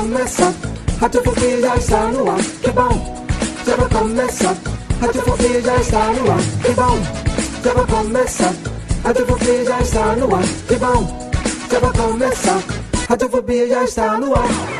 Já 0.00 0.06
vai 0.06 0.08
começar. 0.08 0.54
Radiofobia 1.00 1.60
já 1.60 1.76
está 1.76 2.06
no 2.06 2.30
ar. 2.30 2.42
Que 2.62 2.70
bom, 2.70 3.26
já 3.66 3.76
vai 3.76 3.88
começar. 3.88 4.56
Radiofobia 5.00 5.60
já 5.60 5.76
está 5.76 6.12
no 6.12 6.30
ar. 6.30 6.38
Que 6.62 6.72
bom, 6.72 6.98
já 7.64 7.74
vai 7.74 7.86
começar. 7.86 8.54
Radiofobia 9.04 9.64
já 9.64 9.80
está 9.80 10.16
no 10.16 10.34
ar. 10.34 10.44
Que 10.68 10.76
bom, 10.76 11.30
já 11.70 11.78
vai 11.80 11.92
começar. 11.92 12.62
Radiofobia 13.08 13.68
já 13.68 13.84
está 13.84 14.18
no 14.18 14.34
ar. 14.34 14.79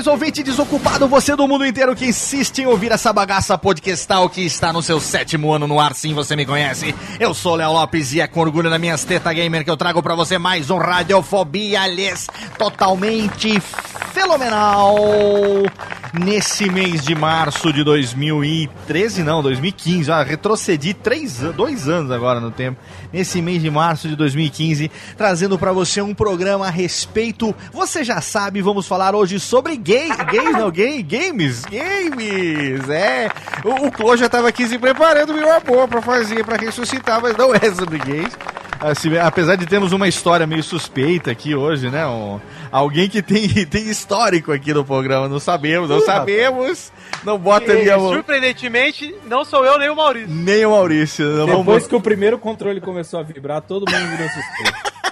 Saudações, 0.00 0.06
ouvinte 0.06 0.42
desocupado, 0.42 1.06
você 1.06 1.36
do 1.36 1.46
mundo 1.46 1.66
inteiro 1.66 1.94
que 1.94 2.06
insiste 2.06 2.60
em 2.60 2.66
ouvir 2.66 2.92
essa 2.92 3.12
bagaça 3.12 3.56
podcastal 3.58 4.28
que 4.28 4.40
está 4.40 4.72
no 4.72 4.82
seu 4.82 5.00
sétimo 5.00 5.52
ano 5.52 5.66
no 5.66 5.78
ar, 5.78 5.94
sim, 5.94 6.14
você 6.14 6.34
me 6.34 6.46
conhece. 6.46 6.94
Eu 7.18 7.34
sou 7.34 7.54
Léo 7.56 7.72
Lopes 7.72 8.12
e 8.14 8.20
é 8.20 8.26
com 8.26 8.40
orgulho 8.40 8.70
na 8.70 8.78
minha 8.78 8.96
teta 8.96 9.32
gamer 9.32 9.64
que 9.64 9.70
eu 9.70 9.76
trago 9.76 10.02
pra 10.02 10.14
você 10.14 10.38
mais 10.38 10.70
um 10.70 10.78
Radiofobia, 10.78 11.82
aliás, 11.82 12.28
totalmente 12.56 13.60
fenomenal. 14.12 14.96
Nesse 16.12 16.68
mês 16.68 17.02
de 17.04 17.14
março 17.14 17.72
de 17.72 17.84
2013, 17.84 19.22
não, 19.22 19.40
2015, 19.42 20.10
ah, 20.10 20.24
retrocedi 20.24 20.92
três, 20.92 21.38
dois 21.54 21.88
anos 21.88 22.10
agora 22.10 22.40
no 22.40 22.50
tempo. 22.50 22.80
Nesse 23.12 23.40
mês 23.40 23.62
de 23.62 23.70
março 23.70 24.08
de 24.08 24.16
2015, 24.16 24.90
trazendo 25.16 25.56
pra 25.56 25.72
você 25.72 26.02
um 26.02 26.12
programa 26.12 26.66
a 26.66 26.70
respeito. 26.70 27.54
Você 27.72 28.02
já 28.02 28.20
sabe, 28.20 28.60
vamos 28.60 28.88
falar 28.88 29.14
hoje 29.14 29.38
sobre 29.38 29.76
gay, 29.90 30.08
gays, 30.30 30.52
não, 30.52 30.70
gay, 30.70 31.02
games, 31.02 31.64
games, 31.64 32.88
é. 32.88 33.28
O, 33.64 33.86
o 33.86 33.92
Clô 33.92 34.16
já 34.16 34.28
tava 34.28 34.48
aqui 34.48 34.66
se 34.66 34.78
preparando, 34.78 35.34
meu 35.34 35.52
amor, 35.52 35.88
pra 35.88 36.00
fazer, 36.00 36.44
pra 36.44 36.56
ressuscitar, 36.56 37.20
mas 37.20 37.36
não 37.36 37.52
é 37.52 37.74
sobre 37.74 37.98
gays. 37.98 38.36
Assim, 38.78 39.18
apesar 39.18 39.56
de 39.56 39.66
termos 39.66 39.92
uma 39.92 40.08
história 40.08 40.46
meio 40.46 40.62
suspeita 40.62 41.30
aqui 41.30 41.54
hoje, 41.54 41.90
né? 41.90 42.06
Um- 42.06 42.40
alguém 42.72 43.08
que 43.08 43.20
tem, 43.20 43.48
tem 43.66 43.90
histórico 43.90 44.52
aqui 44.52 44.72
no 44.72 44.84
programa, 44.84 45.28
não 45.28 45.40
sabemos, 45.40 45.90
não 45.90 46.00
sabemos. 46.00 46.92
Não 47.24 47.36
bota 47.36 47.72
ali 47.72 47.90
a 47.90 47.98
mão. 47.98 48.14
Surpreendentemente, 48.14 49.14
não 49.26 49.44
sou 49.44 49.66
eu 49.66 49.78
nem 49.78 49.90
o 49.90 49.96
Maurício. 49.96 50.30
Nem 50.30 50.64
o 50.64 50.70
Maurício. 50.70 51.26
Não 51.26 51.46
Depois 51.46 51.66
vamos... 51.66 51.86
que 51.88 51.94
o 51.96 52.00
primeiro 52.00 52.38
controle 52.38 52.80
começou 52.80 53.20
a 53.20 53.22
vibrar, 53.22 53.60
todo 53.60 53.90
mundo 53.90 54.06
virou 54.16 54.28
suspeito. 54.28 54.90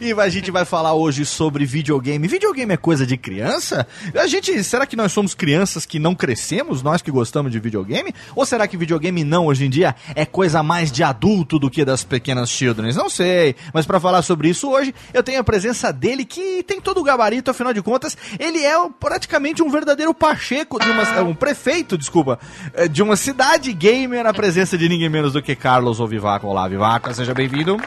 E 0.00 0.12
a 0.12 0.28
gente 0.28 0.50
vai 0.50 0.64
falar 0.64 0.94
hoje 0.94 1.24
sobre 1.24 1.64
videogame. 1.64 2.26
Videogame 2.26 2.74
é 2.74 2.76
coisa 2.76 3.06
de 3.06 3.16
criança? 3.16 3.86
A 4.14 4.26
gente, 4.26 4.62
será 4.64 4.86
que 4.86 4.96
nós 4.96 5.12
somos 5.12 5.34
crianças 5.34 5.86
que 5.86 5.98
não 5.98 6.14
crescemos, 6.14 6.82
nós 6.82 7.02
que 7.02 7.10
gostamos 7.10 7.52
de 7.52 7.58
videogame? 7.58 8.14
Ou 8.34 8.44
será 8.44 8.66
que 8.66 8.76
videogame 8.76 9.24
não 9.24 9.46
hoje 9.46 9.64
em 9.64 9.70
dia 9.70 9.94
é 10.14 10.24
coisa 10.24 10.62
mais 10.62 10.90
de 10.90 11.02
adulto 11.02 11.58
do 11.58 11.70
que 11.70 11.84
das 11.84 12.04
pequenas 12.04 12.50
children? 12.50 12.92
Não 12.92 13.08
sei. 13.08 13.56
Mas 13.72 13.86
pra 13.86 14.00
falar 14.00 14.22
sobre 14.22 14.48
isso 14.48 14.70
hoje, 14.70 14.94
eu 15.12 15.22
tenho 15.22 15.40
a 15.40 15.44
presença 15.44 15.92
dele 15.92 16.24
que 16.24 16.62
tem 16.62 16.80
todo 16.80 17.00
o 17.00 17.04
gabarito, 17.04 17.50
afinal 17.50 17.72
de 17.72 17.82
contas, 17.82 18.16
ele 18.38 18.64
é 18.64 18.74
praticamente 18.98 19.62
um 19.62 19.70
verdadeiro 19.70 20.14
pacheco 20.14 20.78
de 20.78 20.88
uma, 20.90 21.22
um 21.22 21.34
prefeito, 21.34 21.96
desculpa, 21.98 22.38
é, 22.74 22.88
de 22.88 23.02
uma 23.02 23.16
cidade 23.16 23.72
gamer, 23.72 24.24
na 24.24 24.32
presença 24.32 24.76
de 24.76 24.88
ninguém 24.88 25.08
menos 25.08 25.32
do 25.32 25.42
que 25.42 25.54
Carlos 25.54 26.00
Ovivaco. 26.00 26.46
Olá, 26.46 26.68
Vivaco, 26.68 27.12
seja 27.14 27.34
bem-vindo. 27.34 27.80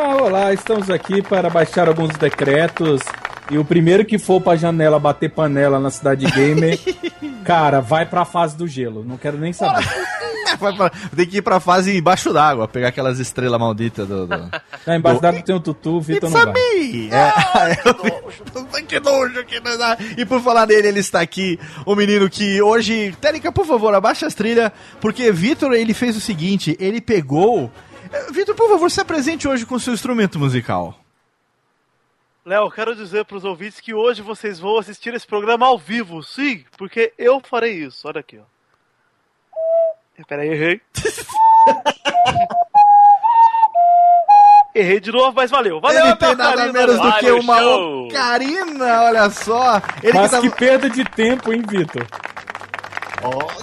Ah, 0.00 0.16
olá, 0.22 0.52
estamos 0.52 0.88
aqui 0.90 1.20
para 1.20 1.50
baixar 1.50 1.88
alguns 1.88 2.10
decretos. 2.16 3.00
E 3.50 3.58
o 3.58 3.64
primeiro 3.64 4.04
que 4.04 4.18
for 4.18 4.40
pra 4.40 4.54
janela 4.56 4.98
bater 5.00 5.30
panela 5.30 5.80
na 5.80 5.90
cidade 5.90 6.26
gamer, 6.26 6.78
cara, 7.44 7.80
vai 7.80 8.06
pra 8.06 8.24
fase 8.24 8.56
do 8.56 8.66
gelo. 8.66 9.04
Não 9.04 9.16
quero 9.16 9.36
nem 9.38 9.52
saber. 9.52 9.84
Pra- 10.58 10.90
Tem 11.14 11.26
que 11.26 11.36
ir 11.36 11.42
pra 11.42 11.60
fase 11.60 11.94
embaixo 11.96 12.32
d'água, 12.32 12.66
pegar 12.66 12.88
aquelas 12.88 13.18
estrelas 13.18 13.60
malditas 13.60 14.08
do. 14.08 14.26
do... 14.26 14.50
Tá 14.82 14.96
embaixo 14.96 15.20
d'água 15.20 15.42
tem 15.42 15.54
o 15.54 15.60
Tutu, 15.60 15.96
o 15.98 16.00
Vitor 16.00 16.30
não 16.30 16.42
vai. 16.42 16.52
me! 16.54 17.10
É, 17.12 17.32
é, 18.78 18.82
que 18.82 18.98
nojo 18.98 19.44
que 19.44 19.60
não 19.60 19.76
dá. 19.76 19.96
E 20.16 20.24
por 20.24 20.40
falar 20.40 20.66
nele, 20.66 20.88
ele 20.88 21.00
está 21.00 21.20
aqui, 21.20 21.60
o 21.84 21.94
menino 21.94 22.30
que 22.30 22.62
hoje. 22.62 23.14
Térica, 23.20 23.52
por 23.52 23.66
favor, 23.66 23.94
abaixa 23.94 24.26
as 24.26 24.34
trilhas, 24.34 24.72
porque 25.02 25.30
Vitor 25.30 25.74
ele 25.74 25.92
fez 25.92 26.16
o 26.16 26.20
seguinte: 26.20 26.74
ele 26.80 27.00
pegou. 27.00 27.70
Eh, 28.12 28.26
Vitor, 28.32 28.54
por 28.54 28.68
favor, 28.68 28.90
se 28.90 29.00
apresente 29.00 29.48
hoje 29.48 29.64
com 29.66 29.78
seu 29.78 29.92
instrumento 29.94 30.38
musical. 30.38 30.94
Léo, 32.44 32.64
eu 32.64 32.70
quero 32.70 32.94
dizer 32.96 33.24
pros 33.26 33.44
ouvintes 33.44 33.80
que 33.80 33.92
hoje 33.92 34.22
vocês 34.22 34.58
vão 34.58 34.78
assistir 34.78 35.12
esse 35.14 35.26
programa 35.26 35.66
ao 35.66 35.78
vivo, 35.78 36.22
sim, 36.22 36.64
porque 36.78 37.12
eu 37.18 37.40
farei 37.40 37.84
isso. 37.84 38.08
Olha 38.08 38.20
aqui, 38.20 38.38
ó. 38.38 38.42
Peraí, 40.26 40.48
errei. 40.48 40.80
errei 44.74 45.00
de 45.00 45.10
novo, 45.12 45.32
mas 45.34 45.50
valeu. 45.50 45.80
Valeu, 45.80 46.06
ele 46.06 46.16
tem 46.16 46.34
nada 46.34 46.56
Karina. 46.56 46.72
menos 46.72 47.00
do 47.00 47.12
que 47.18 47.30
uma 47.30 47.58
show. 47.58 48.06
ocarina, 48.06 49.02
olha 49.02 49.30
só. 49.30 49.80
Ele 50.02 50.18
Mas 50.18 50.30
que, 50.30 50.36
tá, 50.36 50.40
que 50.42 50.50
perda 50.50 50.90
de 50.90 51.04
tempo, 51.04 51.52
hein, 51.52 51.62
Vitor? 51.68 52.06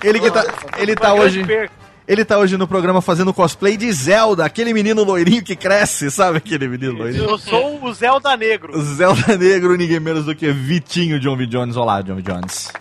ele 0.03 0.19
que 0.19 0.29
tá, 0.29 0.43
ele 0.77 0.95
tá 0.95 1.13
hoje. 1.13 1.43
perca. 1.45 1.73
Ele 2.07 2.23
tá 2.23 2.37
hoje 2.37 2.55
no 2.55 2.67
programa 2.67 3.01
fazendo 3.01 3.33
cosplay 3.33 3.75
de 3.75 3.91
Zelda, 3.91 4.45
aquele 4.45 4.71
menino 4.73 5.03
loirinho 5.03 5.43
que 5.43 5.55
cresce, 5.55 6.11
sabe 6.11 6.37
aquele 6.37 6.67
menino 6.67 6.93
loirinho? 6.93 7.23
Eu 7.23 7.37
sou 7.39 7.83
o 7.83 7.91
Zelda 7.95 8.37
Negro. 8.37 8.79
Zelda 8.79 9.35
Negro, 9.35 9.75
ninguém 9.75 9.99
menos 9.99 10.23
do 10.23 10.35
que 10.35 10.51
Vitinho 10.51 11.19
John 11.19 11.35
V. 11.35 11.47
Jones. 11.47 11.75
Olá, 11.75 12.03
John 12.03 12.15
V. 12.15 12.21
Jones. 12.21 12.71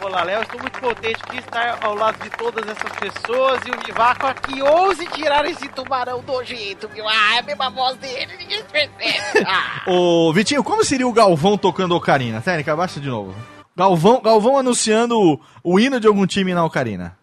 Olá, 0.00 0.22
Léo, 0.22 0.40
estou 0.40 0.58
muito 0.58 0.80
contente 0.80 1.20
de 1.30 1.38
estar 1.38 1.78
ao 1.82 1.94
lado 1.94 2.16
de 2.22 2.30
todas 2.30 2.66
essas 2.66 2.92
pessoas 2.92 3.60
e 3.66 3.70
o 3.70 3.86
Vivaco 3.86 4.26
aqui 4.26 4.62
ouse 4.62 5.06
tirar 5.08 5.44
esse 5.44 5.68
tubarão 5.68 6.22
nojento, 6.26 6.88
viu? 6.88 7.06
Ah, 7.06 7.36
é 7.36 7.40
a 7.40 7.42
mesma 7.42 7.68
voz 7.68 7.98
dele, 7.98 8.32
ninguém 8.38 8.62
percebe. 8.64 9.44
Ah. 9.46 9.82
Ô, 9.86 10.32
Vitinho, 10.32 10.64
como 10.64 10.82
seria 10.82 11.06
o 11.06 11.12
Galvão 11.12 11.58
tocando 11.58 11.94
Ocarina? 11.94 12.40
Técnica, 12.40 12.72
abaixa 12.72 12.98
de 12.98 13.08
novo. 13.08 13.34
Galvão, 13.76 14.22
Galvão 14.22 14.56
anunciando 14.56 15.14
o, 15.20 15.38
o 15.62 15.78
hino 15.78 16.00
de 16.00 16.06
algum 16.06 16.26
time 16.26 16.54
na 16.54 16.64
Ocarina. 16.64 17.18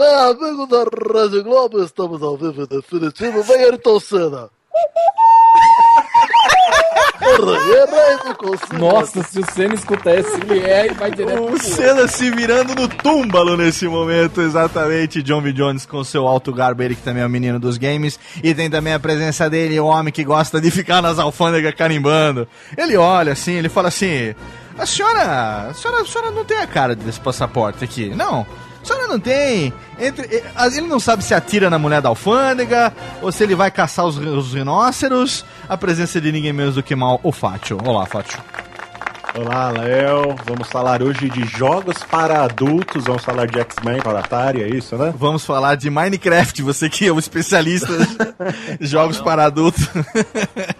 Bem, 0.00 0.14
amigo 0.14 0.66
da 0.66 0.78
Rádio 0.78 1.44
Globo, 1.44 1.84
estamos 1.84 2.22
ao 2.22 2.34
vivo 2.34 2.62
e 2.62 2.66
definitivo. 2.66 3.42
Vem 3.42 3.64
Ayrton 3.64 4.00
Senna. 4.00 4.48
Nossa, 8.78 9.22
se 9.22 9.40
o 9.40 9.52
Senna 9.52 9.74
escutar 9.74 10.18
esse, 10.18 10.40
ele 10.40 10.60
é 10.60 10.86
e 10.86 10.94
vai 10.94 11.10
direto 11.10 11.42
O 11.42 11.58
Senna 11.58 12.08
se 12.08 12.30
virando 12.30 12.74
no 12.74 12.88
túmbalo 12.88 13.58
nesse 13.58 13.86
momento, 13.88 14.40
exatamente. 14.40 15.22
John 15.22 15.42
V. 15.42 15.52
Jones 15.52 15.84
com 15.84 16.02
seu 16.02 16.26
alto 16.26 16.50
garbo, 16.50 16.82
ele 16.82 16.94
que 16.94 17.02
também 17.02 17.22
é 17.22 17.26
o 17.26 17.30
menino 17.30 17.60
dos 17.60 17.76
games. 17.76 18.18
E 18.42 18.54
tem 18.54 18.70
também 18.70 18.94
a 18.94 18.98
presença 18.98 19.50
dele, 19.50 19.78
o 19.78 19.84
homem 19.84 20.10
que 20.10 20.24
gosta 20.24 20.62
de 20.62 20.70
ficar 20.70 21.02
nas 21.02 21.18
alfândegas 21.18 21.74
carimbando. 21.74 22.48
Ele 22.74 22.96
olha 22.96 23.34
assim, 23.34 23.52
ele 23.52 23.68
fala 23.68 23.88
assim: 23.88 24.34
A 24.78 24.86
senhora, 24.86 25.68
a 25.68 25.74
senhora, 25.74 26.00
a 26.00 26.06
senhora 26.06 26.30
não 26.30 26.46
tem 26.46 26.56
a 26.56 26.66
cara 26.66 26.96
desse 26.96 27.20
passaporte 27.20 27.84
aqui, 27.84 28.08
não? 28.14 28.46
A 28.82 28.86
senhora 28.86 29.08
não 29.08 29.20
tem. 29.20 29.72
Entre, 29.98 30.42
ele 30.76 30.86
não 30.86 30.98
sabe 30.98 31.22
se 31.22 31.34
atira 31.34 31.68
na 31.68 31.78
mulher 31.78 32.00
da 32.00 32.08
alfândega 32.08 32.92
ou 33.20 33.30
se 33.30 33.42
ele 33.42 33.54
vai 33.54 33.70
caçar 33.70 34.06
os, 34.06 34.16
os 34.16 34.54
rinoceros. 34.54 35.44
A 35.68 35.76
presença 35.76 36.20
de 36.20 36.32
ninguém 36.32 36.52
menos 36.52 36.74
do 36.74 36.82
que 36.82 36.94
mal 36.94 37.20
o 37.22 37.30
Fátio. 37.30 37.78
Olá, 37.84 38.06
Fátio. 38.06 38.40
Olá, 39.32 39.70
Léo. 39.70 40.34
Vamos 40.44 40.68
falar 40.68 41.02
hoje 41.02 41.30
de 41.30 41.44
jogos 41.46 41.98
para 42.10 42.42
adultos. 42.42 43.04
Vamos 43.04 43.24
falar 43.24 43.46
de 43.46 43.60
X-Men 43.60 44.02
para 44.02 44.18
Atari, 44.18 44.62
é 44.62 44.68
isso, 44.68 44.96
né? 44.96 45.14
Vamos 45.16 45.44
falar 45.44 45.76
de 45.76 45.88
Minecraft, 45.88 46.60
você 46.62 46.90
que 46.90 47.06
é 47.06 47.12
um 47.12 47.18
especialista 47.18 47.88
de 48.78 48.86
jogos 48.86 49.20
para 49.20 49.44
adultos. 49.44 49.88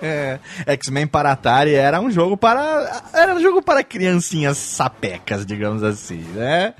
É, 0.02 0.41
X-Men 0.67 1.06
para 1.06 1.31
Atari 1.31 1.75
era 1.75 2.00
um 2.00 2.11
jogo 2.11 2.37
para 2.37 3.02
era 3.14 3.35
um 3.35 3.41
jogo 3.41 3.62
para 3.62 3.85
criancinhas 3.85 4.58
sapecas, 4.58 5.47
digamos 5.47 5.85
assim, 5.85 6.25
né? 6.35 6.75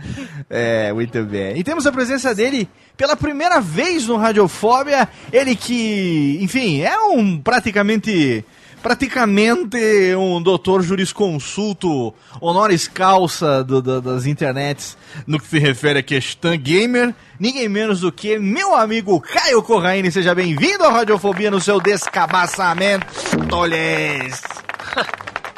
É, 0.49 0.93
muito 0.93 1.23
bem. 1.23 1.57
E 1.57 1.63
temos 1.63 1.87
a 1.87 1.93
presença 1.93 2.35
dele 2.35 2.69
pela 2.97 3.17
primeira 3.17 3.61
vez 3.61 4.09
no 4.09 4.17
Radiofóbia, 4.17 5.09
ele 5.33 5.55
que, 5.55 6.39
enfim, 6.43 6.83
é 6.83 6.99
um 6.99 7.39
praticamente 7.41 8.45
praticamente 8.83 9.77
um 10.17 10.43
doutor 10.43 10.83
jurisconsulto 10.83 12.15
honoris 12.41 12.89
causa 12.89 13.63
do, 13.63 13.81
do, 13.81 14.01
das 14.01 14.27
internets 14.27 14.97
no 15.27 15.39
que 15.39 15.47
se 15.47 15.59
refere 15.59 15.99
a 15.99 16.03
questão 16.03 16.57
gamer, 16.57 17.15
ninguém 17.39 17.69
menos 17.69 18.01
do 18.01 18.11
que 18.11 18.39
meu 18.39 18.75
amigo 18.75 19.21
Caio 19.21 19.63
Corraine. 19.63 20.11
Seja 20.11 20.35
bem-vindo 20.35 20.85
à 20.85 20.91
Radiofobia 20.91 21.51
no 21.51 21.61
seu 21.61 21.81
descabaçamento, 21.81 23.07
Tolhes. 23.49 24.43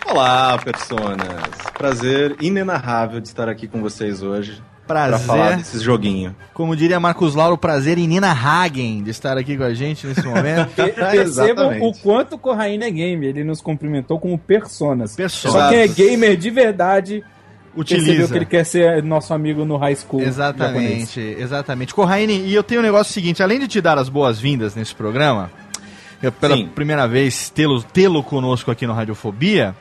Olá, 0.05 0.59
personas. 0.59 1.43
Prazer 1.79 2.37
inenarrável 2.41 3.21
de 3.21 3.29
estar 3.29 3.49
aqui 3.49 3.67
com 3.67 3.81
vocês 3.81 4.23
hoje. 4.23 4.63
Prazer. 4.93 5.27
Pra 5.27 5.27
falar 5.27 5.57
desses 5.57 5.83
joguinhos. 5.83 6.33
Como 6.55 6.77
diria 6.77 7.01
Marcos 7.01 7.35
Lauro, 7.35 7.57
prazer 7.59 7.99
em 7.99 8.07
Nina 8.07 8.33
Hagen 8.33 9.03
de 9.03 9.11
estar 9.11 9.37
aqui 9.37 9.57
com 9.57 9.65
a 9.65 9.75
gente 9.75 10.07
nesse 10.07 10.27
momento. 10.27 10.71
Percebam 10.77 11.15
Exatamente. 11.23 11.87
o 11.87 11.93
quanto 12.03 12.37
o 12.37 12.39
Corraine 12.39 12.85
é 12.85 12.91
game. 12.91 13.27
Ele 13.27 13.45
nos 13.45 13.61
cumprimentou 13.61 14.19
como 14.19 14.39
personas. 14.39 15.17
Personas. 15.17 15.57
Só 15.57 15.69
quem 15.69 15.79
é 15.79 15.89
gamer 15.89 16.37
de 16.37 16.51
verdade 16.51 17.25
percebeu 17.75 18.03
Utiliza. 18.03 18.29
que 18.29 18.39
ele 18.39 18.45
quer 18.45 18.65
ser 18.65 19.03
nosso 19.03 19.33
amigo 19.33 19.65
no 19.65 19.77
high 19.77 19.97
school. 19.97 20.21
japonês. 20.21 20.37
Exatamente, 20.37 21.21
exatamente. 21.39 21.95
Corraine, 21.95 22.47
e 22.47 22.55
eu 22.55 22.63
tenho 22.63 22.81
um 22.81 22.85
negócio 22.85 23.13
seguinte, 23.13 23.43
além 23.43 23.59
de 23.59 23.67
te 23.67 23.81
dar 23.81 23.99
as 23.99 24.09
boas-vindas 24.09 24.75
nesse 24.75 24.95
programa, 24.95 25.51
eu, 26.23 26.31
pela 26.31 26.57
Sim. 26.57 26.69
primeira 26.69 27.09
vez 27.09 27.51
tê-lo 27.51 27.83
tê-lo 27.83 28.23
conosco 28.23 28.71
aqui 28.71 28.87
no 28.87 28.93
Radiofobia, 28.93 29.75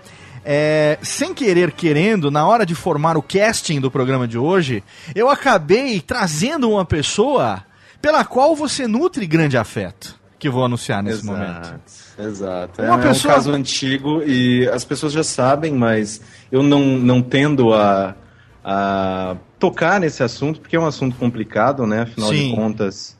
é, 0.45 0.97
sem 1.01 1.33
querer 1.33 1.71
querendo, 1.71 2.31
na 2.31 2.45
hora 2.45 2.65
de 2.65 2.75
formar 2.75 3.17
o 3.17 3.21
casting 3.21 3.79
do 3.79 3.91
programa 3.91 4.27
de 4.27 4.37
hoje, 4.37 4.83
eu 5.13 5.29
acabei 5.29 6.01
trazendo 6.01 6.69
uma 6.69 6.85
pessoa 6.85 7.63
pela 8.01 8.25
qual 8.25 8.55
você 8.55 8.87
nutre 8.87 9.25
grande 9.27 9.57
afeto, 9.57 10.19
que 10.39 10.49
vou 10.49 10.65
anunciar 10.65 11.03
nesse 11.03 11.23
momento. 11.25 11.79
Exato. 12.17 12.81
Uma 12.81 12.99
é, 12.99 13.01
pessoa- 13.09 13.33
um 13.33 13.35
caso 13.35 13.51
antigo 13.51 14.23
e 14.23 14.67
as 14.69 14.83
pessoas 14.83 15.13
já 15.13 15.23
sabem, 15.23 15.73
mas 15.73 16.21
eu 16.51 16.63
não, 16.63 16.81
não 16.97 17.21
tendo 17.21 17.73
a, 17.73 18.15
a 18.63 19.35
tocar 19.59 19.99
nesse 19.99 20.23
assunto, 20.23 20.59
porque 20.59 20.75
é 20.75 20.79
um 20.79 20.85
assunto 20.85 21.15
complicado, 21.15 21.85
né? 21.85 22.01
Afinal 22.01 22.29
Sim. 22.29 22.49
de 22.49 22.55
contas, 22.55 23.17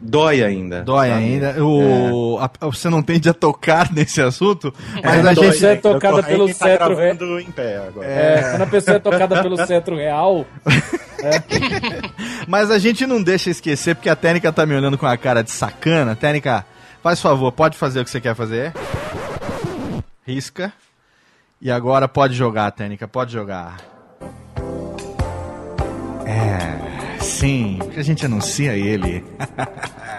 dói 0.00 0.42
ainda. 0.42 0.82
Dói 0.82 1.08
sabe? 1.08 1.20
ainda. 1.22 1.64
O, 1.64 2.38
a- 2.38 2.50
você 2.66 2.88
não 2.88 3.02
tende 3.02 3.28
a 3.28 3.34
tocar 3.34 3.90
nesse 3.94 4.20
assunto, 4.22 4.72
mas 5.02 5.24
É, 5.24 5.28
a 5.28 5.32
dói. 5.34 5.52
gente. 5.52 5.66
é 5.66 5.76
tocada 5.76 6.22
pelo 6.22 6.46
tá 6.48 6.54
cetro, 6.54 6.96
pé 7.54 7.76
agora. 7.78 8.06
É, 8.06 8.50
quando 8.50 8.62
a 8.62 8.66
pessoa 8.66 8.96
é 8.96 9.00
tocada 9.00 9.42
pelo 9.42 9.56
cetro 9.66 9.96
real, 9.96 10.46
Mas 12.46 12.70
a 12.70 12.78
gente 12.78 13.06
não 13.06 13.20
deixa 13.22 13.50
esquecer, 13.50 13.94
porque 13.96 14.08
a 14.08 14.14
técnica 14.16 14.52
tá 14.52 14.64
me 14.64 14.74
olhando 14.74 14.96
com 14.96 15.06
a 15.06 15.16
cara 15.16 15.42
de 15.42 15.50
sacana. 15.50 16.14
Técnica, 16.14 16.64
faz 17.02 17.20
favor, 17.20 17.50
pode 17.52 17.76
fazer 17.76 18.00
o 18.00 18.04
que 18.04 18.10
você 18.10 18.20
quer 18.20 18.34
fazer. 18.36 18.72
Risca. 20.26 20.72
E 21.60 21.70
agora 21.72 22.06
pode 22.06 22.34
jogar, 22.34 22.70
técnica, 22.70 23.08
pode 23.08 23.32
jogar. 23.32 23.78
É, 26.24 26.87
sim, 27.28 27.76
porque 27.78 28.00
a 28.00 28.02
gente 28.02 28.24
anuncia 28.24 28.74
ele. 28.74 29.22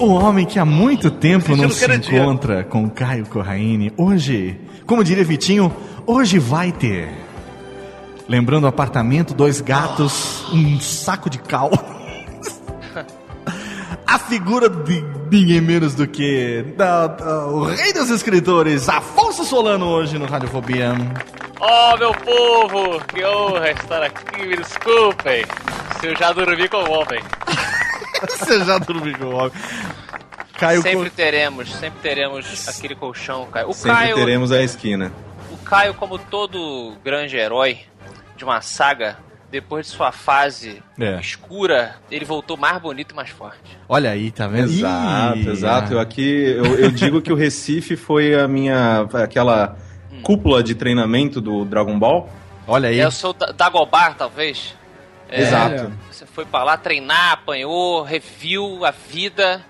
o 0.00 0.06
homem 0.06 0.46
que 0.46 0.58
há 0.58 0.64
muito 0.64 1.10
tempo 1.10 1.54
não 1.56 1.70
se 1.70 1.84
encontra 1.92 2.64
com 2.64 2.88
Caio 2.88 3.26
Corraine. 3.26 3.92
Hoje, 3.96 4.58
como 4.86 5.04
diria 5.04 5.24
Vitinho, 5.24 5.74
hoje 6.06 6.38
vai 6.38 6.72
ter. 6.72 7.08
Lembrando 8.28 8.64
o 8.64 8.68
apartamento, 8.68 9.34
dois 9.34 9.60
gatos, 9.60 10.44
um 10.52 10.80
saco 10.80 11.30
de 11.30 11.38
cal. 11.38 11.70
A 14.06 14.18
figura 14.18 14.68
de 14.70 15.04
ninguém 15.30 15.60
menos 15.60 15.94
do 15.94 16.06
que 16.06 16.64
da- 16.76 17.08
da- 17.08 17.46
o 17.46 17.64
rei 17.64 17.92
dos 17.92 18.08
escritores, 18.08 18.88
Afonso 18.88 19.44
Solano, 19.44 19.86
hoje 19.86 20.18
no 20.18 20.26
Radiofobia. 20.26 20.94
Oh, 21.60 21.96
meu 21.96 22.12
povo! 22.12 23.00
Que 23.06 23.24
honra 23.24 23.70
estar 23.70 24.02
aqui, 24.02 24.46
me 24.46 24.56
desculpem 24.56 25.44
se 26.00 26.06
eu 26.06 26.16
já 26.16 26.32
dormi 26.32 26.68
com 26.68 26.76
o 26.78 26.90
homem. 26.90 27.20
Você 28.28 28.64
já 28.64 28.78
dormiu 28.78 29.16
com 29.18 29.24
o 29.26 29.34
homem. 29.36 29.52
Caio 30.58 30.82
sempre 30.82 31.10
Co- 31.10 31.16
teremos, 31.16 31.72
sempre 31.74 32.00
teremos 32.00 32.68
aquele 32.68 32.94
colchão, 32.94 33.46
Caio. 33.46 33.68
O 33.68 33.72
Sempre 33.74 33.96
Caio, 33.96 34.14
teremos 34.16 34.52
a 34.52 34.62
esquina. 34.62 35.12
o 35.50 35.56
Caio, 35.58 35.94
como 35.94 36.18
todo 36.18 36.94
grande 37.04 37.36
herói 37.36 37.80
de 38.36 38.44
uma 38.44 38.60
saga, 38.62 39.18
depois 39.50 39.86
de 39.86 39.92
sua 39.92 40.12
fase 40.12 40.82
É. 40.98 41.18
escura, 41.20 41.96
ele 42.10 42.24
voltou 42.24 42.56
mais 42.56 42.80
bonito 42.80 43.12
e 43.12 43.14
mais 43.14 43.28
forte. 43.30 43.78
Olha 43.88 44.10
aí, 44.10 44.30
tá 44.30 44.46
vendo? 44.46 44.70
Exato, 44.70 45.38
Ih, 45.38 45.48
exato. 45.50 45.92
Eu 45.94 45.98
ah. 45.98 46.02
aqui 46.02 46.44
eu, 46.56 46.64
eu 46.78 46.90
digo 46.90 47.20
que 47.22 47.32
o 47.32 47.36
Recife 47.36 47.94
foi 47.96 48.34
a 48.34 48.48
minha 48.48 49.06
aquela 49.12 49.76
cúpula 50.26 50.60
de 50.60 50.74
treinamento 50.74 51.40
do 51.40 51.64
Dragon 51.64 51.96
Ball. 51.96 52.28
Olha 52.66 52.88
aí. 52.88 52.98
É 52.98 53.06
o 53.06 53.12
seu 53.12 53.32
Da- 53.32 53.52
Dagobah, 53.52 54.12
talvez? 54.14 54.74
É, 55.28 55.40
Exato. 55.40 55.92
Você 56.10 56.26
foi 56.26 56.44
pra 56.44 56.64
lá 56.64 56.76
treinar, 56.76 57.32
apanhou, 57.34 58.02
reviu 58.02 58.84
a 58.84 58.90
vida 58.90 59.64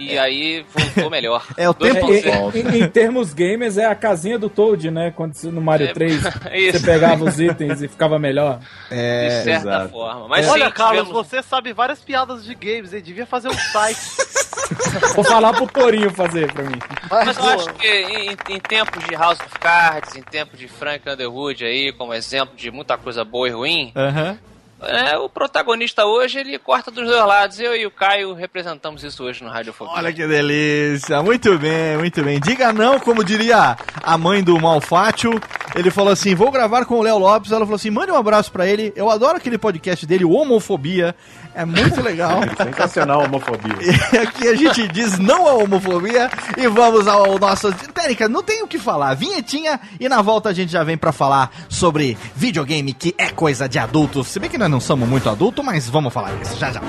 e 0.00 0.18
aí 0.18 0.64
voltou 0.74 1.10
melhor. 1.10 1.44
É 1.56 1.68
o 1.68 1.74
tempo- 1.74 2.12
em, 2.12 2.78
em- 2.78 2.82
em 2.84 2.88
termos 2.88 3.32
gamers 3.34 3.76
é 3.78 3.84
a 3.86 3.94
casinha 3.94 4.38
do 4.38 4.48
Toad, 4.48 4.90
né? 4.90 5.12
Quando 5.14 5.34
no 5.44 5.60
Mario 5.60 5.88
É, 5.88 5.92
3 5.92 6.14
isso. 6.54 6.78
você 6.78 6.80
pegava 6.86 7.24
os 7.24 7.38
itens 7.40 7.82
e 7.82 7.88
ficava 7.88 8.18
melhor. 8.18 8.58
de 8.58 8.64
É, 8.90 9.42
certa 9.44 9.68
exato. 9.68 9.88
forma. 9.90 10.28
Mas 10.28 10.48
Olha, 10.48 10.66
sim, 10.66 10.72
Carlos, 10.72 11.02
tivemos- 11.08 11.28
você 11.28 11.42
sabe 11.42 11.72
várias 11.72 12.00
piadas 12.00 12.44
de 12.44 12.54
games, 12.54 12.92
ele 12.92 13.02
devia 13.02 13.26
fazer 13.26 13.48
um 13.48 13.54
site. 13.54 14.00
Vou 15.14 15.24
falar 15.24 15.52
pro 15.52 15.66
Torinho 15.66 16.10
fazer 16.10 16.52
pra 16.52 16.62
mim. 16.64 16.78
Mas 17.10 17.36
eu 17.36 17.44
acho 17.44 17.72
que 17.74 17.86
em, 17.88 18.30
em 18.48 18.60
tempos 18.60 19.04
de 19.04 19.14
House 19.14 19.38
of 19.40 19.58
Cards, 19.58 20.14
em 20.16 20.22
tempos 20.22 20.58
de 20.58 20.68
Frank 20.68 21.08
Underwood 21.08 21.64
aí, 21.64 21.92
como 21.92 22.14
exemplo 22.14 22.54
de 22.56 22.70
muita 22.70 22.96
coisa 22.96 23.24
boa 23.24 23.48
e 23.48 23.50
ruim, 23.50 23.92
aham. 23.96 24.38
É, 24.82 25.18
o 25.18 25.28
protagonista 25.28 26.04
hoje 26.04 26.38
ele 26.38 26.58
corta 26.58 26.90
dos 26.90 27.06
dois 27.06 27.26
lados. 27.26 27.60
Eu 27.60 27.76
e 27.76 27.86
o 27.86 27.90
Caio 27.90 28.32
representamos 28.34 29.04
isso 29.04 29.24
hoje 29.24 29.44
no 29.44 29.50
Radiofobia. 29.50 29.94
Olha 29.94 30.12
que 30.12 30.26
delícia, 30.26 31.22
muito 31.22 31.58
bem, 31.58 31.98
muito 31.98 32.22
bem. 32.22 32.40
Diga 32.40 32.72
não, 32.72 32.98
como 32.98 33.22
diria 33.22 33.76
a 34.02 34.18
mãe 34.18 34.42
do 34.42 34.58
Malfátio. 34.58 35.40
Ele 35.74 35.90
falou 35.90 36.12
assim: 36.12 36.34
vou 36.34 36.50
gravar 36.50 36.84
com 36.84 36.98
o 36.98 37.02
Léo 37.02 37.18
Lopes. 37.18 37.52
Ela 37.52 37.64
falou 37.64 37.76
assim: 37.76 37.90
mande 37.90 38.10
um 38.10 38.16
abraço 38.16 38.50
pra 38.50 38.66
ele. 38.66 38.92
Eu 38.96 39.10
adoro 39.10 39.36
aquele 39.36 39.58
podcast 39.58 40.06
dele, 40.06 40.24
o 40.24 40.30
Homofobia. 40.30 41.14
É 41.54 41.64
muito 41.64 42.00
legal. 42.00 42.40
Sensacional 42.56 43.20
a 43.20 43.24
homofobia. 43.24 43.76
E 44.12 44.18
aqui 44.18 44.48
a 44.48 44.54
gente 44.54 44.88
diz 44.88 45.18
não 45.18 45.46
à 45.46 45.54
homofobia 45.54 46.30
e 46.56 46.66
vamos 46.68 47.06
ao 47.06 47.38
nosso. 47.38 47.72
Técnica, 47.72 48.28
não 48.28 48.42
tem 48.42 48.62
o 48.62 48.66
que 48.66 48.78
falar. 48.78 49.14
Vinhetinha 49.14 49.78
e 49.98 50.08
na 50.08 50.22
volta 50.22 50.48
a 50.48 50.52
gente 50.52 50.72
já 50.72 50.82
vem 50.82 50.96
pra 50.96 51.12
falar 51.12 51.50
sobre 51.68 52.16
videogame 52.34 52.92
que 52.92 53.14
é 53.18 53.30
coisa 53.30 53.68
de 53.68 53.78
adultos. 53.78 54.28
Se 54.28 54.38
bem 54.38 54.48
que 54.48 54.58
nós 54.58 54.69
não 54.70 54.80
somos 54.80 55.08
muito 55.08 55.28
adultos, 55.28 55.64
mas 55.64 55.88
vamos 55.88 56.12
falar 56.12 56.32
disso 56.36 56.56
já 56.58 56.70
já. 56.70 56.80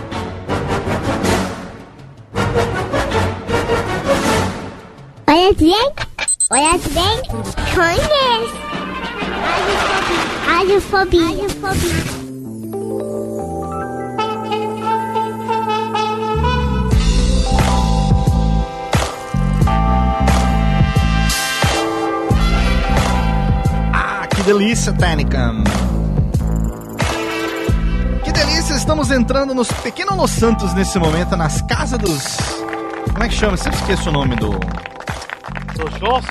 Olha 5.28 5.54
bem, 5.54 5.92
olha 6.52 6.78
bem, 6.94 7.22
conhece. 7.74 8.62
Radiofobia. 10.46 11.26
Radiofobia. 11.26 12.22
Ah, 23.94 24.28
que 24.28 24.44
delícia, 24.44 24.94
Técnica. 24.94 25.54
Estamos 28.92 29.10
entrando 29.10 29.54
nos 29.54 29.72
Pequeno 29.72 30.18
Los 30.18 30.32
Santos 30.32 30.74
nesse 30.74 31.00
momento, 31.00 31.38
nas 31.38 31.62
casas 31.62 31.98
dos. 31.98 32.22
Como 33.14 33.24
é 33.24 33.30
que 33.30 33.34
chama? 33.34 33.54
Eu 33.54 33.58
sempre 33.58 33.80
esqueço 33.80 34.10
o 34.10 34.12
nome 34.12 34.36
do. 34.36 34.50
Do 34.50 35.90
Johnson? 35.98 36.28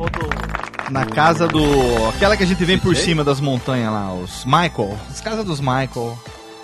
Ou 0.00 0.10
do. 0.10 0.90
Na 0.92 1.06
casa 1.06 1.46
do. 1.46 1.62
Aquela 2.08 2.36
que 2.36 2.42
a 2.42 2.46
gente 2.46 2.64
vem 2.64 2.76
por 2.76 2.96
cima 2.96 3.22
das 3.22 3.40
montanhas 3.40 3.92
lá, 3.92 4.12
os 4.14 4.44
Michael. 4.44 4.98
As 5.12 5.20
casas 5.20 5.44
dos 5.44 5.60
Michael. 5.60 6.18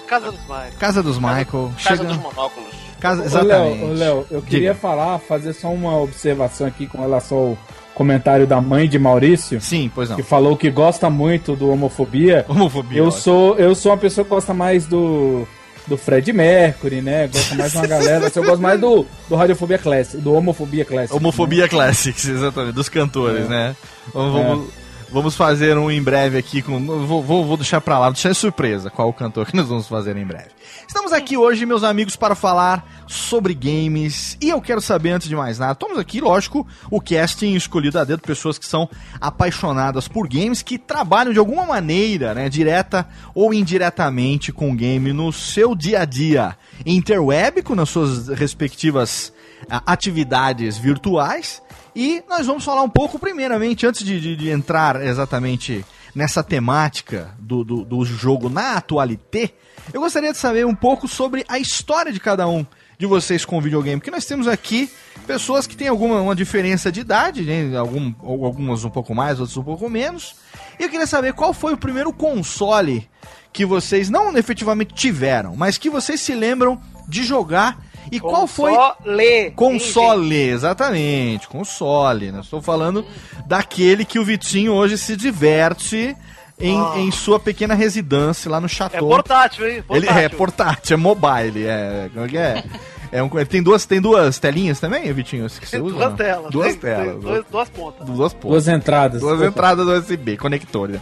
Casa 0.09 0.33
dos 0.33 0.45
Mares. 0.49 0.75
Casa 0.76 1.02
dos 1.04 1.18
Michael. 1.18 1.47
Casa 1.47 1.97
chega- 1.97 2.04
dos 2.04 2.16
monóculos. 2.16 2.75
Casa, 2.99 3.25
exatamente. 3.25 3.85
Ô, 3.85 3.92
Léo, 3.92 4.26
eu 4.33 4.42
queria 4.42 4.73
Diga. 4.73 4.75
falar, 4.75 5.21
fazer 5.21 5.52
só 5.52 5.68
uma 5.68 5.97
observação 5.99 6.66
aqui 6.66 6.88
com 6.88 7.00
relação 7.00 7.38
ao 7.38 7.59
comentário 7.95 8.47
da 8.47 8.61
mãe 8.61 8.88
de 8.88 8.99
Maurício, 8.99 9.61
Sim, 9.61 9.90
pois 9.92 10.09
não. 10.09 10.16
que 10.16 10.23
falou 10.23 10.57
que 10.57 10.71
gosta 10.71 11.11
muito 11.11 11.57
do 11.57 11.68
homofobia. 11.71 12.45
Homofobia. 12.49 12.99
Eu 12.99 13.07
ótimo. 13.07 13.21
sou, 13.23 13.57
eu 13.57 13.75
sou 13.75 13.90
uma 13.92 13.99
pessoa 13.99 14.25
que 14.25 14.30
gosta 14.30 14.54
mais 14.54 14.87
do, 14.87 15.47
do 15.87 15.97
Fred 15.97 16.33
Mercury, 16.33 17.00
né? 17.00 17.26
Gosta 17.26 17.54
mais 17.57 17.73
de 17.73 17.78
uma 17.78 17.87
galera. 17.87 18.30
Eu 18.35 18.45
gosto 18.45 18.62
mais 18.62 18.80
do, 18.80 19.07
do 19.28 19.35
Radiofobia 19.35 19.78
Classic, 19.78 20.23
do 20.23 20.33
Homofobia 20.33 20.85
Classic. 20.85 21.16
Homofobia 21.16 21.68
Classics, 21.68 22.25
exatamente, 22.28 22.75
dos 22.75 22.88
cantores, 22.88 23.49
né? 23.49 23.75
Vamos, 24.14 24.33
vamos, 24.33 24.68
vamos 25.11 25.37
fazer 25.37 25.76
um 25.76 25.90
em 25.90 26.02
breve 26.02 26.38
aqui 26.38 26.62
com. 26.62 26.78
Vou, 27.07 27.23
vou, 27.23 27.45
vou 27.45 27.57
deixar 27.57 27.80
pra 27.80 27.99
lá, 27.99 28.11
deixar 28.11 28.35
surpresa 28.35 28.90
qual 28.90 29.09
o 29.09 29.12
cantor 29.12 29.47
que 29.47 29.57
nós 29.57 29.68
vamos 29.68 29.88
fazer 29.88 30.16
em 30.16 30.25
breve. 30.25 30.57
Estamos 30.88 31.12
aqui 31.12 31.37
hoje, 31.37 31.66
meus 31.66 31.85
amigos, 31.85 32.16
para 32.16 32.35
falar 32.35 33.04
sobre 33.07 33.52
games. 33.52 34.38
E 34.40 34.49
eu 34.49 34.61
quero 34.61 34.80
saber, 34.80 35.11
antes 35.11 35.28
de 35.28 35.37
mais 35.37 35.59
nada, 35.59 35.73
estamos 35.75 35.99
aqui, 35.99 36.18
lógico, 36.18 36.66
o 36.90 36.99
casting 36.99 37.54
escolhido 37.54 37.99
a 37.99 38.04
dedo, 38.04 38.23
pessoas 38.23 38.59
que 38.59 38.64
são 38.66 38.88
apaixonadas 39.21 40.09
por 40.09 40.26
games, 40.26 40.62
que 40.62 40.78
trabalham 40.78 41.33
de 41.33 41.38
alguma 41.38 41.64
maneira, 41.66 42.35
né, 42.35 42.49
direta 42.49 43.07
ou 43.35 43.52
indiretamente 43.52 44.50
com 44.50 44.75
game 44.75 45.12
no 45.12 45.30
seu 45.30 45.75
dia 45.75 46.00
a 46.00 46.04
dia 46.07 46.57
interweb, 46.87 47.62
nas 47.76 47.90
suas 47.90 48.28
respectivas 48.28 49.30
ah, 49.71 49.83
atividades 49.87 50.78
virtuais. 50.78 51.62
E 51.95 52.23
nós 52.28 52.47
vamos 52.47 52.64
falar 52.64 52.83
um 52.83 52.88
pouco, 52.90 53.18
primeiramente, 53.18 53.87
antes 53.87 54.02
de, 54.04 54.18
de- 54.21 54.37
de 54.37 54.49
entrar 54.50 55.04
exatamente 55.04 55.85
nessa 56.14 56.42
temática 56.42 57.34
do, 57.38 57.64
do, 57.64 57.84
do 57.84 58.04
jogo 58.04 58.48
na 58.48 58.74
atualité, 58.74 59.52
eu 59.92 60.00
gostaria 60.00 60.32
de 60.32 60.38
saber 60.38 60.66
um 60.66 60.74
pouco 60.74 61.08
sobre 61.08 61.44
a 61.48 61.58
história 61.58 62.12
de 62.12 62.20
cada 62.20 62.46
um 62.48 62.66
de 62.98 63.06
vocês 63.06 63.44
com 63.44 63.56
o 63.56 63.60
videogame, 63.60 64.00
porque 64.00 64.10
nós 64.10 64.26
temos 64.26 64.48
aqui 64.48 64.90
pessoas 65.26 65.66
que 65.66 65.76
têm 65.76 65.86
alguma 65.86 66.20
uma 66.20 66.34
diferença 66.34 66.90
de 66.90 67.00
idade, 67.00 67.42
né? 67.42 67.76
Algum, 67.76 68.12
algumas 68.20 68.84
um 68.84 68.90
pouco 68.90 69.14
mais, 69.14 69.38
outras 69.38 69.56
um 69.56 69.62
pouco 69.62 69.88
menos. 69.88 70.34
E 70.78 70.82
eu 70.82 70.88
queria 70.88 71.06
saber 71.06 71.32
qual 71.32 71.54
foi 71.54 71.72
o 71.74 71.78
primeiro 71.78 72.12
console 72.12 73.08
que 73.52 73.64
vocês 73.64 74.10
não 74.10 74.36
efetivamente 74.36 74.94
tiveram, 74.94 75.54
mas 75.54 75.78
que 75.78 75.88
vocês 75.88 76.20
se 76.20 76.34
lembram 76.34 76.80
de 77.08 77.22
jogar 77.22 77.78
e 78.10 78.20
qual 78.20 78.46
foi 78.46 78.72
Console. 78.72 79.50
Console, 79.54 80.34
exatamente, 80.50 81.48
console. 81.48 82.32
Né? 82.32 82.40
Estou 82.40 82.60
falando 82.62 83.04
daquele 83.46 84.04
que 84.04 84.18
o 84.18 84.24
Vitinho 84.24 84.72
hoje 84.72 84.96
se 84.98 85.16
diverte 85.16 86.16
em, 86.60 86.78
Ah. 86.78 86.94
em 86.98 87.10
sua 87.10 87.38
pequena 87.38 87.74
residência 87.74 88.50
lá 88.50 88.60
no 88.60 88.66
É 88.66 88.68
Chateau. 88.68 89.08
portátil, 89.08 89.68
hein? 89.68 89.84
ele 89.90 90.08
é 90.08 90.28
portátil, 90.28 90.94
é 90.94 90.96
mobile, 90.96 91.66
é. 91.66 92.10
Como 92.12 92.24
é 92.26 92.28
que 92.28 92.36
é? 92.38 92.64
É 93.10 93.22
um, 93.22 93.28
tem, 93.46 93.62
duas, 93.62 93.86
tem 93.86 94.00
duas 94.02 94.38
telinhas 94.38 94.78
também, 94.78 95.10
Vitinho? 95.14 95.48
Que 95.48 95.66
você 95.66 95.78
usa? 95.80 95.94
Duas 95.96 96.10
não? 96.10 96.16
telas. 96.16 96.50
Duas 96.50 96.66
tem- 96.72 96.76
telas. 96.78 97.06
tem 97.12 97.20
dois- 97.20 97.44
duas 97.50 97.68
pontas. 97.70 98.06
Duas 98.06 98.32
pontas. 98.34 98.50
Duas 98.50 98.68
entradas. 98.68 99.20
Duas 99.22 99.40
entradas 99.40 99.86
do 99.86 99.92
USB, 99.92 100.36
conector. 100.36 100.88
né? 100.90 101.00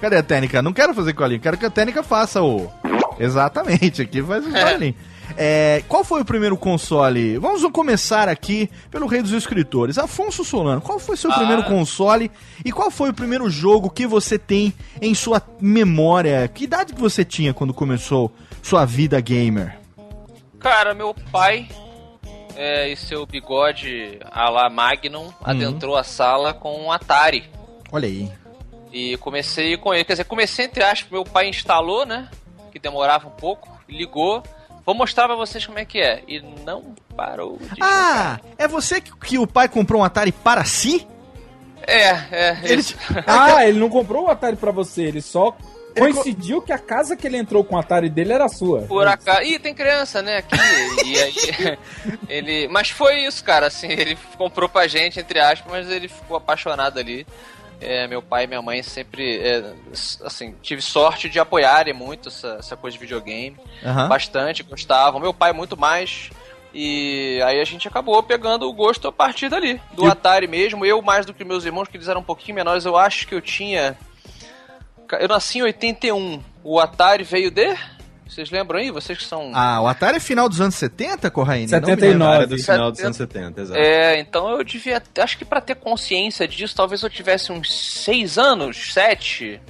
Cadê 0.00 0.16
a 0.16 0.22
técnica? 0.22 0.60
Não 0.60 0.72
quero 0.72 0.92
fazer 0.92 1.12
colinho, 1.12 1.40
quero 1.40 1.56
que 1.56 1.64
a 1.66 1.70
técnica 1.70 2.02
faça 2.02 2.42
o. 2.42 2.68
Exatamente, 3.20 4.02
aqui 4.02 4.20
faz 4.22 4.44
o 4.44 4.50
colinho. 4.50 4.94
É, 5.36 5.82
qual 5.88 6.04
foi 6.04 6.20
o 6.20 6.24
primeiro 6.24 6.56
console? 6.56 7.38
Vamos 7.38 7.62
começar 7.72 8.28
aqui 8.28 8.70
pelo 8.90 9.06
rei 9.06 9.20
dos 9.20 9.32
escritores. 9.32 9.98
Afonso 9.98 10.44
Solano, 10.44 10.80
qual 10.80 10.98
foi 10.98 11.16
seu 11.16 11.30
Ah. 11.32 11.34
primeiro 11.34 11.64
console 11.64 12.30
e 12.64 12.70
qual 12.70 12.90
foi 12.90 13.10
o 13.10 13.14
primeiro 13.14 13.50
jogo 13.50 13.90
que 13.90 14.06
você 14.06 14.38
tem 14.38 14.72
em 15.02 15.12
sua 15.14 15.42
memória? 15.60 16.46
Que 16.46 16.64
idade 16.64 16.92
que 16.92 17.00
você 17.00 17.24
tinha 17.24 17.52
quando 17.52 17.74
começou 17.74 18.30
sua 18.62 18.84
vida 18.84 19.20
gamer? 19.20 19.76
Cara, 20.60 20.94
meu 20.94 21.12
pai 21.32 21.68
é, 22.56 22.92
e 22.92 22.96
seu 22.96 23.26
bigode 23.26 24.20
a 24.30 24.48
la 24.48 24.70
Magnum 24.70 25.30
adentrou 25.42 25.96
a 25.96 26.04
sala 26.04 26.54
com 26.54 26.80
um 26.80 26.92
Atari. 26.92 27.44
Olha 27.90 28.06
aí. 28.06 28.30
E 28.92 29.16
comecei 29.16 29.76
com 29.76 29.92
ele. 29.92 30.04
Quer 30.04 30.12
dizer, 30.12 30.24
comecei 30.24 30.66
entre 30.66 30.84
aspas, 30.84 31.10
meu 31.10 31.24
pai 31.24 31.48
instalou, 31.48 32.06
né? 32.06 32.28
Que 32.70 32.78
demorava 32.78 33.26
um 33.26 33.32
pouco, 33.32 33.68
ligou. 33.88 34.40
Vou 34.84 34.94
mostrar 34.94 35.26
pra 35.26 35.36
vocês 35.36 35.64
como 35.64 35.78
é 35.78 35.84
que 35.84 35.98
é. 36.00 36.22
E 36.28 36.40
não 36.64 36.94
parou 37.16 37.58
de 37.72 37.80
Ah, 37.82 38.38
é 38.58 38.68
você 38.68 39.00
que, 39.00 39.10
que 39.18 39.38
o 39.38 39.46
pai 39.46 39.68
comprou 39.68 40.02
um 40.02 40.04
Atari 40.04 40.32
para 40.32 40.64
si? 40.64 41.06
É, 41.86 42.08
é. 42.30 42.58
Ele- 42.64 42.80
isso. 42.80 42.96
Ah, 43.26 43.66
ele 43.66 43.78
não 43.78 43.88
comprou 43.88 44.24
o 44.24 44.30
Atari 44.30 44.56
pra 44.56 44.70
você, 44.70 45.02
ele 45.02 45.20
só 45.22 45.56
coincidiu 45.96 46.60
que 46.60 46.72
a 46.72 46.78
casa 46.78 47.16
que 47.16 47.24
ele 47.26 47.36
entrou 47.36 47.62
com 47.64 47.76
o 47.76 47.78
Atari 47.78 48.10
dele 48.10 48.32
era 48.32 48.48
sua. 48.48 48.82
Por 48.82 49.06
acaso. 49.06 49.42
Ih, 49.42 49.58
tem 49.60 49.72
criança, 49.74 50.20
né, 50.22 50.38
aqui. 50.38 50.56
E 51.04 51.18
aí, 51.22 51.78
ele. 52.28 52.68
Mas 52.68 52.90
foi 52.90 53.24
isso, 53.24 53.44
cara, 53.44 53.68
assim, 53.68 53.88
ele 53.88 54.18
comprou 54.36 54.68
pra 54.68 54.86
gente, 54.88 55.20
entre 55.20 55.38
aspas, 55.40 55.70
mas 55.70 55.88
ele 55.90 56.08
ficou 56.08 56.36
apaixonado 56.36 56.98
ali. 56.98 57.26
É, 57.80 58.06
meu 58.06 58.22
pai 58.22 58.44
e 58.44 58.46
minha 58.46 58.62
mãe 58.62 58.82
sempre, 58.82 59.38
é, 59.38 59.74
assim, 60.24 60.54
tive 60.62 60.80
sorte 60.80 61.28
de 61.28 61.38
apoiarem 61.38 61.92
muito 61.92 62.28
essa, 62.28 62.56
essa 62.58 62.76
coisa 62.76 62.96
de 62.96 63.00
videogame. 63.00 63.56
Aham. 63.84 64.08
Bastante, 64.08 64.62
gostavam. 64.62 65.20
Meu 65.20 65.34
pai 65.34 65.52
muito 65.52 65.76
mais. 65.76 66.30
E 66.72 67.40
aí 67.44 67.60
a 67.60 67.64
gente 67.64 67.86
acabou 67.86 68.20
pegando 68.22 68.68
o 68.68 68.72
gosto 68.72 69.06
a 69.06 69.12
partir 69.12 69.48
dali. 69.48 69.80
Do 69.92 70.06
E 70.06 70.10
Atari 70.10 70.48
mesmo. 70.48 70.84
Eu 70.84 71.00
mais 71.02 71.24
do 71.24 71.32
que 71.32 71.44
meus 71.44 71.64
irmãos, 71.64 71.88
que 71.88 71.96
eles 71.96 72.08
eram 72.08 72.20
um 72.20 72.24
pouquinho 72.24 72.56
menores. 72.56 72.84
Eu 72.84 72.96
acho 72.96 73.26
que 73.28 73.34
eu 73.34 73.40
tinha... 73.40 73.96
Eu 75.20 75.28
nasci 75.28 75.58
em 75.58 75.62
81. 75.62 76.42
O 76.64 76.80
Atari 76.80 77.22
veio 77.22 77.50
de... 77.50 77.76
Vocês 78.34 78.50
lembram 78.50 78.78
aí? 78.80 78.90
Vocês 78.90 79.16
que 79.18 79.24
são... 79.24 79.52
Ah, 79.54 79.80
o 79.80 79.86
Atari 79.86 80.16
é 80.16 80.20
final 80.20 80.48
dos 80.48 80.60
anos 80.60 80.74
70, 80.74 81.30
Corraine? 81.30 81.70
Não 81.70 81.78
me 81.80 81.86
79. 81.86 82.06
lembro. 82.12 82.26
Era 82.34 82.46
do 82.46 82.58
final 82.58 82.90
dos 82.90 83.00
anos 83.00 83.16
70, 83.16 83.60
exato. 83.60 83.78
É, 83.80 84.18
então 84.18 84.50
eu 84.50 84.64
devia. 84.64 85.00
Acho 85.20 85.38
que 85.38 85.44
pra 85.44 85.60
ter 85.60 85.76
consciência 85.76 86.48
disso, 86.48 86.74
talvez 86.74 87.02
eu 87.02 87.08
tivesse 87.10 87.52
uns 87.52 87.72
seis 88.02 88.36
anos, 88.38 88.92
sete. 88.92 89.60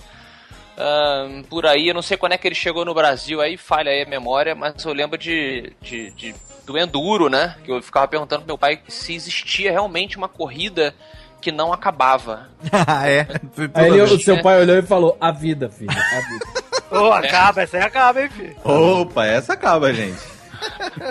ahn, 0.78 1.42
por 1.44 1.66
aí, 1.66 1.88
eu 1.88 1.94
não 1.94 2.02
sei 2.02 2.16
quando 2.16 2.33
é 2.33 2.38
que 2.38 2.49
ele 2.49 2.54
chegou 2.54 2.85
no 2.85 2.94
Brasil, 2.94 3.40
aí 3.40 3.56
falha 3.56 3.90
aí 3.92 4.02
a 4.02 4.09
memória, 4.09 4.54
mas 4.54 4.83
eu 4.85 4.92
lembro 4.92 5.16
de, 5.18 5.73
de, 5.80 6.11
de- 6.12 6.35
do 6.66 6.78
Enduro, 6.78 7.28
né? 7.28 7.56
Que 7.64 7.71
eu 7.71 7.83
ficava 7.83 8.09
perguntando 8.09 8.40
pro 8.42 8.49
meu 8.49 8.59
pai 8.59 8.80
se 8.88 9.14
existia 9.14 9.71
realmente 9.71 10.16
uma 10.16 10.28
corrida 10.28 10.94
que 11.40 11.52
não 11.52 11.73
acabava. 11.73 12.49
ah, 12.87 13.06
é. 13.09 13.26
Aí 13.75 13.88
ele- 13.90 14.00
o 14.02 14.18
seu 14.18 14.40
pai 14.40 14.61
olhou 14.62 14.78
e 14.78 14.83
falou: 14.83 15.16
A 15.21 15.30
vida, 15.30 15.68
filho, 15.68 15.90
a 15.90 16.21
vida. 16.21 16.44
Ô, 16.90 17.12
acaba, 17.12 17.62
essa 17.62 17.76
aí 17.76 17.82
acaba, 17.82 18.22
hein, 18.22 18.30
filho? 18.30 18.56
Opa, 18.64 19.26
essa 19.26 19.54
acaba, 19.54 19.92
gente. 19.92 20.34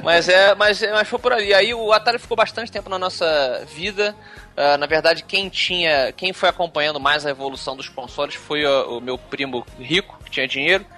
Mas 0.03 0.29
é, 0.29 0.55
mas, 0.55 0.81
mas 0.81 1.07
foi 1.07 1.19
por 1.19 1.33
ali. 1.33 1.53
Aí 1.53 1.73
o 1.73 1.91
Atari 1.91 2.17
ficou 2.17 2.35
bastante 2.35 2.71
tempo 2.71 2.89
na 2.89 2.97
nossa 2.97 3.65
vida. 3.75 4.15
Ah, 4.55 4.77
na 4.77 4.85
verdade, 4.85 5.23
quem 5.23 5.49
tinha, 5.49 6.11
quem 6.11 6.31
foi 6.31 6.47
acompanhando 6.47 6.99
mais 6.99 7.25
a 7.25 7.31
evolução 7.31 7.75
dos 7.75 7.89
consoles 7.89 8.35
foi 8.35 8.65
o, 8.65 8.97
o 8.97 9.01
meu 9.01 9.17
primo 9.17 9.65
rico, 9.79 10.19
que 10.23 10.31
tinha 10.31 10.47
dinheiro. 10.47 10.85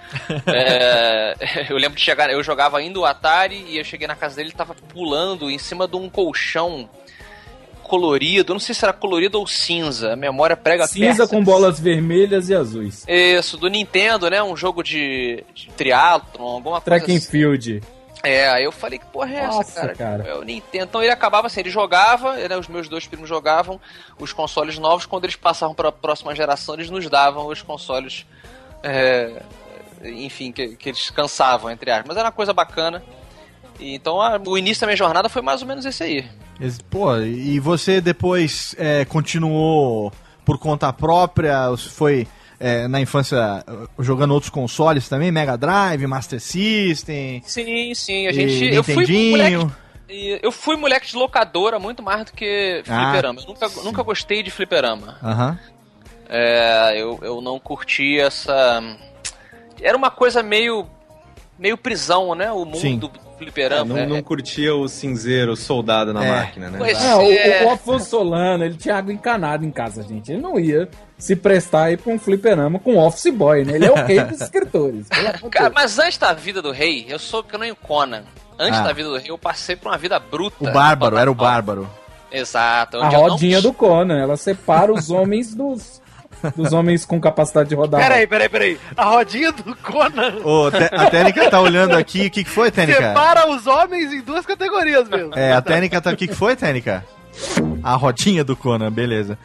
É, 0.46 1.34
eu 1.68 1.76
lembro 1.76 1.96
de 1.96 2.04
chegar, 2.04 2.30
eu 2.30 2.42
jogava 2.42 2.78
ainda 2.78 2.98
o 2.98 3.04
Atari 3.04 3.64
e 3.68 3.78
eu 3.78 3.84
cheguei 3.84 4.06
na 4.06 4.14
casa 4.14 4.36
dele, 4.36 4.50
ele 4.50 4.56
tava 4.56 4.74
pulando 4.74 5.50
em 5.50 5.58
cima 5.58 5.88
de 5.88 5.96
um 5.96 6.08
colchão 6.08 6.88
colorido, 7.86 8.52
não 8.52 8.60
sei 8.60 8.74
se 8.74 8.84
era 8.84 8.92
colorido 8.92 9.38
ou 9.38 9.46
cinza, 9.46 10.12
a 10.12 10.16
memória 10.16 10.56
prega 10.56 10.86
Cinza 10.86 11.26
com 11.26 11.42
bolas 11.42 11.78
vermelhas 11.80 12.48
e 12.48 12.54
azuis. 12.54 13.04
Isso, 13.08 13.56
do 13.56 13.68
Nintendo, 13.68 14.28
né? 14.28 14.42
Um 14.42 14.56
jogo 14.56 14.82
de, 14.82 15.44
de 15.54 15.68
triatlon, 15.70 16.44
alguma 16.44 16.80
coisa 16.80 16.84
Track 16.98 17.12
and 17.12 17.16
assim. 17.16 17.30
field. 17.30 17.82
É, 18.22 18.48
aí 18.48 18.64
eu 18.64 18.72
falei, 18.72 18.98
que 18.98 19.04
porra 19.06 19.30
é 19.32 19.36
essa, 19.36 19.56
Nossa, 19.58 19.80
cara? 19.80 19.94
cara. 19.94 20.24
Eu 20.24 20.42
Nintendo. 20.42 20.84
Então 20.84 21.02
ele 21.02 21.12
acabava 21.12 21.46
assim, 21.46 21.60
ele 21.60 21.70
jogava, 21.70 22.32
né, 22.34 22.56
os 22.56 22.66
meus 22.66 22.88
dois 22.88 23.06
primos 23.06 23.28
jogavam 23.28 23.80
os 24.18 24.32
consoles 24.32 24.78
novos, 24.78 25.06
quando 25.06 25.24
eles 25.24 25.36
passavam 25.36 25.74
para 25.74 25.90
a 25.90 25.92
próxima 25.92 26.34
geração, 26.34 26.74
eles 26.74 26.90
nos 26.90 27.08
davam 27.08 27.46
os 27.46 27.62
consoles, 27.62 28.26
é, 28.82 29.42
enfim, 30.04 30.50
que, 30.50 30.74
que 30.76 30.88
eles 30.88 31.08
cansavam, 31.10 31.70
entre 31.70 31.90
aspas. 31.90 32.08
Mas 32.08 32.16
era 32.16 32.26
uma 32.26 32.32
coisa 32.32 32.52
bacana. 32.52 33.02
E, 33.78 33.94
então 33.94 34.20
a- 34.20 34.40
o 34.44 34.58
início 34.58 34.80
da 34.80 34.86
minha 34.88 34.96
jornada 34.96 35.28
foi 35.28 35.42
mais 35.42 35.62
ou 35.62 35.68
menos 35.68 35.84
esse 35.84 36.02
aí. 36.02 36.24
Pô, 36.90 37.16
e 37.18 37.60
você 37.60 38.00
depois 38.00 38.74
é, 38.78 39.04
continuou 39.04 40.12
por 40.44 40.58
conta 40.58 40.92
própria? 40.92 41.76
Foi 41.76 42.26
é, 42.58 42.88
na 42.88 43.00
infância 43.00 43.64
uh, 43.68 44.02
jogando 44.02 44.32
outros 44.32 44.50
consoles 44.50 45.08
também? 45.08 45.30
Mega 45.30 45.56
Drive, 45.56 46.06
Master 46.06 46.40
System? 46.40 47.42
Sim, 47.44 47.94
sim, 47.94 48.26
a 48.26 48.32
gente. 48.32 48.74
Eu 48.74 48.82
fui 48.82 49.30
moleque 49.30 49.72
Eu 50.42 50.52
fui 50.52 50.76
moleque 50.76 51.08
de 51.08 51.16
locadora 51.16 51.78
muito 51.78 52.02
mais 52.02 52.24
do 52.24 52.32
que 52.32 52.82
Ah, 52.88 53.04
fliperama. 53.04 53.40
eu 53.40 53.46
nunca, 53.46 53.68
nunca 53.84 54.02
gostei 54.02 54.42
de 54.42 54.50
fliperama. 54.50 55.18
Aham. 55.22 55.58
É, 56.28 56.94
eu, 56.96 57.18
eu 57.22 57.40
não 57.40 57.58
curti 57.58 58.18
essa. 58.18 58.82
Era 59.80 59.96
uma 59.96 60.10
coisa 60.10 60.42
meio. 60.42 60.86
meio 61.58 61.76
prisão, 61.76 62.34
né? 62.34 62.50
O 62.50 62.64
mundo 62.64 62.80
Sim. 62.80 63.00
Fliperama. 63.38 63.84
não, 63.94 63.98
é- 63.98 64.06
não 64.06 64.22
curtia 64.22 64.74
o 64.74 64.88
cinzeiro 64.88 65.54
soldado 65.56 66.12
na 66.12 66.24
É. 66.24 66.30
máquina, 66.30 66.70
né? 66.70 66.78
Pois 66.78 67.04
Ah, 67.04 67.18
o, 67.18 67.32
é. 67.32 67.64
o 67.64 67.70
Afonso 67.70 68.06
Solano, 68.10 68.64
ele 68.64 68.74
tinha 68.76 68.96
água 68.96 69.12
encanada 69.12 69.64
em 69.64 69.70
casa, 69.70 70.02
gente. 70.02 70.32
Ele 70.32 70.40
não 70.40 70.58
ia 70.58 70.88
se 71.18 71.34
prestar 71.36 71.84
aí 71.84 71.96
pra 71.96 72.12
um 72.12 72.18
fliperama 72.18 72.78
com 72.78 72.96
office 72.98 73.32
boy, 73.32 73.64
né? 73.64 73.74
Ele 73.76 73.86
é 73.86 73.90
o 73.90 73.94
rei 73.94 74.20
dos 74.24 74.40
escritores. 74.42 75.06
Cara, 75.50 75.70
mas 75.74 75.98
antes 75.98 76.18
da 76.18 76.32
vida 76.32 76.60
do 76.62 76.70
rei, 76.72 77.06
eu 77.08 77.18
sou 77.18 77.42
que 77.42 77.56
nem 77.58 77.70
o 77.72 77.76
Conan. 77.76 78.22
Antes 78.58 78.80
Ah. 78.80 78.84
da 78.84 78.92
vida 78.92 79.08
do 79.10 79.16
rei, 79.18 79.30
eu 79.30 79.36
passei 79.38 79.76
por 79.76 79.88
uma 79.90 79.98
vida 79.98 80.18
bruta. 80.18 80.56
O 80.60 80.72
Bárbaro, 80.72 81.16
era 81.18 81.30
o. 81.30 81.34
Bárbaro. 81.34 81.88
Exato. 82.32 82.96
A 82.98 83.06
eu 83.06 83.12
não- 83.12 83.20
rodinha 83.28 83.60
do 83.62 83.72
Conan, 83.72 84.18
ela 84.18 84.36
separa 84.36 84.92
os 84.92 85.10
homens 85.10 85.54
dos, 85.54 86.02
dos 86.56 86.72
homens 86.72 87.04
com 87.04 87.20
capacidade 87.20 87.68
de 87.68 87.74
rodar. 87.74 88.00
Peraí, 88.00 88.26
peraí, 88.26 88.48
peraí. 88.48 88.80
A 88.96 89.04
rodinha 89.04 89.52
do 89.52 89.74
Conan 89.76 90.36
Ô, 90.44 90.66
a 90.66 91.10
Técnica 91.10 91.50
tá 91.50 91.60
olhando 91.60 91.96
aqui. 91.96 92.26
O 92.26 92.30
que, 92.30 92.44
que 92.44 92.50
foi, 92.50 92.70
Técnica? 92.70 93.00
separa 93.00 93.48
os 93.48 93.66
homens 93.66 94.12
em 94.12 94.20
duas 94.20 94.44
categorias 94.46 95.08
mesmo. 95.08 95.34
É, 95.34 95.52
a 95.52 95.62
Técnica 95.62 96.00
tá. 96.00 96.10
O 96.10 96.16
que, 96.16 96.28
que 96.28 96.34
foi, 96.34 96.56
Técnica? 96.56 97.04
A 97.82 97.94
rodinha 97.94 98.42
do 98.42 98.56
Conan, 98.56 98.90
beleza. 98.90 99.38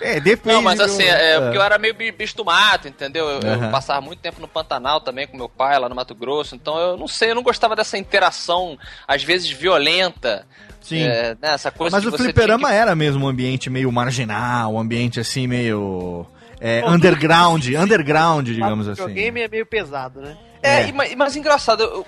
É, 0.00 0.16
é, 0.16 0.20
depende. 0.20 0.54
Não, 0.56 0.62
mas 0.62 0.80
assim, 0.80 1.02
é, 1.04 1.38
porque 1.40 1.56
eu 1.58 1.62
era 1.62 1.76
meio 1.78 1.94
bi- 1.94 2.10
bicho 2.12 2.36
do 2.36 2.44
mato, 2.44 2.88
entendeu? 2.88 3.28
Eu, 3.28 3.40
eu 3.42 3.52
Aham. 3.54 3.70
passava 3.70 4.00
muito 4.00 4.20
tempo 4.20 4.40
no 4.40 4.48
Pantanal 4.48 5.00
também 5.00 5.26
com 5.26 5.36
meu 5.36 5.48
pai 5.48 5.78
lá 5.78 5.88
no 5.88 5.94
Mato 5.94 6.14
Grosso, 6.14 6.54
então 6.54 6.78
eu 6.78 6.96
não 6.96 7.06
sei, 7.08 7.30
eu 7.30 7.34
não 7.34 7.42
gostava 7.42 7.76
dessa 7.76 7.98
interação, 7.98 8.78
às 9.06 9.22
vezes 9.22 9.50
violenta. 9.50 10.46
Sim. 10.80 11.02
É, 11.02 11.36
né, 11.42 11.52
essa 11.54 11.70
coisa 11.70 11.96
Mas 11.96 12.02
de 12.02 12.08
o 12.08 12.10
você 12.12 12.22
fliperama 12.24 12.68
que- 12.68 12.74
era 12.74 12.94
mesmo 12.94 13.26
um 13.26 13.28
ambiente 13.28 13.68
meio 13.68 13.92
marginal, 13.92 14.72
um 14.74 14.78
ambiente 14.80 15.20
assim 15.20 15.46
meio. 15.46 16.24
é, 16.60 16.82
underground, 16.88 17.62
underground, 17.76 18.46
digamos 18.46 18.86
O 18.86 18.92
assim. 18.92 19.02
videogame 19.02 19.40
é 19.42 19.48
meio 19.48 19.66
pesado, 19.66 20.20
né? 20.20 20.36
É, 20.62 20.80
É. 20.82 20.88
e 20.88 20.92
ma- 20.92 21.04
mas, 21.16 21.36
engraçado, 21.36 21.82
eu, 21.82 22.06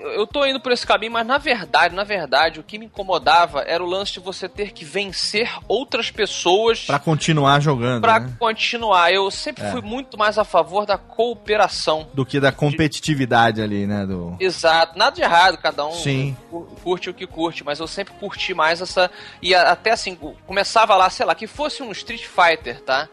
eu, 0.00 0.26
tô 0.26 0.44
indo 0.46 0.60
por 0.60 0.72
esse 0.72 0.86
caminho, 0.86 1.12
mas 1.12 1.26
na 1.26 1.38
verdade, 1.38 1.94
na 1.94 2.04
verdade, 2.04 2.60
o 2.60 2.62
que 2.62 2.78
me 2.78 2.86
incomodava 2.86 3.62
era 3.62 3.82
o 3.82 3.86
lance 3.86 4.12
de 4.14 4.20
você 4.20 4.48
ter 4.48 4.72
que 4.72 4.84
vencer 4.84 5.50
outras 5.66 6.10
pessoas 6.10 6.84
Pra 6.86 6.98
continuar 6.98 7.60
jogando, 7.60 8.02
pra 8.02 8.20
né? 8.20 8.32
continuar. 8.38 9.12
Eu 9.12 9.30
sempre 9.30 9.64
É. 9.64 9.70
fui 9.70 9.80
muito 9.82 10.16
mais 10.18 10.38
a 10.38 10.44
favor 10.44 10.86
da 10.86 10.96
cooperação. 10.98 12.08
Do 12.14 12.24
que 12.24 12.38
da 12.40 12.52
competitividade 12.52 13.60
ali, 13.62 13.86
né? 13.86 14.06
Do... 14.06 14.36
Exato, 14.40 14.98
nada 14.98 15.14
de 15.16 15.22
errado, 15.22 15.58
cada 15.58 15.86
um 15.86 15.92
Sim. 15.92 16.36
cu- 16.50 16.66
curte 16.82 17.10
o 17.10 17.14
que 17.14 17.26
curte, 17.26 17.64
mas 17.64 17.80
eu 17.80 17.86
sempre 17.86 18.14
curti 18.14 18.54
mais 18.54 18.80
essa. 18.80 19.10
E 19.42 19.54
até 19.54 19.90
assim, 19.92 20.14
começava 20.46 20.96
lá, 20.96 21.08
sei 21.10 21.26
lá, 21.26 21.34
que 21.34 21.46
fosse 21.46 21.82
um 21.82 21.90
Street 21.92 22.24
Fighter, 22.26 22.80
tá? 22.82 23.08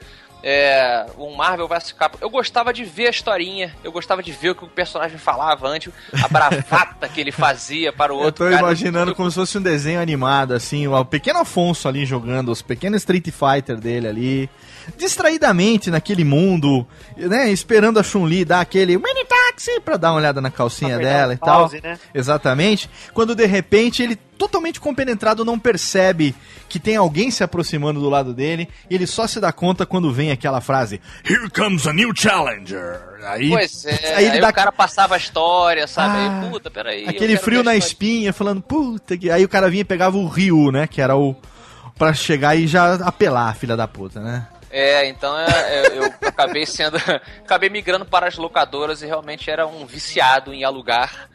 É, 0.47 1.07
um 1.17 1.35
Marvel 1.35 1.67
vs 1.67 1.91
Capcom. 1.91 2.19
Eu 2.21 2.29
gostava 2.29 2.71
de 2.71 2.83
ver 2.83 3.07
a 3.07 3.09
historinha, 3.09 3.73
eu 3.83 3.91
gostava 3.91 4.21
de 4.21 4.31
ver 4.31 4.51
o 4.51 4.55
que 4.55 4.63
o 4.63 4.67
personagem 4.67 5.17
falava 5.17 5.67
antes, 5.67 5.91
a 6.23 6.27
bravata 6.27 7.09
que 7.09 7.19
ele 7.19 7.31
fazia 7.31 7.91
para 7.91 8.13
o 8.13 8.19
Eu 8.19 8.25
outro. 8.25 8.45
tô 8.45 8.51
cara. 8.51 8.61
imaginando 8.61 9.09
Eu- 9.11 9.15
como 9.15 9.27
se 9.31 9.35
fosse 9.35 9.57
um 9.57 9.61
desenho 9.61 9.99
animado, 9.99 10.53
assim, 10.53 10.85
o 10.87 11.03
pequeno 11.03 11.39
Afonso 11.39 11.87
ali 11.87 12.05
jogando, 12.05 12.51
os 12.51 12.61
pequenos 12.61 13.01
Street 13.01 13.25
Fighter 13.31 13.77
dele 13.79 14.07
ali, 14.07 14.49
distraidamente 14.95 15.89
naquele 15.89 16.23
mundo, 16.23 16.85
né, 17.17 17.49
esperando 17.49 17.99
a 17.99 18.03
Chun-Li 18.03 18.45
dar 18.45 18.59
aquele 18.61 18.97
mini 18.99 19.25
táxi 19.55 19.79
pra 19.79 19.97
dar 19.97 20.11
uma 20.11 20.17
olhada 20.17 20.41
na 20.41 20.51
calcinha 20.51 20.97
dela 20.97 21.33
e 21.33 21.37
tal. 21.37 21.61
pause, 21.61 21.81
né? 21.81 21.97
Exatamente. 22.13 22.89
Quando 23.13 23.33
de 23.33 23.45
repente 23.45 24.03
ele 24.03 24.15
totalmente 24.15 24.81
compenetrado 24.81 25.45
não 25.45 25.57
percebe 25.57 26.35
que 26.67 26.77
tem 26.79 26.97
alguém 26.97 27.31
se 27.31 27.43
aproximando 27.43 27.99
do 28.01 28.09
lado 28.09 28.33
dele, 28.33 28.67
e 28.89 28.95
ele 28.95 29.07
só 29.07 29.25
se 29.27 29.39
dá 29.39 29.51
conta 29.51 29.85
quando 29.85 30.11
vem 30.11 30.31
aquela 30.31 30.59
frase: 30.59 30.99
Here 31.23 31.49
comes 31.49 31.87
a 31.87 31.93
new 31.93 32.11
challenger. 32.15 33.01
Aí, 33.23 33.49
Pois 33.49 33.85
é, 33.85 34.15
aí 34.15 34.25
ele 34.25 34.39
dá 34.39 34.49
o 34.49 34.53
cara 34.53 34.71
passava 34.71 35.15
a 35.15 35.17
história, 35.17 35.87
sabe? 35.87 36.17
Ah, 36.17 36.41
aí, 36.43 36.49
puta, 36.49 36.69
peraí. 36.69 37.07
Aquele 37.07 37.37
frio 37.37 37.63
na 37.63 37.75
espinha, 37.75 38.33
falando, 38.33 38.61
puta 38.61 39.17
que. 39.17 39.31
Aí 39.31 39.43
o 39.43 39.49
cara 39.49 39.69
vinha 39.69 39.81
e 39.81 39.85
pegava 39.85 40.17
o 40.17 40.27
Ryu, 40.27 40.71
né? 40.71 40.85
Que 40.85 41.01
era 41.01 41.15
o. 41.15 41.35
Pra 41.97 42.13
chegar 42.13 42.57
e 42.57 42.67
já 42.67 42.95
apelar, 42.95 43.55
filha 43.55 43.77
da 43.77 43.87
puta, 43.87 44.19
né? 44.19 44.47
É, 44.71 45.07
então 45.07 45.37
é, 45.37 45.45
é, 45.47 45.97
eu 45.97 46.03
acabei 46.27 46.65
sendo. 46.65 46.97
acabei 47.43 47.69
migrando 47.69 48.05
para 48.05 48.27
as 48.27 48.35
locadoras 48.37 49.01
e 49.01 49.05
realmente 49.05 49.49
era 49.49 49.65
um 49.65 49.85
viciado 49.85 50.53
em 50.53 50.63
alugar 50.63 51.29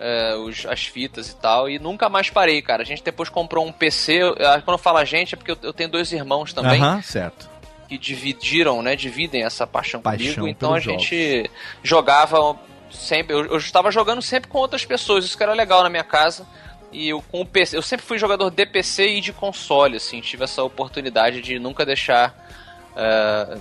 é, 0.00 0.34
os- 0.36 0.64
as 0.64 0.86
fitas 0.86 1.28
e 1.28 1.36
tal. 1.36 1.68
E 1.68 1.78
nunca 1.78 2.08
mais 2.08 2.30
parei, 2.30 2.62
cara. 2.62 2.82
A 2.82 2.86
gente 2.86 3.02
depois 3.02 3.28
comprou 3.28 3.66
um 3.66 3.72
PC. 3.72 4.14
eu- 4.22 4.34
quando 4.36 4.72
eu 4.72 4.78
falo 4.78 4.98
a 4.98 5.04
gente, 5.04 5.34
é 5.34 5.36
porque 5.36 5.50
eu, 5.50 5.58
eu 5.62 5.72
tenho 5.72 5.90
dois 5.90 6.12
irmãos 6.12 6.52
também 6.52 6.80
Aham, 6.80 7.02
certo. 7.02 7.48
que 7.88 7.98
dividiram, 7.98 8.80
né? 8.80 8.94
Dividem 8.96 9.42
essa 9.44 9.66
paixão, 9.66 10.00
Paixão 10.00 10.34
comigo. 10.34 10.48
Então 10.48 10.72
a 10.74 10.80
pelos 10.80 11.02
gente 11.02 11.50
jogava 11.82 12.56
sempre. 12.90 13.34
Eu, 13.34 13.44
eu 13.46 13.56
estava 13.58 13.90
jogando 13.90 14.22
sempre 14.22 14.48
com 14.48 14.58
outras 14.58 14.84
pessoas, 14.84 15.24
isso 15.24 15.36
que 15.36 15.42
era 15.42 15.52
legal 15.52 15.82
na 15.82 15.90
minha 15.90 16.04
casa. 16.04 16.46
E 16.90 17.08
eu, 17.10 17.20
com 17.20 17.42
o 17.42 17.46
PC, 17.46 17.76
eu 17.76 17.82
sempre 17.82 18.06
fui 18.06 18.18
jogador 18.18 18.48
de 18.50 18.64
PC 18.64 19.06
e 19.08 19.20
de 19.20 19.30
console, 19.30 19.96
assim, 19.98 20.22
tive 20.22 20.44
essa 20.44 20.62
oportunidade 20.62 21.42
de 21.42 21.58
nunca 21.58 21.84
deixar. 21.84 22.46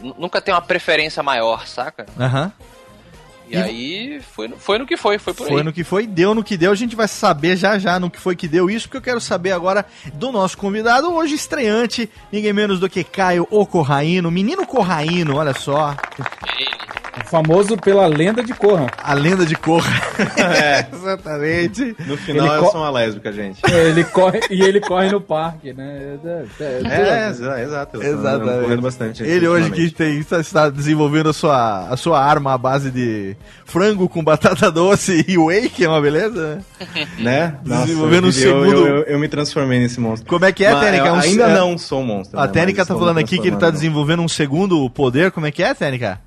Nu- 0.01 0.15
nunca 0.19 0.41
ter 0.41 0.51
uma 0.51 0.61
preferência 0.61 1.21
maior, 1.21 1.67
saca? 1.67 2.05
Aham. 2.19 2.51
E, 3.49 3.53
E- 3.55 3.57
aí 3.57 4.21
foi, 4.35 4.47
no- 4.49 4.57
foi 4.57 4.77
no 4.77 4.85
que 4.85 4.97
foi, 4.97 5.17
foi 5.17 5.33
por 5.33 5.47
Foi 5.47 5.59
aí. 5.59 5.63
no 5.63 5.71
que 5.71 5.81
foi, 5.83 6.05
deu 6.05 6.35
no 6.35 6.43
que 6.43 6.57
deu. 6.57 6.69
A 6.71 6.75
gente 6.75 6.97
vai 6.97 7.07
saber 7.07 7.55
já 7.55 7.79
já 7.79 7.97
no 7.97 8.09
que 8.11 8.19
foi 8.19 8.35
que 8.35 8.45
deu 8.47 8.69
isso, 8.69 8.87
porque 8.87 8.97
eu 8.97 9.01
quero 9.01 9.21
saber 9.21 9.51
agora 9.53 9.85
do 10.13 10.33
nosso 10.33 10.57
convidado, 10.57 11.13
hoje 11.13 11.35
estreante, 11.35 12.09
ninguém 12.29 12.51
menos 12.51 12.77
do 12.77 12.89
que 12.89 13.05
Caio 13.05 13.47
O 13.49 13.65
Corraino, 13.65 14.29
menino 14.29 14.65
Corraino, 14.67 15.37
olha 15.37 15.53
só, 15.53 15.95
Famoso 17.25 17.75
pela 17.77 18.05
lenda 18.07 18.41
de 18.43 18.53
Corra. 18.53 18.87
a 19.03 19.13
lenda 19.13 19.45
de 19.45 19.55
Corra. 19.55 19.91
É, 20.37 20.85
Exatamente. 20.93 21.95
no 22.07 22.17
final 22.17 22.47
Ele 22.47 22.55
eu 22.65 22.71
sou 22.71 22.81
uma 22.81 22.89
lésbica, 22.89 23.31
gente. 23.31 23.61
É, 23.71 23.89
Ele 23.89 24.03
corre, 24.03 24.39
e 24.49 24.61
ele 24.61 24.79
corre 24.79 25.09
no 25.11 25.21
parque, 25.21 25.73
né? 25.73 26.17
É, 26.23 26.43
é, 26.59 26.81
é, 26.83 27.25
É, 27.25 27.29
exa- 27.29 27.61
exato. 27.61 28.01
Exatamente. 28.01 28.61
correndo 28.63 28.81
bastante. 28.81 29.23
Ele 29.23 29.47
hoje 29.47 29.69
que 29.71 29.89
tem, 29.91 30.17
está, 30.19 30.39
está 30.39 30.69
desenvolvendo 30.69 31.29
a 31.29 31.33
sua, 31.33 31.87
a 31.89 31.97
sua 31.97 32.23
arma 32.23 32.53
à 32.53 32.57
base 32.57 32.89
de 32.91 33.35
frango 33.65 34.07
com 34.09 34.23
batata 34.23 34.71
doce 34.71 35.23
e 35.27 35.37
whey, 35.37 35.69
que 35.69 35.85
é 35.85 35.89
uma 35.89 36.01
beleza. 36.01 36.59
né? 36.87 37.07
Né? 37.19 37.55
Desenvolvendo 37.63 38.25
um 38.25 38.27
eu, 38.27 38.31
segundo- 38.33 38.87
Eu, 38.87 38.97
eu, 38.97 39.03
eu 39.03 39.19
me 39.19 39.27
transformei 39.27 39.79
nesse 39.79 39.99
monstro. 39.99 40.27
Como 40.29 40.45
é 40.45 40.51
que 40.51 40.63
é, 40.65 40.71
Mas 40.71 40.83
Tênica? 40.85 41.07
eu 41.07 41.13
Um- 41.13 41.19
ainda 41.19 41.43
é- 41.43 41.53
não 41.53 41.77
sou 41.77 42.01
um 42.01 42.05
monstro. 42.05 42.39
A 42.39 42.45
né, 42.47 42.51
Tênica 42.53 42.85
tá 42.85 42.95
falando 42.95 43.17
aqui 43.19 43.37
que 43.37 43.47
ele 43.47 43.57
tá 43.57 43.69
desenvolvendo 43.69 44.21
um 44.21 44.27
segundo 44.27 44.89
poder. 44.89 45.31
Como 45.31 45.45
é 45.45 45.51
que 45.51 45.61
é, 45.61 45.73
Tênica? 45.73 46.19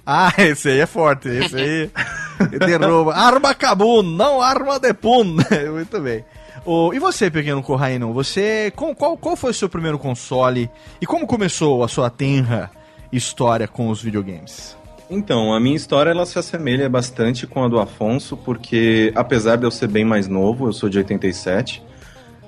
Ah, 0.12 0.32
esse 0.38 0.68
aí 0.68 0.80
é 0.80 0.86
forte. 0.86 1.28
Esse 1.28 1.56
aí 1.56 1.90
derruba. 2.58 3.14
Arma 3.14 3.54
Kabum, 3.54 4.02
não 4.02 4.40
arma 4.40 4.78
de 4.80 4.92
pum. 4.94 5.36
Muito 5.72 6.00
bem. 6.00 6.24
Ô, 6.64 6.92
e 6.92 6.98
você, 6.98 7.30
pequeno 7.30 7.62
Corraino? 7.62 8.12
Você. 8.12 8.72
com- 8.74 8.94
qual, 8.94 9.16
qual 9.16 9.36
foi 9.36 9.50
o 9.50 9.54
seu 9.54 9.68
primeiro 9.68 9.98
console? 9.98 10.68
E 11.00 11.06
como 11.06 11.26
começou 11.26 11.84
a 11.84 11.88
sua 11.88 12.10
tenra 12.10 12.70
história 13.12 13.68
com 13.68 13.88
os 13.88 14.02
videogames? 14.02 14.76
Então, 15.08 15.52
a 15.52 15.58
minha 15.58 15.74
história 15.76 16.10
ela 16.10 16.24
se 16.24 16.38
assemelha 16.38 16.88
bastante 16.88 17.46
com 17.46 17.64
a 17.64 17.68
do 17.68 17.80
Afonso, 17.80 18.36
porque 18.36 19.12
apesar 19.16 19.56
de 19.56 19.64
eu 19.64 19.70
ser 19.70 19.88
bem 19.88 20.04
mais 20.04 20.28
novo, 20.28 20.68
eu 20.68 20.72
sou 20.72 20.88
de 20.88 20.98
87, 20.98 21.82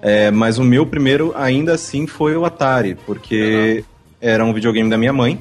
é, 0.00 0.30
mas 0.30 0.58
o 0.58 0.64
meu 0.64 0.86
primeiro 0.86 1.32
ainda 1.36 1.74
assim 1.74 2.06
foi 2.06 2.36
o 2.36 2.44
Atari, 2.44 2.94
porque 2.94 3.84
era 4.20 4.44
um 4.44 4.52
videogame 4.52 4.88
da 4.88 4.96
minha 4.96 5.12
mãe, 5.12 5.40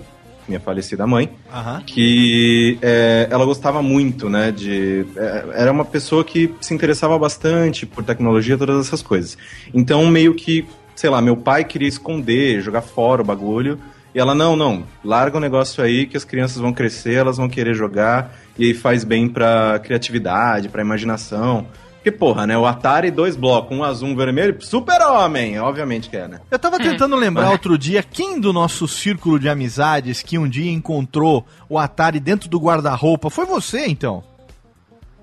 minha 0.51 0.59
falecida 0.59 1.07
mãe, 1.07 1.29
Aham. 1.51 1.81
que 1.85 2.77
é, 2.81 3.27
ela 3.31 3.45
gostava 3.45 3.81
muito, 3.81 4.29
né, 4.29 4.51
de... 4.51 5.05
é, 5.15 5.45
era 5.55 5.71
uma 5.71 5.85
pessoa 5.85 6.23
que 6.23 6.53
se 6.59 6.73
interessava 6.73 7.17
bastante 7.17 7.85
por 7.85 8.03
tecnologia, 8.03 8.57
todas 8.57 8.85
essas 8.85 9.01
coisas. 9.01 9.37
Então, 9.73 10.05
meio 10.07 10.33
que, 10.33 10.65
sei 10.95 11.09
lá, 11.09 11.21
meu 11.21 11.37
pai 11.37 11.63
queria 11.63 11.87
esconder, 11.87 12.61
jogar 12.61 12.81
fora 12.81 13.21
o 13.21 13.25
bagulho, 13.25 13.79
e 14.13 14.19
ela, 14.19 14.35
não, 14.35 14.57
não, 14.57 14.83
larga 15.03 15.37
o 15.37 15.39
negócio 15.39 15.81
aí 15.81 16.05
que 16.05 16.17
as 16.17 16.25
crianças 16.25 16.57
vão 16.57 16.73
crescer, 16.73 17.15
elas 17.15 17.37
vão 17.37 17.47
querer 17.47 17.73
jogar, 17.73 18.35
e 18.59 18.65
aí 18.65 18.73
faz 18.73 19.05
bem 19.05 19.29
pra 19.29 19.79
criatividade, 19.79 20.67
pra 20.67 20.81
imaginação. 20.81 21.65
Porque, 22.03 22.11
porra, 22.11 22.47
né, 22.47 22.57
o 22.57 22.65
Atari, 22.65 23.11
dois 23.11 23.35
blocos, 23.35 23.77
um 23.77 23.83
azul, 23.83 24.09
um 24.09 24.15
vermelho, 24.15 24.59
super-homem, 24.59 25.59
obviamente 25.59 26.09
que 26.09 26.17
é, 26.17 26.27
né? 26.27 26.39
Eu 26.49 26.57
tava 26.57 26.79
tentando 26.79 27.15
lembrar 27.15 27.51
outro 27.51 27.77
dia 27.77 28.01
quem 28.01 28.39
do 28.39 28.51
nosso 28.51 28.87
círculo 28.87 29.39
de 29.39 29.47
amizades 29.47 30.23
que 30.23 30.35
um 30.35 30.49
dia 30.49 30.71
encontrou 30.71 31.45
o 31.69 31.77
Atari 31.77 32.19
dentro 32.19 32.49
do 32.49 32.57
guarda-roupa. 32.59 33.29
Foi 33.29 33.45
você, 33.45 33.85
então? 33.85 34.23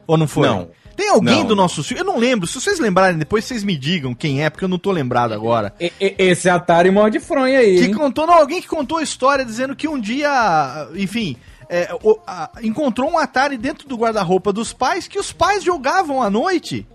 Ou 0.07 0.17
não 0.17 0.29
foi? 0.29 0.47
Não. 0.49 0.69
Tem 0.97 1.11
alguém 1.11 1.41
Não. 1.41 1.47
do 1.47 1.57
nosso 1.57 1.83
círculo? 1.83 2.09
Eu 2.09 2.13
não 2.15 2.21
lembro. 2.21 2.47
Se 2.47 2.61
vocês 2.61 2.79
lembrarem 2.79 3.19
depois, 3.19 3.45
vocês 3.45 3.63
me 3.65 3.77
digam 3.77 4.15
quem 4.15 4.45
é, 4.45 4.49
porque 4.51 4.65
eu 4.65 4.69
não 4.69 4.79
tô 4.79 4.93
lembrado 4.93 5.33
agora. 5.33 5.73
E- 5.81 5.93
e- 6.01 6.15
Esse 6.17 6.49
Atari 6.49 6.91
morde 6.93 7.19
fronha 7.19 7.59
aí, 7.59 7.79
Que 7.79 7.85
hein? 7.87 7.95
contou, 7.95 8.25
não, 8.27 8.35
alguém 8.35 8.61
que 8.63 8.69
contou 8.69 8.99
a 8.99 9.03
história 9.03 9.45
dizendo 9.45 9.75
que 9.77 9.87
um 9.89 9.99
dia, 10.01 10.89
enfim, 10.95 11.37
é, 11.69 11.89
o- 12.03 12.19
a- 12.27 12.51
encontrou 12.63 13.11
um 13.11 13.19
Atari 13.19 13.57
dentro 13.57 13.89
do 13.89 13.97
guarda-roupa 13.97 14.53
dos 14.53 14.73
pais 14.73 15.07
que 15.09 15.19
os 15.19 15.33
pais 15.33 15.63
jogavam 15.65 16.23
à 16.23 16.31
noite. 16.31 16.87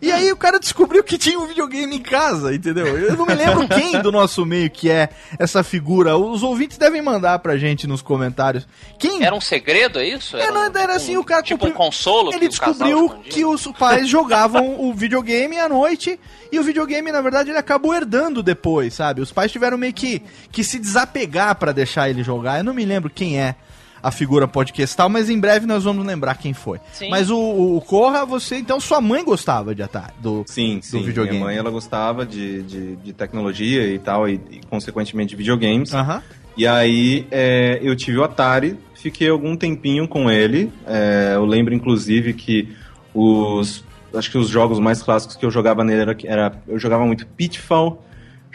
E 0.00 0.12
aí 0.12 0.30
o 0.30 0.36
cara 0.36 0.60
descobriu 0.60 1.02
que 1.02 1.16
tinha 1.16 1.38
um 1.38 1.46
videogame 1.46 1.96
em 1.96 2.02
casa, 2.02 2.54
entendeu? 2.54 2.86
Eu 2.86 3.16
não 3.16 3.24
me 3.24 3.34
lembro 3.34 3.66
quem 3.74 3.98
do 4.02 4.12
nosso 4.12 4.44
meio 4.44 4.68
que 4.68 4.90
é 4.90 5.08
essa 5.38 5.64
figura. 5.64 6.18
Os 6.18 6.42
ouvintes 6.42 6.76
devem 6.76 7.00
mandar 7.00 7.38
pra 7.38 7.56
gente 7.56 7.86
nos 7.86 8.02
comentários. 8.02 8.68
Quem 8.98 9.24
Era 9.24 9.34
um 9.34 9.40
segredo, 9.40 9.98
é 9.98 10.06
isso? 10.06 10.36
É, 10.36 10.50
não, 10.50 10.64
era 10.64 10.92
um- 10.92 10.96
assim, 10.96 11.16
o 11.16 11.24
cara 11.24 11.42
Tipo 11.42 11.60
compri- 11.60 11.72
um 11.74 11.76
consolo? 11.78 12.28
Ele 12.30 12.40
que 12.40 12.48
descobriu 12.48 13.08
que 13.24 13.46
os 13.46 13.66
pais 13.68 14.06
jogavam 14.06 14.78
o 14.78 14.92
videogame 14.92 15.58
à 15.58 15.66
noite 15.66 16.20
e 16.52 16.58
o 16.58 16.62
videogame, 16.62 17.10
na 17.10 17.22
verdade, 17.22 17.48
ele 17.48 17.58
acabou 17.58 17.94
herdando 17.94 18.42
depois, 18.42 18.92
sabe? 18.92 19.22
Os 19.22 19.32
pais 19.32 19.50
tiveram 19.50 19.78
meio 19.78 19.94
que, 19.94 20.22
que 20.52 20.62
se 20.62 20.78
desapegar 20.78 21.54
pra 21.56 21.72
deixar 21.72 22.10
ele 22.10 22.22
jogar. 22.22 22.58
Eu 22.58 22.64
não 22.64 22.74
me 22.74 22.84
lembro 22.84 23.08
quem 23.08 23.40
é 23.40 23.54
a 24.02 24.10
figura 24.10 24.46
podcastal, 24.46 25.08
mas 25.08 25.30
em 25.30 25.38
breve 25.38 25.66
nós 25.66 25.84
vamos 25.84 26.04
lembrar 26.06 26.36
quem 26.36 26.52
foi. 26.52 26.80
Sim. 26.92 27.10
Mas 27.10 27.30
o, 27.30 27.38
o 27.38 27.80
Corra, 27.80 28.24
você, 28.24 28.56
então, 28.56 28.78
sua 28.80 29.00
mãe 29.00 29.24
gostava 29.24 29.74
de 29.74 29.82
Atari, 29.82 30.12
do, 30.20 30.44
Sim, 30.46 30.80
sim. 30.82 31.02
videogame. 31.02 31.38
Minha 31.38 31.46
mãe, 31.46 31.56
ela 31.56 31.70
gostava 31.70 32.24
de, 32.24 32.62
de, 32.62 32.96
de 32.96 33.12
tecnologia 33.12 33.86
e 33.86 33.98
tal, 33.98 34.28
e, 34.28 34.40
e, 34.50 34.60
consequentemente 34.68 35.30
de 35.30 35.36
videogames. 35.36 35.94
Aham. 35.94 36.22
E 36.56 36.66
aí 36.66 37.26
é, 37.30 37.78
eu 37.82 37.94
tive 37.94 38.16
o 38.16 38.24
Atari, 38.24 38.78
fiquei 38.94 39.28
algum 39.28 39.56
tempinho 39.56 40.08
com 40.08 40.30
ele. 40.30 40.72
É, 40.86 41.32
eu 41.34 41.44
lembro, 41.44 41.74
inclusive, 41.74 42.32
que 42.32 42.74
os. 43.14 43.84
Acho 44.14 44.30
que 44.30 44.38
os 44.38 44.48
jogos 44.48 44.78
mais 44.78 45.02
clássicos 45.02 45.36
que 45.36 45.44
eu 45.44 45.50
jogava 45.50 45.84
nele 45.84 46.00
era. 46.00 46.16
era 46.24 46.62
eu 46.66 46.78
jogava 46.78 47.04
muito 47.04 47.26
Pitfall, 47.26 48.02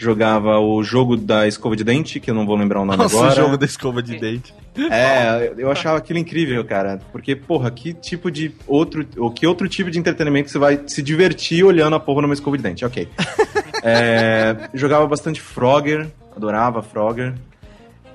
jogava 0.02 0.60
o 0.60 0.84
jogo 0.84 1.16
da 1.16 1.48
escova 1.48 1.76
de 1.76 1.84
dente, 1.84 2.20
que 2.20 2.32
eu 2.32 2.34
não 2.34 2.46
vou 2.46 2.56
lembrar 2.56 2.82
o 2.82 2.86
nome 2.86 2.98
Nossa, 2.98 3.16
agora. 3.16 3.32
o 3.32 3.36
jogo 3.36 3.58
da 3.58 3.66
escova 3.66 4.02
de 4.02 4.18
dente. 4.18 4.54
É, 4.90 5.54
eu 5.58 5.70
achava 5.70 5.98
aquilo 5.98 6.18
incrível, 6.18 6.64
cara. 6.66 7.00
Porque, 7.12 7.36
porra, 7.36 7.70
que 7.70 7.94
tipo 7.94 8.32
de 8.32 8.52
outro. 8.66 9.06
Ou 9.18 9.30
que 9.30 9.46
outro 9.46 9.68
tipo 9.70 9.92
de 9.92 10.00
entretenimento 10.00 10.50
você 10.50 10.58
vai 10.58 10.82
se 10.88 11.04
divertir 11.04 11.64
olhando 11.64 11.96
a 11.96 12.00
porra 12.00 12.24
numa 12.24 12.34
escova 12.34 12.58
de 12.58 12.64
dente? 12.64 12.86
Ok. 12.86 13.08
É, 13.84 14.70
jogava 14.76 15.08
bastante 15.08 15.42
Frogger, 15.42 16.08
adorava 16.36 16.84
Frogger. 16.84 17.34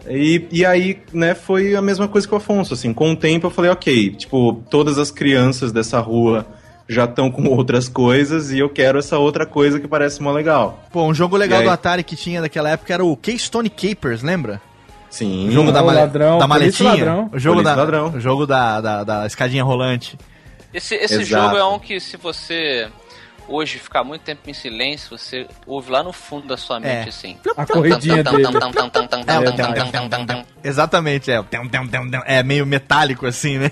E, 0.09 0.47
e 0.53 0.65
aí, 0.65 1.01
né, 1.13 1.35
foi 1.35 1.75
a 1.75 1.83
mesma 1.83 2.07
coisa 2.07 2.25
que 2.25 2.33
o 2.33 2.37
Afonso, 2.37 2.73
assim, 2.73 2.93
com 2.93 3.11
o 3.11 3.17
tempo 3.17 3.49
eu 3.49 3.51
falei, 3.51 3.73
ok, 3.73 4.11
tipo, 4.11 4.63
todas 4.71 4.97
as 4.97 5.11
crianças 5.11 5.73
dessa 5.73 5.99
rua 5.99 6.47
já 6.89 7.05
estão 7.05 7.31
com 7.31 7.45
outras 7.49 7.89
coisas 7.89 8.51
e 8.53 8.59
eu 8.59 8.69
quero 8.69 8.99
essa 8.99 9.19
outra 9.19 9.45
coisa 9.47 9.81
que 9.81 9.89
parece 9.89 10.23
mó 10.23 10.31
legal. 10.33 10.85
Pô, 10.93 11.05
um 11.05 11.15
jogo 11.15 11.37
legal 11.37 11.59
aí? 11.61 11.65
do 11.65 11.71
Atari 11.71 12.05
que 12.05 12.15
tinha 12.17 12.41
naquela 12.41 12.71
época 12.71 12.93
era 12.95 13.05
o 13.05 13.17
Keystone 13.17 13.69
Capers, 13.71 14.23
lembra? 14.23 14.61
Sim. 15.11 15.49
O 15.49 15.53
jogo 15.53 15.73
da, 15.73 15.83
o 15.83 15.87
male- 15.87 15.99
ladrão, 16.01 16.39
da 16.39 16.47
maletinha. 16.47 16.91
ladrão. 16.91 17.31
O 17.33 17.39
jogo, 17.39 17.63
da, 17.63 17.75
ladrão. 17.75 18.09
o 18.15 18.21
jogo 18.21 18.47
da, 18.47 18.81
da, 18.81 19.05
da 19.05 19.27
escadinha 19.27 19.65
rolante. 19.65 20.19
Esse, 20.75 20.95
esse 20.95 21.15
Exato. 21.23 21.27
jogo 21.45 21.57
é 21.57 21.65
um 21.65 21.79
que 21.79 21.99
se 22.01 22.17
você 22.17 22.89
hoje 23.49 23.79
ficar 23.79 24.05
muito 24.05 24.23
tempo 24.23 24.49
em 24.49 24.55
silêncio, 24.55 25.17
você 25.17 25.47
ouve 25.67 25.91
lá 25.91 26.03
no 26.03 26.13
fundo 26.13 26.47
da 26.47 26.57
sua 26.57 26.81
mente 26.81 27.07
É. 27.07 27.09
assim. 27.09 27.37
A 27.57 27.67
corridinha 27.67 28.23
dele. 28.23 28.47
Exatamente, 30.63 31.31
é. 31.31 31.41
o. 31.41 31.47
É 32.25 32.43
meio 32.43 32.67
metálico 32.67 33.27
assim, 33.27 33.59
né? 33.59 33.71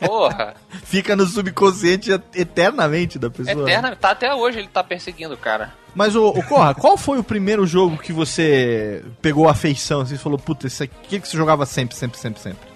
Porra, 0.00 0.54
Fica 0.84 1.14
no 1.16 1.26
subconsciente 1.26 2.10
eternamente 2.34 3.18
da 3.18 3.30
pessoa. 3.30 3.62
eterna, 3.62 3.96
tá 3.96 4.10
até 4.10 4.34
hoje 4.34 4.58
ele 4.58 4.68
tá 4.68 4.82
perseguindo 4.82 5.34
o 5.34 5.38
cara. 5.38 5.72
Mas, 5.94 6.16
o, 6.16 6.32
Corra, 6.48 6.74
qual 6.76 6.96
foi 6.96 7.18
o 7.18 7.24
primeiro 7.24 7.66
jogo 7.66 7.96
que 7.98 8.12
você 8.12 9.04
pegou 9.20 9.48
afeição? 9.48 10.00
Assim, 10.00 10.16
você 10.16 10.22
falou, 10.22 10.38
puta, 10.38 10.66
esse 10.66 10.82
aqui 10.82 11.20
que 11.20 11.28
você 11.28 11.36
jogava 11.36 11.66
sempre, 11.66 11.94
sempre, 11.96 12.18
sempre, 12.18 12.40
sempre. 12.40 12.72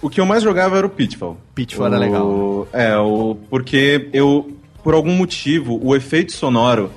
O 0.00 0.10
que 0.10 0.20
eu 0.20 0.26
mais 0.26 0.42
jogava 0.42 0.76
era 0.76 0.86
o 0.86 0.90
Pitfall. 0.90 1.38
Pitfall 1.54 1.84
o... 1.84 1.86
era 1.86 1.98
legal. 1.98 2.68
É, 2.72 2.96
o... 2.96 3.36
porque 3.48 4.10
eu, 4.12 4.50
por 4.82 4.94
algum 4.94 5.12
motivo, 5.14 5.78
o 5.82 5.94
efeito 5.96 6.32
sonoro 6.32 6.90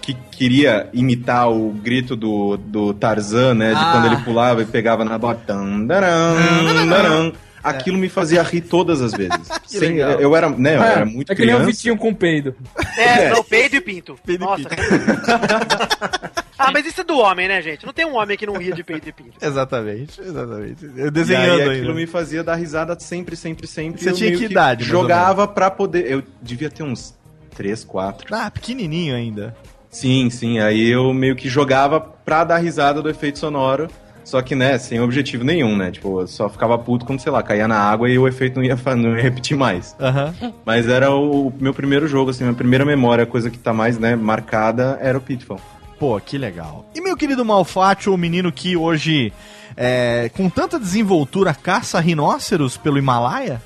que 0.00 0.14
queria 0.14 0.88
imitar 0.92 1.50
o 1.50 1.70
grito 1.70 2.16
do, 2.16 2.56
do 2.56 2.94
Tarzan, 2.94 3.54
né? 3.54 3.70
De 3.70 3.76
Ah. 3.76 3.92
quando 3.92 4.06
ele 4.06 4.16
pulava 4.24 4.62
e 4.62 4.64
pegava 4.66 5.04
na 5.04 5.18
bota. 5.18 5.40
tan, 5.54 5.84
daran, 5.86 6.86
daran, 6.88 7.32
Aquilo 7.64 7.96
me 7.96 8.08
fazia 8.08 8.42
rir 8.42 8.62
todas 8.62 9.00
as 9.00 9.12
vezes. 9.12 9.38
Sem- 9.68 9.98
eu 9.98 10.34
era, 10.34 10.48
né, 10.50 10.74
eu 10.76 10.82
É, 10.82 10.92
era 10.94 11.04
muito 11.06 11.30
é 11.30 11.34
que 11.36 11.42
nem 11.46 11.54
um 11.54 11.58
criança. 11.58 11.70
Vitinho 11.76 11.96
com 11.96 12.12
peido. 12.12 12.56
É, 12.98 13.30
não, 13.30 13.44
peido 13.44 13.76
e 13.76 13.80
pinto. 13.80 14.18
Peido 14.26 14.42
e 14.42 14.46
Nossa. 14.46 14.68
ah, 16.58 16.70
mas 16.72 16.86
isso 16.86 17.00
é 17.00 17.04
do 17.04 17.16
homem, 17.18 17.46
né, 17.46 17.62
gente? 17.62 17.86
Não 17.86 17.92
tem 17.92 18.04
um 18.04 18.16
homem 18.16 18.36
que 18.36 18.46
não 18.46 18.56
ria 18.56 18.72
de 18.74 18.82
peido 18.82 19.08
e 19.08 19.12
pinto. 19.12 19.32
Exatamente, 19.40 20.20
exatamente. 20.20 20.84
Eu 20.96 21.06
E 21.06 21.10
desenhando 21.10 21.52
aí, 21.52 21.60
ainda. 21.62 21.72
aquilo 21.74 21.94
me 21.94 22.06
fazia 22.06 22.42
dar 22.42 22.56
risada 22.56 22.98
sempre, 22.98 23.36
sempre, 23.36 23.66
sempre. 23.68 24.02
Você 24.02 24.10
Eu 24.10 24.14
tinha 24.14 24.36
que 24.36 24.44
idade, 24.44 24.84
Jogava 24.84 25.46
pra 25.46 25.70
poder. 25.70 26.10
Eu 26.10 26.22
devia 26.42 26.68
ter 26.70 26.82
uns 26.82 27.14
3, 27.62 27.84
4. 27.84 28.34
Ah, 28.34 28.50
pequenininho 28.50 29.14
ainda. 29.14 29.54
Sim, 29.88 30.28
sim. 30.30 30.58
Aí 30.58 30.88
eu 30.88 31.14
meio 31.14 31.36
que 31.36 31.48
jogava 31.48 32.00
pra 32.00 32.42
dar 32.42 32.58
risada 32.58 33.00
do 33.00 33.08
efeito 33.08 33.38
sonoro. 33.38 33.88
Só 34.24 34.42
que, 34.42 34.54
né, 34.54 34.78
sem 34.78 35.00
objetivo 35.00 35.44
nenhum, 35.44 35.76
né? 35.76 35.90
Tipo, 35.92 36.20
eu 36.20 36.26
só 36.26 36.48
ficava 36.48 36.76
puto 36.78 37.04
quando, 37.04 37.20
sei 37.20 37.30
lá, 37.30 37.42
caía 37.42 37.68
na 37.68 37.78
água 37.78 38.08
e 38.08 38.18
o 38.18 38.26
efeito 38.26 38.56
não 38.56 38.64
ia, 38.64 38.76
não 38.96 39.16
ia 39.16 39.22
repetir 39.22 39.56
mais. 39.56 39.96
Aham. 40.00 40.34
Mas 40.64 40.88
era 40.88 41.12
o 41.12 41.52
meu 41.60 41.74
primeiro 41.74 42.08
jogo, 42.08 42.30
assim, 42.30 42.44
minha 42.44 42.54
primeira 42.54 42.84
memória, 42.84 43.24
a 43.24 43.26
coisa 43.26 43.50
que 43.50 43.58
tá 43.58 43.72
mais, 43.72 43.98
né, 43.98 44.14
marcada 44.16 44.98
era 45.00 45.18
o 45.18 45.20
Pitfall. 45.20 45.60
Pô, 45.98 46.20
que 46.20 46.38
legal. 46.38 46.84
E 46.94 47.00
meu 47.00 47.16
querido 47.16 47.44
Malfatti, 47.44 48.08
o 48.10 48.16
menino 48.16 48.52
que 48.52 48.76
hoje, 48.76 49.32
é, 49.76 50.30
com 50.34 50.48
tanta 50.48 50.78
desenvoltura, 50.78 51.52
caça 51.54 52.00
rinoceros 52.00 52.76
pelo 52.76 52.98
Himalaia? 52.98 53.60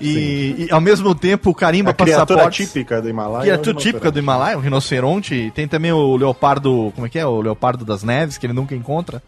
E, 0.00 0.66
e, 0.66 0.72
ao 0.72 0.80
mesmo 0.80 1.14
tempo 1.14 1.54
carimba 1.54 1.90
A 1.90 1.94
criatura 1.94 2.26
passaportes. 2.26 2.66
típica 2.68 3.02
do 3.02 3.08
Himalaia. 3.08 3.42
Criatura 3.42 3.76
é 3.76 3.78
o 3.78 3.80
típica 3.80 4.10
do 4.10 4.18
Himalaia, 4.18 4.56
um 4.56 4.60
rinoceronte. 4.60 5.52
Tem 5.54 5.68
também 5.68 5.92
o 5.92 6.16
leopardo. 6.16 6.92
Como 6.94 7.06
é 7.06 7.10
que 7.10 7.18
é? 7.18 7.26
O 7.26 7.40
leopardo 7.40 7.84
das 7.84 8.02
neves, 8.02 8.38
que 8.38 8.46
ele 8.46 8.52
nunca 8.52 8.74
encontra. 8.74 9.22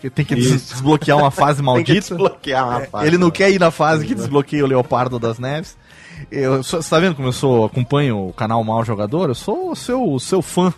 Que 0.00 0.10
tem 0.10 0.24
que 0.24 0.34
Isso. 0.34 0.72
desbloquear 0.74 1.18
uma 1.18 1.30
fase 1.30 1.58
Tem 1.62 1.64
que 1.64 1.66
maldita. 1.66 2.00
desbloquear 2.00 2.68
uma 2.68 2.80
fase. 2.80 3.06
Ele 3.06 3.18
não 3.18 3.30
quer 3.30 3.50
ir 3.50 3.58
na 3.58 3.70
fase 3.70 4.06
que 4.06 4.14
desbloqueia 4.14 4.64
o 4.64 4.68
Leopardo 4.68 5.18
das 5.18 5.38
Neves. 5.38 5.76
Eu, 6.30 6.62
você 6.62 6.78
tá 6.88 6.98
vendo 6.98 7.14
como 7.14 7.28
eu 7.28 7.32
sou, 7.32 7.66
acompanho 7.66 8.28
o 8.28 8.32
canal 8.32 8.62
Mal 8.64 8.84
Jogador? 8.84 9.28
Eu 9.28 9.34
sou 9.34 9.70
o 9.70 9.76
seu, 9.76 10.02
o 10.02 10.18
seu 10.18 10.40
fã 10.40 10.72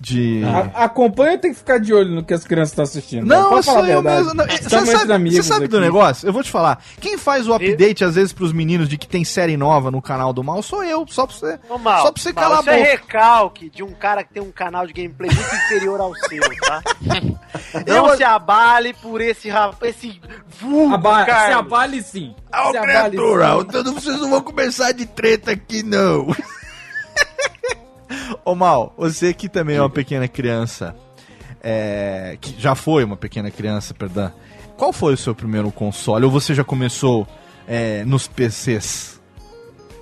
de. 0.00 0.42
A- 0.44 0.84
Acompanha 0.84 1.38
tem 1.38 1.52
que 1.52 1.58
ficar 1.58 1.78
de 1.78 1.92
olho 1.94 2.10
no 2.10 2.24
que 2.24 2.34
as 2.34 2.44
crianças 2.44 2.70
estão 2.72 2.82
assistindo. 2.84 3.26
Não, 3.26 3.48
falar 3.48 3.62
sou 3.62 3.86
eu 3.86 4.02
mesmo. 4.02 4.34
não, 4.34 4.44
Você 4.46 4.68
sabe, 4.68 5.42
sabe 5.42 5.68
do 5.68 5.80
negócio? 5.80 6.28
Eu 6.28 6.32
vou 6.32 6.42
te 6.42 6.50
falar. 6.50 6.82
Quem 7.00 7.16
faz 7.18 7.48
o 7.48 7.54
update, 7.54 8.04
às 8.04 8.14
vezes, 8.14 8.32
pros 8.32 8.52
meninos 8.52 8.88
de 8.88 8.96
que 8.98 9.06
tem 9.08 9.24
série 9.24 9.56
nova 9.56 9.90
no 9.90 10.00
canal 10.02 10.32
do 10.32 10.42
Mal 10.44 10.62
sou 10.62 10.82
eu. 10.84 11.04
Só 11.08 11.26
pra 11.26 11.36
você, 11.36 11.58
Ô, 11.68 11.78
Mal, 11.78 12.02
só 12.02 12.12
pra 12.12 12.22
você 12.22 12.32
Mal, 12.32 12.44
calar 12.44 12.58
a 12.58 12.60
isso 12.60 12.70
é 12.70 12.76
boca. 12.78 12.90
recalque 12.90 13.70
de 13.70 13.82
um 13.82 13.92
cara 13.92 14.22
que 14.24 14.32
tem 14.34 14.42
um 14.42 14.50
canal 14.52 14.86
de 14.86 14.92
gameplay 14.92 15.30
muito 15.30 15.54
inferior 15.54 16.00
ao 16.00 16.14
seu, 16.14 16.42
tá? 16.60 16.82
Não 17.86 18.08
Eu- 18.10 18.16
se 18.16 18.24
abale 18.24 18.94
por 18.94 19.20
esse 19.20 19.48
rapaz, 19.48 19.94
esse 19.96 20.20
vulgo, 20.60 20.94
Aba- 20.94 21.24
se 21.24 21.30
abale 21.52 22.02
sim. 22.02 22.34
Ô, 22.52 22.70
se 22.70 22.76
abale 22.76 23.16
criatura, 23.16 23.48
sim. 23.84 23.92
vocês 23.94 24.20
não 24.20 24.30
vão 24.30 24.40
começar 24.40 24.92
de 24.92 25.06
treta 25.06 25.50
aqui, 25.52 25.82
não. 25.82 26.26
Ô, 28.44 28.54
Mal, 28.54 28.94
você 28.96 29.32
que 29.34 29.48
também 29.48 29.76
é 29.76 29.80
uma 29.80 29.90
pequena 29.90 30.28
criança, 30.28 30.94
é, 31.62 32.36
que 32.40 32.54
já 32.60 32.74
foi 32.74 33.04
uma 33.04 33.16
pequena 33.16 33.50
criança, 33.50 33.92
perdão. 33.92 34.32
Qual 34.76 34.92
foi 34.92 35.14
o 35.14 35.16
seu 35.16 35.34
primeiro 35.34 35.70
console? 35.70 36.24
Ou 36.24 36.30
você 36.30 36.54
já 36.54 36.62
começou 36.62 37.26
é, 37.66 38.04
nos 38.04 38.28
PCs? 38.28 39.20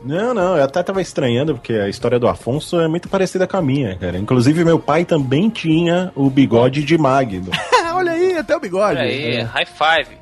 Não, 0.05 0.35
não, 0.35 0.57
eu 0.57 0.65
até 0.65 0.83
tava 0.83 1.01
estranhando, 1.01 1.55
porque 1.55 1.73
a 1.73 1.89
história 1.89 2.19
do 2.19 2.29
Afonso 2.29 2.79
é 2.79 2.87
muito 2.87 3.09
parecida 3.09 3.47
com 3.47 3.57
a 3.57 3.63
minha, 3.63 3.97
cara. 3.97 4.19
Inclusive, 4.19 4.63
meu 4.63 4.79
pai 4.79 5.05
também 5.05 5.49
tinha 5.49 6.13
o 6.15 6.29
bigode 6.29 6.85
de 6.85 6.99
Magno. 6.99 7.51
Olha 7.95 8.13
aí, 8.13 8.37
até 8.37 8.55
o 8.55 8.61
bigode. 8.61 9.01
Olha 9.01 9.09
aí, 9.09 9.41
high 9.41 9.67
five. 9.67 10.19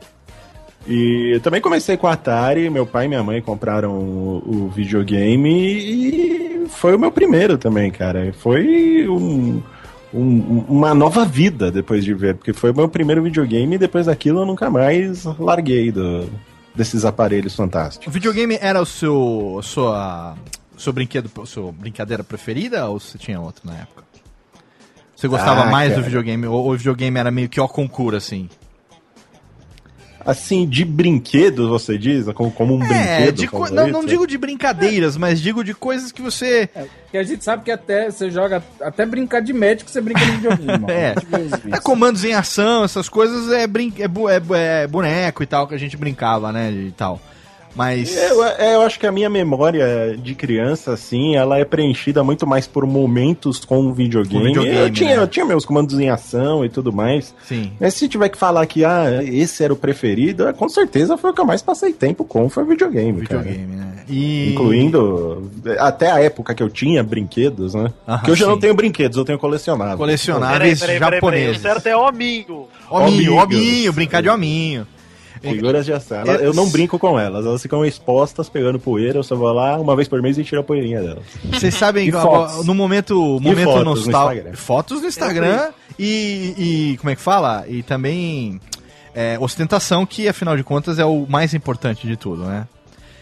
E 0.87 1.35
eu 1.35 1.41
também 1.41 1.61
comecei 1.61 1.97
com 1.97 2.07
o 2.07 2.11
Atari, 2.11 2.69
meu 2.71 2.87
pai 2.87 3.07
e 3.07 3.09
minha 3.09 3.23
mãe 3.23 3.41
compraram 3.41 3.93
o, 3.93 4.43
o 4.47 4.69
videogame 4.69 5.51
e 5.51 6.42
foi 6.77 6.95
o 6.95 6.99
meu 6.99 7.11
primeiro 7.13 7.57
também, 7.59 7.91
cara. 7.91 8.33
Foi 8.39 9.07
um- 9.09 9.63
um- 10.13 10.65
uma 10.69 10.95
nova 10.95 11.25
vida 11.25 11.71
depois 11.71 12.05
de 12.05 12.13
ver, 12.15 12.35
porque 12.35 12.53
foi 12.53 12.71
o 12.71 12.77
meu 12.77 12.89
primeiro 12.89 13.23
videogame 13.23 13.77
e 13.77 13.79
depois 13.79 14.07
daquilo 14.07 14.41
eu 14.41 14.47
nunca 14.47 14.69
mais 14.71 15.25
larguei 15.39 15.91
do- 15.93 16.29
desses 16.75 17.05
aparelhos 17.05 17.55
O 17.55 17.57
fantásticos. 17.57 18.13
videogame 18.13 18.59
era 18.61 18.81
o 18.81 18.87
seu, 18.87 19.61
sua, 19.63 20.35
seu 20.77 20.93
brinquedo, 20.93 21.31
sua 21.47 21.71
brincadeira 21.73 22.23
preferida 22.25 22.89
ou 22.89 22.99
você 23.01 23.17
tinha 23.19 23.41
outro 23.41 23.63
na 23.67 23.75
época? 23.79 24.03
Você 25.15 25.29
gostava 25.29 25.63
Ah, 25.63 25.67
mais 25.71 25.91
do 25.91 25.95
cara. 25.97 26.07
videogame 26.07 26.47
ou 26.47 26.73
o 26.73 26.77
videogame 26.77 27.17
era 27.19 27.31
meio 27.31 27.49
que 27.49 27.61
ó 27.61 27.69
concurso 27.69 28.17
assim? 28.17 28.49
Assim, 30.25 30.67
de 30.69 30.85
brinquedos, 30.85 31.69
você 31.69 31.97
diz? 31.99 32.27
Como, 32.33 32.51
como 32.51 32.77
um 32.77 32.83
É, 32.85 32.87
brinquedo? 33.19 33.35
de 33.37 33.49
co- 33.49 33.69
não, 33.71 33.89
não 33.89 34.05
digo 34.05 34.27
de 34.27 34.39
brincadeiras, 34.39 35.17
mas 35.17 35.41
digo 35.41 35.63
de 35.65 35.75
coisas 35.75 36.13
que 36.13 36.23
você. 36.23 36.69
Que 37.11 37.19
a 37.19 37.23
gente 37.23 37.45
sabe 37.45 37.63
que 37.65 37.71
até 37.71 38.11
você 38.11 38.31
joga, 38.31 38.63
até 38.81 39.05
brincar 39.05 39.41
de 39.41 39.53
médico, 39.53 39.91
você 39.91 40.01
brinca 40.01 40.25
no 40.25 40.33
videogame, 40.33 40.67
mano. 40.81 40.91
É. 40.91 41.15
É 41.73 41.81
comandos 41.81 42.25
em 42.25 42.33
ação, 42.33 42.85
essas 42.85 43.09
coisas 43.09 43.51
é, 43.53 43.67
brin 43.67 43.93
é, 43.99 44.09
bu- 44.09 44.29
é 44.29 44.41
bu- 44.41 44.55
é 44.55 44.87
boneco 44.87 45.43
e 45.43 45.47
tal 45.47 45.67
que 45.69 45.75
a 45.75 45.79
gente 45.79 45.97
brincava, 45.97 46.51
né? 46.53 46.71
E 46.71 46.91
tal. 46.93 47.21
Mas. 47.75 48.17
Eu, 48.17 48.45
é, 48.45 48.75
eu 48.75 48.83
acho 48.83 48.99
que 48.99 49.07
a 49.07 49.13
minha 49.13 49.31
memória 49.31 50.17
de 50.17 50.35
criança, 50.35 50.93
assim, 50.93 51.37
ela 51.37 51.59
é 51.59 51.65
preenchida 51.65 52.23
muito 52.23 52.47
mais 52.47 52.67
por 52.67 52.87
momentos 52.87 53.65
com 53.65 53.87
o 53.87 53.93
videogame. 53.93 54.55
Com 54.55 54.61
videogame, 54.61 54.79
eu, 54.79 54.91
tinha, 54.91 55.17
né? 55.17 55.23
eu 55.23 55.27
tinha 55.27 55.45
meus 55.45 55.65
comandos 55.65 55.99
em 55.99 56.09
ação 56.09 56.65
e 56.65 56.69
tudo 56.69 56.93
mais. 56.93 57.35
Sim. 57.45 57.73
Mas 57.81 57.95
se 57.95 58.09
tiver 58.09 58.29
que 58.29 58.39
falar 58.39 58.67
que, 58.67 58.85
ah, 58.85 59.23
esse 59.23 59.65
era 59.65 59.73
o 59.73 59.77
preferido, 59.77 60.47
é, 60.47 60.53
com 60.53 60.69
certeza 60.69 61.17
foi 61.17 61.31
o 61.31 61.35
que 61.35 61.41
eu 61.41 61.47
mais 61.47 61.63
passei 61.63 61.93
tempo 61.93 62.25
com, 62.25 62.49
foi 62.49 62.65
videogame, 62.65 63.27
cara. 63.27 63.43
Videogame, 63.43 63.77
né? 63.77 63.93
E. 64.09 64.53
Incluindo 64.53 65.51
até 65.79 66.11
a 66.11 66.21
época 66.21 66.55
que 66.55 66.63
eu 66.63 66.69
tinha 66.69 67.03
brinquedos, 67.03 67.75
né? 67.75 67.93
Aham, 68.07 68.23
que 68.23 68.31
hoje 68.31 68.43
eu 68.43 68.49
não 68.49 68.57
sim. 68.57 68.63
tenho 68.63 68.75
brinquedos, 68.75 69.17
eu 69.17 69.25
tenho 69.25 69.39
colecionáveis. 69.39 69.97
Colecionáveis 69.99 70.81
Peraí, 70.81 70.99
peraí, 70.99 71.21
peraí, 71.21 71.21
peraí. 71.21 71.43
O 71.43 71.55
japoneses. 71.55 71.63
certo 71.63 71.87
é 71.87 71.97
hominho. 71.97 72.69
Hominho, 72.91 73.37
hominho, 73.37 73.93
brincar 73.93 74.23
de 74.23 74.29
hominho. 74.29 74.87
Figuras 75.43 75.85
de 75.85 75.93
ação. 75.93 76.19
Ela- 76.21 76.35
Eu 76.35 76.55
não 76.55 76.69
brinco 76.71 76.99
com 76.99 77.19
elas, 77.19 77.45
elas 77.45 77.61
ficam 77.61 77.85
expostas 77.85 78.49
pegando 78.49 78.79
poeira, 78.79 79.19
eu 79.19 79.23
só 79.23 79.35
vou 79.37 79.53
lá 79.53 79.79
uma 79.79 79.95
vez 79.97 80.07
por 80.09 80.21
mês 80.23 80.39
e 80.39 80.45
tiro 80.45 80.61
a 80.61 80.65
poeirinha 80.65 81.01
delas. 81.01 81.25
Vocês 81.45 81.75
sabem, 81.75 82.09
E 82.09 82.13
fotos. 82.13 82.65
no 82.67 82.75
momento, 82.75 83.15
momento 83.41 83.65
fotos 83.65 83.85
no 83.85 83.95
nostálgico. 83.95 84.35
Instagram. 84.49 84.57
Fotos 84.57 85.03
no 85.03 85.09
Instagram 85.09 85.71
e, 85.99 86.55
e. 86.93 86.97
Como 86.99 87.11
é 87.11 87.17
que 87.17 87.23
fala? 87.23 87.65
E 87.69 87.83
também. 87.83 88.61
é, 89.15 89.37
ostentação, 89.41 90.07
que 90.07 90.27
afinal 90.29 90.57
de 90.57 90.65
contas 90.65 90.99
é 90.99 91.05
o 91.05 91.27
mais 91.29 91.53
importante 91.55 92.07
de 92.07 92.17
tudo, 92.17 92.45
né? 92.45 92.67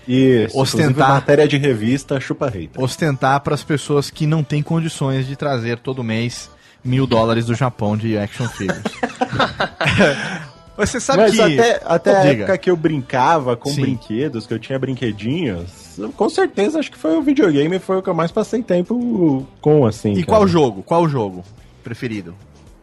Isso, 0.09 0.59
Ostentar. 0.59 1.11
matéria 1.11 1.47
de 1.47 1.57
revista, 1.57 2.19
chupa 2.21 2.49
rei. 2.49 2.69
Ostentar 2.77 3.39
para 3.41 3.55
as 3.55 3.63
pessoas 3.63 4.11
que 4.11 4.27
não 4.27 4.43
têm 4.43 4.63
condições 4.63 5.27
de 5.27 5.37
trazer 5.37 5.79
todo 5.79 6.03
mês 6.03 6.51
mil 6.83 7.07
dólares 7.07 7.47
do 7.47 7.55
Japão 7.55 7.97
de 7.97 8.17
action 8.19 8.49
figures. 8.49 8.83
Você 10.77 10.99
sabe 11.01 11.23
Mas 11.25 11.33
que. 11.33 11.41
até, 11.43 11.81
até 11.85 12.17
a 12.17 12.25
época 12.25 12.59
que 12.59 12.71
eu 12.71 12.77
brincava 12.77 13.55
com 13.57 13.71
Sim. 13.71 13.83
brinquedos, 13.83 14.47
que 14.47 14.55
eu 14.55 14.59
tinha 14.59 14.79
brinquedinhos, 14.79 15.99
eu- 15.99 16.11
com 16.11 16.29
certeza 16.31 16.79
acho 16.79 16.91
que 16.91 16.97
foi 16.97 17.17
o 17.17 17.23
videogame, 17.23 17.79
foi 17.79 17.99
o 17.99 18.03
que 18.03 18.09
eu 18.09 18.15
mais 18.15 18.31
passei 18.33 18.63
tempo 18.63 19.47
com, 19.61 19.85
assim. 19.87 20.13
E 20.13 20.23
cara. 20.23 20.27
qual 20.27 20.49
jogo? 20.49 20.83
Qual 20.83 21.09
jogo 21.09 21.45
preferido? 21.85 22.35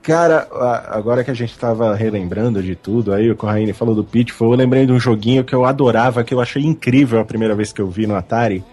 Cara, 0.03 0.47
agora 0.89 1.21
que 1.23 1.31
a 1.31 1.33
gente 1.33 1.57
tava 1.57 1.93
relembrando 1.93 2.63
de 2.63 2.75
tudo, 2.75 3.13
aí 3.13 3.29
o 3.29 3.35
Corraine 3.35 3.73
falou 3.73 3.93
do 3.93 4.03
Pitfall, 4.05 4.51
eu 4.53 4.57
lembrei 4.57 4.85
de 4.85 4.91
um 4.93 4.99
joguinho 4.99 5.43
que 5.43 5.53
eu 5.53 5.65
adorava, 5.65 6.23
que 6.23 6.33
eu 6.33 6.39
achei 6.39 6.63
incrível 6.63 7.19
a 7.19 7.25
primeira 7.25 7.53
vez 7.55 7.73
que 7.73 7.81
eu 7.81 7.89
vi 7.89 8.07
no 8.07 8.15
Atari, 8.15 8.63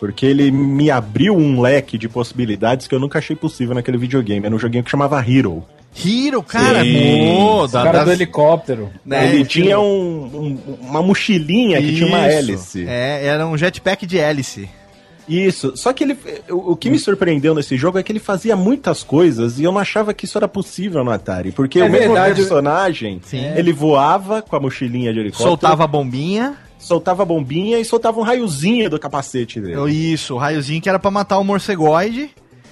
porque 0.00 0.24
ele 0.24 0.50
me 0.50 0.90
abriu 0.90 1.36
um 1.36 1.60
leque 1.60 1.98
de 1.98 2.08
possibilidades 2.08 2.86
que 2.86 2.94
eu 2.94 3.00
nunca 3.00 3.18
achei 3.18 3.36
possível 3.36 3.74
naquele 3.74 3.98
videogame. 3.98 4.46
Era 4.46 4.54
um 4.54 4.58
joguinho 4.58 4.82
que 4.84 4.90
chamava 4.90 5.20
Hero. 5.20 5.62
Hero, 5.96 6.42
cara, 6.42 6.82
Sim. 6.84 7.34
pô, 7.36 7.62
O 7.64 7.66
da- 7.66 7.82
cara 7.82 7.98
das- 7.98 8.04
do 8.06 8.12
helicóptero. 8.12 8.90
né, 9.04 9.34
ele 9.34 9.44
tinha 9.44 9.80
um- 9.80 10.24
um- 10.66 10.74
uma 10.80 11.02
mochilinha 11.02 11.80
que 11.80 11.96
tinha 11.96 12.06
uma 12.06 12.28
Isso. 12.28 12.36
hélice. 12.38 12.84
É, 12.86 13.26
era 13.26 13.46
um 13.46 13.56
jetpack 13.56 14.06
de 14.06 14.16
hélice. 14.18 14.68
Isso, 15.28 15.76
só 15.76 15.92
que 15.92 16.04
ele. 16.04 16.16
O, 16.48 16.72
o 16.72 16.76
que 16.76 16.88
me 16.88 16.98
surpreendeu 16.98 17.54
nesse 17.54 17.76
jogo 17.76 17.98
é 17.98 18.02
que 18.02 18.10
ele 18.12 18.18
fazia 18.20 18.56
muitas 18.56 19.02
coisas 19.02 19.58
e 19.58 19.64
eu 19.64 19.72
não 19.72 19.78
achava 19.80 20.14
que 20.14 20.24
isso 20.24 20.38
era 20.38 20.48
possível 20.48 21.04
no 21.04 21.10
Atari. 21.10 21.52
Porque 21.52 21.80
É 21.80 21.84
o 21.84 21.90
mesmo 21.90 22.14
verdade. 22.14 22.34
personagem, 22.36 23.20
Sim. 23.24 23.44
ele 23.54 23.72
voava 23.72 24.40
com 24.40 24.56
a 24.56 24.60
mochilinha 24.60 25.12
de 25.12 25.18
helicóptero, 25.20 25.48
Soltava 25.50 25.84
a 25.84 25.86
bombinha. 25.86 26.54
soltava 26.78 27.24
a 27.24 27.26
bombinha 27.26 27.78
e 27.78 27.84
soltava 27.84 28.18
um 28.18 28.22
raiozinho 28.22 28.88
do 28.88 28.98
capacete 28.98 29.60
dele. 29.60 29.90
Isso, 29.90 30.34
o 30.34 30.38
raiozinho 30.38 30.80
que 30.80 30.88
era 30.88 30.98
pra 30.98 31.10
matar 31.10 31.38
o 31.38 31.44
morcegoide. 31.44 32.30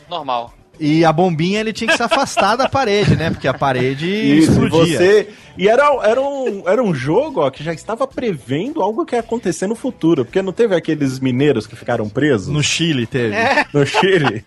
Normal. 0.08 0.54
E 0.78 1.04
a 1.04 1.12
bombinha 1.12 1.60
ele 1.60 1.72
tinha 1.72 1.88
que 1.88 1.96
se 1.96 2.02
afastar 2.02 2.56
da 2.56 2.68
parede, 2.68 3.16
né? 3.16 3.30
Porque 3.30 3.48
a 3.48 3.54
parede 3.54 4.06
Isso, 4.06 4.50
e 4.50 4.54
explodia. 4.64 4.98
você. 4.98 5.28
E 5.58 5.68
era, 5.68 5.84
era, 6.02 6.20
um, 6.20 6.62
era 6.66 6.82
um 6.82 6.94
jogo 6.94 7.40
ó, 7.40 7.50
que 7.50 7.64
já 7.64 7.72
estava 7.72 8.06
prevendo 8.06 8.82
algo 8.82 9.06
que 9.06 9.14
ia 9.16 9.20
acontecer 9.20 9.66
no 9.66 9.74
futuro. 9.74 10.24
Porque 10.24 10.42
não 10.42 10.52
teve 10.52 10.74
aqueles 10.74 11.18
mineiros 11.18 11.66
que 11.66 11.74
ficaram 11.74 12.08
presos 12.08 12.48
No 12.48 12.62
Chile 12.62 13.06
teve. 13.06 13.34
no 13.72 13.86
Chile. 13.86 14.44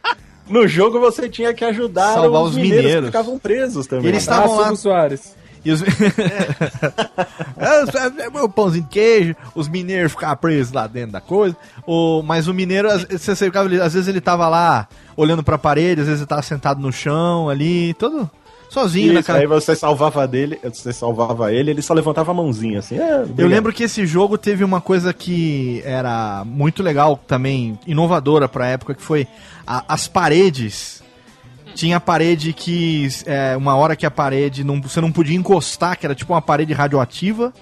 No 0.47 0.67
jogo 0.67 0.99
você 0.99 1.27
tinha 1.29 1.53
que 1.53 1.63
ajudar 1.65 2.13
Salvar 2.13 2.41
os, 2.43 2.49
os 2.51 2.55
mineiros, 2.55 2.77
mineiros. 2.85 3.01
que 3.09 3.17
ficavam 3.17 3.37
presos 3.39 3.87
também. 3.87 4.07
Eles 4.09 4.21
estavam 4.23 4.55
lá- 4.55 4.75
Soares. 4.75 5.35
E 5.63 5.71
os... 5.71 5.81
É, 7.57 8.29
meu 8.29 8.47
pãozinho 8.47 8.83
de 8.83 8.89
queijo, 8.89 9.35
os 9.53 9.67
mineiros 9.67 10.11
ficavam 10.13 10.37
presos 10.37 10.71
lá 10.71 10.87
dentro 10.87 11.11
da 11.11 11.21
coisa. 11.21 11.55
O... 11.85 12.21
Mas 12.23 12.47
o 12.47 12.53
mineiro, 12.53 12.89
às, 12.89 13.03
você 13.03 13.51
ali- 13.53 13.81
às 13.81 13.93
vezes 13.93 14.07
ele 14.07 14.21
tava 14.21 14.47
lá 14.47 14.87
olhando 15.17 15.43
pra 15.43 15.57
parede, 15.57 16.01
às 16.01 16.07
vezes 16.07 16.21
ele 16.21 16.27
tava 16.27 16.41
sentado 16.41 16.79
no 16.81 16.91
chão 16.91 17.49
ali, 17.49 17.93
todo 17.95 18.29
sozinho 18.69 19.07
Isso, 19.07 19.13
naquela. 19.15 19.39
aí 19.39 19.47
você 19.47 19.75
salvava 19.75 20.27
dele, 20.27 20.59
você 20.63 20.93
salvava 20.93 21.51
ele, 21.51 21.71
ele 21.71 21.81
só 21.81 21.93
levantava 21.93 22.31
a 22.31 22.33
mãozinha 22.35 22.79
assim. 22.79 22.97
é, 22.99 23.25
Eu 23.37 23.47
lembro 23.47 23.73
que 23.73 23.83
esse 23.83 24.05
jogo 24.05 24.37
teve 24.37 24.63
uma 24.63 24.79
coisa 24.79 25.11
que 25.13 25.81
era 25.83 26.43
muito 26.45 26.81
legal 26.83 27.17
também, 27.27 27.77
inovadora 27.87 28.47
pra 28.47 28.67
época, 28.67 28.93
que 28.93 29.01
foi 29.01 29.27
a- 29.67 29.83
as 29.87 30.07
paredes. 30.07 31.03
Tinha 31.75 31.97
a 31.97 31.99
parede 31.99 32.53
que, 32.53 33.08
é, 33.25 33.55
uma 33.58 33.75
hora 33.75 33.95
que 33.95 34.05
a 34.05 34.12
parede, 34.12 34.63
não, 34.63 34.82
você 34.82 34.99
não 35.01 35.12
podia 35.12 35.38
encostar, 35.38 35.97
que 35.97 36.05
era 36.05 36.13
tipo 36.15 36.34
uma 36.34 36.41
parede 36.41 36.73
radioativa. 36.73 37.53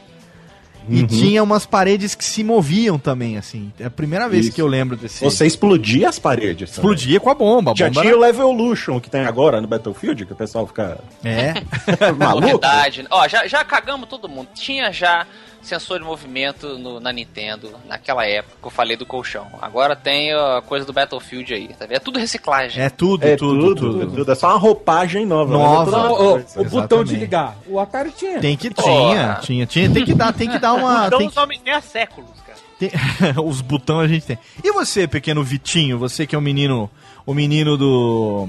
E 0.89 1.01
Uhum. 1.01 1.07
tinha 1.07 1.43
umas 1.43 1.65
paredes 1.65 2.15
que 2.15 2.23
se 2.23 2.45
moviam 2.45 2.97
também, 2.97 3.37
assim. 3.37 3.73
É 3.77 3.87
a 3.87 3.89
primeira 3.89 4.29
vez 4.29 4.45
Isso. 4.45 4.55
que 4.55 4.61
eu 4.61 4.67
lembro 4.67 4.95
desse. 4.95 5.21
Você 5.21 5.45
explodia 5.45 6.07
as 6.07 6.17
paredes. 6.17 6.71
também. 6.71 6.91
explodia 6.91 7.19
com 7.19 7.29
a 7.29 7.33
bomba. 7.35 7.71
A 7.73 7.75
Já 7.75 7.87
bomba 7.89 7.99
tinha 8.01 8.11
era- 8.13 8.17
o 8.17 8.21
Levolution 8.21 8.97
que 8.97 9.09
tem 9.09 9.25
agora 9.25 9.59
no 9.59 9.67
Battlefield, 9.67 10.25
que 10.25 10.31
o 10.31 10.35
pessoal 10.35 10.65
fica 10.65 10.97
É. 11.25 11.55
maluco. 12.17 12.47
Novidade. 12.47 13.05
Ó, 13.09 13.27
já, 13.27 13.45
já 13.47 13.65
cagamos 13.65 14.07
todo 14.07 14.29
mundo. 14.29 14.47
Tinha 14.55 14.89
já 14.93 15.27
sensor 15.61 15.99
de 15.99 16.05
movimento 16.05 16.77
no- 16.79 16.99
na 16.99 17.11
Nintendo 17.11 17.71
naquela 17.87 18.25
época 18.25 18.55
que 18.61 18.67
eu 18.67 18.71
falei 18.71 18.95
do 18.95 19.05
colchão. 19.05 19.47
Agora 19.61 19.95
tem 19.95 20.31
a 20.33 20.61
coisa 20.65 20.85
do 20.85 20.93
Battlefield 20.93 21.53
aí, 21.53 21.67
tá 21.69 21.85
vendo? 21.85 21.97
É 21.97 21.99
tudo 21.99 22.19
reciclagem. 22.19 22.81
É 22.83 22.89
tudo, 22.89 23.25
É 23.25 23.35
tudo, 23.35 23.59
tudo, 23.75 23.75
tudo. 23.99 24.15
tudo, 24.15 24.31
É 24.31 24.35
só 24.35 24.47
uma 24.49 24.57
roupagem 24.57 25.25
nova. 25.25 25.51
Nova. 25.51 25.89
é 25.89 25.91
Não, 25.91 26.09
tudo- 26.09 26.23
o, 26.23 26.33
o 26.33 26.37
Exatamente. 26.37 26.69
botão 26.71 27.03
de 27.03 27.15
ligar. 27.15 27.57
O 27.67 27.79
Atari 27.79 28.11
tinha. 28.11 28.39
Tem 28.39 28.55
que, 28.55 28.69
tinha, 28.73 29.39
tinha, 29.41 29.65
tinha, 29.65 29.89
tem 29.91 30.05
que 30.05 30.13
dar, 30.13 30.33
tem 30.33 30.49
que 30.49 30.59
dar 30.59 30.73
uma. 30.73 31.07
Então 31.07 31.19
tem 31.19 31.27
os 31.27 31.37
homens 31.37 31.61
têm 31.61 31.73
há 31.73 31.81
séculos, 31.81 32.29
cara. 32.45 32.57
Tem- 32.79 32.91
os 33.43 33.59
botões 33.61 34.05
a 34.09 34.13
gente 34.13 34.25
tem. 34.25 34.37
E 34.63 34.71
você, 34.71 35.07
pequeno 35.07 35.43
Vitinho, 35.43 35.97
você 35.97 36.25
que 36.27 36.35
é 36.35 36.37
o 36.37 36.41
menino, 36.41 36.89
o 37.25 37.33
menino 37.33 37.75
do 37.75 38.47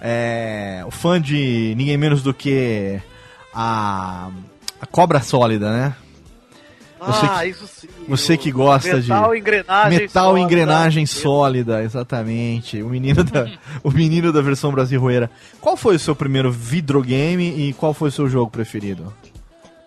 é, 0.00 0.82
o 0.86 0.90
fã 0.90 1.20
de 1.20 1.74
ninguém 1.76 1.96
menos 1.96 2.22
do 2.22 2.32
que 2.34 3.00
a, 3.54 4.28
a 4.80 4.86
cobra 4.86 5.20
sólida, 5.22 5.70
né? 5.72 5.96
Você 6.98 7.26
ah, 7.26 7.40
que- 7.42 7.48
isso 7.50 7.66
sim. 7.66 7.88
você 8.08 8.36
que 8.38 8.50
gosta 8.50 9.00
de 9.00 9.08
metal, 9.10 9.36
engrenagem 9.36 9.98
Metal 10.00 10.24
sólida. 10.30 10.44
engrenagem 10.46 11.06
sólida, 11.06 11.82
exatamente. 11.82 12.82
O 12.82 12.88
menino 12.88 13.22
da 13.22 13.46
o 13.84 13.90
menino 13.90 14.32
da 14.32 14.40
versão 14.40 14.72
brasileira. 14.72 15.30
Qual 15.60 15.76
foi 15.76 15.96
o 15.96 15.98
seu 15.98 16.16
primeiro 16.16 16.50
videogame 16.50 17.68
e 17.68 17.72
qual 17.74 17.92
foi 17.92 18.08
o 18.08 18.12
seu 18.12 18.28
jogo 18.28 18.50
preferido? 18.50 19.12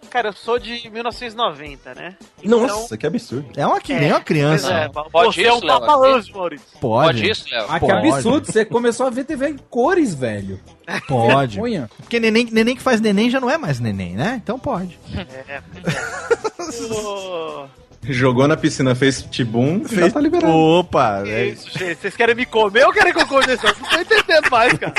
Cara, 0.09 0.29
eu 0.29 0.33
sou 0.33 0.57
de 0.57 0.89
1990, 0.89 1.93
né? 1.93 2.15
Nossa, 2.43 2.97
que 2.97 3.05
absurdo. 3.05 3.47
É 3.55 3.65
uma 3.65 3.79
que 3.79 3.93
nem 3.93 4.11
uma 4.11 4.21
criança. 4.21 4.73
É, 4.73 4.89
Pode 4.89 5.35
você 5.35 5.43
é 5.43 5.53
um 5.53 5.57
isso, 5.57 5.65
Léo, 5.65 5.79
papa 5.79 5.95
aqui? 5.95 6.17
anjo, 6.17 6.33
Maurício. 6.33 6.67
Pode. 6.79 7.07
Pode 7.19 7.29
isso, 7.29 7.45
Léo? 7.51 7.65
Ah, 7.69 7.79
que 7.79 7.85
Pode. 7.85 8.09
absurdo. 8.09 8.51
Você 8.51 8.65
começou 8.65 9.05
a 9.05 9.09
ver 9.09 9.25
TV 9.25 9.49
em 9.49 9.57
cores, 9.57 10.15
velho. 10.15 10.59
Pode. 11.07 11.59
Porque 11.97 12.19
neném, 12.19 12.47
neném 12.51 12.75
que 12.75 12.81
faz 12.81 12.99
neném 12.99 13.29
já 13.29 13.39
não 13.39 13.49
é 13.49 13.57
mais 13.57 13.79
neném, 13.79 14.15
né? 14.15 14.41
Então 14.43 14.57
pode. 14.57 14.99
É, 15.15 15.55
é. 15.55 15.61
Jogou 18.01 18.47
na 18.47 18.55
piscina, 18.55 18.95
fez 18.95 19.21
tibum, 19.23 19.83
já 19.87 20.09
tá 20.09 20.21
liberado. 20.21 20.53
Opa! 20.53 21.21
que 21.23 21.29
é- 21.31 21.45
isso, 21.47 21.69
gente? 21.77 21.95
Vocês 21.99 22.15
querem 22.15 22.33
me 22.33 22.45
comer 22.45 22.85
ou 22.85 22.93
querem 22.93 23.13
que 23.13 23.19
eu 23.19 23.41
esse 23.41 23.63
Não 23.65 23.73
tô 23.73 23.99
entendendo 23.99 24.49
mais, 24.49 24.73
cara. 24.79 24.93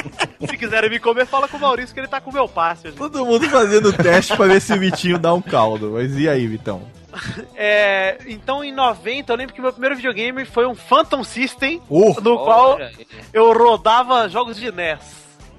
Se 0.47 0.57
quiserem 0.57 0.91
me 0.91 0.99
comer, 0.99 1.27
fala 1.27 1.49
com 1.49 1.57
o 1.57 1.61
Maurício 1.61 1.95
que 1.95 2.01
ele 2.01 2.09
tá 2.09 2.21
com 2.21 2.31
o 2.31 2.35
meu 2.35 2.47
passe. 2.47 2.85
gente. 2.89 2.97
Todo 2.97 3.25
mundo 3.25 3.49
fazendo 3.49 3.93
teste 3.93 4.37
pra 4.37 4.47
ver 4.47 4.61
se 4.61 4.73
o 4.75 4.79
Vitinho 4.79 5.19
dá 5.19 5.33
um 5.33 5.41
caldo. 5.41 5.93
Mas 5.95 6.17
e 6.19 6.29
aí, 6.29 6.47
Vitão? 6.47 6.83
É, 7.57 8.19
então, 8.27 8.63
em 8.63 8.73
90, 8.73 9.33
eu 9.33 9.37
lembro 9.37 9.55
que 9.55 9.61
meu 9.61 9.73
primeiro 9.73 9.97
videogame 9.97 10.45
foi 10.45 10.65
um 10.67 10.75
Phantom 10.75 11.25
System, 11.25 11.81
Oh, 11.89 12.15
no 12.21 12.39
qual 12.39 12.79
eu 13.33 13.53
rodava 13.53 14.29
jogos 14.29 14.57
de 14.57 14.71
NES. 14.71 14.99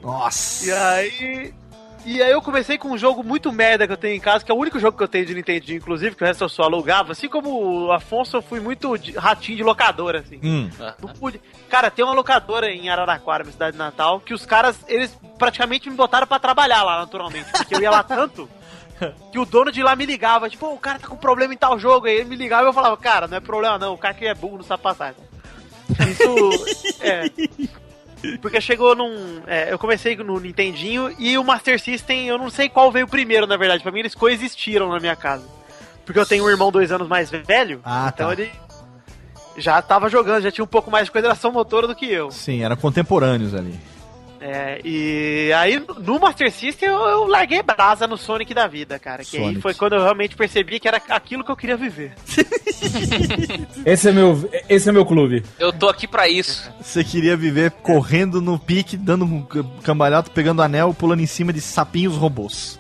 nossa! 0.01 0.65
E 0.65 0.71
aí. 0.71 1.54
E 2.03 2.21
aí 2.21 2.31
eu 2.31 2.41
comecei 2.41 2.77
com 2.79 2.89
um 2.89 2.97
jogo 2.97 3.23
muito 3.23 3.51
merda 3.51 3.85
que 3.85 3.93
eu 3.93 3.97
tenho 3.97 4.15
em 4.15 4.19
casa, 4.19 4.43
que 4.43 4.51
é 4.51 4.55
o 4.55 4.57
único 4.57 4.79
jogo 4.79 4.97
que 4.97 5.03
eu 5.03 5.07
tenho 5.07 5.25
de 5.25 5.35
Nintendo, 5.35 5.71
inclusive, 5.71 6.15
que 6.15 6.23
o 6.23 6.25
resto 6.25 6.43
eu 6.43 6.49
só 6.49 6.63
alugava. 6.63 7.11
Assim 7.11 7.29
como 7.29 7.85
o 7.85 7.91
Afonso, 7.91 8.37
eu 8.37 8.41
fui 8.41 8.59
muito 8.59 8.97
de- 8.97 9.11
ratinho 9.11 9.57
de 9.57 9.63
locadora, 9.63 10.19
assim. 10.19 10.39
Hum. 10.43 10.69
Não 11.01 11.09
pude. 11.13 11.39
Cara, 11.69 11.91
tem 11.91 12.03
uma 12.03 12.13
locadora 12.15 12.71
em 12.71 12.89
Araraquara, 12.89 13.43
minha 13.43 13.53
cidade 13.53 13.77
natal, 13.77 14.19
que 14.19 14.33
os 14.33 14.45
caras, 14.47 14.79
eles 14.87 15.15
praticamente 15.37 15.89
me 15.89 15.95
botaram 15.95 16.25
pra 16.25 16.39
trabalhar 16.39 16.81
lá, 16.83 16.99
naturalmente. 16.99 17.51
Porque 17.51 17.75
eu 17.75 17.81
ia 17.81 17.91
lá 17.91 18.03
tanto 18.03 18.49
que 19.31 19.37
o 19.39 19.45
dono 19.45 19.71
de 19.71 19.81
lá 19.83 19.95
me 19.95 20.05
ligava, 20.05 20.49
tipo, 20.49 20.67
"Pô, 20.67 20.73
o 20.73 20.79
cara 20.79 20.97
tá 20.99 21.07
com 21.07 21.15
problema 21.15 21.53
em 21.53 21.57
tal 21.57 21.77
jogo. 21.79 22.07
Aí 22.07 22.15
ele 22.15 22.29
me 22.29 22.35
ligava 22.35 22.63
e 22.63 22.67
eu 22.69 22.73
falava, 22.73 22.97
cara, 22.97 23.27
não 23.27 23.37
é 23.37 23.39
problema 23.39 23.77
não, 23.77 23.93
o 23.93 23.97
cara 23.97 24.13
que 24.15 24.25
é 24.25 24.33
burro 24.33 24.57
não 24.57 24.63
sabe 24.63 24.81
passar. 24.83 25.13
Isso. 26.09 27.01
é. 27.01 27.25
Porque 28.41 28.62
chegou 28.62 28.95
num. 28.95 29.41
é, 29.47 29.71
eu 29.71 29.79
comecei 29.79 30.15
no 30.15 30.39
Nintendinho 30.39 31.13
e 31.17 31.38
o 31.38 31.43
Master 31.43 31.79
System, 31.79 32.27
eu 32.27 32.38
não 32.38 32.49
sei 32.49 32.69
qual 32.69 32.91
veio 32.91 33.07
primeiro, 33.07 33.47
na 33.47 33.57
verdade. 33.57 33.84
Pra 33.84 33.91
mim, 33.91 33.99
eles 33.99 34.15
coexistiram 34.15 34.89
na 34.89 34.99
minha 34.99 35.15
casa. 35.15 35.45
Porque 36.05 36.19
eu 36.19 36.25
tenho 36.25 36.45
um 36.45 36.49
irmão 36.49 36.71
dois 36.71 36.91
anos 36.91 37.07
mais 37.07 37.29
velho. 37.29 37.81
Ah, 37.84 38.12
então 38.13 38.27
tá. 38.27 38.34
ele 38.34 38.51
já 39.57 39.81
tava 39.81 40.10
jogando, 40.10 40.43
já 40.43 40.51
tinha 40.51 40.63
um 40.63 40.67
pouco 40.67 40.89
mais 40.89 41.05
de 41.05 41.12
coordenação 41.12 41.51
motora 41.51 41.88
do 41.88 41.95
que 41.95 42.05
eu. 42.05 42.31
Sim, 42.31 42.63
eram 42.63 42.75
contemporâneos 42.75 43.53
ali. 43.53 43.79
É, 44.43 44.82
e 44.84 45.54
aí 45.54 45.80
no 45.99 46.19
Master 46.19 46.51
System 46.51 46.89
eu, 46.89 46.99
eu 46.99 47.27
larguei 47.27 47.62
brasa 47.62 48.08
no 48.08 48.17
Sonic 48.17 48.56
da 48.56 48.65
vida, 48.65 48.97
cara. 48.97 49.23
Que 49.23 49.38
aí 49.38 49.43
Sonic. 49.43 49.62
foi 49.62 49.75
quando 49.75 49.93
eu 49.93 50.01
realmente 50.01 50.36
percebi 50.36 50.80
que 50.80 50.88
era 50.88 50.99
aquilo 51.10 51.43
que 51.43 51.51
eu 51.51 51.56
queria 51.56 51.77
viver. 51.77 52.13
Esse 53.86 54.10
é 54.10 54.12
meu, 54.12 54.49
esse 54.67 54.89
é 54.89 54.91
meu 54.91 55.06
clube. 55.06 55.43
Eu 55.60 55.71
tô 55.71 55.88
aqui 55.88 56.08
pra 56.08 56.27
isso. 56.27 56.71
Você 56.82 57.04
queria 57.04 57.38
viver 57.38 57.69
correndo 57.71 58.41
no 58.41 58.58
pique, 58.58 58.97
dando 58.97 59.25
um 59.25 59.45
cambalhota, 59.84 60.32
pegando 60.32 60.62
anel, 60.62 60.93
pulando 60.93 61.21
em 61.21 61.27
cima 61.27 61.54
de 61.54 61.62
sapinhos 61.62 62.15
robôs. 62.15 62.80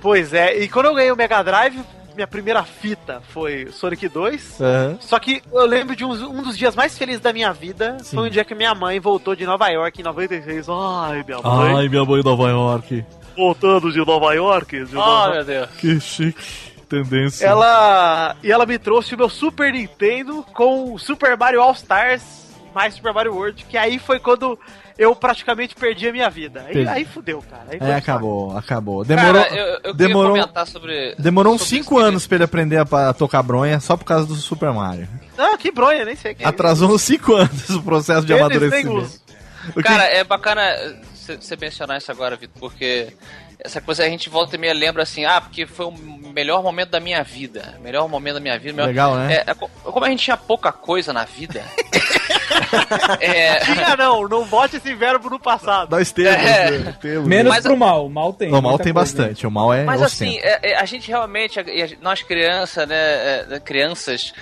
Pois 0.00 0.34
é, 0.34 0.58
e 0.58 0.68
quando 0.68 0.86
eu 0.86 0.94
ganhei 0.94 1.12
o 1.12 1.16
Mega 1.16 1.42
Drive, 1.42 1.78
minha 2.14 2.26
primeira 2.26 2.62
fita 2.64 3.22
foi 3.30 3.68
Sonic 3.72 4.08
2. 4.08 4.60
Aham. 4.60 4.98
Só 5.00 5.18
que 5.18 5.42
eu 5.52 5.66
lembro 5.66 5.94
de 5.96 6.04
um, 6.04 6.10
um 6.12 6.42
dos 6.42 6.56
dias 6.56 6.74
mais 6.74 6.96
felizes 6.96 7.20
da 7.20 7.32
minha 7.32 7.52
vida. 7.52 7.96
Sim. 8.02 8.16
Foi 8.16 8.26
um 8.28 8.30
dia 8.30 8.44
que 8.44 8.54
minha 8.54 8.74
mãe 8.74 8.98
voltou 9.00 9.34
de 9.36 9.44
Nova 9.46 9.68
York 9.68 10.00
em 10.00 10.04
96. 10.04 10.66
Ai, 10.68 11.24
minha 11.26 11.40
mãe. 11.40 11.88
minha 11.88 12.04
mãe 12.04 12.20
em 12.20 12.24
Nova 12.24 12.48
York. 12.48 13.04
Voltando 13.36 13.90
de 13.92 13.98
Nova 14.04 14.32
York. 14.34 14.84
De 14.84 14.96
Oh, 14.96 15.00
Nova- 15.00 15.32
meu 15.34 15.44
Deus. 15.44 15.70
Que 15.78 16.00
chique. 16.00 16.72
Tendência. 16.88 17.46
Ela. 17.46 18.36
E 18.42 18.52
ela 18.52 18.66
me 18.66 18.78
trouxe 18.78 19.14
o 19.14 19.18
meu 19.18 19.28
Super 19.30 19.72
Nintendo 19.72 20.44
com 20.52 20.92
o 20.92 20.98
Super 20.98 21.36
Mario 21.38 21.62
All 21.62 21.72
Stars 21.72 22.22
mais 22.74 22.94
Super 22.94 23.14
Mario 23.14 23.34
World. 23.34 23.64
Que 23.64 23.76
aí 23.78 23.98
foi 23.98 24.18
quando 24.20 24.58
eu 25.02 25.14
praticamente 25.16 25.74
perdi 25.74 26.08
a 26.08 26.12
minha 26.12 26.30
vida. 26.30 26.64
Aí, 26.68 26.86
aí 26.88 27.04
fudeu, 27.04 27.42
cara. 27.50 27.64
Aí 27.70 27.78
É, 27.90 27.94
acabou, 27.94 28.56
acabou. 28.56 29.04
Demorou, 29.04 29.42
Cara, 29.42 29.54
eu, 29.54 29.80
eu 29.84 29.94
demorou, 29.94 30.36
sobre. 30.66 31.14
demorou 31.18 31.54
uns 31.54 31.62
sobre 31.62 31.76
5 31.82 31.94
isso. 31.96 32.04
anos 32.06 32.26
pra 32.26 32.36
ele 32.36 32.44
aprender 32.44 32.76
a, 32.78 33.08
a 33.08 33.12
tocar 33.12 33.42
bronha 33.42 33.80
só 33.80 33.96
por 33.96 34.04
causa 34.04 34.26
do 34.26 34.34
Super 34.36 34.72
Mario. 34.72 35.08
Ah, 35.36 35.56
que 35.58 35.70
bronha, 35.70 36.04
nem 36.04 36.14
sei. 36.16 36.34
Que 36.34 36.44
Atrasou 36.44 36.90
uns 36.92 37.02
5 37.02 37.34
anos 37.34 37.70
o 37.70 37.82
processo 37.82 38.24
de 38.26 38.32
Eles 38.32 38.42
amadurecimento. 38.42 39.20
Cara, 39.82 40.04
é 40.04 40.22
bacana 40.24 40.62
você 41.14 41.56
mencionar 41.56 41.98
isso 41.98 42.10
agora, 42.10 42.34
Vitor, 42.36 42.58
porque 42.60 43.12
essa 43.64 43.80
coisa 43.80 44.02
a 44.04 44.08
gente 44.08 44.28
volta 44.28 44.56
e 44.56 44.58
meia 44.58 44.74
lembra 44.74 45.04
assim, 45.04 45.24
ah, 45.24 45.40
porque 45.40 45.66
foi 45.66 45.86
o 45.86 45.92
melhor 46.34 46.62
momento 46.64 46.90
da 46.90 46.98
minha 47.00 47.22
vida. 47.22 47.78
Melhor 47.80 48.08
momento 48.08 48.34
da 48.34 48.40
minha 48.40 48.58
vida. 48.58 48.72
melhor- 48.74 48.88
Legal, 48.88 49.14
né? 49.14 49.34
É, 49.46 49.50
é 49.50 49.54
co- 49.54 49.70
como 49.84 50.04
a 50.04 50.08
gente 50.10 50.24
tinha 50.24 50.36
pouca 50.36 50.72
coisa 50.72 51.12
na 51.12 51.24
vida. 51.24 51.64
é, 53.20 53.56
Tinha 53.64 53.96
não, 53.96 54.28
não 54.28 54.44
bote 54.44 54.76
esse 54.76 54.94
verbo 54.94 55.30
no 55.30 55.38
passado. 55.38 55.90
Nós 55.90 56.10
temos, 56.12 56.32
É. 56.44 56.70
né? 56.78 56.96
temos. 57.00 57.26
Menos 57.28 57.52
Mas- 57.52 57.62
pro 57.64 57.76
mal. 57.76 58.06
O 58.06 58.10
mal 58.10 58.32
tem. 58.32 58.52
o 58.52 58.60
mal 58.62 58.78
tem 58.78 58.92
bastante, 58.92 59.46
o 59.46 59.50
mal 59.50 59.72
é 59.72 59.84
Mas 59.84 60.02
assim, 60.02 60.38
é- 60.38 60.70
é, 60.72 60.76
a 60.76 60.84
gente 60.84 61.08
realmente, 61.08 61.58
nós 62.00 62.22
crianças, 62.22 62.86
né, 62.88 62.96
é, 63.50 63.60
crianças, 63.64 64.32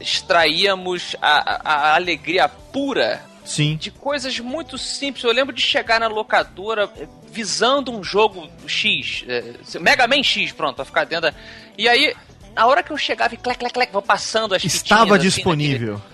extraíamos 0.00 1.16
a, 1.20 1.60
a- 1.64 1.94
alegria 1.94 2.48
pura 2.48 3.22
Sim. 3.44 3.76
de 3.76 3.90
coisas 3.90 4.38
muito 4.40 4.76
simples. 4.78 5.24
Eu 5.24 5.32
lembro 5.32 5.54
de 5.54 5.60
chegar 5.62 6.00
na 6.00 6.08
locadora 6.08 6.88
visando 7.30 7.92
um 7.92 8.02
jogo 8.02 8.48
X, 8.66 9.24
Mega 9.80 10.06
Man 10.06 10.22
X, 10.22 10.52
pronto, 10.52 10.76
pra 10.76 10.84
ficar 10.84 11.04
dentro 11.04 11.30
da... 11.30 11.34
E 11.76 11.88
aí, 11.88 12.14
na 12.54 12.66
hora 12.66 12.82
que 12.82 12.92
eu 12.92 12.96
chegava 12.98 13.34
e 13.34 13.36
clec, 13.36 13.58
clec, 13.58 13.72
clec, 13.74 13.92
vou 13.92 14.02
passando 14.02 14.54
as 14.54 14.64
Estava 14.64 15.02
fitinhas, 15.02 15.20
assim, 15.20 15.28
disponível. 15.36 15.94
naquele- 15.94 16.13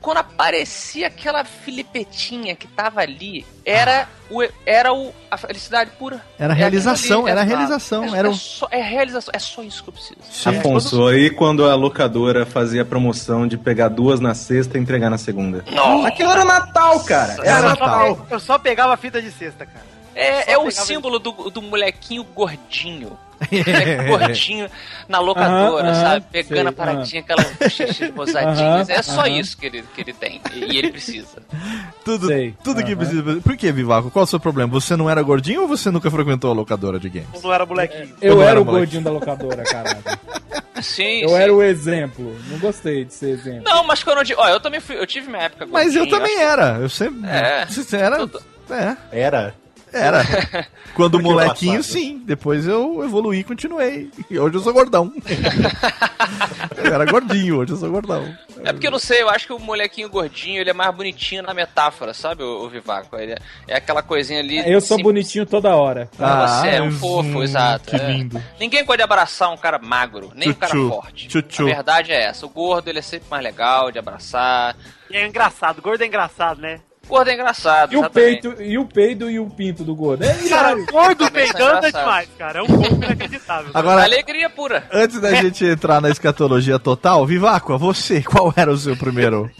Quando 0.00 0.16
aparecia 0.18 1.08
aquela 1.08 1.44
filipetinha 1.44 2.56
que 2.56 2.66
tava 2.66 3.00
ali, 3.00 3.44
era, 3.66 4.08
o, 4.30 4.42
era 4.64 4.92
o, 4.94 5.12
a 5.30 5.36
felicidade 5.36 5.90
pura. 5.98 6.24
Era 6.38 6.54
É 6.54 6.56
realização, 6.56 7.20
aquilo 7.20 7.22
ali, 7.26 7.30
era 7.30 7.40
exato. 7.42 7.56
realização, 7.58 8.04
É, 8.14 8.18
era 8.18 8.28
é 8.28 8.30
um- 8.30 8.34
só, 8.34 8.68
é 8.70 8.80
realização, 8.82 9.32
é 9.34 9.38
só 9.38 9.62
isso 9.62 9.82
que 9.82 9.90
eu 9.90 9.92
preciso. 9.92 10.20
Sim. 10.30 10.48
Afonso, 10.58 11.06
aí 11.06 11.28
quando 11.30 11.68
a 11.68 11.74
locadora 11.74 12.46
fazia 12.46 12.84
promoção 12.84 13.46
de 13.46 13.58
pegar 13.58 13.88
duas 13.88 14.20
na 14.20 14.34
sexta 14.34 14.78
e 14.78 14.80
entregar 14.80 15.10
na 15.10 15.18
segunda. 15.18 15.64
Aquilo 16.06 16.30
era 16.30 16.44
Natal, 16.44 17.00
cara. 17.00 17.34
Eu 17.36 17.44
Era 17.44 17.60
só, 17.60 17.66
Natal. 17.68 18.16
pe- 18.16 18.34
eu 18.34 18.40
só 18.40 18.58
pegava 18.58 18.94
a 18.94 18.96
fita 18.96 19.20
de 19.20 19.30
cesta, 19.30 19.66
cara. 19.66 19.84
É, 20.14 20.42
Só 20.42 20.50
é 20.50 20.58
o 20.58 20.70
símbolo 20.70 21.18
do, 21.18 21.30
do 21.50 21.62
molequinho 21.62 22.24
gordinho. 22.24 23.18
Moleque 23.40 24.04
gordinho 24.08 24.70
na 25.08 25.18
locadora, 25.18 25.94
sabe? 25.94 26.26
Pegando 26.30 26.54
sei, 26.56 26.66
a 26.68 26.72
paradinha, 26.72 27.22
aquela 27.22 27.68
xixi 27.70 28.10
rosadinha. 28.10 28.68
Aham, 28.82 28.84
é 28.88 29.02
só 29.02 29.26
isso 29.26 29.56
que 29.56 29.66
ele, 29.66 29.84
que 29.94 30.00
ele 30.02 30.12
tem. 30.12 30.40
E, 30.54 30.76
ele 30.78 30.90
precisa. 30.90 31.38
Tudo, 32.04 32.26
Sei. 32.28 32.54
tudo 32.64 32.82
que 32.82 32.96
precisa. 32.96 33.40
Por 33.42 33.56
que, 33.56 33.70
Vivaco? 33.70 34.10
Qual 34.10 34.22
é 34.22 34.24
o 34.24 34.26
seu 34.26 34.40
problema? 34.40 34.70
Você 34.72 34.96
não 34.96 35.08
era 35.08 35.22
gordinho 35.22 35.62
ou 35.62 35.68
você 35.68 35.90
nunca 35.90 36.10
frequentou 36.10 36.50
a 36.50 36.54
locadora 36.54 36.98
de 36.98 37.08
games? 37.10 37.28
Quando 37.32 37.44
eu 37.44 37.52
era 37.52 37.66
molequinho. 37.66 38.14
Eu 38.20 38.32
Quando 38.34 38.42
era 38.42 38.50
era 38.52 38.60
o 38.60 38.64
moleque. 38.64 38.80
gordinho 38.86 39.02
da 39.04 39.10
locadora, 39.10 39.62
caralho. 39.64 39.98
Sim, 40.82 41.20
Eu 41.20 41.28
sim. 41.28 41.34
era 41.34 41.54
o 41.54 41.62
exemplo. 41.62 42.34
Não 42.48 42.58
gostei 42.58 43.04
de 43.04 43.12
ser 43.12 43.30
exemplo. 43.30 43.64
Não, 43.64 43.84
mas 43.84 44.02
quando 44.02 44.18
eu 44.18 44.24
digo. 44.24 44.40
Ó, 44.40 44.48
eu 44.48 44.58
também 44.60 44.80
fui. 44.80 44.96
Eu 44.98 45.06
tive 45.06 45.28
minha 45.28 45.42
época 45.42 45.66
Mas 45.66 45.94
eu 45.94 46.06
gordinho, 46.06 46.18
também 46.18 46.36
acho- 46.36 46.42
era. 46.52 46.78
Eu 46.80 46.88
sempre. 46.88 47.28
É. 47.28 47.66
Você 47.66 47.96
era. 47.98 48.16
Tudo. 48.18 48.42
É, 48.70 48.96
Era. 49.12 49.54
Era. 49.92 50.24
Quando 50.94 51.12
Por 51.12 51.18
que 51.18 51.24
molequinho, 51.24 51.76
passado? 51.78 51.92
sim. 51.92 52.22
Depois 52.24 52.66
eu 52.66 53.02
evoluí 53.04 53.40
e 53.40 53.44
continuei. 53.44 54.10
E 54.30 54.38
hoje 54.38 54.56
eu 54.56 54.60
sou 54.60 54.72
gordão. 54.72 55.12
eu 56.76 56.94
era 56.94 57.04
gordinho, 57.04 57.58
hoje 57.58 57.72
eu 57.72 57.76
sou 57.76 57.90
gordão. 57.90 58.34
É 58.64 58.72
porque 58.72 58.86
eu 58.86 58.90
não 58.90 58.98
sei, 58.98 59.22
eu 59.22 59.28
acho 59.30 59.46
que 59.46 59.52
o 59.52 59.58
molequinho 59.58 60.08
gordinho 60.08 60.60
ele 60.60 60.70
é 60.70 60.72
mais 60.72 60.94
bonitinho 60.94 61.42
na 61.42 61.54
metáfora, 61.54 62.12
sabe, 62.12 62.42
o, 62.42 62.64
o 62.64 62.68
Vivaco? 62.68 63.16
Ele 63.16 63.32
é, 63.32 63.38
é 63.68 63.76
aquela 63.76 64.02
coisinha 64.02 64.40
ali. 64.40 64.58
Eu 64.70 64.80
sou 64.80 64.96
sim- 64.96 65.02
bonitinho 65.02 65.46
toda 65.46 65.74
hora. 65.74 66.08
Você 66.12 66.68
é 66.68 66.82
um 66.82 66.88
hum, 66.88 66.92
fofo, 66.92 67.42
exato. 67.42 67.90
Que 67.90 67.96
é. 67.96 68.10
lindo. 68.10 68.42
Ninguém 68.58 68.84
pode 68.84 69.02
abraçar 69.02 69.50
um 69.50 69.56
cara 69.56 69.78
magro, 69.78 70.32
nem 70.34 70.50
um 70.50 70.54
cara 70.54 70.74
forte. 70.74 71.28
A 71.38 71.64
verdade 71.64 72.12
é 72.12 72.24
essa. 72.24 72.44
O 72.44 72.50
gordo 72.50 72.88
ele 72.88 72.98
é 72.98 73.02
sempre 73.02 73.28
mais 73.30 73.42
legal 73.42 73.90
de 73.90 73.98
abraçar. 73.98 74.76
E 75.10 75.16
é 75.16 75.26
engraçado, 75.26 75.82
gordo 75.82 76.02
é 76.02 76.06
engraçado, 76.06 76.60
né? 76.60 76.80
O 77.10 77.14
gordo 77.16 77.28
é 77.28 77.34
engraçado. 77.34 77.92
E 77.92 77.96
o 77.96 78.00
exatamente. 78.00 78.42
peito, 78.42 78.62
e 78.62 78.78
o 78.78 78.84
peido 78.84 79.30
e 79.30 79.40
o 79.40 79.46
pinto 79.50 79.82
do 79.82 79.94
gordo. 79.96 80.22
É 80.22 80.32
Cara, 80.48 80.70
hilário. 80.72 80.86
gordo 80.92 81.30
peidando 81.32 81.64
é 81.84 81.88
engraçados. 81.88 82.00
demais, 82.00 82.28
cara. 82.38 82.58
É 82.60 82.62
um 82.62 82.66
pouco 82.66 82.94
inacreditável. 82.94 83.70
Agora, 83.74 84.04
Alegria 84.04 84.48
pura. 84.48 84.84
antes 84.92 85.20
da 85.20 85.34
gente 85.34 85.64
entrar 85.64 86.00
na 86.00 86.08
escatologia 86.08 86.78
total, 86.78 87.26
Vivaco, 87.26 87.76
você, 87.76 88.22
qual 88.22 88.54
era 88.56 88.70
o 88.70 88.76
seu 88.76 88.96
primeiro. 88.96 89.50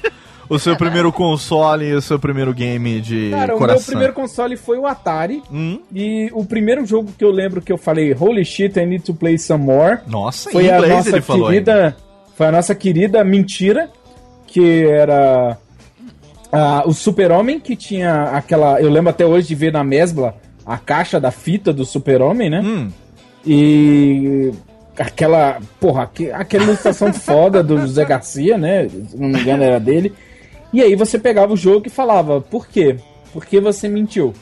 O 0.49 0.59
seu 0.59 0.77
primeiro 0.77 1.13
console 1.13 1.87
e 1.87 1.95
o 1.95 2.03
seu 2.03 2.19
primeiro 2.19 2.53
game 2.53 3.01
de 3.01 3.31
Cara, 3.31 3.55
o 3.55 3.59
coração? 3.59 3.79
meu 3.79 3.87
primeiro 3.87 4.13
console 4.13 4.57
foi 4.57 4.79
o 4.79 4.87
Atari. 4.87 5.43
Hum? 5.51 5.81
E 5.95 6.29
o 6.33 6.45
primeiro 6.45 6.85
jogo 6.85 7.13
que 7.17 7.25
eu 7.25 7.31
lembro 7.31 7.61
que 7.63 7.73
eu 7.73 7.79
falei, 7.79 8.13
holy 8.19 8.45
shit, 8.45 8.77
I 8.79 8.85
need 8.85 9.05
to 9.05 9.15
play 9.15 9.39
some 9.39 9.65
more. 9.65 9.99
Nossa, 10.09 10.51
foi 10.51 10.67
em 10.67 10.71
a 10.73 10.81
nossa 10.81 11.09
ele 11.11 11.21
falou 11.21 11.49
ainda. 11.49 11.73
querida, 11.73 11.97
foi 12.37 12.47
a 12.49 12.53
nossa 12.53 12.75
querida 12.75 13.23
mentira, 13.23 13.89
que 14.47 14.85
era 14.87 15.57
ah, 16.53 16.83
o 16.87 16.93
Super-Homem 16.93 17.61
que 17.61 17.77
tinha 17.77 18.25
aquela, 18.25 18.81
eu 18.81 18.91
lembro 18.91 19.11
até 19.11 19.25
hoje 19.27 19.49
de 19.49 19.55
ver 19.55 19.73
na 19.73 19.85
Mesbla 19.85 20.35
a 20.67 20.77
caixa 20.79 21.19
da 21.21 21.31
fita 21.31 21.73
do 21.73 21.85
Super-Homem, 21.85 22.51
né? 22.51 22.61
Hum, 22.61 22.91
E 23.47 24.53
aquela, 24.99 25.59
porra, 25.81 26.03
aque- 26.05 26.31
aquela 26.31 26.65
ilustração 26.65 27.13
foda 27.15 27.63
do 27.63 27.79
José 27.81 28.05
Garcia, 28.05 28.57
né? 28.59 28.89
Se 28.89 29.17
não 29.17 29.29
me 29.29 29.41
engano 29.41 29.63
era 29.63 29.81
dele. 29.81 30.13
E 30.73 30.81
aí 30.83 30.95
você 30.95 31.19
pegava 31.19 31.53
o 31.53 31.57
jogo 31.57 31.87
e 31.87 31.91
falava, 31.91 32.41
por 32.41 32.69
quê? 32.69 32.97
Por 33.33 33.45
que 33.45 33.61
você 33.61 33.89
mentiu? 33.89 34.33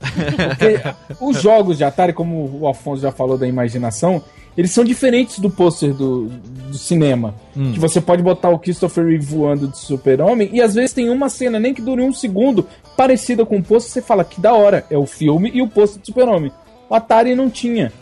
Porque 0.02 0.80
os 1.20 1.40
jogos 1.40 1.78
de 1.78 1.84
Atari, 1.84 2.12
como 2.12 2.58
o 2.60 2.68
Afonso 2.68 3.02
já 3.02 3.12
falou 3.12 3.38
da 3.38 3.46
imaginação, 3.46 4.22
eles 4.56 4.70
são 4.70 4.84
diferentes 4.84 5.38
do 5.38 5.48
pôster 5.48 5.94
do, 5.94 6.26
do 6.68 6.76
cinema. 6.76 7.34
Que 7.54 7.78
você 7.78 8.00
pode 8.00 8.22
botar 8.22 8.50
o 8.50 8.58
Christopher 8.58 9.06
Reeve 9.06 9.24
voando 9.24 9.68
de 9.68 9.78
super-homem 9.78 10.50
e 10.52 10.60
às 10.60 10.74
vezes 10.74 10.92
tem 10.92 11.08
uma 11.10 11.28
cena, 11.28 11.58
nem 11.58 11.72
que 11.74 11.82
dure 11.82 12.02
um 12.02 12.12
segundo, 12.12 12.66
parecida 12.96 13.44
com 13.46 13.58
o 13.58 13.62
pôster, 13.62 13.92
você 13.92 14.02
fala 14.02 14.24
que 14.24 14.40
da 14.40 14.52
hora, 14.54 14.84
é 14.90 14.96
o 14.98 15.06
filme 15.06 15.50
e 15.54 15.62
o 15.62 15.68
pôster 15.68 16.00
de 16.00 16.06
super-homem. 16.06 16.52
O 16.88 16.94
Atari 16.94 17.34
não 17.34 17.48
tinha. 17.48 17.92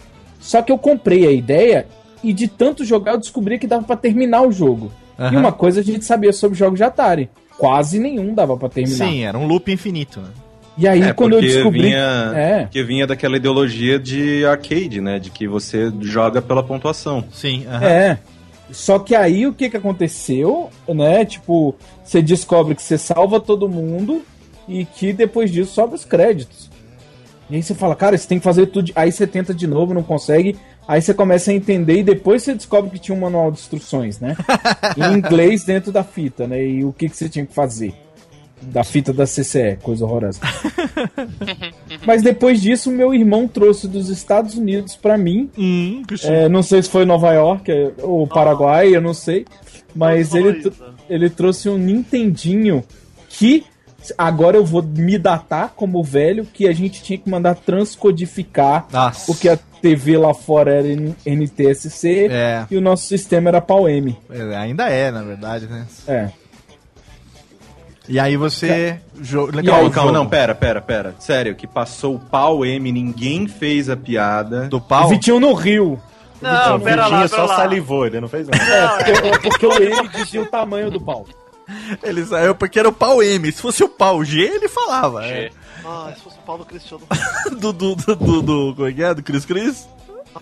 Só 0.41 0.63
que 0.63 0.73
eu 0.73 0.79
comprei 0.79 1.27
a 1.27 1.33
ideia 1.33 1.87
e 2.23 2.33
de 2.33 2.49
tanto 2.49 2.85
jogar 2.85 3.13
eu 3.13 3.19
descobri 3.19 3.59
que 3.59 3.67
dava 3.67 3.85
pra 3.85 3.97
terminar 3.97 4.43
o 4.43 4.51
jogo. 4.53 4.91
E 5.19 5.23
Aham. 5.23 5.39
uma 5.39 5.53
coisa 5.53 5.81
a 5.81 5.85
gente 5.85 6.05
sabia 6.05 6.33
sobre 6.33 6.59
jogos 6.59 6.79
de 6.79 6.85
Atari. 6.85 7.31
Quase 7.59 7.99
nenhum 7.99 8.35
dava 8.35 8.57
pra 8.57 8.69
terminar. 8.71 9.07
sim, 9.07 9.23
era 9.23 9.39
um 9.39 9.47
loop 9.47 9.71
infinito, 9.71 10.19
né? 10.21 10.29
E 10.81 10.89
aí 10.89 11.03
É, 11.03 11.13
quando 11.13 11.35
eu 11.35 11.41
descobri. 11.43 11.83
vinha, 11.83 12.33
É. 12.35 12.61
porque 12.63 12.83
vinha 12.83 13.07
daquela 13.07 13.37
ideologia 13.37 13.99
de 13.99 14.45
arcade, 14.47 15.01
né? 15.01 15.19
De 15.19 15.31
que 15.31 15.47
você 15.47 15.93
joga 16.01 16.41
pela 16.41 16.63
pontuação. 16.63 17.23
Sim, 17.31 17.67
aham. 17.69 17.87
É. 17.87 18.19
Só 18.73 18.99
que 18.99 19.15
aí 19.15 19.47
o 19.47 19.53
que 19.53 19.69
que 19.69 19.77
aconteceu, 19.77 20.71
né? 20.89 21.25
Tipo, 21.25 21.75
você 22.03 22.23
descobre 22.23 22.75
que 22.75 22.83
você 22.83 22.97
salva 22.97 23.39
todo 23.39 23.69
mundo 23.69 24.23
e 24.67 24.85
que 24.87 25.13
depois 25.13 25.51
disso 25.51 25.73
sobe 25.75 25.95
os 25.97 26.05
créditos. 26.05 26.71
E 27.51 27.57
aí 27.57 27.63
você 27.63 27.75
fala, 27.75 27.95
cara, 27.97 28.17
você 28.17 28.27
tem 28.29 28.39
que 28.39 28.45
fazer 28.45 28.67
tudo. 28.67 28.93
Aí 28.95 29.11
você 29.13 29.27
tenta 29.27 29.53
de 29.53 29.67
novo, 29.67 29.93
não 29.93 30.05
consegue. 30.05 30.57
Aí 30.87 31.03
você 31.03 31.13
começa 31.13 31.51
a 31.51 31.55
entender 31.55 31.99
e 31.99 32.03
depois 32.05 32.43
você 32.43 32.55
descobre 32.55 32.91
que 32.91 32.99
tinha 32.99 33.17
um 33.17 33.21
manual 33.21 33.51
de 33.51 33.59
instruções, 33.59 34.19
né? 34.21 34.37
em 34.97 35.19
inglês 35.19 35.65
dentro 35.65 35.91
da 35.93 36.03
fita, 36.05 36.47
né? 36.47 36.65
E 36.65 36.85
o 36.85 36.93
que, 36.93 37.09
que 37.09 37.17
você 37.17 37.29
tinha 37.29 37.45
que 37.45 37.53
fazer. 37.53 37.93
Da 38.63 38.85
fita 38.85 39.13
da 39.13 39.25
CCE, 39.25 39.79
coisa 39.83 40.05
horrorosa. 40.05 40.41
Mas 42.07 42.23
depois 42.23 42.61
disso, 42.61 42.91
meu 42.91 43.15
irmão 43.15 43.49
trouxe 43.49 43.89
dos 43.89 44.09
Estados 44.09 44.55
Unidos 44.55 44.97
pra 44.97 45.17
mim. 45.17 45.51
Hum, 45.57 46.03
que. 46.07 46.27
É, 46.27 46.49
não 46.49 46.63
sei 46.63 46.83
se 46.83 46.91
foi 46.91 47.05
Nova 47.05 47.33
York 47.33 47.71
é, 47.71 47.93
ou 48.03 48.27
Paraguai, 48.27 48.95
eu 48.95 49.01
não 49.01 49.15
sei. 49.15 49.45
Mas 49.95 50.35
ele, 50.35 50.59
isso. 50.59 50.73
ele 51.09 51.29
trouxe 51.29 51.69
um 51.69 51.77
Nintendinho 51.77 52.85
que 53.29 53.65
agora 54.17 54.57
eu 54.57 54.65
vou 54.65 54.83
me 54.83 55.19
datar 55.19 55.73
como 55.77 56.03
velho 56.03 56.47
que 56.47 56.67
a 56.67 56.73
gente 56.73 57.03
tinha 57.03 57.19
que 57.19 57.29
mandar 57.29 57.55
transcodificar 57.55 58.87
Nossa. 58.91 59.27
porque 59.27 59.49
a 59.49 59.59
TV 59.83 60.17
lá 60.17 60.33
fora 60.33 60.73
era 60.73 60.89
NTSC 61.27 62.29
É. 62.31 62.67
e 62.71 62.77
o 62.77 62.81
nosso 62.81 63.07
sistema 63.07 63.49
era 63.51 63.61
PAL-M. 63.61 64.17
É, 64.31 64.57
Ainda 64.57 64.89
é, 64.89 65.11
na 65.11 65.23
verdade, 65.23 65.67
né? 65.67 65.87
É. 66.07 66.31
E 68.11 68.19
aí 68.19 68.37
você. 68.37 69.01
Jo... 69.21 69.49
Aí, 69.57 69.91
Calma, 69.91 70.11
não, 70.11 70.27
pera, 70.27 70.53
pera, 70.53 70.81
pera. 70.81 71.15
Sério, 71.21 71.55
que 71.55 71.65
passou 71.65 72.17
o 72.17 72.19
pau 72.19 72.67
M, 72.67 72.91
ninguém 72.91 73.47
fez 73.47 73.89
a 73.89 73.97
piada. 73.97 74.69
Do 74.69 74.79
O 74.79 74.81
pau. 74.81 75.09
Vitinho 75.09 75.39
no 75.39 75.53
Rio. 75.53 75.97
Não, 76.43 76.77
o 76.77 76.81
pera 76.81 77.05
Vitinho 77.05 77.21
lá, 77.21 77.29
só 77.29 77.45
lá. 77.45 77.57
salivou, 77.57 78.05
ele 78.05 78.21
não 78.21 78.29
fez 78.29 78.49
nada. 78.49 78.65
É, 78.65 79.39
porque, 79.39 79.65
o 79.65 79.73
M 79.75 80.09
dizia 80.09 80.43
o 80.43 80.47
tamanho 80.47 80.91
do 80.91 81.01
pau. 81.01 81.25
Ele 82.03 82.25
saiu 82.25 82.53
porque 82.53 82.81
era 82.81 82.89
o 82.89 82.93
pau 82.93 83.23
M. 83.23 83.53
Se 83.53 83.63
fosse 83.63 83.85
o 83.85 83.89
pau 83.89 84.25
G, 84.25 84.41
ele 84.41 84.69
falava. 84.69 85.23
G. 85.23 85.53
Ah, 85.85 86.13
se 86.13 86.21
fosse 86.21 86.37
o 86.37 86.43
Paulo 86.43 86.65
Cristiano. 86.65 87.05
É. 87.11 87.51
Do, 87.55 87.73
do, 87.73 87.95
do, 87.95 88.17
do, 88.17 88.43
do. 88.43 88.75
Como 88.75 88.89
é 88.89 88.93
que 88.93 89.03
é? 89.03 89.15
Do 89.15 89.23
Cris 89.23 89.45
Cris? 89.45 89.89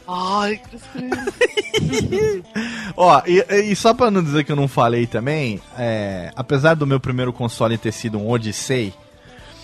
Ai, 0.07 0.59
Cris 0.59 0.83
Cris. 0.93 2.43
Ó, 2.97 3.23
e, 3.27 3.71
e 3.71 3.77
só 3.77 3.95
pra 3.95 4.11
não 4.11 4.23
dizer 4.23 4.45
que 4.45 4.53
eu 4.53 4.57
não 4.57 4.69
falei 4.69 5.07
também, 5.07 5.61
é, 5.79 6.31
apesar 6.37 6.75
do 6.75 6.87
meu 6.87 6.99
primeiro 7.01 7.33
console 7.33 7.79
ter 7.79 7.93
sido 7.93 8.19
um 8.19 8.29
Odyssey, 8.31 8.93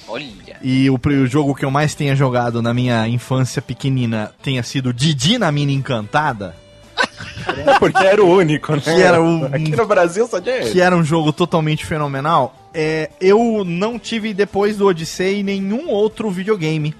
Olha. 0.08 0.26
e 0.62 0.88
o, 0.90 0.94
o 1.02 1.26
jogo 1.26 1.54
que 1.54 1.64
eu 1.64 1.70
mais 1.70 1.94
tenha 1.94 2.14
jogado 2.14 2.62
na 2.62 2.72
minha 2.72 3.06
infância 3.08 3.60
pequenina 3.60 4.32
tenha 4.42 4.62
sido 4.62 4.92
Didi 4.92 5.38
na 5.38 5.50
Mina 5.50 5.72
Encantada, 5.72 6.54
Porque 7.80 8.04
era 8.04 8.22
o 8.24 8.28
único, 8.36 8.72
né? 8.74 8.80
Que 8.80 8.90
era 8.90 9.20
o- 9.20 9.46
Aqui 9.46 9.74
no 9.76 9.86
Brasil 9.86 10.26
só 10.28 10.40
tinha 10.40 10.60
que 10.70 10.80
era 10.80 10.96
um 10.96 11.02
jogo 11.04 11.32
totalmente 11.32 11.84
fenomenal, 11.84 12.54
é, 12.72 13.10
eu 13.20 13.64
não 13.64 13.98
tive 13.98 14.32
depois 14.32 14.76
do 14.76 14.86
Odyssey 14.86 15.42
nenhum 15.42 15.88
outro 15.88 16.30
videogame. 16.30 16.94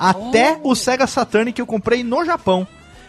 Até 0.00 0.58
o 0.64 0.74
Sega 0.74 1.06
Saturn 1.06 1.52
que 1.52 1.60
eu 1.60 1.66
comprei 1.66 2.02
no 2.02 2.24
Japão. 2.24 2.66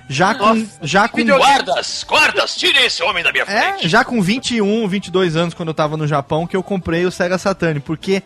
Já 0.09 0.35
com. 0.35 0.67
já 0.81 1.07
com 1.07 1.23
Guardas, 1.23 2.03
guardas, 2.05 2.55
tirem 2.55 2.83
esse 2.85 3.01
homem 3.01 3.23
da 3.23 3.31
minha 3.31 3.45
É, 3.45 3.73
frente. 3.73 3.87
já 3.87 4.03
com 4.03 4.21
21, 4.21 4.85
22 4.87 5.37
anos, 5.37 5.53
quando 5.53 5.69
eu 5.69 5.73
tava 5.73 5.95
no 5.95 6.05
Japão, 6.05 6.45
que 6.45 6.55
eu 6.55 6.61
comprei 6.61 7.05
o 7.05 7.11
Sega 7.11 7.37
Saturn, 7.37 7.79
porque 7.79 8.21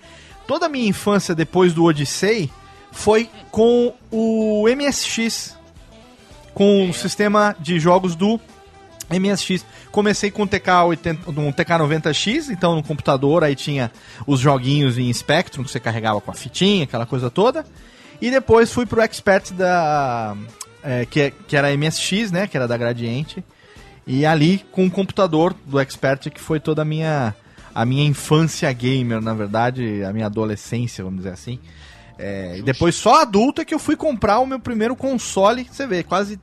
toda 0.47 0.65
a 0.65 0.69
minha 0.69 0.87
infância 0.87 1.35
depois 1.35 1.73
do 1.73 1.83
Odyssey 1.83 2.49
foi 2.91 3.29
com 3.51 3.93
o 4.09 4.65
MSX, 4.75 5.55
com 6.55 6.89
o 6.89 6.93
sistema 6.93 7.55
de 7.59 7.79
jogos 7.79 8.15
do 8.15 8.39
MSX. 9.11 9.63
Comecei 9.91 10.31
com 10.31 10.41
o 10.43 10.47
TK, 10.47 10.69
80, 10.87 11.29
um 11.29 11.51
TK90X, 11.51 12.49
então 12.49 12.75
no 12.75 12.81
computador, 12.83 13.43
aí 13.43 13.55
tinha 13.55 13.91
os 14.25 14.39
joguinhos 14.39 14.97
em 14.97 15.11
Spectrum, 15.13 15.63
que 15.63 15.69
você 15.71 15.79
carregava 15.79 16.19
com 16.19 16.31
a 16.31 16.33
fitinha, 16.33 16.85
aquela 16.85 17.05
coisa 17.05 17.29
toda. 17.29 17.63
E 18.25 18.31
depois 18.31 18.73
fui 18.73 18.87
pro 18.87 19.03
Expert 19.03 19.53
da... 19.53 20.35
é, 20.83 21.05
que, 21.05 21.29
que 21.47 21.55
era 21.55 21.77
MSX, 21.77 22.31
né, 22.31 22.47
que 22.47 22.57
era 22.57 22.67
da 22.67 22.75
Gradiente. 22.75 23.45
E 24.07 24.25
ali 24.25 24.65
com 24.71 24.87
o 24.87 24.89
computador 24.89 25.53
do 25.67 25.79
Expert, 25.79 26.31
que 26.31 26.41
foi 26.41 26.59
toda 26.59 26.81
a 26.81 26.85
minha, 26.85 27.35
a 27.75 27.85
minha 27.85 28.03
infância 28.03 28.73
gamer, 28.73 29.21
na 29.21 29.35
verdade, 29.35 30.03
a 30.03 30.11
minha 30.11 30.25
adolescência, 30.25 31.03
vamos 31.03 31.19
dizer 31.19 31.33
assim. 31.33 31.59
É, 32.17 32.57
e 32.57 32.61
depois 32.63 32.95
só 32.95 33.21
adulto 33.21 33.61
é 33.61 33.65
que 33.65 33.75
eu 33.75 33.79
fui 33.79 33.95
comprar 33.95 34.39
o 34.39 34.47
meu 34.47 34.59
primeiro 34.59 34.95
console, 34.95 35.67
você 35.71 35.85
vê, 35.85 36.01
quase 36.01 36.39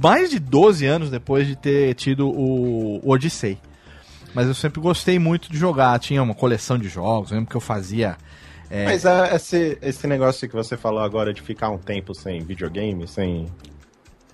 mais 0.00 0.30
de 0.30 0.38
12 0.38 0.86
anos 0.86 1.10
depois 1.10 1.48
de 1.48 1.56
ter 1.56 1.94
tido 1.94 2.28
o, 2.28 3.00
o 3.04 3.10
Odyssey. 3.10 3.58
Mas 4.32 4.46
eu 4.46 4.54
sempre 4.54 4.80
gostei 4.80 5.18
muito 5.18 5.50
de 5.50 5.58
jogar, 5.58 5.98
tinha 5.98 6.22
uma 6.22 6.32
coleção 6.32 6.78
de 6.78 6.88
jogos, 6.88 7.32
eu 7.32 7.38
lembro 7.38 7.50
que 7.50 7.56
eu 7.56 7.60
fazia... 7.60 8.16
é, 8.72 8.86
Mas 8.86 9.04
ah, 9.04 9.28
esse, 9.34 9.76
esse 9.82 10.06
negócio 10.06 10.48
que 10.48 10.54
você 10.54 10.78
falou 10.78 11.00
agora 11.00 11.34
de 11.34 11.42
ficar 11.42 11.68
um 11.68 11.76
tempo 11.76 12.14
sem 12.14 12.40
videogame, 12.40 13.06
sem, 13.06 13.46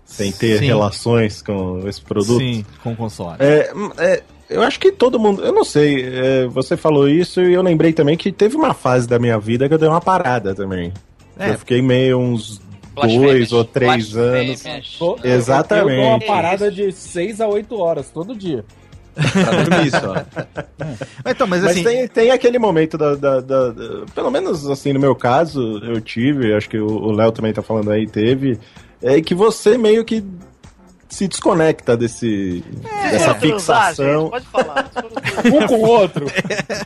sem 0.05 0.30
ter 0.30 0.61
Sim. 0.61 0.66
relações 0.66 1.43
com 1.43 1.82
esse 1.89 2.01
produto. 2.01 2.39
Sim, 2.39 2.64
com 2.80 2.95
console. 2.95 3.36
É, 3.41 3.72
é, 3.99 4.22
eu 4.49 4.62
acho 4.62 4.78
que 4.78 4.93
todo 4.93 5.18
mundo. 5.18 5.45
Eu 5.45 5.53
não 5.53 5.64
sei, 5.64 6.07
é, 6.07 6.47
você 6.47 6.76
falou 6.76 7.09
isso 7.09 7.41
e 7.41 7.53
eu 7.53 7.62
lembrei 7.62 7.93
também 7.93 8.16
que 8.16 8.30
teve 8.30 8.55
uma 8.55 8.72
fase 8.72 9.09
da 9.09 9.18
minha 9.18 9.41
vida 9.41 9.66
que 9.66 9.74
eu 9.74 9.78
dei 9.78 9.89
uma 9.89 10.01
parada 10.01 10.55
também. 10.55 10.93
É. 11.36 11.51
Eu 11.51 11.59
fiquei 11.59 11.82
meio 11.82 12.16
uns 12.16 12.61
dois 12.95 13.53
ou 13.53 13.64
três 13.64 14.16
anos. 14.16 14.64
Exatamente. 15.24 15.97
Eu 15.97 16.03
dou 16.03 16.11
uma 16.11 16.20
parada 16.20 16.70
de 16.70 16.93
6 16.93 17.41
a 17.41 17.49
8 17.49 17.76
horas 17.76 18.11
todo 18.11 18.36
dia. 18.36 18.64
Pra 19.32 19.62
dormir 19.64 19.90
só. 19.90 20.14
Então, 21.26 21.46
mas, 21.46 21.62
Mas 21.62 21.72
assim, 21.72 21.84
tem, 21.84 22.08
tem 22.08 22.30
aquele 22.30 22.58
momento 22.58 22.96
da, 22.96 23.14
da- 23.14 23.40
da- 23.40 23.70
da- 23.70 24.06
Pelo 24.14 24.30
menos 24.30 24.68
assim, 24.70 24.92
no 24.92 25.00
meu 25.00 25.14
caso, 25.14 25.78
eu 25.84 26.00
tive, 26.00 26.54
acho 26.54 26.68
que 26.70 26.78
o 26.78 27.10
Léo 27.12 27.32
também 27.32 27.52
tá 27.52 27.60
falando 27.62 27.90
aí, 27.90 28.06
teve. 28.06 28.58
É 29.02 29.20
que 29.20 29.34
você 29.34 29.76
meio 29.76 30.04
que 30.04 30.24
se 31.08 31.26
desconecta 31.28 31.96
desse, 31.96 32.62
dessa 33.10 33.34
Foram 33.34 33.40
transar, 33.40 33.86
fixação. 33.88 34.20
gente, 34.22 34.30
Pode 34.30 34.46
falar. 34.46 34.90
Um 35.44 35.66
com 35.66 35.74
o 35.76 35.86
outro. 35.88 36.26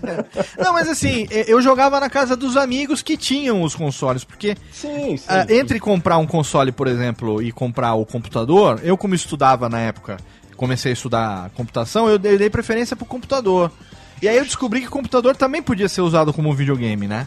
Não, 0.59 0.73
mas 0.73 0.89
assim, 0.89 1.27
eu 1.47 1.61
jogava 1.63 1.99
na 2.01 2.11
casa 2.11 2.37
dos 2.37 2.57
amigos 2.57 3.03
que 3.03 3.17
tinham 3.17 3.63
os 3.63 3.75
consoles, 3.75 4.25
porque 4.25 4.55
Sim, 4.73 5.17
sim. 5.17 5.25
ah, 5.29 5.47
entre 5.49 5.81
comprar 5.81 6.19
um 6.19 6.27
console, 6.27 6.71
por 6.73 6.87
exemplo, 6.87 7.43
e 7.43 7.51
comprar 7.53 7.95
o 7.95 8.05
computador, 8.05 8.81
eu 8.83 8.97
como 8.97 9.15
estudava 9.15 9.69
na 9.69 9.81
época, 9.81 10.19
comecei 10.63 10.91
a 10.91 10.93
estudar 10.93 11.51
computação, 11.57 12.09
eu 12.09 12.17
dei, 12.21 12.49
preferência 12.49 12.95
pro 12.95 13.05
computador. 13.05 13.69
E 14.23 14.29
aí 14.29 14.37
eu 14.37 14.45
descobri 14.45 14.81
que 14.83 14.87
o 14.87 14.91
computador 14.93 15.35
também 15.35 15.61
podia 15.61 15.89
ser 15.89 16.03
usado 16.03 16.33
como 16.33 16.55
videogame, 16.55 17.09
né? 17.09 17.27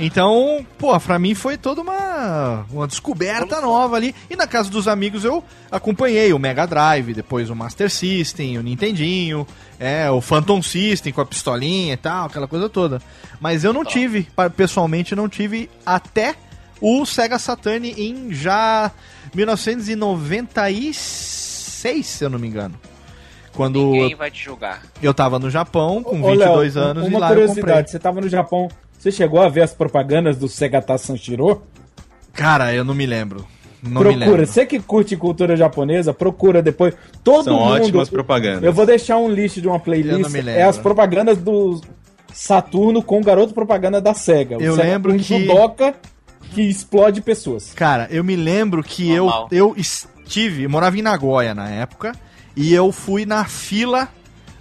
Então, 0.00 0.66
pô, 0.76 0.98
pra 0.98 1.20
mim 1.20 1.36
foi 1.36 1.56
toda 1.56 1.80
uma, 1.82 2.66
uma 2.68 2.88
descoberta 2.88 3.60
nova 3.60 3.94
ali. 3.94 4.12
E 4.28 4.34
na 4.34 4.48
casa 4.48 4.68
dos 4.70 4.88
amigos 4.88 5.24
eu 5.24 5.44
acompanhei 5.70 6.32
o 6.32 6.38
Mega 6.38 6.66
Drive, 6.66 7.14
depois 7.14 7.48
o 7.48 7.54
Master 7.54 7.88
System, 7.88 8.58
o 8.58 8.62
Nintendinho, 8.62 9.46
é, 9.78 10.10
o 10.10 10.20
Phantom 10.20 10.60
System 10.60 11.12
com 11.12 11.20
a 11.20 11.26
pistolinha 11.26 11.94
e 11.94 11.96
tal, 11.96 12.26
aquela 12.26 12.48
coisa 12.48 12.68
toda. 12.68 13.00
Mas 13.40 13.62
eu 13.62 13.72
não 13.72 13.84
tive, 13.84 14.24
pa- 14.34 14.50
pessoalmente 14.50 15.14
não 15.14 15.28
tive 15.28 15.70
até 15.86 16.34
o 16.80 17.06
Sega 17.06 17.38
Saturn 17.38 17.88
em 17.96 18.32
já 18.32 18.90
1996, 19.34 21.47
se 22.02 22.24
eu 22.24 22.30
não 22.30 22.38
me 22.38 22.48
engano. 22.48 22.74
Quando 23.54 23.80
Ninguém 23.90 24.14
vai 24.14 24.30
te 24.30 24.44
julgar. 24.44 24.82
eu 25.02 25.12
tava 25.12 25.38
no 25.38 25.50
Japão 25.50 26.02
com 26.02 26.20
Ô, 26.22 26.30
22 26.30 26.74
Léo, 26.76 26.84
anos 26.84 27.06
e 27.06 27.08
uma 27.10 27.18
lá 27.18 27.26
eu 27.26 27.34
comprei. 27.34 27.46
curiosidade, 27.48 27.90
você 27.90 27.98
tava 27.98 28.20
no 28.20 28.28
Japão, 28.28 28.68
você 28.96 29.10
chegou 29.10 29.40
a 29.40 29.48
ver 29.48 29.62
as 29.62 29.72
propagandas 29.74 30.36
do 30.36 30.48
Segata 30.48 30.96
Sanshiro? 30.96 31.62
Cara, 32.32 32.72
eu 32.72 32.84
não 32.84 32.94
me 32.94 33.04
lembro. 33.06 33.44
Não 33.82 34.00
procura, 34.02 34.44
você 34.46 34.66
que 34.66 34.80
curte 34.80 35.16
cultura 35.16 35.56
japonesa, 35.56 36.12
procura 36.12 36.60
depois. 36.62 36.94
Todo 37.22 37.44
São 37.44 37.54
mundo. 37.58 37.72
ótimas 37.82 38.08
propagandas. 38.08 38.64
Eu 38.64 38.72
vou 38.72 38.84
deixar 38.86 39.16
um 39.18 39.28
list 39.30 39.58
de 39.60 39.66
uma 39.68 39.76
Eu 39.76 39.80
playlist. 39.80 40.18
não 40.20 40.30
me 40.30 40.40
lembro. 40.40 40.60
É 40.60 40.64
as 40.64 40.76
propagandas 40.78 41.38
do 41.38 41.80
Saturno 42.32 43.02
com 43.02 43.20
o 43.20 43.24
garoto 43.24 43.54
propaganda 43.54 44.00
da 44.00 44.14
SEGA. 44.14 44.56
Eu 44.60 44.74
Sega- 44.76 44.88
lembro 44.88 45.12
um 45.12 45.16
que- 45.16 45.22
judoca 45.22 45.94
que 46.52 46.62
explode 46.62 47.20
pessoas. 47.20 47.72
Cara, 47.74 48.08
eu 48.10 48.22
me 48.24 48.34
lembro 48.36 48.82
que 48.82 49.10
eu, 49.10 49.30
eu 49.50 49.74
estive, 50.28 50.62
eu 50.64 50.70
morava 50.70 50.96
em 50.98 51.02
Nagoya 51.02 51.54
na 51.54 51.68
época, 51.70 52.14
e 52.54 52.72
eu 52.74 52.92
fui 52.92 53.24
na 53.24 53.44
fila 53.44 54.08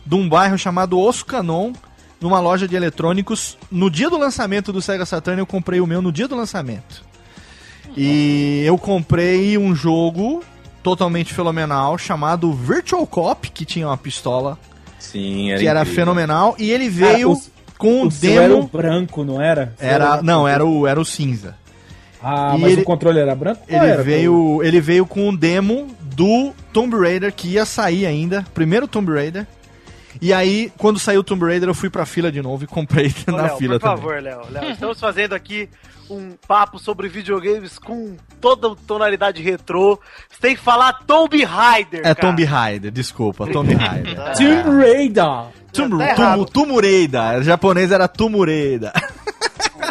de 0.05 0.15
um 0.15 0.27
bairro 0.27 0.57
chamado 0.57 0.97
Oscanon, 0.99 1.73
numa 2.21 2.39
loja 2.39 2.67
de 2.67 2.75
eletrônicos. 2.75 3.57
No 3.69 3.89
dia 3.89 4.09
do 4.09 4.17
lançamento 4.17 4.71
do 4.71 4.81
Sega 4.81 5.05
Saturn, 5.05 5.39
eu 5.39 5.45
comprei 5.45 5.79
o 5.81 5.85
meu 5.87 6.01
no 6.01 6.11
dia 6.11 6.27
do 6.27 6.35
lançamento. 6.35 7.03
E 7.95 8.63
eu 8.65 8.77
comprei 8.77 9.57
um 9.57 9.75
jogo 9.75 10.43
totalmente 10.83 11.33
fenomenal 11.33 11.97
chamado 11.97 12.51
Virtual 12.53 13.05
Cop, 13.05 13.49
que 13.51 13.65
tinha 13.65 13.87
uma 13.87 13.97
pistola 13.97 14.57
Sim, 14.99 15.51
era 15.51 15.59
que 15.59 15.67
era 15.67 15.79
incrível. 15.81 15.95
fenomenal, 16.01 16.55
e 16.57 16.71
ele 16.71 16.89
veio 16.89 17.33
o- 17.33 17.41
com 17.77 18.03
um 18.03 18.07
o 18.07 18.11
seu 18.11 18.41
era 18.41 18.53
o 18.53 18.57
demo. 18.57 18.69
branco, 18.71 19.23
não 19.23 19.41
era? 19.41 19.73
Era, 19.79 20.21
não, 20.21 20.47
era 20.47 20.65
o, 20.65 20.87
era 20.87 20.99
o 20.99 21.05
cinza. 21.05 21.55
Ah, 22.21 22.55
E 22.57 22.61
mas 22.61 22.71
ele- 22.73 22.81
o 22.81 22.85
controle 22.85 23.19
era 23.19 23.35
branco? 23.35 23.61
Ele 23.67 23.85
era? 23.85 24.01
veio, 24.03 24.61
ele 24.63 24.81
veio 24.81 25.05
com 25.05 25.29
um 25.29 25.35
demo 25.35 25.87
do 26.01 26.51
Tomb 26.73 26.95
Raider 26.97 27.31
que 27.33 27.47
ia 27.49 27.65
sair 27.65 28.05
ainda, 28.05 28.45
primeiro 28.53 28.87
Tomb 28.87 29.11
Raider. 29.13 29.45
E 30.19 30.33
aí, 30.33 30.71
quando 30.79 30.97
saiu 30.97 31.19
o 31.19 31.23
Tomb 31.23 31.45
Raider, 31.45 31.69
eu 31.69 31.75
fui 31.75 31.91
pra 31.91 32.03
fila 32.05 32.31
de 32.31 32.41
novo 32.41 32.63
e 32.63 32.67
comprei 32.67 33.13
Ô, 33.27 33.31
na 33.31 33.43
Léo, 33.43 33.57
fila 33.57 33.79
por 33.79 33.87
também. 33.87 33.97
favor, 33.97 34.21
Léo, 34.21 34.41
Léo, 34.49 34.71
estamos 34.71 34.99
fazendo 34.99 35.35
aqui 35.35 35.69
um 36.09 36.31
papo 36.47 36.79
sobre 36.79 37.07
videogames 37.07 37.77
com 37.77 38.15
toda 38.41 38.73
tonalidade 38.87 39.43
retrô. 39.43 39.99
Você 40.27 40.39
tem 40.41 40.55
que 40.55 40.61
falar 40.61 40.93
Tomb 41.05 41.43
Raider, 41.43 41.99
É 41.99 42.03
cara. 42.03 42.15
Tomb 42.15 42.43
Raider, 42.45 42.91
desculpa, 42.91 43.45
Tomb 43.45 43.73
Raider. 43.75 44.15
Tomb 44.35 44.77
Raider. 44.81 45.23
Tá 45.23 45.47
tum, 45.71 46.01
errado. 46.01 46.45
Tumureida. 46.45 47.37
Em 47.37 47.43
japonês 47.43 47.91
era 47.91 48.07
Tumureida. 48.07 48.91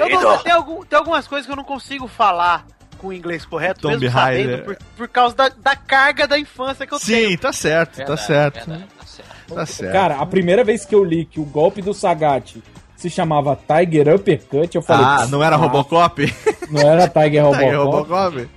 Eu 0.00 0.38
tem, 0.42 0.52
algum- 0.52 0.84
tem 0.84 0.98
algumas 0.98 1.26
coisas 1.26 1.46
que 1.46 1.52
eu 1.52 1.56
não 1.56 1.64
consigo 1.64 2.06
falar 2.08 2.64
com 2.98 3.08
o 3.08 3.12
inglês 3.12 3.44
correto, 3.44 3.80
Tomb 3.82 3.98
mesmo 3.98 4.10
sabendo, 4.18 4.48
Raider. 4.48 4.64
por, 4.64 4.76
por 4.96 5.08
causa 5.08 5.34
da, 5.36 5.48
da 5.50 5.76
carga 5.76 6.26
da 6.26 6.38
infância 6.38 6.86
que 6.86 6.94
eu 6.94 6.98
tenho. 6.98 7.30
Sim, 7.30 7.36
tá 7.36 7.52
certo, 7.52 7.90
tá 7.98 8.04
Verdade, 8.04 8.26
certo. 8.26 8.54
verdade, 8.66 8.84
tá 8.98 9.06
certo. 9.06 9.54
Tá 9.54 9.66
certo. 9.66 9.92
Cara, 9.92 10.16
a 10.16 10.26
primeira 10.26 10.64
vez 10.64 10.84
que 10.84 10.94
eu 10.94 11.04
li 11.04 11.24
que 11.24 11.38
o 11.38 11.44
golpe 11.44 11.82
do 11.82 11.92
Sagat 11.92 12.56
se 12.96 13.10
chamava 13.10 13.56
Tiger 13.56 14.14
Uppercut, 14.14 14.74
eu 14.74 14.80
falei. 14.82 15.04
ah, 15.04 15.26
não 15.28 15.42
era 15.44 15.54
"Ah, 15.56 15.58
Robocop? 15.58 16.34
Não 16.70 16.80
era 16.80 17.06
Tiger 17.06 17.44
Robocop. 17.44 17.64
Tiger 17.64 17.78
Robocop? 17.82 18.48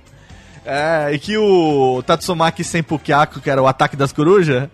É, 0.64 1.10
e 1.12 1.18
que 1.18 1.36
o 1.36 2.02
Tatsumaki 2.06 2.62
Senpukyaku, 2.64 3.40
que 3.40 3.50
era 3.50 3.62
o 3.62 3.66
ataque 3.66 3.96
das 3.96 4.12
corujas, 4.12 4.68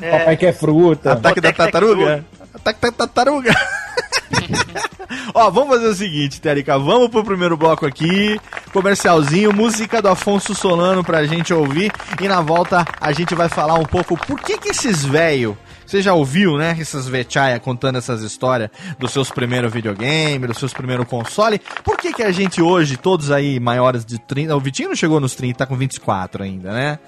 Papai 0.00 0.36
quer 0.36 0.52
fruta. 0.52 1.12
ataque 1.14 1.40
da 1.40 1.52
tartaruga. 1.52 2.24
Ataque 2.58 2.80
da 2.80 2.92
tartaruga. 2.92 3.54
Ó, 5.34 5.50
vamos 5.50 5.70
fazer 5.76 5.86
o 5.88 5.94
seguinte, 5.94 6.40
Térica, 6.40 6.78
vamos 6.78 7.08
pro 7.08 7.24
primeiro 7.24 7.56
bloco 7.56 7.86
aqui, 7.86 8.38
comercialzinho, 8.72 9.52
música 9.52 10.00
do 10.02 10.08
Afonso 10.08 10.54
Solano 10.54 11.02
pra 11.04 11.24
gente 11.26 11.52
ouvir, 11.52 11.92
e 12.20 12.28
na 12.28 12.40
volta 12.40 12.84
a 13.00 13.12
gente 13.12 13.34
vai 13.34 13.48
falar 13.48 13.74
um 13.74 13.84
pouco 13.84 14.16
por 14.16 14.40
que 14.40 14.58
que 14.58 14.68
esses 14.70 15.04
velho, 15.04 15.56
você 15.86 16.02
já 16.02 16.12
ouviu, 16.14 16.56
né, 16.58 16.76
essas 16.78 17.06
vechaia 17.08 17.58
contando 17.58 17.96
essas 17.98 18.22
histórias 18.22 18.70
dos 18.98 19.12
seus 19.12 19.30
primeiros 19.30 19.72
videogames, 19.72 20.48
dos 20.48 20.58
seus 20.58 20.72
primeiros 20.72 21.06
console, 21.06 21.58
por 21.84 21.96
que 21.96 22.12
que 22.12 22.22
a 22.22 22.32
gente 22.32 22.60
hoje, 22.60 22.96
todos 22.96 23.30
aí 23.30 23.58
maiores 23.60 24.04
de 24.04 24.18
30, 24.18 24.54
o 24.56 24.60
Vitinho 24.60 24.90
não 24.90 24.96
chegou 24.96 25.20
nos 25.20 25.34
30, 25.34 25.58
tá 25.58 25.66
com 25.66 25.76
24 25.76 26.42
ainda, 26.42 26.72
né, 26.72 26.98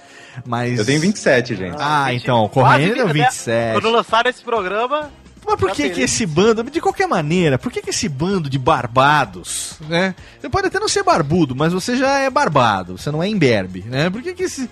mas... 0.47 0.79
Eu 0.79 0.87
tenho 0.87 1.01
27, 1.01 1.55
gente. 1.57 1.77
Ah, 1.79 2.13
então, 2.15 2.49
Quase 2.49 2.85
correndo 2.85 2.95
deu 2.95 3.07
vi- 3.09 3.23
27. 3.23 3.73
Quando 3.81 3.91
lançaram 3.95 4.31
esse 4.31 4.43
programa, 4.43 5.11
Mas 5.47 5.57
por 5.59 5.69
Já 5.71 5.75
que, 5.75 5.91
que 5.91 6.01
esse 6.03 6.27
bando, 6.27 6.63
de 6.65 6.81
qualquer 6.81 7.09
maneira, 7.09 7.59
por 7.59 7.73
que, 7.73 7.81
que 7.83 7.91
esse 7.91 8.09
bando 8.09 8.49
de 8.49 8.59
barbados, 8.59 9.75
né? 9.89 10.15
Você 10.41 10.49
pode 10.49 10.67
até 10.69 10.79
não 10.79 10.89
ser 10.89 11.03
barbudo, 11.03 11.57
mas 11.57 11.73
você 11.73 11.97
já 11.97 12.19
é 12.19 12.31
barbado, 12.31 12.97
você 12.99 13.11
não 13.11 13.23
é 13.23 13.29
imberbe, 13.29 13.85
né? 13.89 14.09
Por 14.11 14.23
que, 14.23 14.33
que 14.35 14.43
esse. 14.45 14.69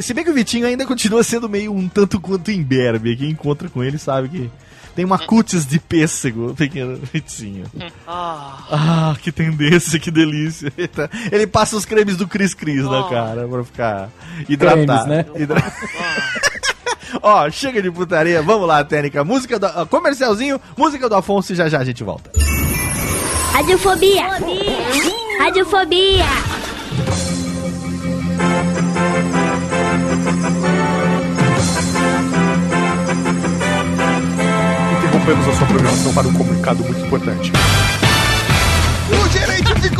Se 0.00 0.14
bem 0.14 0.24
que 0.24 0.30
o 0.30 0.34
Vitinho 0.34 0.66
ainda 0.66 0.86
continua 0.86 1.22
sendo 1.24 1.48
meio 1.48 1.72
um 1.74 1.88
tanto 1.88 2.20
quanto 2.20 2.50
imberbe, 2.50 3.16
quem 3.16 3.30
encontra 3.30 3.68
com 3.68 3.82
ele 3.82 3.98
sabe 3.98 4.28
que 4.28 4.50
tem 4.94 5.04
uma 5.06 5.18
cutis 5.18 5.66
de 5.66 5.78
pêssego, 5.80 6.54
pequeno 6.54 6.98
Vitinho. 7.12 7.64
ah, 8.06 8.58
Ah, 8.70 9.16
que 9.20 9.32
tendência, 9.32 9.98
que 9.98 10.10
delícia. 10.10 10.72
Ele 10.76 10.88
tá- 10.88 11.08
Ele 11.30 11.46
passa 11.46 11.76
os 11.76 11.84
cremes 11.84 12.16
do 12.16 12.28
Cris 12.28 12.54
Cris 12.54 12.84
na 12.84 13.00
Oh. 13.06 13.08
cara 13.10 13.48
pra 13.48 13.64
ficar 13.64 14.10
hidratado. 14.48 15.04
Cremes, 15.04 15.26
né? 15.34 15.42
Hidra- 15.42 15.72
Ó, 17.22 17.50
chega 17.50 17.82
de 17.82 17.90
putaria, 17.90 18.42
vamos 18.42 18.66
lá, 18.66 18.84
Técnica. 18.84 19.24
Música 19.24 19.58
do 19.58 19.66
ah, 19.66 19.86
comercialzinho, 19.88 20.60
música 20.76 21.08
do 21.08 21.14
Afonso 21.14 21.52
e 21.52 21.56
já 21.56 21.68
já 21.68 21.78
a 21.80 21.84
gente 21.84 22.02
volta. 22.02 22.30
Radiofobia. 23.52 24.24
Radiofobia. 25.38 26.24
Interrompemos 34.98 35.48
a 35.48 35.52
sua 35.52 35.66
programação 35.66 36.14
para 36.14 36.28
um 36.28 36.32
comunicado 36.32 36.82
muito 36.84 37.04
importante. 37.04 37.52
O 39.12 39.28
direito 39.28 39.74
de 39.80 39.90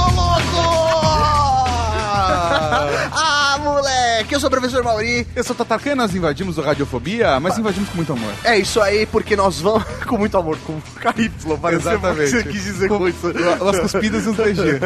sou 4.43 4.49
o 4.49 4.51
professor 4.51 4.83
Mauri. 4.83 5.25
Eu 5.37 5.45
sou 5.45 5.55
o 5.55 5.57
Tatarkan, 5.57 5.95
nós 5.95 6.17
invadimos 6.17 6.59
o 6.59 6.63
Radiofobia, 6.63 7.39
mas 7.39 7.57
invadimos 7.59 7.89
com 7.89 7.97
muito 7.97 8.13
amor. 8.13 8.35
É 8.43 8.59
isso 8.59 8.81
aí, 8.81 9.07
porque 9.07 9.37
nós 9.37 9.61
vamos 9.61 9.85
com 10.05 10.19
muito 10.19 10.37
amor, 10.37 10.59
com 10.67 10.81
KY, 10.81 11.31
pareceu 11.61 11.97
o 11.97 12.01
que 12.01 12.27
você 12.27 12.43
quis 12.43 12.65
dizer 12.65 12.89
com 12.89 13.09
isso. 13.09 13.33
Umas 13.61 13.79
cuspidas 13.79 14.27
e 14.27 14.31
3G. 14.31 14.81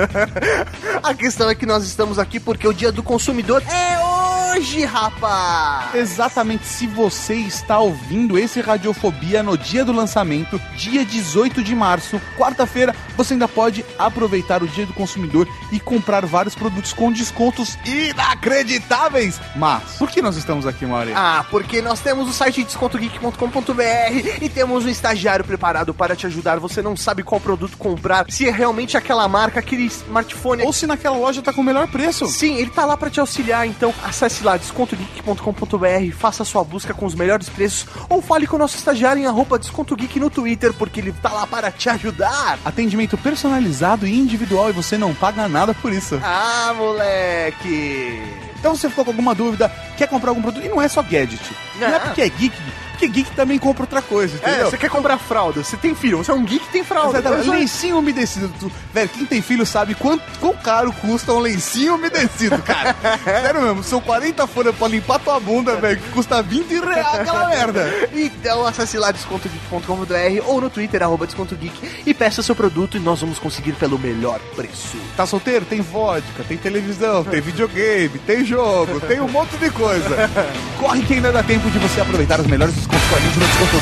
A 1.02 1.14
questão 1.14 1.48
é 1.48 1.54
que 1.54 1.64
nós 1.64 1.84
estamos 1.86 2.18
aqui 2.18 2.38
porque 2.38 2.68
o 2.68 2.72
dia 2.74 2.92
do 2.92 3.02
consumidor 3.02 3.62
é 3.62 3.98
hoje, 3.98 4.35
rapaz! 4.84 5.94
Exatamente, 5.94 6.66
se 6.66 6.86
você 6.86 7.34
está 7.34 7.78
ouvindo 7.78 8.38
esse 8.38 8.60
Radiofobia 8.60 9.42
no 9.42 9.56
dia 9.56 9.84
do 9.84 9.92
lançamento, 9.92 10.60
dia 10.76 11.04
18 11.04 11.62
de 11.62 11.74
março, 11.74 12.20
quarta-feira, 12.36 12.94
você 13.16 13.34
ainda 13.34 13.48
pode 13.48 13.84
aproveitar 13.98 14.62
o 14.62 14.68
dia 14.68 14.86
do 14.86 14.92
consumidor 14.92 15.48
e 15.70 15.78
comprar 15.78 16.24
vários 16.24 16.54
produtos 16.54 16.92
com 16.92 17.12
descontos 17.12 17.78
inacreditáveis. 17.84 19.40
Mas, 19.54 19.96
por 19.98 20.10
que 20.10 20.22
nós 20.22 20.36
estamos 20.36 20.66
aqui, 20.66 20.86
Mauri? 20.86 21.12
Ah, 21.14 21.44
porque 21.50 21.82
nós 21.82 22.00
temos 22.00 22.28
o 22.28 22.32
site 22.32 22.64
descontogeek.com.br 22.64 24.42
e 24.42 24.48
temos 24.48 24.84
um 24.84 24.88
estagiário 24.88 25.44
preparado 25.44 25.92
para 25.92 26.16
te 26.16 26.26
ajudar. 26.26 26.58
Você 26.58 26.80
não 26.80 26.96
sabe 26.96 27.22
qual 27.22 27.40
produto 27.40 27.76
comprar, 27.76 28.26
se 28.30 28.48
é 28.48 28.50
realmente 28.50 28.96
aquela 28.96 29.28
marca, 29.28 29.60
aquele 29.60 29.84
smartphone. 29.86 30.62
Ou 30.62 30.72
se 30.72 30.86
naquela 30.86 31.16
loja 31.16 31.42
tá 31.42 31.52
com 31.52 31.60
o 31.60 31.64
melhor 31.64 31.88
preço. 31.88 32.26
Sim, 32.26 32.56
ele 32.56 32.70
tá 32.70 32.84
lá 32.84 32.96
para 32.96 33.10
te 33.10 33.20
auxiliar, 33.20 33.66
então 33.66 33.92
acesse 34.04 34.44
lá 34.46 34.56
descontogeek.com.br, 34.56 36.12
faça 36.16 36.44
sua 36.44 36.62
busca 36.62 36.94
com 36.94 37.04
os 37.04 37.14
melhores 37.14 37.48
preços 37.48 37.86
ou 38.08 38.22
fale 38.22 38.46
com 38.46 38.54
o 38.56 38.58
nosso 38.58 38.76
estagiário 38.76 39.20
em 39.20 39.26
arroba 39.26 39.58
descontogeek 39.58 40.20
no 40.20 40.30
Twitter, 40.30 40.72
porque 40.72 41.00
ele 41.00 41.12
tá 41.12 41.30
lá 41.32 41.46
para 41.46 41.70
te 41.72 41.88
ajudar. 41.90 42.58
Atendimento 42.64 43.18
personalizado 43.18 44.06
e 44.06 44.16
individual 44.16 44.70
e 44.70 44.72
você 44.72 44.96
não 44.96 45.12
paga 45.14 45.48
nada 45.48 45.74
por 45.74 45.92
isso. 45.92 46.20
Ah, 46.22 46.72
moleque! 46.76 48.22
Então 48.58 48.74
você 48.74 48.88
ficou 48.88 49.04
com 49.04 49.10
alguma 49.10 49.34
dúvida, 49.34 49.68
quer 49.96 50.08
comprar 50.08 50.30
algum 50.30 50.42
produto, 50.42 50.64
e 50.64 50.68
não 50.68 50.80
é 50.80 50.88
só 50.88 51.02
gadget. 51.02 51.42
Não, 51.78 51.88
é 51.88 51.90
Não. 51.90 52.00
porque 52.00 52.22
é 52.22 52.28
geek, 52.28 52.56
porque 52.96 53.08
geek 53.08 53.30
também 53.32 53.58
compra 53.58 53.82
outra 53.82 54.00
coisa, 54.00 54.38
É, 54.42 54.48
entendeu? 54.48 54.70
você 54.70 54.78
quer 54.78 54.88
comprar 54.90 55.18
fralda, 55.18 55.62
você 55.62 55.76
tem 55.76 55.94
filho, 55.94 56.18
você 56.18 56.30
é 56.30 56.34
um 56.34 56.42
geek 56.44 56.64
que 56.64 56.72
tem 56.72 56.82
fralda. 56.84 57.18
Exatamente. 57.18 57.48
É 57.48 57.52
Lencinho 57.52 57.98
umedecido. 57.98 58.50
Tu- 58.58 58.72
velho, 58.92 59.08
quem 59.10 59.26
tem 59.26 59.42
filho 59.42 59.66
sabe 59.66 59.94
quanto, 59.94 60.22
quão 60.40 60.54
caro 60.54 60.92
custa 60.92 61.32
um 61.32 61.38
lencinho 61.38 61.94
umedecido, 61.96 62.56
cara. 62.62 62.96
Sério 63.24 63.60
mesmo, 63.62 63.82
são 63.84 64.00
40 64.00 64.46
folhas 64.46 64.74
pra 64.74 64.88
limpar 64.88 65.18
tua 65.18 65.38
bunda, 65.38 65.76
velho, 65.76 66.00
que 66.00 66.08
custa 66.10 66.42
20 66.42 66.80
reais 66.80 67.20
aquela 67.20 67.48
merda. 67.48 68.08
Então 68.14 68.66
acesse 68.66 68.96
lá 68.98 69.10
descontogeek.com.br 69.10 70.42
ou 70.46 70.60
no 70.60 70.70
Twitter, 70.70 71.02
arroba 71.02 71.26
descontogeek, 71.26 71.74
e 72.06 72.14
peça 72.14 72.42
seu 72.42 72.54
produto 72.54 72.96
e 72.96 73.00
nós 73.00 73.20
vamos 73.20 73.38
conseguir 73.38 73.72
pelo 73.72 73.98
melhor 73.98 74.40
preço. 74.54 74.96
Tá 75.16 75.26
solteiro? 75.26 75.64
Tem 75.66 75.80
vodka, 75.80 76.44
tem 76.46 76.56
televisão, 76.56 77.24
tem 77.24 77.40
videogame, 77.40 78.18
tem 78.20 78.44
jogo, 78.44 79.00
tem 79.00 79.20
um 79.20 79.28
monte 79.28 79.56
de 79.56 79.70
coisa. 79.70 80.30
Corre 80.78 81.02
que 81.02 81.14
ainda 81.14 81.32
dá 81.32 81.42
tempo 81.42 81.68
de 81.70 81.78
você 81.78 82.00
aproveitar 82.00 82.40
os 82.40 82.46
melhores 82.46 82.85
Desconto 82.88 83.78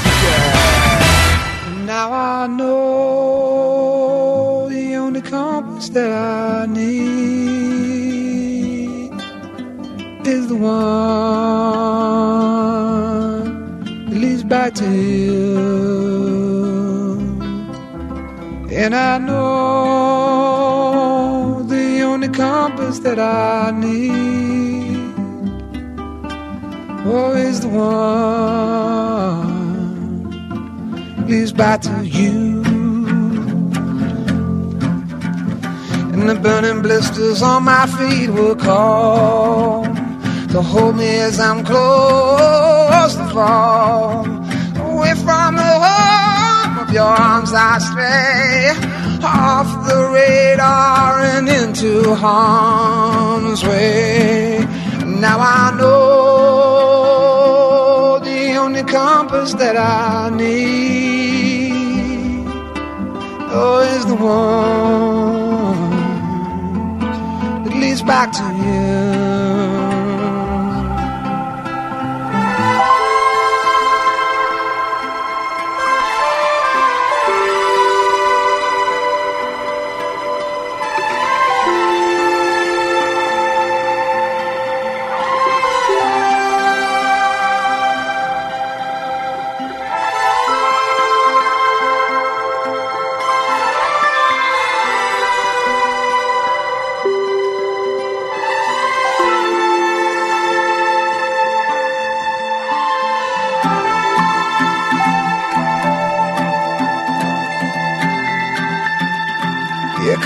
Now 1.86 2.12
I 2.12 2.46
know 2.46 4.68
the 4.68 4.96
only 4.96 5.22
compass 5.22 5.88
that 5.90 6.10
I 6.10 6.66
need 6.66 6.94
is 10.26 10.48
the 10.48 10.56
one 10.56 10.72
that 14.10 14.18
leads 14.18 14.42
back 14.44 14.74
to 14.74 14.90
you. 14.90 15.44
And 18.70 18.94
I 18.94 19.18
know 19.18 19.54
the 21.68 22.02
only 22.02 22.28
compass 22.28 22.98
that 23.00 23.18
I 23.18 23.70
need 23.70 24.73
is 27.06 27.60
the 27.60 27.68
one 27.68 28.24
leads 31.26 31.52
back 31.52 31.82
to 31.82 32.04
you. 32.04 32.62
And 36.12 36.28
the 36.28 36.34
burning 36.36 36.80
blisters 36.82 37.42
on 37.42 37.64
my 37.64 37.86
feet 37.86 38.30
will 38.30 38.56
call 38.56 39.84
to 39.84 40.62
hold 40.62 40.96
me 40.96 41.18
as 41.18 41.38
I'm 41.38 41.64
close 41.64 43.14
to 43.16 43.28
fall. 43.34 44.24
Away 44.24 45.14
from 45.14 45.56
the 45.56 45.72
home 45.84 46.78
of 46.78 46.90
your 46.90 47.02
arms 47.02 47.52
I 47.52 47.78
stray, 47.78 48.72
off 49.22 49.66
the 49.88 50.08
radar 50.10 51.20
and 51.20 51.48
into 51.48 52.14
harm's 52.14 53.62
way. 53.64 54.64
Now 55.04 55.38
I 55.40 55.76
know 55.76 56.53
only 58.76 58.92
compass 58.92 59.54
that 59.54 59.76
I 59.76 60.30
need 60.30 61.70
oh, 63.52 63.80
is 63.96 64.04
the 64.06 64.16
one 64.16 65.90
that 67.62 67.72
leads 67.76 68.02
back 68.02 68.32
to 68.32 68.42
you. 68.64 69.73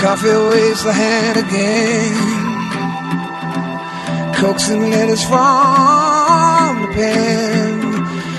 Coffee 0.01 0.27
waves 0.29 0.83
the 0.85 0.93
hand 0.93 1.37
again. 1.37 2.15
Coaxing 4.35 4.89
letters 4.89 5.23
from 5.25 6.81
the 6.81 6.87
pen. 6.93 7.67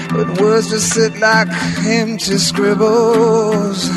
But 0.09 0.41
words 0.41 0.71
just 0.71 0.95
sit 0.95 1.19
like 1.19 1.49
empty 1.85 2.39
scribbles. 2.39 3.91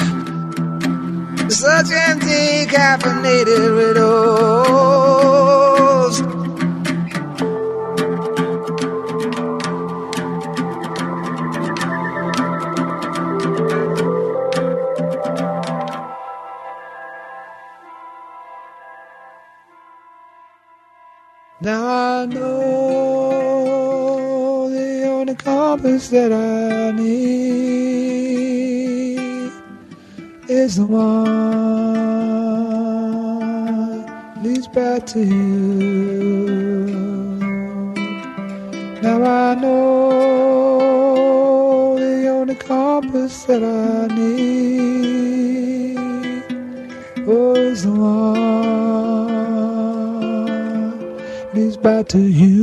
Such 1.48 1.90
empty 1.92 2.66
caffeinated 2.68 3.78
riddles. 3.78 4.93
Is 30.74 30.78
the 30.80 30.86
one 30.86 31.14
leads 34.44 34.68
back 34.68 35.06
to 35.06 35.20
you. 35.20 36.86
Now 39.04 39.24
I 39.24 39.54
know 39.56 40.40
the 42.00 42.28
only 42.30 42.56
compass 42.56 43.44
that 43.44 43.64
I 43.64 44.08
need 44.16 45.98
oh, 47.28 47.56
is 47.56 47.84
the 47.84 47.92
one 47.92 48.34
leads 51.54 51.78
back 51.78 52.08
to 52.16 52.20
you. 52.20 52.54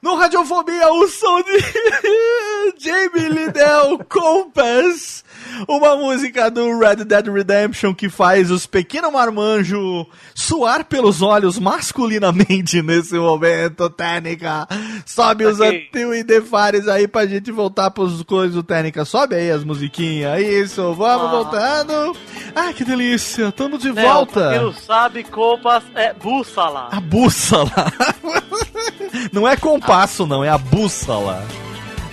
No 0.00 0.16
Radiofobia, 0.16 0.88
o 0.88 1.06
som 1.08 1.42
de 1.42 1.58
Jamie 2.78 3.28
Liddell 3.28 3.98
Compass. 4.08 5.22
Uma 5.68 5.94
música 5.96 6.50
do 6.50 6.78
Red 6.78 7.04
Dead 7.04 7.26
Redemption 7.28 7.94
que 7.94 8.08
faz 8.08 8.50
os 8.50 8.66
pequenos 8.66 9.12
marmanjos 9.12 10.06
suar 10.34 10.84
pelos 10.84 11.22
olhos 11.22 11.58
masculinamente 11.58 12.82
nesse 12.82 13.14
momento, 13.14 13.88
Técnica. 13.90 14.66
Sobe 15.06 15.44
os 15.46 15.60
Ok. 15.60 15.88
Antil 15.92 16.14
e 16.14 16.22
Defares 16.24 16.88
aí 16.88 17.06
pra 17.06 17.26
gente 17.26 17.52
voltar 17.52 17.90
pros 17.90 18.22
coisas 18.22 18.54
do 18.54 18.62
Técnica. 18.62 19.04
Sobe 19.04 19.34
aí 19.36 19.50
as 19.50 19.62
musiquinhas. 19.64 20.40
Isso, 20.40 20.94
vamos 20.94 21.26
Ah. 21.28 21.30
voltando. 21.30 22.16
Ai, 22.54 22.72
que 22.72 22.84
delícia. 22.84 23.52
Tamo 23.52 23.78
de 23.78 23.92
Léo, 23.92 24.06
volta. 24.12 24.50
quem 24.52 24.60
não 24.62 24.72
sabe, 24.72 25.24
Compass 25.24 25.84
é 25.94 26.12
bússola. 26.14 26.88
A 26.90 27.00
bússola. 27.00 27.70
Não 29.32 29.46
é 29.48 29.56
compasso, 29.56 30.26
não, 30.26 30.42
é 30.44 30.48
a 30.48 30.58
bússola. 30.58 31.44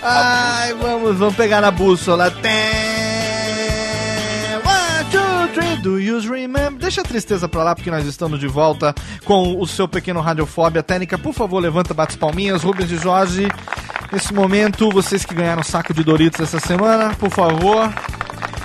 Ai, 0.04 0.74
vamos, 0.74 1.16
vamos 1.16 1.36
pegar 1.36 1.60
na 1.60 1.70
bússola. 1.70 2.28
Tem... 2.28 2.52
One, 4.56 5.04
two, 5.12 5.48
three, 5.54 5.76
do 5.76 6.00
you 6.00 6.18
remember? 6.18 6.80
Deixa 6.80 7.02
a 7.02 7.04
tristeza 7.04 7.48
pra 7.48 7.62
lá, 7.62 7.72
porque 7.72 7.88
nós 7.88 8.04
estamos 8.04 8.40
de 8.40 8.48
volta 8.48 8.92
com 9.24 9.60
o 9.60 9.66
seu 9.66 9.86
pequeno 9.86 10.20
Radiofobia. 10.20 10.82
Técnica, 10.82 11.16
por 11.16 11.32
favor, 11.32 11.60
levanta, 11.60 11.94
bate 11.94 12.14
as 12.14 12.16
palminhas. 12.16 12.64
Rubens 12.64 12.90
e 12.90 12.96
Jorge, 12.96 13.48
nesse 14.10 14.34
momento, 14.34 14.90
vocês 14.90 15.24
que 15.24 15.36
ganharam 15.36 15.62
saco 15.62 15.94
de 15.94 16.02
Doritos 16.02 16.40
essa 16.40 16.58
semana, 16.58 17.14
por 17.14 17.30
favor. 17.30 17.88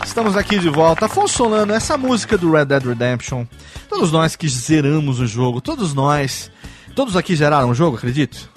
Estamos 0.03 0.35
aqui 0.35 0.57
de 0.57 0.69
volta. 0.69 1.05
Afonso 1.05 1.35
Solano, 1.35 1.71
essa 1.71 1.99
música 1.99 2.35
do 2.35 2.51
Red 2.51 2.65
Dead 2.65 2.83
Redemption. 2.83 3.45
Todos 3.87 4.11
nós 4.11 4.35
que 4.35 4.49
zeramos 4.49 5.19
o 5.19 5.27
jogo, 5.27 5.61
todos 5.61 5.93
nós. 5.93 6.49
Todos 6.95 7.15
aqui 7.15 7.35
zeraram 7.35 7.69
o 7.69 7.75
jogo, 7.75 7.97
acredito? 7.97 8.49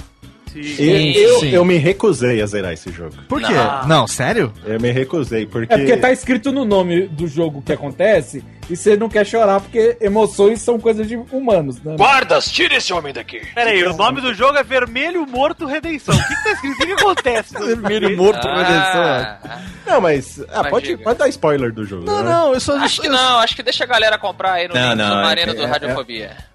Eu, 0.54 0.96
eu, 0.96 1.40
Sim. 1.40 1.50
eu 1.50 1.64
me 1.64 1.76
recusei 1.76 2.40
a 2.42 2.46
zerar 2.46 2.72
esse 2.72 2.90
jogo. 2.90 3.14
Por 3.28 3.40
quê? 3.40 3.52
Não. 3.52 3.86
Não, 3.88 4.06
sério? 4.06 4.52
Eu 4.64 4.80
me 4.80 4.90
recusei, 4.90 5.46
porque. 5.46 5.72
É 5.72 5.76
porque 5.78 5.96
tá 5.96 6.10
escrito 6.12 6.50
no 6.52 6.64
nome 6.64 7.06
do 7.08 7.26
jogo 7.28 7.62
que 7.62 7.72
acontece 7.72 8.42
e 8.68 8.76
você 8.76 8.96
não 8.96 9.08
quer 9.08 9.26
chorar 9.26 9.60
porque 9.60 9.96
emoções 10.00 10.60
são 10.62 10.78
coisas 10.78 11.06
de 11.08 11.16
humanos, 11.16 11.80
né? 11.82 11.96
Guardas, 11.96 12.50
tira 12.50 12.76
esse 12.76 12.92
homem 12.92 13.12
daqui. 13.12 13.40
Pera 13.54 13.70
aí, 13.70 13.82
o 13.84 13.96
nome 13.96 14.20
do 14.20 14.32
jogo 14.32 14.56
é 14.58 14.62
Vermelho 14.62 15.26
Morto 15.26 15.66
Redenção. 15.66 16.14
O 16.14 16.18
que, 16.28 16.34
que 16.36 16.44
tá 16.44 16.52
escrito? 16.52 16.74
O 16.74 16.76
que, 16.78 16.86
que 16.86 16.92
acontece? 17.02 17.54
Vermelho 17.58 18.16
morto 18.16 18.46
Ah, 18.48 19.38
Não, 19.86 20.00
mas. 20.00 20.40
Ah, 20.50 20.62
Mas 20.62 20.70
pode, 20.70 20.86
diga. 20.86 21.02
pode 21.02 21.18
dar 21.18 21.28
spoiler 21.28 21.72
do 21.72 21.84
jogo. 21.84 22.04
Não, 22.04 22.22
né? 22.22 22.30
não, 22.30 22.54
eu 22.54 22.60
só. 22.60 22.76
acho 22.76 23.00
que 23.00 23.08
eu, 23.08 23.12
não, 23.12 23.38
acho 23.38 23.56
que 23.56 23.62
deixa 23.62 23.84
a 23.84 23.86
galera 23.86 24.18
comprar 24.18 24.52
aí 24.54 24.68
no 24.68 24.74
Não, 24.74 24.88
link 24.90 24.98
não, 24.98 25.08
submarino 25.08 25.52
é- 25.52 25.54
do 25.54 25.62
é- 25.62 25.66
Radiofobia. 25.66 26.30
Eu 26.36 26.49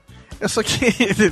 só 0.47 0.61
que. 0.61 0.75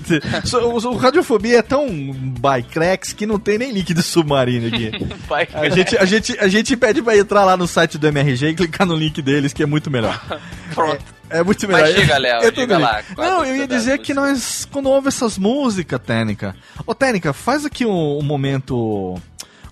o, 0.90 0.96
Radiofobia 0.96 1.60
é 1.60 1.62
tão 1.62 1.88
by 1.88 2.64
cracks 2.70 3.14
que 3.14 3.26
não 3.26 3.38
tem 3.38 3.58
nem 3.58 3.72
link 3.72 3.94
de 3.94 4.02
submarino 4.02 4.68
aqui. 4.68 4.92
A 5.54 5.70
gente, 5.70 5.98
a, 5.98 6.06
gente, 6.06 6.40
a 6.40 6.48
gente 6.48 6.78
pede 6.78 7.02
pra 7.02 7.18
entrar 7.18 7.44
lá 7.44 7.58
no 7.58 7.68
site 7.68 7.98
do 7.98 8.08
MRG 8.08 8.50
e 8.50 8.54
clicar 8.54 8.86
no 8.86 8.96
link 8.96 9.22
deles, 9.22 9.52
que 9.52 9.64
é 9.64 9.66
muito 9.66 9.90
melhor. 9.90 10.22
Pronto. 10.74 11.04
É 11.30 11.44
muito 11.44 11.68
melhor. 11.68 11.82
Mas 11.82 11.96
diga, 11.96 12.18
Léo, 12.18 12.42
bem. 12.68 12.78
lá, 12.78 13.00
é 13.00 13.04
Não, 13.18 13.40
música 13.40 13.52
eu 13.52 13.56
ia 13.56 13.68
dizer 13.68 14.00
que 14.00 14.14
nós, 14.14 14.68
quando 14.72 14.90
ouve 14.90 15.08
essas 15.08 15.38
músicas, 15.38 16.00
Técnica. 16.00 16.56
Ô, 16.86 16.94
Técnica, 16.94 17.34
faz 17.34 17.66
aqui 17.66 17.86
um, 17.86 18.20
um 18.20 18.22
momento. 18.22 19.16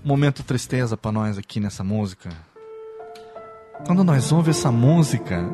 Um 0.03 0.07
momento 0.07 0.41
tristeza 0.41 0.97
pra 0.97 1.11
nós 1.11 1.38
aqui 1.38 1.59
nessa 1.59 1.84
música. 1.84 2.29
Quando 3.86 4.03
nós 4.03 4.32
ouve 4.32 4.49
essa 4.49 4.71
música, 4.71 5.47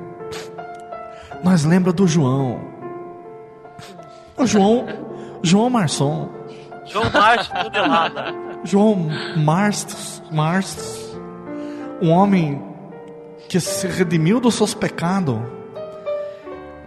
nós 1.43 1.65
lembra 1.65 1.91
do 1.91 2.07
João. 2.07 2.76
O 4.37 4.45
João. 4.45 4.85
João 5.43 5.69
Marçom. 5.69 6.29
João 6.85 7.09
Marte 7.11 7.49
modelada. 7.53 8.33
João 8.63 9.09
Marstos, 9.37 10.21
Marstos, 10.31 11.15
um 12.01 12.09
homem 12.09 12.61
que 13.47 13.59
se 13.59 13.87
redimiu 13.87 14.39
dos 14.39 14.55
seus 14.55 14.73
pecados, 14.73 15.37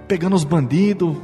pegando 0.08 0.34
os 0.36 0.44
bandidos. 0.44 1.16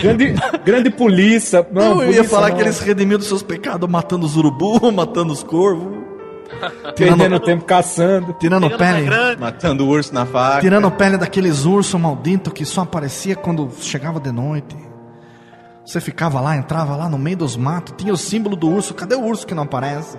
Grande, 0.00 0.34
grande 0.64 0.90
polícia. 0.90 1.66
Não, 1.72 1.82
Não, 1.82 2.02
eu 2.02 2.10
ia 2.10 2.14
polícia 2.14 2.24
falar 2.24 2.48
não. 2.50 2.56
que 2.56 2.62
ele 2.62 2.72
se 2.72 2.84
redimiu 2.84 3.18
dos 3.18 3.26
seus 3.26 3.42
pecados, 3.42 3.88
matando 3.88 4.24
os 4.26 4.36
urubu, 4.36 4.90
matando 4.92 5.32
os 5.32 5.42
corvos, 5.42 6.01
Perdendo 6.96 7.16
tirando, 7.22 7.40
tempo 7.40 7.64
caçando. 7.64 8.32
tirando 8.34 8.70
pele. 8.76 9.08
Matando 9.38 9.84
o 9.84 9.88
urso 9.88 10.12
na 10.14 10.24
faca. 10.26 10.60
tirando 10.60 10.90
pele 10.90 11.16
daqueles 11.16 11.64
ursos 11.64 12.00
malditos 12.00 12.52
que 12.52 12.64
só 12.64 12.82
aparecia 12.82 13.34
quando 13.36 13.70
chegava 13.80 14.20
de 14.20 14.30
noite. 14.32 14.76
Você 15.84 16.00
ficava 16.00 16.40
lá, 16.40 16.56
entrava 16.56 16.94
lá 16.96 17.08
no 17.08 17.18
meio 17.18 17.36
dos 17.36 17.56
matos, 17.56 17.94
tinha 17.96 18.12
o 18.12 18.16
símbolo 18.16 18.54
do 18.54 18.68
urso, 18.68 18.94
cadê 18.94 19.16
o 19.16 19.24
urso 19.24 19.46
que 19.46 19.54
não 19.54 19.64
aparece? 19.64 20.16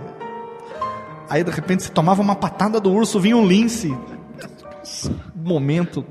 Aí 1.30 1.44
de 1.44 1.52
repente 1.52 1.84
você 1.84 1.90
tomava 1.90 2.22
uma 2.22 2.36
patada 2.36 2.80
do 2.82 2.92
urso, 2.92 3.20
vinha 3.20 3.38
um 3.38 3.46
lince. 3.48 3.96
Momento. 5.36 6.06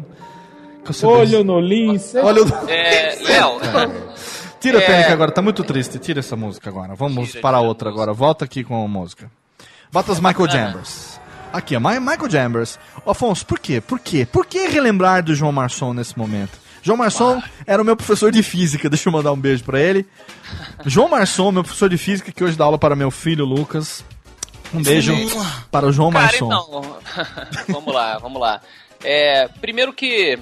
que 0.85 0.93
você 0.93 1.05
Olho 1.07 1.45
no 1.45 1.61
lince. 1.61 2.17
Olha 2.19 2.43
o... 2.43 2.49
É, 2.69 3.17
Léo, 3.23 3.61
Tira 4.59 4.79
a 4.79 4.83
É. 4.83 4.87
técnica 4.87 5.13
agora, 5.13 5.31
tá 5.33 5.43
muito 5.43 5.63
triste. 5.65 5.99
Tira 5.99 6.21
essa 6.21 6.37
música 6.37 6.71
agora. 6.71 6.95
Vamos 6.95 7.31
Tira, 7.31 7.41
para 7.43 7.59
tira 7.59 7.67
a 7.67 7.69
outra 7.69 7.91
agora. 7.91 8.13
Volta 8.13 8.45
aqui 8.45 8.63
com 8.65 8.83
a 8.85 8.89
música. 8.89 9.29
Bota 9.93 10.13
as 10.13 10.21
Michael 10.21 10.51
Jambers. 10.51 11.21
Aqui, 11.53 11.77
ó, 11.77 11.81
Mi- 11.81 12.01
Michael 12.01 12.31
Jambers. 12.31 12.79
Afonso, 13.07 13.45
por 13.45 13.59
quê? 13.59 13.81
Por 13.81 13.99
quê? 14.01 14.27
Por 14.31 14.47
que 14.47 14.67
relembrar 14.69 15.23
do 15.23 15.35
João 15.35 15.53
Marçom 15.53 15.93
nesse 15.93 16.17
momento? 16.19 16.59
João 16.83 16.97
Marçom 16.97 17.41
era 17.67 17.81
o 17.81 17.85
meu 17.85 17.95
professor 17.97 18.33
de 18.33 18.43
física, 18.43 18.89
deixa 18.89 19.09
eu 19.09 19.13
mandar 19.13 19.33
um 19.33 19.37
beijo 19.37 19.63
pra 19.63 19.79
ele. 19.79 20.07
João 20.87 21.09
Marçom, 21.09 21.53
meu 21.53 21.63
professor 21.63 21.89
de 21.89 21.97
física, 21.99 22.33
que 22.33 22.43
hoje 22.43 22.57
dá 22.57 22.65
aula 22.65 22.79
para 22.79 22.97
meu 22.97 23.11
filho 23.11 23.45
Lucas. 23.45 24.05
Um 24.75 24.83
beijo 24.83 25.15
para 25.71 25.87
o 25.87 25.93
João 25.93 26.11
cara, 26.11 26.25
Marçom. 26.25 26.47
então. 26.47 26.97
vamos 27.69 27.95
lá, 27.95 28.19
vamos 28.19 28.41
lá. 28.41 28.61
É, 29.05 29.47
primeiro 29.61 29.93
que 29.93 30.39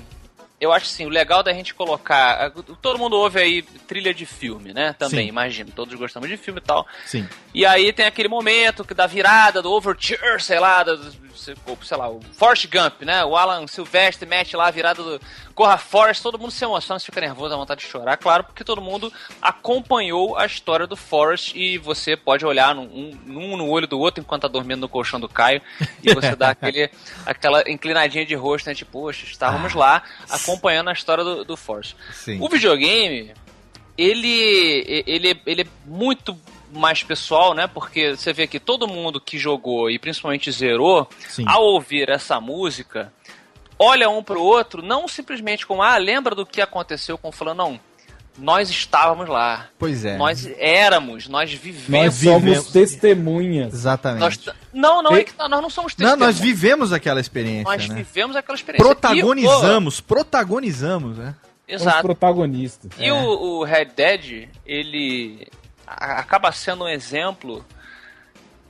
eu 0.61 0.73
acho 0.73 0.87
assim, 0.87 1.07
o 1.07 1.09
legal 1.09 1.43
da 1.43 1.53
gente 1.55 1.75
colocar. 1.75 2.51
Todo 2.83 2.99
mundo 2.99 3.17
ouve 3.17 3.41
aí 3.41 3.63
trilha 3.63 4.13
de 4.13 4.27
filme, 4.27 4.75
né? 4.75 4.93
Também, 4.93 5.25
Sim. 5.25 5.29
imagino. 5.29 5.73
Todos 5.73 5.95
gostamos 5.95 6.29
de 6.29 6.37
filme 6.37 6.61
e 6.61 6.63
tal. 6.63 6.87
Sim. 7.07 7.27
E 7.55 7.65
aí 7.65 7.93
tem 7.93 8.05
aquele 8.05 8.29
momento 8.29 8.85
que 8.85 8.93
da 8.93 9.07
virada, 9.07 9.63
do 9.63 9.73
overture, 9.73 10.39
sei 10.39 10.61
lá, 10.61 10.83
do, 10.83 11.01
sei 11.35 11.97
lá, 11.97 12.11
o 12.11 12.21
Forrest 12.33 12.67
Gump, 12.67 13.03
né? 13.03 13.25
O 13.25 13.37
Alan 13.37 13.67
Silvestre 13.67 14.29
mete 14.29 14.55
lá 14.55 14.67
a 14.69 14.71
virada 14.71 15.03
do 15.03 15.21
Corra 15.61 15.77
Forrest, 15.77 16.23
todo 16.23 16.39
mundo 16.39 16.51
se 16.51 16.65
emociona, 16.65 16.99
fica 16.99 17.21
nervoso, 17.21 17.51
dá 17.51 17.57
vontade 17.57 17.83
de 17.83 17.87
chorar, 17.87 18.17
claro, 18.17 18.45
porque 18.45 18.65
todo 18.65 18.81
mundo 18.81 19.13
acompanhou 19.43 20.35
a 20.39 20.47
história 20.47 20.87
do 20.87 20.97
Forrest 20.97 21.55
e 21.55 21.77
você 21.77 22.17
pode 22.17 22.47
olhar 22.47 22.75
num, 22.75 23.13
um, 23.27 23.59
no 23.59 23.69
olho 23.69 23.87
do 23.87 23.99
outro 23.99 24.23
enquanto 24.23 24.41
tá 24.41 24.49
dormindo 24.49 24.81
no 24.81 24.89
colchão 24.89 25.21
do 25.21 25.29
Caio 25.29 25.61
e 26.03 26.15
você 26.15 26.35
dá 26.35 26.49
aquele, 26.57 26.89
aquela 27.27 27.63
inclinadinha 27.71 28.25
de 28.25 28.35
rosto, 28.35 28.69
né? 28.69 28.75
Tipo, 28.75 28.93
poxa, 28.93 29.27
estávamos 29.27 29.75
lá 29.75 30.03
acompanhando 30.31 30.89
a 30.89 30.95
história 30.95 31.23
do, 31.23 31.45
do 31.45 31.59
Forrest. 31.59 31.95
Sim. 32.11 32.39
O 32.41 32.49
videogame, 32.49 33.35
ele, 33.99 35.05
ele, 35.07 35.43
ele 35.45 35.61
é 35.61 35.67
muito 35.85 36.39
mais 36.73 37.03
pessoal, 37.03 37.53
né? 37.53 37.67
Porque 37.67 38.17
você 38.17 38.33
vê 38.33 38.47
que 38.47 38.59
todo 38.59 38.89
mundo 38.89 39.21
que 39.21 39.39
jogou 39.39 39.91
e 39.91 39.99
principalmente 39.99 40.51
zerou, 40.51 41.07
Sim. 41.29 41.45
ao 41.47 41.65
ouvir 41.65 42.09
essa 42.09 42.41
música, 42.41 43.13
olha 43.81 44.11
um 44.11 44.22
pro 44.22 44.43
outro, 44.43 44.83
não 44.83 45.09
simplesmente 45.09 45.66
como, 45.66 45.83
ah, 45.83 45.97
lembra 45.97 46.35
do 46.35 46.45
que 46.45 46.61
aconteceu 46.61 47.16
com 47.16 47.28
o 47.28 47.33
fulano, 47.33 47.57
não. 47.64 47.81
Nós 48.39 48.70
estávamos 48.70 49.28
lá. 49.28 49.68
Pois 49.78 50.05
é. 50.05 50.16
Nós 50.16 50.47
éramos, 50.59 51.26
nós 51.28 51.51
Nós 51.51 51.53
vivemos. 51.53 52.14
somos 52.14 52.43
vivemos. 52.43 52.66
testemunhas. 52.72 53.74
Exatamente. 53.74 54.20
Nós 54.20 54.57
não, 54.72 55.03
não 55.03 55.16
é 55.16 55.20
E- 55.20 55.24
que 55.24 55.33
tá- 55.35 55.49
nós 55.49 55.61
não 55.61 55.68
somos 55.68 55.93
Não, 55.97 56.07
testemunhas. 56.11 56.18
nós 56.37 56.39
vivemos 56.41 56.93
aquela 56.93 57.20
experiência, 57.20 57.64
Nós 57.64 57.89
né? 57.89 57.95
vivemos 57.97 58.37
aquela 58.37 58.57
experiência. 58.57 58.85
Protagonizamos, 58.87 60.01
protagonizamos, 60.01 61.18
né? 61.18 61.35
E 61.68 61.72
o- 61.72 61.76
Os 61.76 61.83
exato. 61.83 62.03
protagonistas. 62.03 62.91
E 62.99 63.11
o, 63.11 63.16
o 63.16 63.64
Red 63.64 63.87
Dead, 63.97 64.49
ele 64.64 65.47
acaba 65.87 66.51
sendo 66.53 66.85
um 66.85 66.89
exemplo 66.89 67.64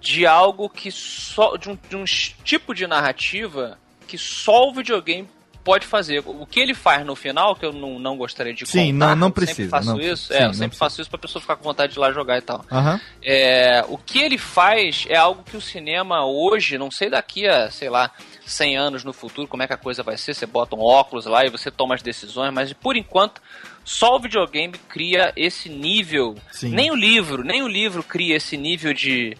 de 0.00 0.26
algo 0.26 0.68
que 0.68 0.90
só. 0.90 1.56
de 1.56 1.70
um, 1.70 1.78
de 1.88 1.96
um 1.96 2.04
tipo 2.44 2.74
de 2.74 2.86
narrativa 2.86 3.78
que 4.10 4.18
só 4.18 4.68
o 4.68 4.72
videogame 4.74 5.28
pode 5.62 5.86
fazer. 5.86 6.22
O 6.26 6.46
que 6.46 6.58
ele 6.58 6.72
faz 6.74 7.04
no 7.04 7.14
final, 7.14 7.54
que 7.54 7.64
eu 7.66 7.72
não, 7.72 7.98
não 7.98 8.16
gostaria 8.16 8.52
de 8.52 8.66
Sim, 8.66 8.94
contar, 8.94 9.08
não- 9.10 9.16
não 9.16 9.30
precisa, 9.30 9.54
Sempre 9.56 9.70
faço 9.70 9.88
não 9.88 10.00
isso, 10.00 10.28
precisa. 10.28 10.34
é, 10.34 10.38
Sim, 10.40 10.44
eu 10.46 10.54
sempre 10.54 10.76
faço 10.78 11.00
isso 11.02 11.10
pra 11.10 11.18
pessoa 11.18 11.40
ficar 11.40 11.56
com 11.56 11.62
vontade 11.62 11.92
de 11.92 11.98
ir 11.98 12.00
lá 12.00 12.10
jogar 12.12 12.38
e 12.38 12.40
tal. 12.40 12.64
Aham. 12.72 12.98
É, 13.22 13.84
o 13.88 13.98
que 13.98 14.18
ele 14.20 14.38
faz 14.38 15.04
é 15.08 15.16
algo 15.16 15.42
que 15.44 15.56
o 15.56 15.60
cinema 15.60 16.24
hoje, 16.26 16.78
não 16.78 16.90
sei 16.90 17.10
daqui 17.10 17.46
a, 17.46 17.70
sei 17.70 17.90
lá, 17.90 18.10
100 18.46 18.76
anos 18.78 19.04
no 19.04 19.12
futuro, 19.12 19.46
como 19.46 19.62
é 19.62 19.66
que 19.66 19.72
a 19.74 19.76
coisa 19.76 20.02
vai 20.02 20.16
ser, 20.16 20.34
você 20.34 20.46
bota 20.46 20.74
um 20.74 20.80
óculos 20.80 21.26
lá 21.26 21.44
e 21.44 21.50
você 21.50 21.70
toma 21.70 21.94
as 21.94 22.02
decisões, 22.02 22.52
mas 22.54 22.72
por 22.72 22.96
enquanto, 22.96 23.40
só 23.84 24.16
o 24.16 24.20
videogame 24.20 24.74
cria 24.88 25.30
esse 25.36 25.68
nível. 25.68 26.36
Sim. 26.50 26.70
Nem 26.70 26.90
o 26.90 26.96
livro, 26.96 27.44
nem 27.44 27.62
o 27.62 27.68
livro 27.68 28.02
cria 28.02 28.34
esse 28.36 28.56
nível 28.56 28.94
de, 28.94 29.36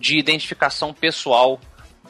de 0.00 0.18
identificação 0.18 0.94
pessoal 0.94 1.60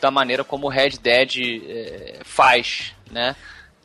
da 0.00 0.10
maneira 0.10 0.44
como 0.44 0.66
o 0.66 0.70
Red 0.70 0.98
Dead 1.00 1.62
é, 1.66 2.20
faz, 2.24 2.94
né? 3.10 3.34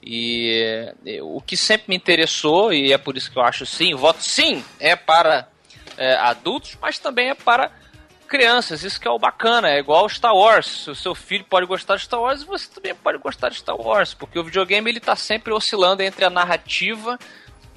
E 0.06 0.94
é, 1.06 1.22
o 1.22 1.42
que 1.42 1.56
sempre 1.56 1.86
me 1.90 1.96
interessou, 1.96 2.74
e 2.74 2.92
é 2.92 2.98
por 2.98 3.16
isso 3.16 3.32
que 3.32 3.38
eu 3.38 3.44
acho 3.44 3.66
sim, 3.66 3.96
voto 3.96 4.22
sim 4.22 4.64
é 4.80 4.96
para 4.96 5.48
é, 5.98 6.16
adultos, 6.16 6.78
mas 6.82 7.00
também 7.00 7.30
é 7.30 7.36
para 7.36 7.72
crianças. 8.28 8.84
Isso 8.84 9.00
que 9.00 9.08
é 9.08 9.12
o 9.12 9.20
bacana, 9.20 9.70
é 9.70 9.80
igual 9.80 10.10
Star 10.10 10.36
Wars. 10.36 10.88
O 10.88 10.96
seu 10.96 11.14
filho 11.16 11.46
pode 11.46 11.66
gostar 11.66 11.96
de 11.96 12.04
Star 12.04 12.20
Wars 12.20 12.42
e 12.42 12.46
você 12.46 12.68
também 12.70 12.96
pode 12.96 13.18
gostar 13.20 13.50
de 13.50 13.56
Star 13.56 13.80
Wars, 13.80 14.14
porque 14.14 14.40
o 14.40 14.44
videogame 14.44 14.90
ele 14.90 15.00
tá 15.00 15.16
sempre 15.16 15.54
oscilando 15.54 16.02
entre 16.02 16.26
a 16.26 16.30
narrativa 16.30 17.18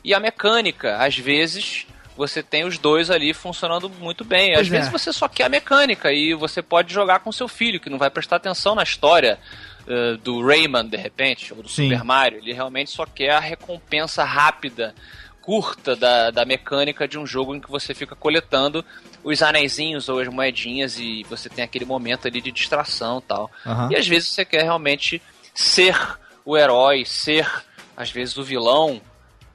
e 0.02 0.14
a 0.14 0.18
mecânica. 0.18 0.96
Às 0.96 1.16
vezes 1.16 1.86
você 2.16 2.42
tem 2.42 2.64
os 2.64 2.78
dois 2.78 3.10
ali 3.10 3.34
funcionando 3.34 3.88
muito 3.88 4.24
bem. 4.24 4.52
Às 4.52 4.56
Pois 4.60 4.68
é. 4.68 4.70
vezes 4.70 4.92
você 4.92 5.12
só 5.12 5.28
quer 5.28 5.44
a 5.44 5.48
mecânica 5.48 6.12
e 6.12 6.34
você 6.34 6.62
pode 6.62 6.92
jogar 6.92 7.20
com 7.20 7.30
seu 7.30 7.46
filho, 7.46 7.78
que 7.78 7.90
não 7.90 7.98
vai 7.98 8.10
prestar 8.10 8.36
atenção 8.36 8.74
na 8.74 8.82
história 8.82 9.38
eh, 9.86 10.16
do 10.22 10.44
Rayman, 10.44 10.88
de 10.88 10.96
repente, 10.96 11.52
ou 11.52 11.62
do 11.62 11.68
Sim. 11.68 11.90
Super 11.90 12.04
Mario. 12.04 12.38
Ele 12.38 12.52
realmente 12.52 12.90
só 12.90 13.04
quer 13.06 13.30
a 13.30 13.40
recompensa 13.40 14.24
rápida, 14.24 14.94
curta 15.42 15.94
da, 15.94 16.30
da 16.32 16.44
mecânica 16.44 17.06
de 17.06 17.18
um 17.18 17.26
jogo 17.26 17.54
em 17.54 17.60
que 17.60 17.70
você 17.70 17.94
fica 17.94 18.16
coletando 18.16 18.84
os 19.22 19.42
anéisinhos 19.42 20.08
ou 20.08 20.18
as 20.18 20.26
moedinhas 20.28 20.98
e 20.98 21.24
você 21.30 21.48
tem 21.48 21.64
aquele 21.64 21.84
momento 21.84 22.26
ali 22.26 22.40
de 22.40 22.50
distração 22.50 23.18
e 23.18 23.22
tal. 23.22 23.50
Aham. 23.64 23.88
E 23.92 23.96
às 23.96 24.08
vezes 24.08 24.28
você 24.30 24.44
quer 24.44 24.62
realmente 24.62 25.22
ser 25.54 25.96
o 26.44 26.56
herói, 26.56 27.04
ser 27.04 27.46
às 27.96 28.10
vezes 28.10 28.36
o 28.36 28.42
vilão 28.42 29.00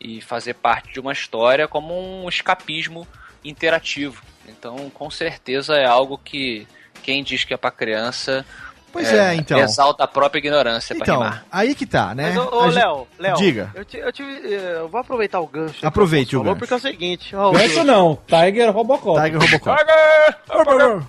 e 0.04 0.20
fazer 0.22 0.56
parte 0.56 0.92
de 0.94 1.00
uma 1.00 1.14
história 1.14 1.68
como 1.68 1.94
um 2.24 2.28
escapismo 2.28 3.08
interativo. 3.46 4.22
Então, 4.48 4.90
com 4.90 5.10
certeza 5.10 5.76
é 5.76 5.86
algo 5.86 6.18
que 6.18 6.68
quem 7.04 7.24
diz 7.24 7.44
que 7.44 7.54
é 7.54 7.58
pra 7.58 7.72
criança 7.72 8.46
Pois 8.92 9.12
é, 9.14 9.34
então. 9.36 9.58
exalta 9.60 10.04
a 10.04 10.08
própria 10.08 10.40
ignorância 10.40 10.94
pra 10.96 11.04
Então, 11.06 11.18
rimar. 11.22 11.46
aí 11.50 11.74
que 11.74 11.86
tá, 11.86 12.14
né? 12.14 12.34
Mas, 12.34 12.38
ô, 12.38 12.56
ô 12.58 12.66
Léo, 12.66 13.08
Léo, 13.18 13.36
Diga. 13.38 13.72
Eu, 13.74 13.86
ti- 13.86 13.98
eu 13.98 14.12
tive. 14.12 14.54
eh, 14.54 14.74
Eu 14.80 14.90
vou 14.90 15.00
aproveitar 15.00 15.40
o 15.40 15.48
gancho. 15.48 15.86
Aproveite 15.88 16.36
o 16.36 16.40
falou, 16.40 16.54
gancho. 16.56 16.60
Porque 16.60 16.74
é 16.74 16.78
o 16.78 16.80
seguinte. 16.92 17.36
ó, 17.36 17.52
Gancho 17.52 17.84
não, 17.86 18.20
Tiger 18.28 18.70
Robocop. 18.72 19.22
Tiger 19.24 19.40
Robocop. 19.40 21.08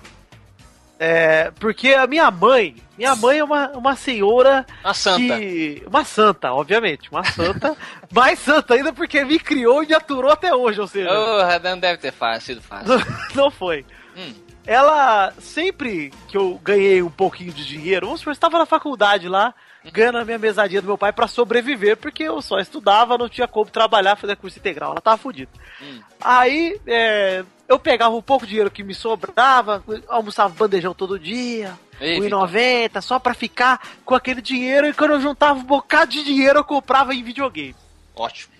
É, 1.05 1.51
porque 1.59 1.89
a 1.89 2.07
minha 2.07 2.31
mãe, 2.31 2.77
minha 2.97 3.13
mãe 3.13 3.39
é 3.39 3.43
uma, 3.43 3.67
uma 3.71 3.93
senhora 3.93 4.65
Uma 4.81 4.93
santa. 4.93 5.17
que. 5.19 5.83
Uma 5.85 6.05
santa, 6.05 6.53
obviamente. 6.53 7.11
Uma 7.11 7.25
santa. 7.25 7.75
mais 8.09 8.39
santa 8.39 8.75
ainda 8.75 8.93
porque 8.93 9.25
me 9.25 9.37
criou 9.37 9.83
e 9.83 9.87
me 9.87 9.93
aturou 9.93 10.31
até 10.31 10.55
hoje, 10.55 10.79
ou 10.79 10.87
seja. 10.87 11.09
Oh, 11.11 11.59
não 11.59 11.77
deve 11.77 11.97
ter 11.97 12.13
sido 12.39 12.61
fácil. 12.61 12.87
Não, 12.87 13.01
não 13.35 13.51
foi. 13.51 13.85
Hum. 14.15 14.33
Ela, 14.65 15.33
sempre 15.39 16.13
que 16.29 16.37
eu 16.37 16.57
ganhei 16.63 17.03
um 17.03 17.11
pouquinho 17.11 17.51
de 17.51 17.65
dinheiro, 17.65 18.05
vamos 18.05 18.21
supor, 18.21 18.31
eu 18.31 18.35
estava 18.35 18.57
na 18.57 18.65
faculdade 18.65 19.27
lá, 19.27 19.53
ganhando 19.91 20.19
a 20.19 20.23
minha 20.23 20.39
mesadinha 20.39 20.81
do 20.81 20.87
meu 20.87 20.97
pai 20.97 21.11
pra 21.11 21.27
sobreviver, 21.27 21.97
porque 21.97 22.23
eu 22.23 22.41
só 22.41 22.59
estudava, 22.59 23.17
não 23.17 23.27
tinha 23.27 23.45
como 23.45 23.69
trabalhar, 23.69 24.15
fazer 24.15 24.37
curso 24.37 24.57
integral, 24.57 24.91
ela 24.91 25.01
tava 25.01 25.17
fodida. 25.17 25.51
Hum. 25.81 25.99
Aí, 26.21 26.79
é, 26.87 27.43
eu 27.73 27.79
pegava 27.79 28.15
um 28.15 28.21
pouco 28.21 28.45
de 28.45 28.51
dinheiro 28.51 28.71
que 28.71 28.83
me 28.83 28.93
sobrava, 28.93 29.83
almoçava 30.07 30.53
bandejão 30.53 30.93
todo 30.93 31.19
dia, 31.19 31.77
Ei, 31.99 32.19
1,90, 32.19 33.01
só 33.01 33.19
pra 33.19 33.33
ficar 33.33 33.81
com 34.05 34.15
aquele 34.15 34.41
dinheiro, 34.41 34.87
e 34.87 34.93
quando 34.93 35.11
eu 35.11 35.21
juntava 35.21 35.59
um 35.59 35.63
bocado 35.63 36.11
de 36.11 36.23
dinheiro, 36.23 36.59
eu 36.59 36.63
comprava 36.63 37.13
em 37.13 37.23
videogame. 37.23 37.75
Ótimo. 38.15 38.53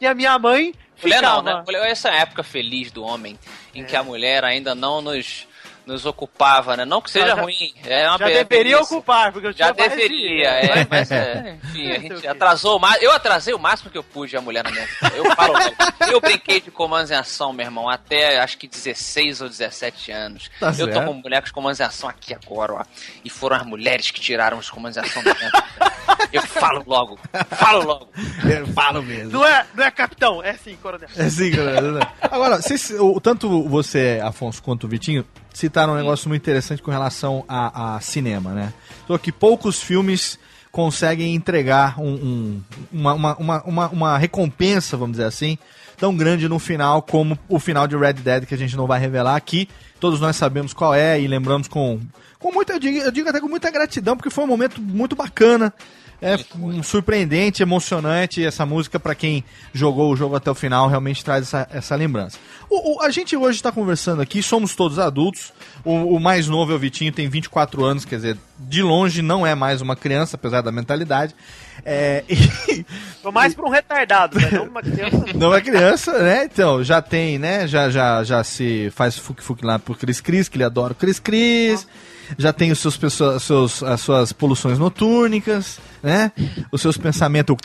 E 0.00 0.06
a 0.06 0.14
minha 0.14 0.38
mãe 0.38 0.74
Mulher 1.02 1.16
ficava... 1.16 1.42
não, 1.42 1.64
né? 1.64 1.90
Essa 1.90 2.08
é 2.08 2.20
época 2.20 2.42
feliz 2.42 2.90
do 2.90 3.02
homem, 3.02 3.38
em 3.74 3.84
que 3.84 3.94
a 3.96 4.02
mulher 4.02 4.44
ainda 4.44 4.74
não 4.74 5.02
nos, 5.02 5.46
nos 5.86 6.06
ocupava, 6.06 6.76
né? 6.76 6.84
Não 6.84 7.00
que 7.00 7.10
seja 7.10 7.28
Já- 7.28 7.34
ruim, 7.42 7.74
é 7.84 8.08
uma 8.08 8.18
Já 8.18 8.26
deveria 8.26 8.80
ocupar, 8.80 9.32
porque 9.32 9.48
eu 9.48 9.54
tinha 9.54 9.68
Já 9.68 9.72
deveria, 9.74 10.48
é, 10.48 10.86
mas 10.90 11.10
é, 11.10 11.58
enfim, 11.62 11.90
a 11.90 11.98
gente 11.98 12.26
atrasou 12.26 12.76
o 12.76 12.80
máximo. 12.80 13.04
Eu 13.04 13.12
atrasei 13.12 13.54
o 13.54 13.58
máximo 13.58 13.90
que 13.90 13.98
eu 13.98 14.02
pude 14.02 14.36
a 14.36 14.40
mulher 14.40 14.64
na 14.64 14.70
minha 14.70 14.86
vida. 14.86 15.12
Eu 15.16 15.24
falo 15.34 15.52
logo. 15.58 15.74
Eu 16.10 16.20
brinquei 16.20 16.60
de 16.60 16.70
comandos 16.70 17.10
em 17.10 17.14
ação, 17.14 17.52
meu 17.52 17.66
irmão, 17.66 17.88
até 17.88 18.38
acho 18.40 18.56
que 18.58 18.66
16 18.66 19.42
ou 19.42 19.48
17 19.48 20.10
anos. 20.12 20.50
Tá 20.58 20.68
eu 20.78 20.86
tô 20.86 20.92
certo. 20.94 21.06
com 21.06 21.20
bonecos 21.20 21.50
de 21.50 21.54
comandos 21.54 21.80
em 21.80 21.84
ação 21.84 22.08
aqui 22.08 22.34
agora, 22.34 22.74
ó. 22.74 22.82
E 23.24 23.30
foram 23.30 23.56
as 23.56 23.66
mulheres 23.66 24.10
que 24.10 24.20
tiraram 24.20 24.58
os 24.58 24.70
comandos 24.70 24.96
em 24.96 25.00
ação 25.00 25.22
da 25.22 25.34
minha 25.34 25.50
vida. 25.50 25.94
Eu 26.32 26.42
falo 26.42 26.82
logo, 26.86 27.18
falo 27.50 27.84
logo. 27.84 28.08
Eu 28.44 28.66
falo 28.68 29.02
mesmo. 29.02 29.32
Não 29.32 29.46
é, 29.46 29.66
não 29.74 29.84
é 29.84 29.90
capitão, 29.90 30.42
é 30.42 30.54
sim, 30.54 30.76
coronel. 30.76 31.08
É 31.16 31.28
sim, 31.28 31.50
galera. 31.50 32.08
Agora, 32.22 32.60
vocês, 32.60 32.90
o, 32.98 33.20
tanto 33.20 33.68
você, 33.68 34.20
Afonso, 34.22 34.62
quanto 34.62 34.84
o 34.84 34.88
Vitinho 34.88 35.24
citaram 35.54 35.94
um 35.94 35.96
negócio 35.96 36.28
muito 36.28 36.42
interessante 36.42 36.82
com 36.82 36.90
relação 36.90 37.44
a, 37.48 37.94
a 37.96 38.00
cinema, 38.00 38.52
né? 38.52 38.72
Então, 39.04 39.16
que 39.16 39.32
poucos 39.32 39.80
filmes 39.82 40.38
conseguem 40.70 41.34
entregar 41.34 41.98
um- 42.00 42.12
um- 42.12 42.62
uma, 42.92 43.14
uma, 43.14 43.36
uma, 43.36 43.62
uma, 43.62 43.88
uma 43.88 44.18
recompensa, 44.18 44.96
vamos 44.96 45.12
dizer 45.16 45.24
assim, 45.28 45.56
tão 45.96 46.14
grande 46.16 46.48
no 46.48 46.58
final 46.58 47.00
como 47.00 47.38
o 47.48 47.58
final 47.60 47.86
de 47.86 47.96
Red 47.96 48.14
Dead, 48.14 48.44
que 48.44 48.54
a 48.54 48.58
gente 48.58 48.76
não 48.76 48.86
vai 48.86 48.98
revelar 48.98 49.36
aqui. 49.36 49.68
Todos 50.00 50.20
nós 50.20 50.34
sabemos 50.36 50.74
qual 50.74 50.92
é 50.92 51.18
e 51.20 51.28
lembramos 51.28 51.68
com, 51.68 52.00
com 52.40 52.52
muita, 52.52 52.72
eu 52.72 52.80
digo, 52.80 52.98
eu 52.98 53.12
digo 53.12 53.28
até 53.28 53.40
com 53.40 53.48
muita 53.48 53.70
gratidão, 53.70 54.16
porque 54.16 54.30
foi 54.30 54.42
um 54.44 54.48
momento 54.48 54.82
muito 54.82 55.14
bacana. 55.14 55.72
É 56.22 56.36
um 56.58 56.82
surpreendente, 56.82 57.62
emocionante 57.62 58.44
essa 58.44 58.64
música 58.64 58.98
para 58.98 59.14
quem 59.14 59.44
jogou 59.74 60.12
o 60.12 60.16
jogo 60.16 60.34
até 60.36 60.50
o 60.50 60.54
final 60.54 60.88
realmente 60.88 61.24
traz 61.24 61.42
essa, 61.42 61.68
essa 61.70 61.94
lembrança. 61.96 62.38
O, 62.70 62.96
o- 62.96 63.02
a 63.02 63.10
gente 63.10 63.36
hoje 63.36 63.56
está 63.58 63.70
conversando 63.70 64.22
aqui, 64.22 64.42
somos 64.42 64.74
todos 64.74 64.98
adultos. 64.98 65.52
O, 65.84 66.16
o 66.16 66.20
mais 66.20 66.48
novo 66.48 66.72
é 66.72 66.74
o 66.74 66.78
Vitinho, 66.78 67.12
tem 67.12 67.28
24 67.28 67.84
anos, 67.84 68.04
quer 68.04 68.16
dizer, 68.16 68.38
de 68.58 68.82
longe 68.82 69.20
não 69.20 69.46
é 69.46 69.54
mais 69.54 69.82
uma 69.82 69.94
criança, 69.94 70.36
apesar 70.36 70.62
da 70.62 70.72
mentalidade. 70.72 71.34
É, 71.84 72.24
e- 72.28 72.84
Tô 73.22 73.30
mais 73.32 73.54
pra 73.54 73.66
um 73.66 73.70
retardado, 73.70 74.38
né? 74.38 74.48
Não 74.52 74.64
uma 74.64 74.82
criança. 74.82 75.24
não 75.34 75.54
é 75.54 75.60
criança, 75.60 76.22
né? 76.22 76.44
Então, 76.44 76.82
já 76.82 77.02
tem, 77.02 77.38
né? 77.38 77.66
Já, 77.66 77.90
já, 77.90 78.22
já 78.24 78.42
se 78.44 78.90
faz 78.94 79.16
fuque-fuque 79.18 79.64
lá 79.64 79.78
pro 79.78 79.94
Cris 79.94 80.20
Cris, 80.20 80.48
que 80.48 80.56
ele 80.56 80.64
adora 80.64 80.92
o 80.92 80.96
Cris 80.96 81.18
Cris. 81.18 81.86
Já 82.38 82.52
tem 82.52 82.70
os 82.72 82.78
seus, 82.78 82.96
pessoa- 82.96 83.38
seus, 83.38 83.82
as 83.82 84.00
suas 84.00 84.32
poluções 84.32 84.78
notúrnicas, 84.78 85.78
né? 86.02 86.32
Os 86.70 86.80
seus 86.80 86.96
pensamentos 86.96 87.56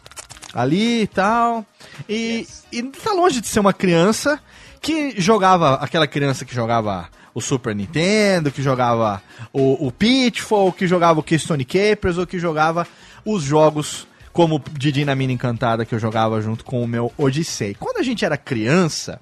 ali 0.53 1.01
e 1.03 1.07
tal. 1.07 1.65
E, 2.07 2.47
e 2.71 2.83
tá 2.83 3.13
longe 3.13 3.41
de 3.41 3.47
ser 3.47 3.59
uma 3.59 3.73
criança 3.73 4.39
que 4.81 5.19
jogava, 5.19 5.75
aquela 5.75 6.07
criança 6.07 6.45
que 6.45 6.53
jogava 6.55 7.09
o 7.33 7.41
Super 7.41 7.75
Nintendo, 7.75 8.51
que 8.51 8.61
jogava 8.61 9.21
o, 9.53 9.87
o 9.87 9.91
Pitfall, 9.91 10.71
que 10.73 10.87
jogava 10.87 11.19
o 11.19 11.23
Keystone 11.23 11.63
Capers, 11.65 12.17
ou 12.17 12.25
que 12.25 12.39
jogava 12.39 12.87
os 13.25 13.43
jogos 13.43 14.07
como 14.33 14.61
Didi 14.71 15.05
na 15.05 15.15
Mina 15.15 15.33
Encantada, 15.33 15.85
que 15.85 15.93
eu 15.93 15.99
jogava 15.99 16.41
junto 16.41 16.63
com 16.63 16.81
o 16.81 16.87
meu 16.87 17.11
Odyssey. 17.17 17.75
Quando 17.75 17.97
a 17.97 18.03
gente 18.03 18.23
era 18.23 18.37
criança, 18.37 19.19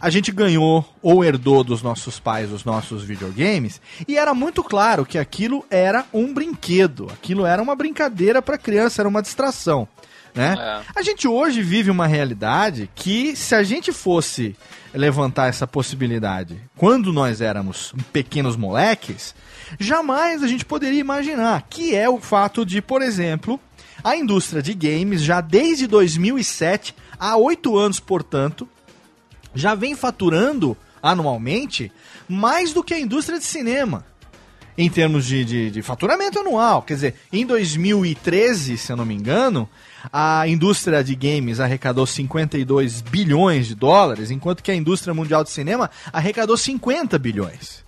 a 0.00 0.10
gente 0.10 0.30
ganhou 0.30 0.84
ou 1.02 1.24
herdou 1.24 1.64
dos 1.64 1.82
nossos 1.82 2.20
pais 2.20 2.52
os 2.52 2.64
nossos 2.64 3.02
videogames 3.02 3.80
e 4.06 4.16
era 4.16 4.34
muito 4.34 4.62
claro 4.62 5.06
que 5.06 5.18
aquilo 5.18 5.64
era 5.70 6.04
um 6.12 6.32
brinquedo, 6.32 7.08
aquilo 7.12 7.46
era 7.46 7.62
uma 7.62 7.74
brincadeira 7.74 8.42
para 8.42 8.58
criança, 8.58 9.02
era 9.02 9.08
uma 9.08 9.22
distração. 9.22 9.88
Né? 10.34 10.54
É. 10.58 10.82
A 10.94 11.02
gente 11.02 11.26
hoje 11.26 11.62
vive 11.62 11.90
uma 11.90 12.06
realidade 12.06 12.90
que, 12.94 13.34
se 13.34 13.54
a 13.54 13.62
gente 13.62 13.90
fosse 13.90 14.54
levantar 14.92 15.48
essa 15.48 15.66
possibilidade 15.66 16.60
quando 16.76 17.10
nós 17.10 17.40
éramos 17.40 17.94
pequenos 18.12 18.54
moleques, 18.54 19.34
jamais 19.80 20.42
a 20.42 20.46
gente 20.46 20.64
poderia 20.64 21.00
imaginar, 21.00 21.66
que 21.70 21.94
é 21.94 22.08
o 22.08 22.20
fato 22.20 22.66
de, 22.66 22.82
por 22.82 23.00
exemplo, 23.00 23.58
a 24.04 24.14
indústria 24.14 24.62
de 24.62 24.74
games, 24.74 25.22
já 25.22 25.40
desde 25.40 25.86
2007, 25.86 26.94
há 27.18 27.36
oito 27.38 27.76
anos, 27.78 27.98
portanto, 27.98 28.68
já 29.56 29.74
vem 29.74 29.96
faturando 29.96 30.76
anualmente 31.02 31.90
mais 32.28 32.72
do 32.72 32.82
que 32.82 32.94
a 32.94 33.00
indústria 33.00 33.38
de 33.38 33.44
cinema. 33.44 34.04
Em 34.78 34.90
termos 34.90 35.24
de, 35.24 35.42
de, 35.42 35.70
de 35.70 35.80
faturamento 35.80 36.38
anual. 36.38 36.82
Quer 36.82 36.94
dizer, 36.94 37.14
em 37.32 37.46
2013, 37.46 38.76
se 38.76 38.92
eu 38.92 38.96
não 38.96 39.06
me 39.06 39.14
engano, 39.14 39.66
a 40.12 40.46
indústria 40.46 41.02
de 41.02 41.14
games 41.14 41.60
arrecadou 41.60 42.06
52 42.06 43.00
bilhões 43.00 43.68
de 43.68 43.74
dólares, 43.74 44.30
enquanto 44.30 44.62
que 44.62 44.70
a 44.70 44.74
indústria 44.74 45.14
mundial 45.14 45.42
de 45.42 45.48
cinema 45.48 45.90
arrecadou 46.12 46.58
50 46.58 47.18
bilhões. 47.18 47.86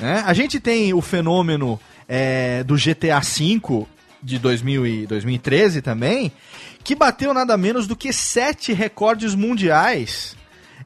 Né? 0.00 0.22
A 0.24 0.32
gente 0.32 0.58
tem 0.58 0.94
o 0.94 1.02
fenômeno 1.02 1.78
é, 2.08 2.64
do 2.64 2.74
GTA 2.74 3.20
V 3.20 3.86
de 4.22 4.38
2000 4.38 4.86
e 4.86 5.06
2013 5.06 5.82
também, 5.82 6.32
que 6.82 6.94
bateu 6.94 7.34
nada 7.34 7.54
menos 7.58 7.86
do 7.86 7.94
que 7.94 8.14
sete 8.14 8.72
recordes 8.72 9.34
mundiais 9.34 10.34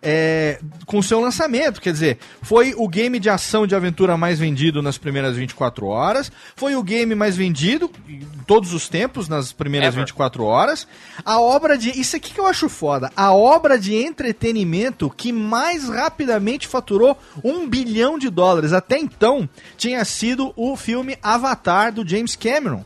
é, 0.03 0.59
com 0.86 1.03
seu 1.03 1.20
lançamento. 1.20 1.80
Quer 1.80 1.92
dizer, 1.92 2.18
foi 2.42 2.74
o 2.76 2.88
game 2.88 3.18
de 3.18 3.28
ação 3.28 3.66
de 3.66 3.74
aventura 3.74 4.16
mais 4.16 4.38
vendido 4.38 4.82
nas 4.82 4.99
primeiras 4.99 5.36
24 5.36 5.86
horas, 5.86 6.30
foi 6.57 6.76
o 6.76 6.82
game 6.82 7.14
mais 7.14 7.36
vendido 7.36 7.90
em 8.09 8.20
todos 8.46 8.72
os 8.72 8.88
tempos 8.88 9.28
nas 9.28 9.53
primeiras 9.53 9.94
Ever. 9.94 10.05
24 10.05 10.44
horas. 10.44 10.86
A 11.24 11.40
obra 11.40 11.76
de. 11.76 11.90
Isso 11.90 12.16
aqui 12.16 12.32
que 12.32 12.40
eu 12.40 12.46
acho 12.46 12.68
foda. 12.68 13.11
A 13.16 13.32
obra 13.32 13.78
de 13.78 13.94
entretenimento 13.94 15.11
que 15.11 15.32
mais 15.32 15.88
rapidamente 15.88 16.66
faturou 16.66 17.16
um 17.44 17.68
bilhão 17.68 18.18
de 18.18 18.30
dólares. 18.30 18.72
Até 18.72 18.99
então 18.99 19.49
tinha 19.76 20.05
sido 20.05 20.53
o 20.57 20.76
filme 20.76 21.16
Avatar 21.22 21.92
do 21.92 22.09
James 22.09 22.36
Cameron. 22.36 22.84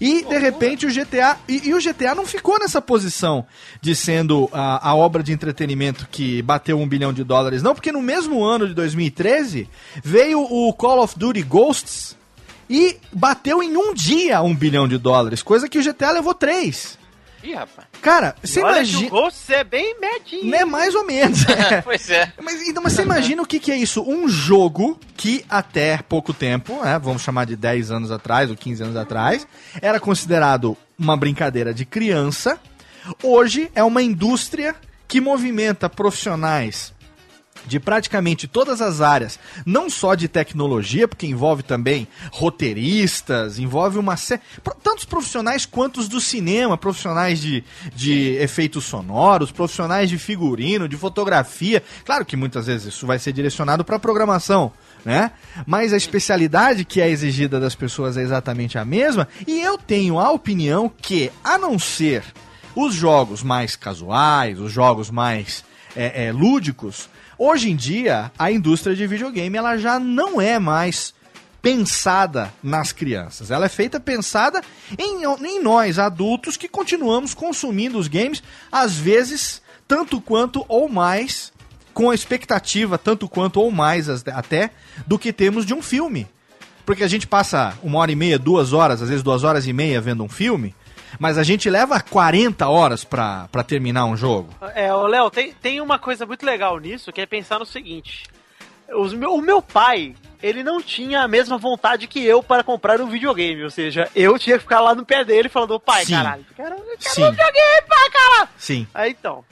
E, 0.00 0.24
de 0.24 0.38
repente, 0.38 0.86
o 0.86 0.92
GTA. 0.92 1.38
E, 1.48 1.68
e 1.68 1.74
o 1.74 1.78
GTA 1.78 2.14
não 2.14 2.26
ficou 2.26 2.58
nessa 2.58 2.80
posição 2.80 3.46
de 3.80 3.94
sendo 3.94 4.48
a, 4.52 4.90
a 4.90 4.94
obra 4.94 5.22
de 5.22 5.32
entretenimento 5.32 6.06
que 6.10 6.42
bateu 6.42 6.78
um 6.78 6.88
bilhão 6.88 7.12
de 7.12 7.24
dólares, 7.24 7.62
não, 7.62 7.74
porque 7.74 7.92
no 7.92 8.02
mesmo 8.02 8.44
ano 8.44 8.68
de 8.68 8.74
2013 8.74 9.68
veio 10.02 10.40
o 10.40 10.72
Call 10.72 11.02
of 11.02 11.18
Duty 11.18 11.42
Ghosts 11.42 12.16
e 12.68 12.96
bateu 13.12 13.62
em 13.62 13.76
um 13.76 13.94
dia 13.94 14.42
um 14.42 14.54
bilhão 14.54 14.88
de 14.88 14.98
dólares, 14.98 15.42
coisa 15.42 15.68
que 15.68 15.78
o 15.78 15.82
GTA 15.82 16.10
levou 16.10 16.34
três. 16.34 16.98
Rapaz. 17.54 17.86
Cara, 18.00 18.34
você 18.42 18.60
imagina. 18.60 19.06
o 19.06 19.10
Ghost 19.10 19.52
é 19.52 19.64
bem 19.64 19.98
medinho. 20.00 20.50
Né, 20.50 20.64
mais 20.64 20.94
ou 20.94 21.04
menos. 21.04 21.40
pois 21.84 22.10
é. 22.10 22.32
Mas, 22.42 22.62
então, 22.66 22.82
mas 22.82 22.92
você 22.92 23.02
imagina 23.02 23.42
o 23.42 23.46
que, 23.46 23.60
que 23.60 23.70
é 23.70 23.76
isso? 23.76 24.02
Um 24.02 24.28
jogo 24.28 24.98
que 25.16 25.44
até 25.48 25.98
pouco 25.98 26.32
tempo, 26.32 26.82
né, 26.82 26.98
vamos 26.98 27.22
chamar 27.22 27.46
de 27.46 27.56
10 27.56 27.90
anos 27.90 28.10
atrás 28.10 28.50
ou 28.50 28.56
15 28.56 28.82
anos 28.82 28.96
atrás, 28.96 29.46
era 29.80 30.00
considerado 30.00 30.76
uma 30.98 31.16
brincadeira 31.16 31.72
de 31.72 31.84
criança. 31.84 32.58
Hoje 33.22 33.70
é 33.74 33.82
uma 33.84 34.02
indústria 34.02 34.74
que 35.06 35.20
movimenta 35.20 35.88
profissionais 35.88 36.92
de 37.66 37.80
praticamente 37.80 38.46
todas 38.46 38.80
as 38.80 39.00
áreas, 39.00 39.38
não 39.64 39.90
só 39.90 40.14
de 40.14 40.28
tecnologia, 40.28 41.08
porque 41.08 41.26
envolve 41.26 41.62
também 41.62 42.06
roteiristas, 42.30 43.58
envolve 43.58 43.98
uma 43.98 44.16
série. 44.16 44.40
Tantos 44.82 45.04
profissionais 45.04 45.66
quanto 45.66 46.00
os 46.00 46.08
do 46.08 46.20
cinema, 46.20 46.76
profissionais 46.76 47.40
de, 47.40 47.64
de 47.94 48.36
efeitos 48.36 48.84
sonoros, 48.84 49.50
profissionais 49.50 50.08
de 50.08 50.18
figurino, 50.18 50.88
de 50.88 50.96
fotografia. 50.96 51.82
Claro 52.04 52.24
que 52.24 52.36
muitas 52.36 52.66
vezes 52.66 52.94
isso 52.94 53.06
vai 53.06 53.18
ser 53.18 53.32
direcionado 53.32 53.84
para 53.84 53.98
programação. 53.98 54.72
Né? 55.04 55.30
Mas 55.64 55.92
a 55.92 55.96
especialidade 55.96 56.84
que 56.84 57.00
é 57.00 57.08
exigida 57.08 57.60
das 57.60 57.76
pessoas 57.76 58.16
é 58.16 58.22
exatamente 58.22 58.76
a 58.76 58.84
mesma, 58.84 59.28
e 59.46 59.60
eu 59.60 59.78
tenho 59.78 60.18
a 60.18 60.32
opinião 60.32 60.88
que, 60.88 61.30
a 61.44 61.56
não 61.56 61.78
ser 61.78 62.24
os 62.74 62.92
jogos 62.92 63.42
mais 63.42 63.76
casuais, 63.76 64.60
os 64.60 64.72
jogos 64.72 65.10
mais 65.10 65.64
é, 65.96 66.26
é, 66.26 66.32
lúdicos, 66.32 67.08
hoje 67.38 67.70
em 67.70 67.76
dia 67.76 68.30
a 68.38 68.50
indústria 68.50 68.94
de 68.94 69.06
videogame 69.06 69.56
ela 69.56 69.76
já 69.76 69.98
não 69.98 70.40
é 70.40 70.58
mais 70.58 71.14
pensada 71.66 72.52
nas 72.62 72.92
crianças. 72.92 73.50
Ela 73.50 73.66
é 73.66 73.68
feita 73.68 73.98
pensada 73.98 74.62
em, 74.96 75.24
em 75.44 75.60
nós, 75.60 75.98
adultos, 75.98 76.56
que 76.56 76.68
continuamos 76.68 77.34
consumindo 77.34 77.98
os 77.98 78.06
games, 78.06 78.40
às 78.70 78.94
vezes 78.96 79.60
tanto 79.88 80.20
quanto 80.20 80.64
ou 80.68 80.88
mais, 80.88 81.52
com 81.92 82.10
a 82.10 82.14
expectativa 82.14 82.98
tanto 82.98 83.28
quanto 83.28 83.60
ou 83.60 83.70
mais 83.70 84.08
até 84.08 84.70
do 85.06 85.18
que 85.18 85.32
temos 85.32 85.66
de 85.66 85.74
um 85.74 85.82
filme. 85.82 86.28
Porque 86.84 87.02
a 87.02 87.08
gente 87.08 87.26
passa 87.26 87.76
uma 87.82 87.98
hora 87.98 88.12
e 88.12 88.16
meia, 88.16 88.38
duas 88.38 88.72
horas, 88.72 89.02
às 89.02 89.08
vezes 89.08 89.24
duas 89.24 89.42
horas 89.42 89.66
e 89.66 89.72
meia 89.72 90.00
vendo 90.00 90.22
um 90.22 90.28
filme, 90.28 90.72
mas 91.18 91.38
a 91.38 91.42
gente 91.42 91.68
leva 91.70 92.00
40 92.00 92.68
horas 92.68 93.04
pra, 93.04 93.48
pra 93.50 93.62
terminar 93.62 94.04
um 94.06 94.16
jogo. 94.16 94.54
É, 94.74 94.92
Léo, 94.92 95.30
tem, 95.30 95.52
tem 95.52 95.80
uma 95.80 95.98
coisa 95.98 96.26
muito 96.26 96.44
legal 96.44 96.78
nisso, 96.78 97.12
que 97.12 97.20
é 97.20 97.26
pensar 97.26 97.58
no 97.58 97.66
seguinte. 97.66 98.24
Os 98.94 99.12
meu, 99.12 99.34
o 99.34 99.42
meu 99.42 99.60
pai, 99.60 100.14
ele 100.42 100.62
não 100.62 100.80
tinha 100.80 101.22
a 101.22 101.28
mesma 101.28 101.58
vontade 101.58 102.06
que 102.06 102.24
eu 102.24 102.42
para 102.42 102.62
comprar 102.62 103.00
um 103.00 103.08
videogame. 103.08 103.64
Ou 103.64 103.70
seja, 103.70 104.08
eu 104.14 104.38
tinha 104.38 104.56
que 104.56 104.62
ficar 104.62 104.80
lá 104.80 104.94
no 104.94 105.04
pé 105.04 105.24
dele 105.24 105.48
falando, 105.48 105.80
pai, 105.80 106.04
Sim. 106.04 106.14
caralho, 106.14 106.44
eu 106.48 106.54
quero, 106.54 106.74
eu 106.76 106.98
quero 106.98 107.14
Sim. 107.14 107.24
um 107.24 107.30
videogame, 107.30 107.82
pai, 107.88 108.10
caralho. 108.10 108.48
Sim. 108.56 108.86
Aí 108.94 109.10
então, 109.10 109.44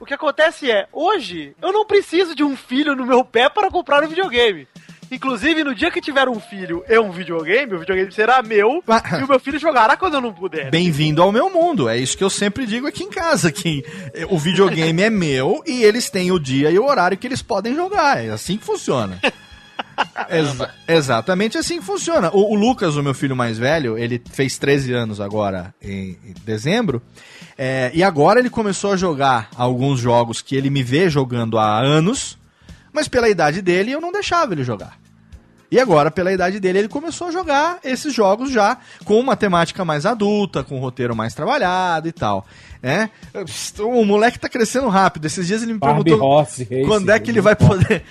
o 0.00 0.06
que 0.06 0.14
acontece 0.14 0.70
é, 0.70 0.86
hoje, 0.92 1.54
eu 1.60 1.72
não 1.72 1.84
preciso 1.84 2.34
de 2.34 2.44
um 2.44 2.56
filho 2.56 2.94
no 2.94 3.04
meu 3.04 3.24
pé 3.24 3.48
para 3.48 3.70
comprar 3.70 4.04
um 4.04 4.08
videogame. 4.08 4.66
Inclusive, 5.10 5.64
no 5.64 5.74
dia 5.74 5.90
que 5.90 6.00
tiver 6.00 6.28
um 6.28 6.38
filho 6.38 6.84
e 6.88 6.98
um 6.98 7.10
videogame, 7.10 7.74
o 7.74 7.78
videogame 7.78 8.12
será 8.12 8.42
meu 8.42 8.82
e 9.18 9.22
o 9.22 9.28
meu 9.28 9.40
filho 9.40 9.58
jogará 9.58 9.96
quando 9.96 10.14
eu 10.14 10.20
não 10.20 10.32
puder. 10.32 10.70
Bem-vindo 10.70 11.22
ao 11.22 11.32
meu 11.32 11.48
mundo. 11.50 11.88
É 11.88 11.96
isso 11.96 12.16
que 12.16 12.22
eu 12.24 12.28
sempre 12.30 12.66
digo 12.66 12.86
aqui 12.86 13.04
em 13.04 13.10
casa, 13.10 13.50
que 13.50 13.84
o 14.28 14.38
videogame 14.38 15.02
é 15.02 15.08
meu 15.10 15.62
e 15.66 15.82
eles 15.82 16.10
têm 16.10 16.30
o 16.30 16.38
dia 16.38 16.70
e 16.70 16.78
o 16.78 16.84
horário 16.84 17.16
que 17.16 17.26
eles 17.26 17.40
podem 17.40 17.74
jogar. 17.74 18.22
É 18.24 18.30
assim 18.30 18.56
que 18.58 18.64
funciona. 18.64 19.18
Exa- 20.30 20.74
exatamente 20.86 21.58
assim 21.58 21.78
que 21.80 21.84
funciona. 21.84 22.30
O, 22.32 22.52
o 22.52 22.54
Lucas, 22.54 22.94
o 22.96 23.02
meu 23.02 23.14
filho 23.14 23.34
mais 23.34 23.58
velho, 23.58 23.98
ele 23.98 24.22
fez 24.30 24.56
13 24.58 24.92
anos 24.92 25.20
agora 25.20 25.74
em, 25.82 26.16
em 26.24 26.34
dezembro. 26.44 27.02
é, 27.56 27.90
e 27.94 28.02
agora 28.04 28.38
ele 28.38 28.50
começou 28.50 28.92
a 28.92 28.96
jogar 28.96 29.48
alguns 29.56 29.98
jogos 29.98 30.40
que 30.40 30.54
ele 30.54 30.70
me 30.70 30.82
vê 30.84 31.10
jogando 31.10 31.58
há 31.58 31.78
anos, 31.80 32.37
mas 32.98 33.06
pela 33.06 33.28
idade 33.28 33.62
dele 33.62 33.92
eu 33.92 34.00
não 34.00 34.10
deixava 34.10 34.52
ele 34.52 34.64
jogar. 34.64 34.98
E 35.70 35.78
agora, 35.78 36.10
pela 36.10 36.32
idade 36.32 36.58
dele, 36.58 36.78
ele 36.78 36.88
começou 36.88 37.28
a 37.28 37.30
jogar 37.30 37.78
esses 37.84 38.12
jogos 38.12 38.50
já 38.50 38.78
com 39.04 39.20
uma 39.20 39.36
temática 39.36 39.84
mais 39.84 40.06
adulta, 40.06 40.64
com 40.64 40.78
um 40.78 40.80
roteiro 40.80 41.14
mais 41.14 41.34
trabalhado 41.34 42.08
e 42.08 42.12
tal. 42.12 42.46
Né? 42.82 43.10
O 43.78 44.04
moleque 44.04 44.38
tá 44.38 44.48
crescendo 44.48 44.88
rápido. 44.88 45.26
Esses 45.26 45.46
dias 45.46 45.62
ele 45.62 45.74
me 45.74 45.78
Barbie 45.78 46.04
perguntou 46.04 46.26
Horse 46.26 46.64
Racing, 46.64 46.86
quando 46.86 47.10
é 47.10 47.18
que 47.18 47.30
ele 47.30 47.42
vai 47.42 47.54
poder. 47.54 48.02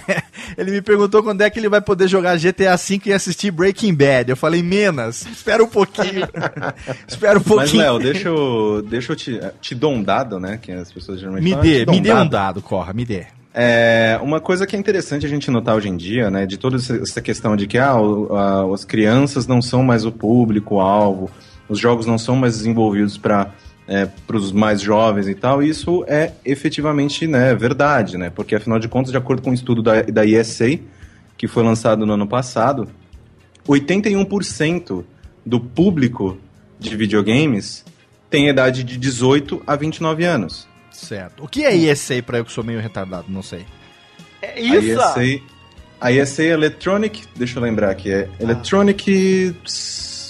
ele 0.56 0.70
me 0.70 0.80
perguntou 0.80 1.22
quando 1.22 1.42
é 1.42 1.50
que 1.50 1.58
ele 1.60 1.68
vai 1.68 1.82
poder 1.82 2.08
jogar 2.08 2.38
GTA 2.38 2.76
V 2.76 3.02
e 3.04 3.12
assistir 3.12 3.50
Breaking 3.50 3.94
Bad. 3.94 4.30
Eu 4.30 4.36
falei, 4.36 4.62
Menas, 4.62 5.26
espera 5.26 5.62
um 5.62 5.68
pouquinho. 5.68 6.26
espera 7.06 7.38
um 7.38 7.42
Mas, 7.44 7.46
pouquinho. 7.46 7.82
Léo, 7.82 7.98
deixa 7.98 8.28
eu, 8.28 8.82
deixa 8.88 9.12
eu 9.12 9.16
te, 9.16 9.40
te 9.60 9.74
dou 9.74 9.92
um 9.92 10.02
dado, 10.02 10.40
né? 10.40 10.58
Que 10.60 10.72
as 10.72 10.90
pessoas 10.90 11.20
geralmente 11.20 11.44
me 11.44 11.50
falam, 11.50 11.62
dê, 11.62 11.86
me 11.86 12.00
dê 12.00 12.14
um 12.14 12.26
dado, 12.26 12.62
Corra, 12.62 12.94
me 12.94 13.04
dê. 13.04 13.26
É, 13.54 14.18
uma 14.22 14.40
coisa 14.40 14.66
que 14.66 14.74
é 14.74 14.78
interessante 14.78 15.26
a 15.26 15.28
gente 15.28 15.50
notar 15.50 15.76
hoje 15.76 15.88
em 15.88 15.96
dia, 15.96 16.30
né, 16.30 16.46
de 16.46 16.56
toda 16.56 16.76
essa- 16.76 17.20
questão 17.20 17.54
de 17.54 17.66
que 17.66 17.76
ah, 17.76 17.94
o- 18.00 18.34
a- 18.34 18.74
as 18.74 18.84
crianças 18.84 19.46
não 19.46 19.60
são 19.60 19.82
mais 19.82 20.06
o 20.06 20.12
público-alvo, 20.12 21.30
os 21.68 21.78
jogos 21.78 22.06
não 22.06 22.16
são 22.16 22.34
mais 22.34 22.56
desenvolvidos 22.56 23.18
para 23.18 23.50
os 24.32 24.52
mais 24.52 24.80
jovens 24.80 25.28
e 25.28 25.34
tal, 25.34 25.62
isso 25.62 26.02
é 26.08 26.32
efetivamente 26.46 27.26
né, 27.26 27.54
verdade, 27.54 28.16
né, 28.16 28.30
porque 28.30 28.54
afinal 28.54 28.78
de 28.78 28.88
contas, 28.88 29.10
de 29.12 29.18
acordo 29.18 29.42
com 29.42 29.50
um 29.50 29.54
estudo 29.54 29.82
da, 29.82 30.00
da 30.00 30.24
ESA, 30.24 30.78
que 31.36 31.46
foi 31.46 31.62
lançado 31.62 32.06
no 32.06 32.14
ano 32.14 32.26
passado, 32.26 32.88
81% 33.68 35.04
do 35.44 35.60
público 35.60 36.38
de 36.78 36.96
videogames 36.96 37.84
tem 38.30 38.48
idade 38.48 38.82
de 38.82 38.96
18 38.96 39.62
a 39.66 39.76
29 39.76 40.24
anos. 40.24 40.66
Certo. 41.02 41.44
O 41.44 41.48
que 41.48 41.64
é 41.64 41.74
ESA 41.74 42.22
pra 42.22 42.38
eu 42.38 42.44
que 42.44 42.52
sou 42.52 42.62
meio 42.62 42.80
retardado? 42.80 43.26
Não 43.28 43.42
sei. 43.42 43.66
É 44.40 44.54
A 44.54 44.60
ESA, 44.60 45.40
a 46.00 46.12
ESA 46.12 46.42
Electronic, 46.44 47.24
deixa 47.36 47.58
eu 47.58 47.62
lembrar 47.62 47.90
aqui, 47.90 48.10
é 48.10 48.28
Electronic. 48.40 49.54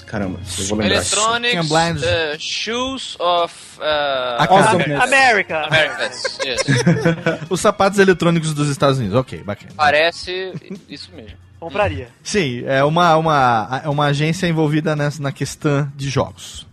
caramba, 0.06 0.40
eu 0.58 0.66
vou 0.66 0.78
lembrar. 0.78 0.96
Electronics, 0.96 1.70
uh, 1.70 2.38
Shoes 2.38 3.16
of 3.18 3.54
uh. 3.78 5.02
America. 5.02 5.60
Americas. 5.66 6.38
Yes. 6.44 6.62
Os 7.48 7.60
sapatos 7.60 7.98
eletrônicos 7.98 8.52
dos 8.52 8.68
Estados 8.68 8.98
Unidos. 8.98 9.16
Ok, 9.16 9.42
bacana. 9.42 9.72
Parece 9.76 10.52
isso 10.88 11.10
mesmo. 11.14 11.36
Compraria. 11.58 12.08
Sim, 12.24 12.64
é 12.66 12.82
uma, 12.82 13.16
uma, 13.16 13.82
é 13.84 13.88
uma 13.88 14.06
agência 14.06 14.48
envolvida 14.48 14.96
nessa, 14.96 15.22
na 15.22 15.30
questão 15.30 15.90
de 15.94 16.10
jogos. 16.10 16.66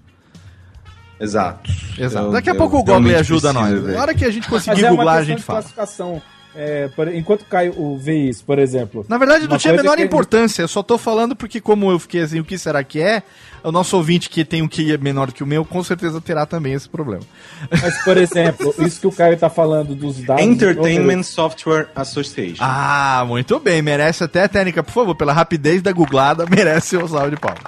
Exato. 1.20 1.70
Exato. 1.98 2.28
Eu- 2.28 2.32
Daqui 2.32 2.50
a 2.50 2.54
eu 2.54 2.58
pouco 2.58 2.78
o 2.78 2.80
Google 2.80 2.96
realmente 2.96 3.16
ajuda 3.20 3.52
nós. 3.54 3.82
ver. 3.82 3.94
Na 3.96 4.02
hora 4.02 4.14
que 4.14 4.24
a 4.26 4.32
gente 4.32 4.50
Mas 4.50 4.64
conseguir 4.66 4.86
é 4.86 4.90
uma 4.92 4.98
googlar, 4.98 5.18
a 5.18 5.24
gente 5.24 5.42
fala. 5.44 5.60
classificação. 5.60 6.22
É, 6.56 6.88
por- 6.96 7.08
enquanto 7.14 7.46
cai 7.46 7.70
o 7.70 7.96
vê 7.98 8.18
isso, 8.18 8.44
por 8.44 8.58
exemplo. 8.58 9.06
Na 9.08 9.18
verdade, 9.20 9.48
não 9.48 9.58
tinha 9.58 9.74
a 9.74 9.78
menor 9.78 9.96
que- 9.98 10.04
importância. 10.04 10.62
Eu 10.64 10.68
só 10.68 10.82
tô 10.82 10.98
falando 10.98 11.36
porque, 11.36 11.62
como 11.62 11.92
eu 11.92 12.00
fiquei 12.00 12.22
assim, 12.22 12.40
o 12.40 12.44
que 12.44 12.58
será 12.58 12.84
que 12.84 13.00
é? 13.00 13.22
O 13.64 13.72
nosso 13.72 13.96
ouvinte 13.96 14.30
que 14.30 14.44
tem 14.44 14.62
um 14.62 14.68
QI 14.68 14.98
menor 14.98 15.32
que 15.32 15.44
o 15.44 15.48
meu, 15.48 15.64
com 15.64 15.84
certeza 15.84 16.20
terá 16.20 16.46
também 16.46 16.74
esse 16.74 16.90
problema. 16.90 17.22
Mas, 17.70 18.04
por 18.04 18.18
exemplo, 18.18 18.74
isso 18.80 19.00
que 19.00 19.08
o 19.08 19.12
Caio 19.12 19.38
tá 19.38 19.50
falando 19.50 19.94
dos 19.94 20.18
dados. 20.24 20.44
Entertainment 20.44 21.24
Software 21.24 21.90
Association. 21.96 22.64
Ah, 22.64 23.24
muito 23.28 23.60
bem. 23.60 23.82
Merece 23.82 24.24
até 24.24 24.44
a 24.44 24.50
técnica, 24.50 24.82
por 24.84 24.92
favor, 24.92 25.16
pela 25.16 25.32
rapidez 25.34 25.82
da 25.82 25.92
googlada, 25.92 26.46
merece 26.50 26.98
o 26.98 27.08
salve 27.08 27.32
de 27.32 27.38
palmas. 27.38 27.62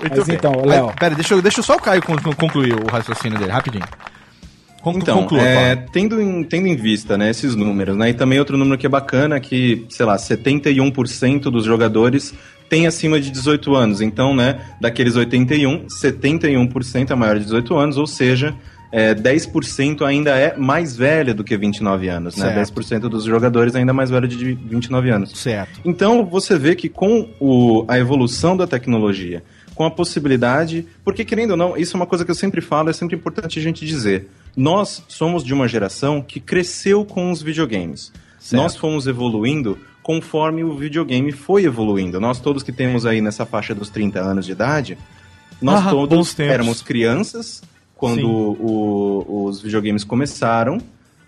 Muito 0.00 0.16
Mas 0.16 0.26
bem. 0.26 0.36
então, 0.36 0.52
Léo. 0.64 0.92
Pera, 0.98 1.14
deixa, 1.14 1.34
eu- 1.34 1.42
deixa 1.42 1.60
só 1.60 1.74
o 1.76 1.80
Caio 1.80 2.02
con- 2.02 2.16
concluir 2.36 2.72
o 2.74 2.86
raciocínio 2.90 3.38
dele, 3.38 3.50
rapidinho. 3.50 3.84
Con- 4.82 4.94
Então, 4.96 5.18
conclua, 5.22 5.42
é, 5.42 5.76
tendo, 5.76 6.20
em, 6.20 6.42
tendo 6.42 6.66
em 6.66 6.74
vista 6.76 7.18
né, 7.18 7.28
esses 7.30 7.54
números, 7.54 7.96
né, 7.96 8.10
e 8.10 8.14
também 8.14 8.38
outro 8.38 8.56
número 8.56 8.78
que 8.78 8.86
é 8.86 8.88
bacana, 8.88 9.38
que, 9.38 9.84
sei 9.90 10.06
lá, 10.06 10.16
71% 10.16 11.42
dos 11.50 11.64
jogadores 11.64 12.32
têm 12.68 12.86
acima 12.86 13.20
de 13.20 13.30
18 13.30 13.74
anos. 13.74 14.00
Então, 14.00 14.34
né, 14.34 14.60
daqueles 14.80 15.16
81, 15.16 15.86
71% 15.88 17.10
é 17.10 17.14
maior 17.14 17.38
de 17.38 17.44
18 17.44 17.76
anos, 17.76 17.96
ou 17.98 18.06
seja, 18.06 18.54
é, 18.92 19.14
10% 19.14 20.02
ainda 20.04 20.30
é 20.36 20.56
mais 20.56 20.96
velho 20.96 21.34
do 21.34 21.44
que 21.44 21.56
29 21.56 22.08
anos. 22.08 22.36
Né? 22.36 22.46
Certo. 22.54 22.74
10% 22.74 23.00
dos 23.08 23.24
jogadores 23.24 23.74
ainda 23.74 23.90
é 23.90 23.94
mais 23.94 24.10
velho 24.10 24.26
de 24.26 24.52
29 24.54 25.10
anos. 25.10 25.30
Certo. 25.38 25.80
Então 25.84 26.24
você 26.24 26.58
vê 26.58 26.74
que 26.74 26.88
com 26.88 27.28
o- 27.38 27.84
a 27.86 27.98
evolução 27.98 28.56
da 28.56 28.66
tecnologia, 28.66 29.42
com 29.74 29.84
a 29.84 29.90
possibilidade, 29.90 30.86
porque 31.04 31.24
querendo 31.24 31.52
ou 31.52 31.56
não, 31.56 31.76
isso 31.76 31.96
é 31.96 32.00
uma 32.00 32.06
coisa 32.06 32.24
que 32.24 32.30
eu 32.30 32.34
sempre 32.34 32.60
falo, 32.60 32.90
é 32.90 32.92
sempre 32.92 33.16
importante 33.16 33.58
a 33.58 33.62
gente 33.62 33.84
dizer. 33.86 34.28
Nós 34.56 35.02
somos 35.08 35.44
de 35.44 35.54
uma 35.54 35.66
geração 35.68 36.20
que 36.22 36.40
cresceu 36.40 37.04
com 37.04 37.30
os 37.30 37.42
videogames. 37.42 38.12
Certo. 38.38 38.62
Nós 38.62 38.76
fomos 38.76 39.06
evoluindo 39.06 39.78
conforme 40.02 40.64
o 40.64 40.74
videogame 40.76 41.30
foi 41.30 41.64
evoluindo. 41.64 42.18
Nós 42.20 42.40
todos 42.40 42.62
que 42.62 42.72
temos 42.72 43.04
aí 43.06 43.20
nessa 43.20 43.44
faixa 43.46 43.74
dos 43.74 43.90
30 43.90 44.20
anos 44.20 44.46
de 44.46 44.52
idade, 44.52 44.98
nós 45.60 45.86
Ah, 45.86 45.90
todos 45.90 46.38
éramos 46.40 46.80
crianças 46.82 47.62
quando 47.94 48.26
o- 48.28 49.44
os 49.46 49.60
videogames 49.60 50.02
começaram. 50.04 50.78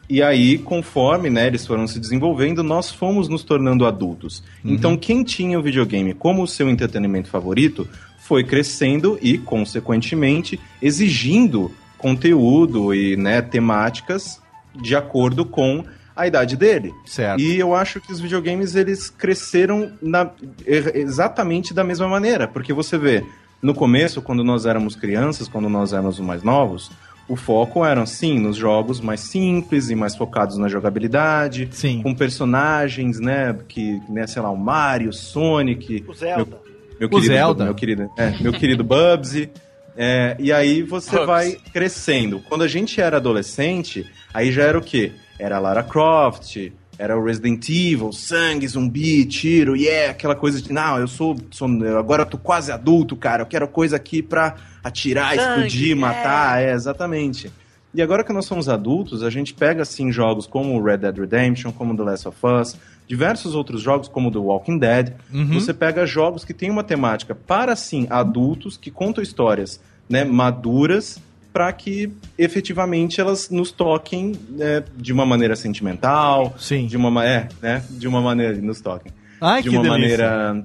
E 0.08 0.22
aí, 0.22 0.58
conforme 0.58 1.30
né, 1.30 1.46
eles 1.46 1.66
foram 1.66 1.86
se 1.86 2.00
desenvolvendo, 2.00 2.62
nós 2.62 2.90
fomos 2.90 3.28
nos 3.28 3.44
tornando 3.44 3.86
adultos. 3.86 4.42
Uhum. 4.64 4.72
Então, 4.72 4.96
quem 4.96 5.22
tinha 5.22 5.58
o 5.58 5.62
videogame 5.62 6.12
como 6.12 6.46
seu 6.46 6.68
entretenimento 6.68 7.28
favorito 7.28 7.86
foi 8.18 8.42
crescendo 8.42 9.18
e, 9.22 9.38
consequentemente, 9.38 10.58
exigindo 10.80 11.70
conteúdo 12.02 12.92
e 12.94 13.16
né, 13.16 13.40
temáticas 13.40 14.40
de 14.74 14.94
acordo 14.96 15.44
com 15.46 15.84
a 16.14 16.26
idade 16.26 16.56
dele. 16.56 16.92
Certo. 17.06 17.40
E 17.40 17.58
eu 17.58 17.74
acho 17.74 18.00
que 18.00 18.12
os 18.12 18.20
videogames 18.20 18.74
eles 18.74 19.08
cresceram 19.08 19.92
na- 20.02 20.30
exatamente 20.94 21.72
da 21.72 21.82
mesma 21.84 22.06
maneira, 22.08 22.46
porque 22.46 22.72
você 22.72 22.98
vê, 22.98 23.24
no 23.62 23.72
começo, 23.74 24.20
quando 24.20 24.44
nós 24.44 24.66
éramos 24.66 24.94
crianças, 24.96 25.48
quando 25.48 25.68
nós 25.68 25.92
éramos 25.92 26.18
os 26.18 26.24
mais 26.26 26.42
novos, 26.42 26.90
o 27.28 27.36
foco 27.36 27.84
era, 27.84 28.04
sim, 28.04 28.38
nos 28.38 28.56
jogos 28.56 29.00
mais 29.00 29.20
simples 29.20 29.88
e 29.88 29.94
mais 29.94 30.14
focados 30.16 30.58
na 30.58 30.68
jogabilidade, 30.68 31.68
Sim. 31.70 32.02
com 32.02 32.14
personagens, 32.14 33.20
né, 33.20 33.56
que, 33.68 34.02
né, 34.08 34.26
sei 34.26 34.42
lá, 34.42 34.50
o 34.50 34.56
Mario, 34.56 35.10
o 35.10 35.12
Sonic, 35.12 36.04
O 36.08 36.12
Zelda. 36.12 36.58
meu 36.98 37.06
O 37.08 37.10
querido, 37.10 37.26
Zelda. 37.32 37.64
Meu 37.64 37.74
querido, 37.74 38.10
é, 38.18 38.30
meu 38.40 38.52
querido 38.52 38.84
Bubsy. 38.84 39.48
É, 39.96 40.36
e 40.38 40.52
aí 40.52 40.82
você 40.82 41.24
vai 41.24 41.56
crescendo. 41.72 42.40
Quando 42.48 42.62
a 42.62 42.68
gente 42.68 43.00
era 43.00 43.18
adolescente, 43.18 44.06
aí 44.32 44.50
já 44.50 44.62
era 44.62 44.78
o 44.78 44.82
quê? 44.82 45.12
Era 45.38 45.58
Lara 45.58 45.82
Croft, 45.82 46.56
era 46.98 47.18
o 47.18 47.24
Resident 47.24 47.68
Evil, 47.68 48.12
sangue, 48.12 48.68
zumbi, 48.68 49.24
tiro, 49.24 49.74
e 49.76 49.86
yeah, 49.86 50.12
aquela 50.12 50.36
coisa 50.36 50.62
de, 50.62 50.72
não, 50.72 50.98
eu 50.98 51.08
sou, 51.08 51.36
sou 51.50 51.68
agora 51.98 52.22
eu 52.22 52.26
tô 52.26 52.38
quase 52.38 52.70
adulto, 52.70 53.16
cara, 53.16 53.42
eu 53.42 53.46
quero 53.46 53.66
coisa 53.66 53.96
aqui 53.96 54.22
pra 54.22 54.56
atirar, 54.84 55.34
Sangue, 55.34 55.40
explodir, 55.40 55.92
é. 55.92 55.94
matar, 55.94 56.62
é, 56.62 56.72
exatamente. 56.72 57.50
E 57.94 58.00
agora 58.00 58.24
que 58.24 58.32
nós 58.32 58.46
somos 58.46 58.68
adultos, 58.68 59.22
a 59.22 59.30
gente 59.30 59.52
pega 59.52 59.82
assim 59.82 60.10
jogos 60.10 60.46
como 60.46 60.80
Red 60.82 60.98
Dead 60.98 61.18
Redemption, 61.18 61.72
como 61.72 61.96
The 61.96 62.02
Last 62.02 62.28
of 62.28 62.38
Us, 62.46 62.76
diversos 63.12 63.54
outros 63.54 63.82
jogos 63.82 64.08
como 64.08 64.30
The 64.30 64.38
Walking 64.38 64.78
Dead. 64.78 65.12
Uhum. 65.30 65.52
Você 65.60 65.74
pega 65.74 66.06
jogos 66.06 66.46
que 66.46 66.54
têm 66.54 66.70
uma 66.70 66.82
temática 66.82 67.34
para 67.34 67.76
sim 67.76 68.06
adultos 68.08 68.78
que 68.78 68.90
contam 68.90 69.22
histórias, 69.22 69.78
né, 70.08 70.24
maduras 70.24 71.20
para 71.52 71.70
que 71.74 72.10
efetivamente 72.38 73.20
elas 73.20 73.50
nos 73.50 73.70
toquem 73.70 74.32
né, 74.48 74.82
de 74.96 75.12
uma 75.12 75.26
maneira 75.26 75.54
sentimental, 75.54 76.54
Sim. 76.58 76.86
de 76.86 76.96
uma 76.96 77.10
ma- 77.10 77.26
é, 77.26 77.48
né, 77.60 77.84
de 77.90 78.08
uma 78.08 78.22
maneira 78.22 78.56
nos 78.62 78.80
toquem, 78.80 79.12
Ai, 79.38 79.60
de 79.62 79.68
uma 79.68 79.82
delícia. 79.82 80.26
maneira 80.26 80.62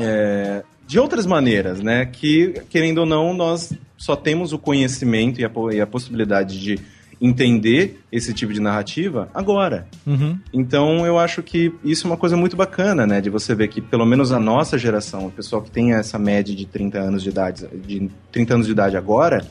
é, 0.00 0.64
de 0.88 0.98
outras 0.98 1.24
maneiras, 1.24 1.80
né? 1.80 2.04
Que, 2.06 2.54
querendo 2.68 2.98
ou 2.98 3.06
não, 3.06 3.32
nós 3.32 3.72
só 3.96 4.16
temos 4.16 4.52
o 4.52 4.58
conhecimento 4.58 5.40
e 5.40 5.44
a, 5.44 5.50
e 5.72 5.80
a 5.80 5.86
possibilidade 5.86 6.60
de 6.60 6.80
entender 7.20 8.00
esse 8.12 8.34
tipo 8.34 8.52
de 8.52 8.60
narrativa 8.60 9.28
agora. 9.34 9.86
Uhum. 10.06 10.38
Então, 10.52 11.06
eu 11.06 11.18
acho 11.18 11.42
que 11.42 11.72
isso 11.82 12.06
é 12.06 12.10
uma 12.10 12.16
coisa 12.16 12.36
muito 12.36 12.56
bacana, 12.56 13.06
né? 13.06 13.20
De 13.20 13.30
você 13.30 13.54
ver 13.54 13.68
que, 13.68 13.80
pelo 13.80 14.04
menos 14.04 14.32
a 14.32 14.38
nossa 14.38 14.76
geração, 14.76 15.26
o 15.26 15.30
pessoal 15.30 15.62
que 15.62 15.70
tem 15.70 15.94
essa 15.94 16.18
média 16.18 16.54
de 16.54 16.66
30 16.66 16.98
anos 16.98 17.22
de 17.22 17.30
idade, 17.30 17.66
de 17.86 18.10
30 18.30 18.54
anos 18.54 18.66
de 18.66 18.72
idade 18.72 18.96
agora, 18.96 19.46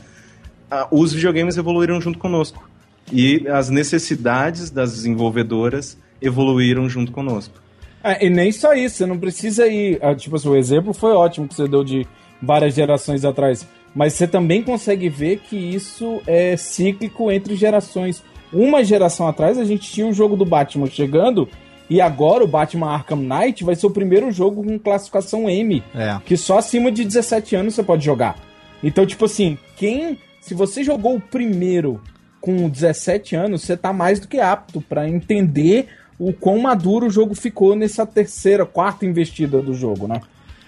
os 0.90 1.12
videogames 1.12 1.56
evoluíram 1.56 2.00
junto 2.00 2.18
conosco. 2.18 2.68
E 3.12 3.46
as 3.48 3.70
necessidades 3.70 4.70
das 4.70 4.92
desenvolvedoras 4.92 5.96
evoluíram 6.20 6.88
junto 6.88 7.12
conosco. 7.12 7.54
É, 8.02 8.26
e 8.26 8.30
nem 8.30 8.52
só 8.52 8.72
isso, 8.74 8.96
você 8.96 9.06
não 9.06 9.18
precisa 9.18 9.66
ir. 9.66 9.98
ah, 10.02 10.14
Tipo 10.14 10.36
assim, 10.36 10.48
o 10.48 10.56
exemplo 10.56 10.92
foi 10.92 11.12
ótimo 11.12 11.48
que 11.48 11.54
você 11.54 11.68
deu 11.68 11.82
de 11.82 12.06
várias 12.40 12.74
gerações 12.74 13.24
atrás. 13.24 13.66
Mas 13.96 14.12
você 14.12 14.28
também 14.28 14.62
consegue 14.62 15.08
ver 15.08 15.38
que 15.38 15.56
isso 15.56 16.20
é 16.26 16.54
cíclico 16.54 17.32
entre 17.32 17.56
gerações. 17.56 18.22
Uma 18.52 18.84
geração 18.84 19.26
atrás 19.26 19.56
a 19.56 19.64
gente 19.64 19.90
tinha 19.90 20.06
o 20.06 20.12
jogo 20.12 20.36
do 20.36 20.44
Batman 20.44 20.86
chegando. 20.86 21.48
E 21.88 21.98
agora 21.98 22.44
o 22.44 22.46
Batman 22.46 22.90
Arkham 22.90 23.16
Knight 23.16 23.64
vai 23.64 23.74
ser 23.74 23.86
o 23.86 23.90
primeiro 23.90 24.30
jogo 24.30 24.62
com 24.62 24.78
classificação 24.78 25.48
M. 25.48 25.82
É. 25.94 26.18
Que 26.26 26.36
só 26.36 26.58
acima 26.58 26.92
de 26.92 27.04
17 27.04 27.56
anos 27.56 27.74
você 27.74 27.82
pode 27.82 28.04
jogar. 28.04 28.36
Então, 28.84 29.06
tipo 29.06 29.24
assim, 29.24 29.56
quem. 29.76 30.18
Se 30.42 30.52
você 30.52 30.84
jogou 30.84 31.16
o 31.16 31.20
primeiro 31.20 31.98
com 32.38 32.68
17 32.68 33.34
anos, 33.34 33.62
você 33.62 33.78
tá 33.78 33.94
mais 33.94 34.20
do 34.20 34.28
que 34.28 34.38
apto 34.38 34.80
pra 34.82 35.08
entender 35.08 35.88
o 36.18 36.34
quão 36.34 36.58
maduro 36.58 37.06
o 37.06 37.10
jogo 37.10 37.34
ficou 37.34 37.74
nessa 37.74 38.04
terceira, 38.04 38.66
quarta 38.66 39.06
investida 39.06 39.62
do 39.62 39.72
jogo, 39.72 40.06
né? 40.06 40.20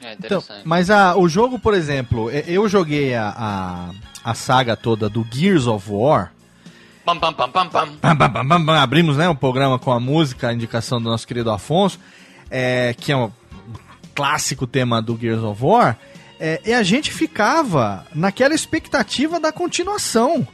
É 0.02 0.12
Então, 0.12 0.42
mas 0.64 0.90
a, 0.90 1.16
o 1.16 1.28
jogo, 1.28 1.58
por 1.58 1.74
exemplo, 1.74 2.30
eu 2.30 2.68
joguei 2.68 3.14
a, 3.14 3.34
a, 3.36 3.90
a 4.30 4.34
saga 4.34 4.76
toda 4.76 5.08
do 5.08 5.26
Gears 5.30 5.66
of 5.66 5.86
War. 5.90 6.32
Bam, 8.02 8.16
bam, 8.44 8.64
bam. 8.66 8.80
Abrimos 8.80 9.16
né, 9.16 9.28
um 9.28 9.34
programa 9.34 9.78
com 9.78 9.90
a 9.92 9.98
música, 9.98 10.48
a 10.48 10.52
indicação 10.52 11.00
do 11.00 11.08
nosso 11.08 11.26
querido 11.26 11.50
Afonso, 11.50 11.98
é, 12.50 12.94
que 12.98 13.10
é 13.12 13.16
um 13.16 13.30
clássico 14.14 14.66
tema 14.66 15.00
do 15.00 15.16
Gears 15.18 15.42
of 15.42 15.64
War. 15.64 15.96
é, 16.38 16.60
e 16.66 16.72
a 16.72 16.82
gente 16.82 17.10
ficava 17.10 18.06
naquela 18.14 18.54
expectativa 18.54 19.40
da 19.40 19.50
continuação. 19.52 20.46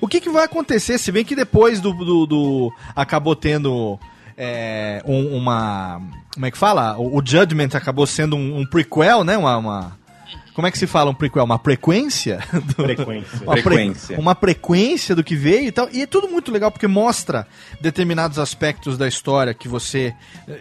O 0.00 0.08
que, 0.08 0.20
que 0.20 0.30
vai 0.30 0.44
acontecer? 0.44 0.96
Se 0.98 1.12
bem 1.12 1.24
que 1.24 1.36
depois 1.36 1.80
do. 1.80 1.92
do, 1.92 2.26
do- 2.26 2.72
acabou 2.96 3.36
tendo 3.36 3.98
é, 4.42 5.02
um- 5.04 5.36
uma. 5.36 6.00
Como 6.32 6.46
é 6.46 6.50
que 6.50 6.56
fala? 6.56 6.96
O, 6.98 7.18
o 7.18 7.22
Judgment 7.24 7.68
acabou 7.74 8.06
sendo 8.06 8.36
um, 8.36 8.60
um 8.60 8.66
prequel, 8.66 9.22
né? 9.22 9.36
Uma, 9.36 9.56
uma- 9.58 9.99
como 10.54 10.66
é 10.66 10.70
que 10.70 10.78
se 10.78 10.86
fala 10.86 11.10
um 11.10 11.14
prequel? 11.14 11.44
Uma 11.44 11.58
frequência? 11.58 12.40
Do- 12.52 12.82
Frequência. 12.84 13.38
uma, 13.42 13.52
pre- 13.54 13.62
Frequência. 13.62 14.18
uma 14.18 14.34
frequência 14.34 15.14
do 15.14 15.22
que 15.24 15.34
veio 15.36 15.68
e 15.68 15.72
tal. 15.72 15.88
E 15.92 16.02
é 16.02 16.06
tudo 16.06 16.28
muito 16.28 16.50
legal 16.52 16.70
porque 16.70 16.86
mostra 16.86 17.46
determinados 17.80 18.38
aspectos 18.38 18.98
da 18.98 19.06
história 19.08 19.54
que 19.54 19.68
você, 19.68 20.14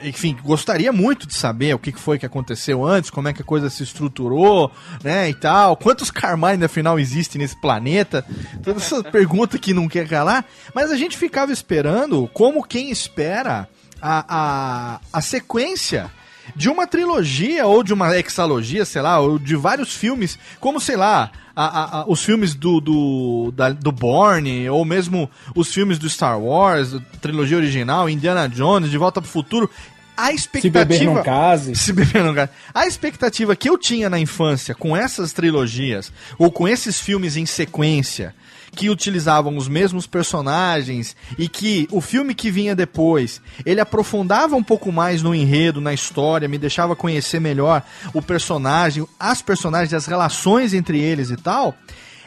enfim, 0.03 0.37
gostaria 0.43 0.91
muito 0.91 1.27
de 1.27 1.33
saber 1.33 1.73
o 1.73 1.79
que 1.79 1.91
foi 1.91 2.17
que 2.19 2.25
aconteceu 2.25 2.85
antes, 2.85 3.09
como 3.09 3.27
é 3.27 3.33
que 3.33 3.41
a 3.41 3.45
coisa 3.45 3.69
se 3.69 3.83
estruturou, 3.83 4.71
né, 5.03 5.29
e 5.29 5.33
tal. 5.33 5.75
Quantos 5.75 6.11
Carmine, 6.11 6.63
afinal, 6.65 6.99
existem 6.99 7.41
nesse 7.41 7.59
planeta? 7.59 8.25
Todas 8.63 8.83
essas 8.83 9.03
perguntas 9.11 9.59
que 9.59 9.73
não 9.73 9.87
quer 9.87 10.07
calar. 10.07 10.45
Mas 10.73 10.91
a 10.91 10.95
gente 10.97 11.17
ficava 11.17 11.51
esperando, 11.51 12.29
como 12.33 12.63
quem 12.63 12.91
espera, 12.91 13.67
a, 14.01 14.25
a, 14.29 14.99
a 15.11 15.21
sequência 15.21 16.09
de 16.55 16.69
uma 16.69 16.85
trilogia 16.87 17.65
ou 17.65 17.83
de 17.83 17.93
uma 17.93 18.15
hexalogia, 18.17 18.85
sei 18.85 19.01
lá, 19.01 19.19
ou 19.19 19.37
de 19.39 19.55
vários 19.55 19.93
filmes, 19.95 20.37
como 20.59 20.79
sei 20.79 20.95
lá, 20.95 21.31
a- 21.55 21.65
a- 21.65 21.99
a- 22.01 22.05
os 22.07 22.23
filmes 22.23 22.53
do 22.55 22.79
do, 22.79 23.51
da- 23.55 23.71
do 23.71 23.91
Bourne, 23.91 24.69
ou 24.69 24.83
mesmo 24.85 25.29
os 25.55 25.73
filmes 25.73 25.97
do 25.99 26.09
Star 26.09 26.39
Wars, 26.39 26.95
trilogia 27.21 27.57
original, 27.57 28.09
Indiana 28.09 28.47
Jones, 28.47 28.89
De 28.91 28.97
Volta 28.97 29.21
pro 29.21 29.29
Futuro. 29.29 29.69
A 30.15 30.33
expectativa. 30.33 30.83
beber 30.85 31.05
não 31.05 31.23
case. 31.23 31.75
Se 31.79 31.93
beber 31.93 32.21
não 32.23 32.33
case. 32.33 32.51
A 32.73 32.85
expectativa 32.85 33.55
que 33.55 33.69
eu 33.69 33.77
tinha 33.77 34.09
na 34.09 34.19
infância 34.19 34.75
com 34.75 34.95
essas 34.95 35.31
trilogias, 35.31 36.11
ou 36.37 36.51
com 36.51 36.67
esses 36.67 36.99
filmes 36.99 37.37
em 37.37 37.45
sequência, 37.45 38.35
que 38.71 38.89
utilizavam 38.89 39.57
os 39.57 39.67
mesmos 39.67 40.07
personagens 40.07 41.15
e 41.37 41.47
que 41.47 41.87
o 41.91 42.01
filme 42.01 42.33
que 42.33 42.51
vinha 42.51 42.75
depois, 42.75 43.41
ele 43.65 43.81
aprofundava 43.81 44.55
um 44.55 44.63
pouco 44.63 44.91
mais 44.91 45.21
no 45.21 45.33
enredo, 45.33 45.81
na 45.81 45.93
história, 45.93 46.47
me 46.47 46.57
deixava 46.57 46.95
conhecer 46.95 47.39
melhor 47.39 47.83
o 48.13 48.21
personagem, 48.21 49.05
as 49.19 49.41
personagens, 49.41 49.93
as 49.93 50.05
relações 50.05 50.73
entre 50.73 50.99
eles 50.99 51.29
e 51.29 51.37
tal. 51.37 51.75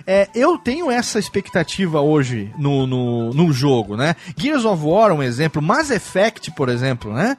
É, 0.07 0.28
eu 0.34 0.59
tenho 0.59 0.90
essa 0.90 1.18
expectativa 1.18 2.01
hoje 2.01 2.53
no, 2.59 2.86
no, 2.86 3.30
no 3.32 3.53
jogo, 3.53 3.97
né? 3.97 4.16
Gears 4.36 4.64
of 4.64 4.82
War 4.84 5.12
um 5.12 5.22
exemplo, 5.22 5.62
Mass 5.62 5.90
Effect, 5.90 6.51
por 6.53 6.68
exemplo, 6.68 7.12
né? 7.12 7.36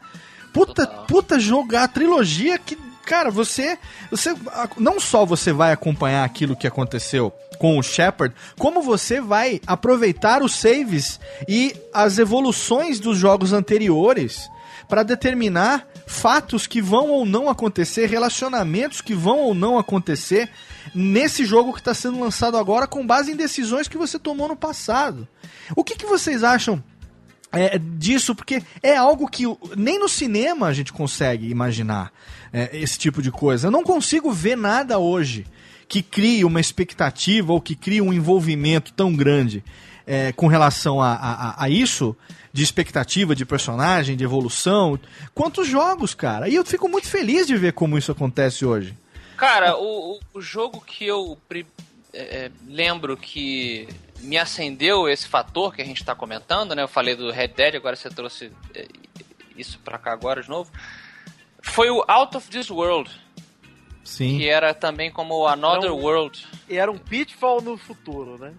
Puta, 0.54 0.86
puta 0.86 1.40
jogar 1.40 1.84
a 1.84 1.88
trilogia 1.88 2.58
que, 2.60 2.78
cara, 3.06 3.32
você, 3.32 3.78
você 4.10 4.34
não 4.78 5.00
só 5.00 5.26
você 5.26 5.52
vai 5.52 5.74
acompanhar 5.74 6.24
aquilo 6.24 6.56
que 6.56 6.68
aconteceu 6.68 7.34
com 7.64 7.80
o 7.80 7.82
Shepard, 7.82 8.36
como 8.60 8.82
você 8.82 9.22
vai 9.22 9.62
aproveitar 9.66 10.44
os 10.44 10.54
saves 10.54 11.18
e 11.48 11.74
as 11.94 12.18
evoluções 12.18 13.00
dos 13.00 13.18
jogos 13.18 13.54
anteriores 13.54 14.50
para 14.90 15.02
determinar 15.02 15.88
fatos 16.06 16.68
que 16.68 16.82
vão 16.82 17.10
ou 17.10 17.26
não 17.26 17.50
acontecer, 17.50 18.08
relacionamentos 18.08 19.00
que 19.00 19.16
vão 19.16 19.40
ou 19.40 19.54
não 19.54 19.78
acontecer 19.80 20.50
nesse 20.94 21.46
jogo 21.46 21.72
que 21.72 21.80
está 21.80 21.94
sendo 21.94 22.20
lançado 22.20 22.58
agora 22.58 22.86
com 22.86 23.08
base 23.08 23.32
em 23.32 23.36
decisões 23.38 23.88
que 23.88 23.98
você 23.98 24.20
tomou 24.20 24.50
no 24.50 24.58
passado. 24.58 25.26
O 25.74 25.86
que, 25.86 25.96
que 25.96 26.06
vocês 26.06 26.44
acham 26.44 26.84
é, 27.50 27.80
disso, 27.80 28.36
porque 28.36 28.62
é 28.82 28.98
algo 28.98 29.26
que 29.26 29.46
nem 29.78 29.98
no 29.98 30.10
cinema 30.10 30.68
a 30.68 30.74
gente 30.74 30.92
consegue 30.92 31.50
imaginar 31.50 32.12
é, 32.52 32.78
esse 32.78 33.00
tipo 33.00 33.22
de 33.22 33.32
coisa. 33.32 33.68
Eu 33.68 33.72
não 33.72 33.84
consigo 33.84 34.34
ver 34.34 34.58
nada 34.58 35.00
hoje 35.00 35.46
que 35.88 36.02
crie 36.02 36.44
uma 36.46 36.60
expectativa 36.62 37.52
ou 37.54 37.62
que 37.62 37.76
crie 37.76 38.02
um 38.02 38.14
envolvimento 38.14 38.92
tão 38.94 39.14
grande 39.16 39.64
é, 40.08 40.32
com 40.34 40.48
relação 40.48 41.02
a, 41.02 41.14
a- 41.14 41.64
a- 41.64 41.70
isso, 41.70 42.16
de 42.52 42.62
expectativa, 42.64 43.36
de 43.36 43.46
personagem, 43.46 44.16
de 44.18 44.24
evolução, 44.24 45.00
quanto 45.34 45.62
os 45.62 45.68
jogos, 45.68 46.14
cara. 46.14 46.48
E 46.50 46.56
eu 46.56 46.66
fico 46.66 46.88
muito 46.90 47.08
feliz 47.08 47.48
de 47.48 47.56
ver 47.56 47.74
como 47.74 47.98
isso 47.98 48.12
acontece 48.12 48.66
hoje. 48.66 48.96
Cara, 49.38 49.78
o, 49.78 50.20
o- 50.34 50.42
jogo 50.42 50.82
que 50.86 51.06
eu 51.06 51.38
é, 52.14 52.22
é, 52.46 52.52
lembro 52.68 53.16
que 53.18 53.88
me 54.22 54.38
acendeu 54.38 55.10
esse 55.10 55.28
fator 55.28 55.74
que 55.76 55.82
a 55.82 55.86
gente 55.86 56.04
tá 56.04 56.14
comentando, 56.16 56.74
né? 56.76 56.84
Eu 56.84 56.88
falei 56.88 57.16
do 57.16 57.32
Red 57.32 57.50
Dead, 57.50 57.76
agora 57.76 57.96
você 57.96 58.10
trouxe 58.10 58.52
é, 58.76 58.88
isso 59.58 59.80
pra 59.84 59.98
cá 59.98 60.14
agora 60.14 60.42
de 60.44 60.50
novo. 60.50 60.72
Foi 61.62 61.90
o 61.90 62.04
Out 62.08 62.38
of 62.38 62.50
This 62.50 62.70
World, 62.70 63.10
Sim. 64.04 64.38
que 64.38 64.50
era 64.50 64.74
também 64.74 65.10
como 65.12 65.48
Another 65.48 65.90
Não. 65.90 65.98
World. 66.00 66.46
E 66.70 66.78
era 66.78 66.92
um 66.92 66.98
pitfall 66.98 67.62
no 67.62 67.78
futuro, 67.78 68.38
né? 68.38 68.52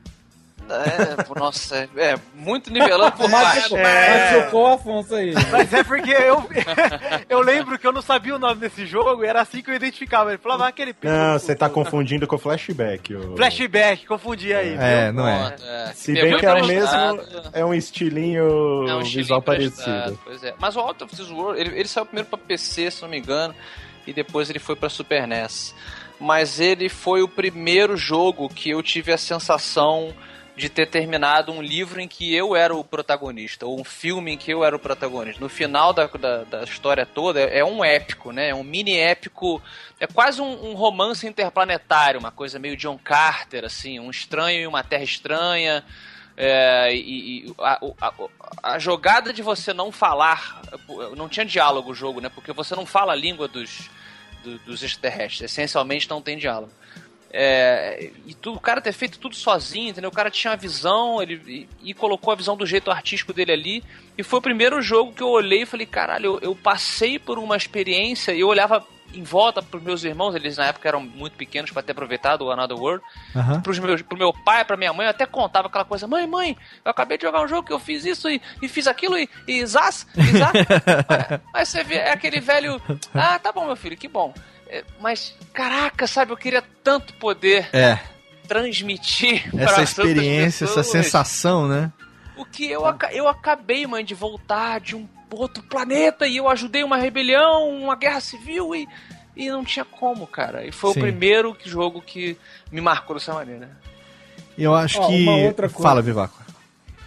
É, 0.67 1.39
nossa, 1.39 1.77
é, 1.95 2.13
é 2.13 2.17
muito 2.35 2.73
nivelando 2.73 3.13
por 3.13 3.29
Mas, 3.29 3.43
baixo. 3.69 3.77
mas 3.77 4.31
chocou 4.45 4.63
o 4.63 4.73
Afonso 4.73 5.15
aí. 5.15 5.35
Mas 5.53 5.71
é 5.75 5.85
porque 5.85 6.11
eu, 6.11 6.43
eu 7.29 7.41
lembro 7.43 7.79
que 7.79 7.87
eu 7.87 7.93
não 7.93 8.01
sabia 8.01 8.35
o 8.35 8.39
nome 8.39 8.63
desse 8.63 8.87
jogo 8.87 9.23
e 9.23 9.27
era 9.27 9.43
assim 9.43 9.61
que 9.61 9.71
eu 9.71 9.75
identificava. 9.75 10.31
Ele 10.31 10.39
falava 10.39 10.65
"Ah, 10.65 10.69
aquele 10.69 10.95
pitfall 10.95 11.13
Não, 11.19 11.39
você 11.39 11.55
tá 11.55 11.69
futuro." 11.69 11.85
confundindo 11.85 12.27
com 12.27 12.39
flashback. 12.39 13.15
ô. 13.15 13.37
Flashback, 13.37 14.07
confundi 14.07 14.55
aí. 14.55 14.75
É, 14.81 15.05
viu? 15.05 15.13
não 15.13 15.29
é. 15.29 15.55
É. 15.63 15.93
Se 15.95 16.15
bem 16.15 16.39
que 16.39 16.47
é 16.47 16.55
o 16.55 16.65
mesmo. 16.67 17.21
É 17.53 17.63
um 17.63 17.75
estilinho 17.75 18.89
É 18.89 18.95
um 18.95 19.03
visual 19.03 19.43
parecido. 19.43 20.19
Pois 20.25 20.43
é. 20.43 20.55
Mas 20.59 20.77
o 20.77 20.81
Out 20.81 21.05
of 21.05 21.15
This 21.15 21.29
World, 21.31 21.61
ele, 21.61 21.79
ele 21.79 21.89
saiu 21.89 22.07
primeiro 22.07 22.31
pra 22.31 22.39
PC, 22.39 22.91
se 22.91 23.03
não 23.03 23.11
me 23.11 23.19
engano, 23.19 23.55
e 24.07 24.13
depois 24.13 24.51
ele 24.51 24.59
foi 24.59 24.77
pra 24.77 24.89
Super 24.89 25.27
NES. 25.27 25.75
Mas 26.21 26.61
ele 26.61 26.89
foi 26.89 27.23
o 27.23 27.29
primeiro 27.29 27.97
jogo 27.97 28.49
que 28.49 28.71
eu 28.71 28.83
tive 28.83 29.13
a 29.13 29.19
sensação 29.19 30.15
de 30.57 30.69
ter 30.69 30.87
terminado 30.87 31.51
um 31.51 31.61
livro 31.61 32.01
em 32.01 32.07
que 32.07 32.33
eu 32.33 32.55
era 32.55 32.75
o 32.75 32.85
protagonista, 32.85 33.67
ou 33.67 33.81
um 33.81 33.85
filme 33.85 34.33
em 34.33 34.39
que 34.39 34.53
eu 34.53 34.65
era 34.65 34.77
o 34.77 34.79
protagonista. 34.79 35.41
No 35.41 35.49
final 35.49 35.93
da, 35.93 36.07
da, 36.07 36.45
da 36.45 36.63
história 36.63 37.05
toda, 37.05 37.41
é 37.41 37.59
é 37.59 37.65
um 37.65 37.85
épico, 37.85 38.31
né? 38.31 38.51
É 38.51 38.55
um 38.55 38.63
mini 38.63 38.97
épico, 38.97 39.61
é 39.99 40.07
quase 40.07 40.41
um, 40.41 40.71
um 40.71 40.75
romance 40.75 41.27
interplanetário, 41.27 42.21
uma 42.21 42.31
coisa 42.31 42.59
meio 42.59 42.77
John 42.77 42.99
Carter, 42.99 43.65
assim, 43.65 43.99
um 43.99 44.11
estranho 44.11 44.61
em 44.61 44.67
uma 44.67 44.85
terra 44.85 45.03
estranha. 45.03 45.85
É, 46.37 46.93
e, 46.95 47.47
e 47.47 47.55
a, 47.61 47.79
a- 48.01 48.13
a 48.75 48.79
jogada 48.79 49.33
de 49.33 49.41
você 49.43 49.73
não 49.73 49.93
falar, 49.93 50.63
não 51.17 51.29
tinha 51.29 51.47
diálogo 51.47 51.93
o 51.93 51.95
jogo, 51.95 52.21
né? 52.21 52.29
Porque 52.29 52.53
você 52.53 52.75
não 52.75 52.85
fala 52.85 53.13
a 53.13 53.17
língua 53.17 53.47
dos, 53.47 53.89
do- 54.43 54.59
dos 54.61 54.83
extraterrestres, 54.83 55.51
essencialmente 55.53 56.11
não 56.11 56.21
tem 56.21 56.37
diálogo. 56.37 56.73
É, 57.37 58.11
e 58.27 58.37
o 58.49 58.61
cara 58.61 58.81
ter 58.81 58.93
feito 58.93 59.19
tudo 59.19 59.35
sozinho, 59.35 59.91
entendeu? 59.91 60.09
O 60.09 60.15
cara 60.15 60.31
tinha 60.31 60.53
a 60.53 60.57
visão 60.57 61.21
ele, 61.21 61.69
e, 61.83 61.91
e 61.91 61.95
colocou 61.95 62.33
a 62.33 62.37
visão 62.37 62.57
do 62.57 62.65
jeito 62.65 62.93
artístico 62.93 63.33
dele 63.33 63.51
ali. 63.53 63.85
E 64.17 64.23
foi 64.23 64.39
o 64.39 64.43
primeiro 64.43 64.81
jogo 64.81 65.13
que 65.13 65.23
eu 65.23 65.29
olhei 65.29 65.63
e 65.63 65.67
falei: 65.67 65.85
caralho, 65.87 66.27
eu, 66.27 66.41
eu 66.41 66.55
passei 66.55 67.19
por 67.19 67.37
uma 67.39 67.57
experiência 67.57 68.33
e 68.33 68.39
eu 68.41 68.47
olhava 68.49 68.87
em 69.15 69.23
volta 69.23 69.63
pros 69.63 69.83
meus 69.83 70.05
irmãos, 70.05 70.35
eles 70.35 70.57
na 70.57 70.67
época 70.67 70.89
eram 70.89 71.01
muito 71.01 71.37
pequenos 71.37 71.71
para 71.71 71.83
ter 71.83 71.93
aproveitado 71.93 72.43
o 72.43 72.51
Another 72.51 72.77
World. 72.77 73.05
Aham. 73.35 73.61
Pros 73.61 73.79
meus, 73.79 74.03
pro 74.03 74.19
meu 74.19 74.33
pai, 74.33 74.65
pra 74.65 74.77
minha 74.77 74.93
mãe, 74.93 75.07
eu 75.07 75.11
até 75.11 75.27
contava 75.27 75.69
aquela 75.69 75.85
coisa: 75.85 76.07
mãe, 76.07 76.27
mãe, 76.27 76.57
eu 76.85 76.91
acabei 76.91 77.17
de 77.17 77.25
jogar 77.25 77.43
um 77.43 77.49
jogo 77.49 77.67
que 77.67 77.73
eu 77.73 77.79
fiz 77.79 78.05
isso 78.05 78.29
e, 78.29 78.41
e 78.61 78.69
fiz 78.69 78.87
aquilo 78.87 79.17
e, 79.17 79.29
e 79.47 79.65
zaz, 79.67 80.07
e 80.17 80.39
zaz. 80.39 80.53
Mas 81.53 81.69
você 81.69 81.85
vê, 81.85 81.97
é 81.97 82.13
aquele 82.13 82.41
velho. 82.41 82.81
Ah, 83.15 83.39
tá 83.39 83.53
bom, 83.53 83.67
meu 83.67 83.77
filho, 83.77 83.97
que 83.97 84.09
bom. 84.09 84.35
É, 84.67 84.83
mas, 84.99 85.37
caraca, 85.53 86.07
sabe, 86.07 86.33
eu 86.33 86.37
queria 86.37 86.63
tanto 86.83 87.13
poder 87.15 87.69
É, 87.73 87.99
transmitir 88.49 89.49
essa 89.57 89.83
experiência, 89.83 90.65
essa 90.65 90.83
sensação, 90.83 91.69
né? 91.69 91.93
O 92.37 92.45
que 92.45 92.71
eu, 92.71 92.83
eu 93.13 93.29
acabei, 93.29 93.87
mãe, 93.87 94.05
de 94.05 94.15
voltar 94.15 94.81
de 94.81 94.97
um 94.97 95.07
outro 95.31 95.63
planeta 95.63 96.27
e 96.27 96.37
eu 96.37 96.49
ajudei 96.49 96.83
uma 96.85 96.97
rebelião, 96.97 97.69
uma 97.69 97.97
guerra 97.97 98.21
civil 98.21 98.75
e, 98.75 98.87
e 99.37 99.49
não 99.51 99.65
tinha 99.65 99.85
como, 99.85 100.27
cara. 100.27 100.67
E 100.67 100.73
foi 100.73 100.93
Sim. 100.93 101.01
o 101.01 101.03
primeiro 101.03 101.55
que- 101.55 101.69
jogo 101.69 102.01
que 102.01 102.37
me 102.71 102.81
marcou 102.81 103.17
dessa 103.17 103.33
maneira. 103.35 103.71
Eu 104.57 104.75
acho 104.75 105.01
Ó, 105.01 105.09
que. 105.09 105.23
uma 105.23 105.37
outra 105.37 105.69
coisa. 105.69 105.83
Fala, 105.89 106.03
Vivaco. 106.03 106.43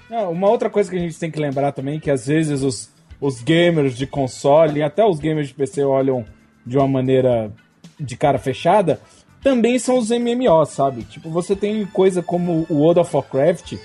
Não, 0.10 0.32
uma 0.32 0.50
outra 0.50 0.70
coisa 0.70 0.90
que 0.90 0.96
a 0.98 1.00
gente 1.00 1.18
tem 1.20 1.30
que 1.32 1.40
lembrar 1.40 1.72
também, 1.72 2.00
que 2.00 2.10
às 2.12 2.28
vezes 2.28 2.62
os, 2.62 2.90
os 3.20 3.42
gamers 3.42 3.96
de 3.98 4.08
console, 4.08 4.80
e 4.80 4.84
até 4.84 5.06
os 5.06 5.20
gamers 5.20 5.48
de 5.50 5.54
PC 5.54 5.84
olham 5.84 6.26
de 6.66 6.78
uma 6.78 6.88
maneira 6.88 7.52
de 8.00 8.16
cara 8.16 8.38
fechada, 8.38 9.00
também 9.48 9.80
são 9.80 9.98
os 9.98 10.10
MMOs, 10.10 10.70
sabe? 10.70 11.04
Tipo, 11.04 11.30
você 11.30 11.56
tem 11.56 11.86
coisa 11.86 12.22
como 12.22 12.66
o 12.70 12.80
World 12.80 13.00
of 13.00 13.16
Warcraft, 13.16 13.76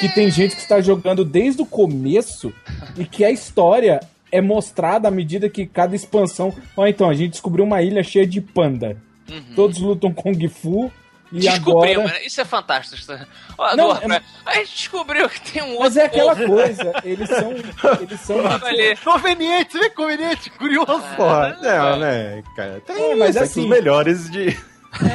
que 0.00 0.08
tem 0.14 0.30
gente 0.30 0.54
que 0.54 0.62
está 0.62 0.80
jogando 0.80 1.24
desde 1.24 1.62
o 1.62 1.66
começo 1.66 2.52
e 2.96 3.04
que 3.04 3.24
a 3.24 3.30
história 3.30 3.98
é 4.30 4.40
mostrada 4.40 5.08
à 5.08 5.10
medida 5.10 5.48
que 5.48 5.66
cada 5.66 5.96
expansão. 5.96 6.54
Ó, 6.76 6.86
então, 6.86 7.10
a 7.10 7.14
gente 7.14 7.32
descobriu 7.32 7.64
uma 7.64 7.82
ilha 7.82 8.04
cheia 8.04 8.24
de 8.26 8.40
panda. 8.40 8.96
Todos 9.56 9.78
lutam 9.78 10.12
Kung 10.12 10.46
Fu. 10.48 10.92
E 11.32 11.38
Descobrimos, 11.40 11.98
agora... 12.06 12.18
né? 12.18 12.26
Isso 12.26 12.40
é 12.40 12.44
fantástico. 12.44 13.12
Ó, 13.56 13.76
Não, 13.76 13.76
do 13.76 13.82
é- 13.82 13.86
Warcraft. 13.94 14.24
A 14.46 14.54
gente 14.54 14.74
descobriu 14.76 15.28
que 15.28 15.40
tem 15.52 15.62
um 15.62 15.78
Mas 15.78 15.96
outro 15.96 16.00
é 16.00 16.04
aquela 16.06 16.34
povo. 16.36 16.48
coisa, 16.54 16.92
eles 17.04 17.28
são. 17.28 17.52
Eles 18.00 18.20
são. 18.20 18.36
Conveniente, 19.04 19.78
que 19.78 19.90
conveniente, 19.90 20.50
curioso. 20.50 21.02
Porra, 21.16 21.56
não, 21.62 21.98
né, 22.00 22.42
cara? 22.56 22.80
Tem 22.84 23.12
É, 23.12 23.14
mas 23.14 23.36
assim- 23.36 23.62
os 23.62 23.68
melhores 23.68 24.28
de. 24.30 24.56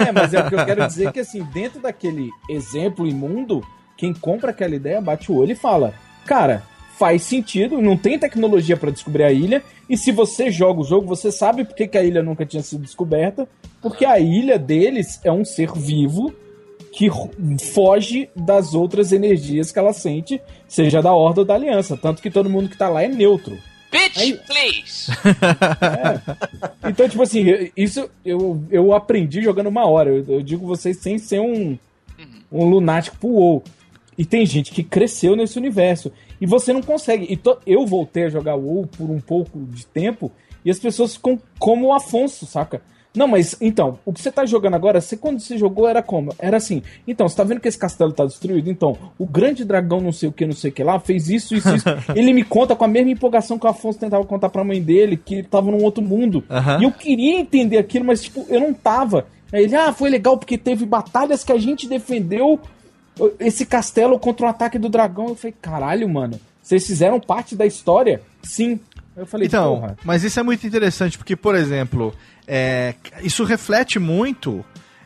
É, 0.08 0.12
mas 0.12 0.34
é 0.34 0.40
o 0.40 0.50
que 0.50 0.56
eu 0.56 0.66
quero 0.66 0.88
dizer 0.88 1.12
que 1.12 1.20
assim, 1.20 1.44
dentro 1.54 1.80
daquele 1.80 2.30
exemplo 2.50 3.08
imundo, 3.08 3.62
quem 3.98 4.14
compra 4.14 4.52
aquela 4.52 4.76
ideia 4.76 5.02
bate 5.02 5.32
o 5.32 5.36
olho 5.36 5.52
e 5.52 5.56
fala: 5.56 5.94
Cara, 6.26 6.64
faz 6.98 7.24
sentido, 7.24 7.82
não 7.82 7.98
tem 7.98 8.18
tecnologia 8.18 8.78
pra 8.78 8.92
descobrir 8.92 9.24
a 9.24 9.32
ilha, 9.32 9.62
e 9.90 9.98
se 9.98 10.12
você 10.12 10.50
joga 10.50 10.82
o 10.82 10.86
jogo, 10.86 11.08
você 11.08 11.32
sabe 11.32 11.66
por 11.66 11.76
que, 11.76 11.98
a 11.98 12.04
ilha 12.04 12.24
nunca 12.24 12.46
tinha 12.46 12.64
sido 12.64 12.82
descoberta, 12.82 13.48
porque 13.82 14.06
a 14.06 14.20
ilha 14.20 14.58
deles 14.58 15.20
é 15.24 15.32
um 15.32 15.46
ser 15.46 15.72
vivo 15.74 16.34
que 16.92 17.10
foge 17.74 18.30
das 18.36 18.74
outras 18.74 19.12
energias 19.12 19.72
que 19.72 19.78
ela 19.78 19.92
sente, 19.92 20.42
seja 20.68 21.02
da 21.02 21.14
Horda 21.14 21.42
ou 21.42 21.46
da 21.46 21.54
Aliança. 21.54 21.98
Tanto 21.98 22.22
que 22.22 22.32
todo 22.32 22.50
mundo 22.50 22.70
que 22.70 22.78
tá 22.78 22.88
lá 22.88 23.04
é 23.04 23.08
neutro. 23.10 23.58
Bitch, 23.98 24.18
Aí- 24.18 24.34
please! 24.48 25.12
Então, 26.90 27.08
tipo 27.10 27.24
assim, 27.24 27.70
isso 27.76 28.10
eu, 28.24 28.64
eu 28.70 28.94
aprendi 28.94 29.42
jogando 29.42 29.68
uma 29.68 29.86
hora. 29.88 30.10
Eu, 30.10 30.26
eu 30.28 30.42
digo 30.42 30.66
vocês 30.66 30.98
sem 30.98 31.18
ser 31.18 31.40
um, 31.40 31.78
um 32.52 32.66
lunático 32.66 33.18
pro 33.18 33.30
WoW. 33.30 33.64
E 34.18 34.26
tem 34.26 34.46
gente 34.46 34.72
que 34.72 34.84
cresceu 34.84 35.36
nesse 35.36 35.58
universo. 35.58 36.12
E 36.40 36.46
você 36.46 36.72
não 36.72 36.82
consegue. 36.82 37.26
E 37.30 37.36
to- 37.36 37.58
eu 37.66 37.86
voltei 37.86 38.26
a 38.26 38.30
jogar 38.30 38.56
WoW 38.56 38.88
por 38.88 39.10
um 39.10 39.20
pouco 39.20 39.60
de 39.66 39.86
tempo. 39.86 40.32
E 40.64 40.72
as 40.72 40.80
pessoas 40.80 41.16
ficam 41.16 41.40
como 41.60 41.88
o 41.88 41.94
Afonso, 41.94 42.46
saca? 42.46 42.82
Não, 43.16 43.28
mas 43.28 43.56
então, 43.62 44.00
o 44.06 44.12
que 44.12 44.22
você 44.22 44.32
tá 44.32 44.46
jogando 44.46 44.76
agora, 44.76 45.00
você 45.02 45.16
quando 45.16 45.40
você 45.40 45.58
jogou 45.58 45.88
era 45.88 46.02
como? 46.02 46.34
Era 46.38 46.58
assim. 46.58 46.84
Então, 47.08 47.28
você 47.28 47.36
tá 47.36 47.44
vendo 47.44 47.60
que 47.60 47.68
esse 47.68 47.78
castelo 47.78 48.12
tá 48.12 48.26
destruído? 48.26 48.70
Então, 48.70 48.98
o 49.18 49.26
grande 49.26 49.64
dragão 49.64 50.02
não 50.02 50.12
sei 50.12 50.30
o 50.30 50.32
que, 50.32 50.46
não 50.46 50.54
sei 50.54 50.72
o 50.72 50.74
que 50.74 50.84
lá, 50.84 51.00
fez 51.00 51.30
isso, 51.30 51.56
isso, 51.56 51.76
isso. 51.76 51.86
ele 52.16 52.34
me 52.34 52.44
conta 52.44 52.76
com 52.76 52.84
a 52.84 52.88
mesma 52.88 53.12
empolgação 53.12 53.58
que 53.58 53.66
o 53.66 53.70
Afonso 53.70 54.00
tentava 54.00 54.24
contar 54.26 54.50
pra 54.50 54.64
mãe 54.64 54.82
dele, 54.82 55.18
que 55.18 55.36
ele 55.36 55.44
tava 55.44 55.72
num 55.72 55.84
outro 55.84 56.04
mundo. 56.04 56.44
E 56.80 56.84
eu 56.84 56.92
queria 56.92 57.40
entender 57.40 57.78
aquilo, 57.78 58.06
mas 58.06 58.24
tipo, 58.24 58.46
eu 58.50 58.60
não 58.60 58.74
tava. 58.74 59.28
Aí 59.52 59.64
ele, 59.64 59.76
ah, 59.76 59.94
foi 59.94 60.10
legal 60.10 60.38
porque 60.38 60.58
teve 60.58 60.86
batalhas 60.86 61.44
que 61.44 61.52
a 61.52 61.58
gente 61.58 61.88
defendeu 61.88 62.60
esse 63.40 63.66
castelo 63.66 64.20
contra 64.20 64.46
o 64.46 64.50
ataque 64.50 64.78
do 64.78 64.90
dragão. 64.90 65.30
Eu 65.30 65.36
falei, 65.36 65.56
caralho, 65.62 66.10
mano, 66.10 66.40
vocês 66.62 66.86
fizeram 66.86 67.20
parte 67.20 67.56
da 67.56 67.66
história? 67.66 68.22
Sim. 68.44 68.80
Eu 69.16 69.26
falei, 69.26 69.48
Então, 69.48 69.80
porra. 69.80 69.98
mas 70.04 70.24
isso 70.24 70.40
é 70.40 70.44
muito 70.44 70.66
interessante, 70.68 71.18
porque, 71.18 71.36
por 71.36 71.56
exemplo, 71.56 72.14
é, 72.48 72.96
isso 73.24 73.44
reflete 73.44 73.98
muito 73.98 74.64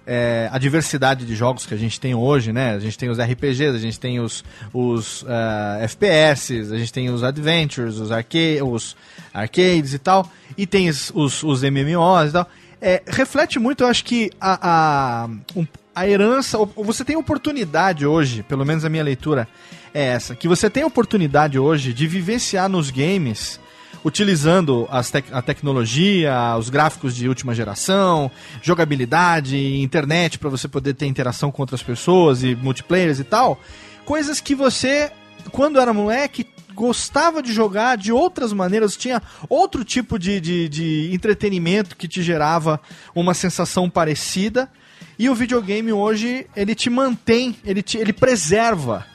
é, 0.07 0.49
a 0.51 0.57
diversidade 0.57 1.25
de 1.25 1.35
jogos 1.35 1.65
que 1.67 1.73
a 1.73 1.77
gente 1.77 1.99
tem 1.99 2.15
hoje, 2.15 2.51
né? 2.51 2.73
A 2.73 2.79
gente 2.79 2.97
tem 2.97 3.09
os 3.09 3.19
RPGs, 3.19 3.75
a 3.75 3.79
gente 3.79 3.99
tem 3.99 4.19
os, 4.19 4.43
os 4.73 5.23
ah, 5.27 5.77
FPS, 5.81 6.71
a 6.73 6.77
gente 6.77 6.91
tem 6.91 7.09
os 7.11 7.23
Adventures, 7.23 7.97
os, 7.97 8.11
arca 8.11 8.37
os 8.65 8.97
arcades 9.31 9.93
e 9.93 9.99
tal, 9.99 10.27
e 10.57 10.65
tem 10.65 10.89
os, 10.89 11.11
os, 11.13 11.43
os 11.43 11.61
MMOs 11.61 12.29
e 12.29 12.33
tal. 12.33 12.49
É, 12.81 13.03
reflete 13.05 13.59
muito, 13.59 13.83
eu 13.83 13.87
acho 13.87 14.03
que 14.05 14.31
a, 14.41 15.25
a, 15.25 15.29
um- 15.55 15.67
a 15.93 16.07
herança, 16.07 16.57
você 16.77 17.03
tem 17.05 17.15
oportunidade 17.15 18.05
hoje, 18.07 18.41
pelo 18.41 18.65
menos 18.65 18.83
a 18.85 18.89
minha 18.89 19.03
leitura 19.03 19.47
é 19.93 20.05
essa, 20.07 20.33
que 20.35 20.47
você 20.47 20.69
tem 20.69 20.83
oportunidade 20.83 21.59
hoje 21.59 21.93
de 21.93 22.07
vivenciar 22.07 22.67
nos 22.69 22.89
games 22.89 23.59
utilizando 24.03 24.87
tec- 25.11 25.33
a 25.33 25.41
tecnologia, 25.41 26.55
os 26.57 26.69
gráficos 26.69 27.15
de 27.15 27.27
última 27.27 27.53
geração, 27.53 28.31
jogabilidade, 28.61 29.57
internet 29.81 30.39
para 30.39 30.49
você 30.49 30.67
poder 30.67 30.93
ter 30.93 31.05
interação 31.05 31.51
com 31.51 31.61
outras 31.61 31.83
pessoas 31.83 32.43
e 32.43 32.55
multiplayers 32.55 33.19
e 33.19 33.23
tal, 33.23 33.59
coisas 34.05 34.39
que 34.39 34.55
você, 34.55 35.11
quando 35.51 35.79
era 35.79 35.93
moleque, 35.93 36.47
gostava 36.73 37.43
de 37.43 37.51
jogar 37.51 37.97
de 37.97 38.11
outras 38.11 38.53
maneiras, 38.53 38.95
tinha 38.95 39.21
outro 39.49 39.83
tipo 39.83 40.17
de, 40.17 40.39
de, 40.39 40.69
de 40.69 41.09
entretenimento 41.13 41.97
que 41.97 42.07
te 42.07 42.23
gerava 42.23 42.79
uma 43.13 43.33
sensação 43.33 43.89
parecida. 43.89 44.69
E 45.17 45.29
o 45.29 45.35
videogame 45.35 45.91
hoje, 45.91 46.47
ele 46.55 46.73
te 46.73 46.89
mantém, 46.89 47.57
ele, 47.65 47.81
te, 47.81 47.97
ele 47.97 48.13
preserva 48.13 49.05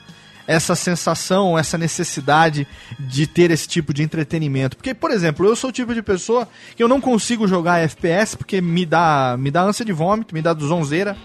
essa 0.47 0.75
sensação, 0.75 1.57
essa 1.57 1.77
necessidade 1.77 2.67
de 2.99 3.25
ter 3.25 3.51
esse 3.51 3.67
tipo 3.67 3.93
de 3.93 4.03
entretenimento. 4.03 4.77
Porque, 4.77 4.93
por 4.93 5.11
exemplo, 5.11 5.45
eu 5.45 5.55
sou 5.55 5.69
o 5.69 5.73
tipo 5.73 5.93
de 5.93 6.01
pessoa 6.01 6.47
que 6.75 6.83
eu 6.83 6.87
não 6.87 7.01
consigo 7.01 7.47
jogar 7.47 7.79
FPS 7.79 8.37
porque 8.37 8.61
me 8.61 8.85
dá, 8.85 9.35
me 9.39 9.49
dá 9.49 9.61
ânsia 9.61 9.85
de 9.85 9.91
vômito, 9.91 10.33
me 10.33 10.41
dá 10.41 10.53
zonzeira. 10.53 11.17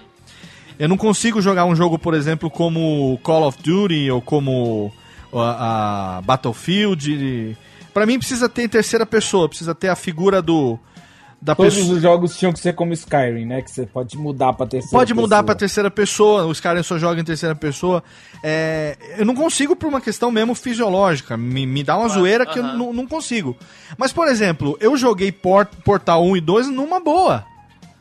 Eu 0.79 0.89
não 0.89 0.97
consigo 0.97 1.43
jogar 1.43 1.67
um 1.67 1.77
jogo, 1.77 1.99
por 1.99 2.15
exemplo, 2.15 2.51
como 2.51 3.19
Call 3.23 3.47
of 3.47 3.63
Duty 3.63 4.11
ou 4.11 4.23
como 4.23 4.91
a, 5.35 6.23
Battlefield. 6.25 7.57
Pra 7.93 8.07
mim 8.07 8.19
precisa 8.19 8.49
ter 8.49 8.69
terceira 8.69 9.05
pessoa, 9.05 9.49
precisa 9.49 9.75
ter 9.75 9.89
a 9.89 9.97
figura 9.97 10.41
do 10.41 10.79
da 11.43 11.55
Todos 11.55 11.75
pessoa. 11.75 11.95
os 11.97 12.03
jogos 12.03 12.37
tinham 12.39 12.53
que 12.53 12.59
ser 12.59 12.75
como 12.75 12.93
Skyrim, 12.93 13.47
né? 13.47 13.63
Que 13.63 13.71
você 13.71 13.87
pode 13.87 14.17
mudar 14.19 14.53
pra 14.53 14.67
terceira 14.67 14.91
Pode 14.97 15.15
mudar 15.15 15.37
pessoa. 15.37 15.45
pra 15.45 15.55
terceira 15.55 15.91
pessoa, 15.91 16.45
os 16.47 16.61
caras 16.61 16.87
só 16.87 16.99
jogam 16.99 17.21
em 17.21 17.25
terceira 17.25 17.55
pessoa. 17.55 18.03
É, 18.43 18.97
eu 19.17 19.25
não 19.25 19.35
consigo 19.35 19.75
por 19.75 19.89
uma 19.89 20.01
questão 20.01 20.31
mesmo 20.31 20.55
fisiológica. 20.55 21.37
Me, 21.37 21.65
me 21.67 21.83
dá 21.83 21.97
uma 21.97 22.09
zoeira 22.09 22.45
que 22.45 22.59
eu 22.59 22.65
aham. 22.65 22.77
não, 22.77 22.93
não 22.93 23.07
consigo. 23.07 23.57
Mas, 23.97 24.13
por 24.13 24.29
exemplo, 24.29 24.77
eu 24.81 24.97
joguei 24.97 25.33
Port, 25.33 25.69
Portal 25.85 26.23
1 26.25 26.37
e 26.37 26.41
2 26.43 26.69
numa 26.69 27.01
boa. 27.01 27.45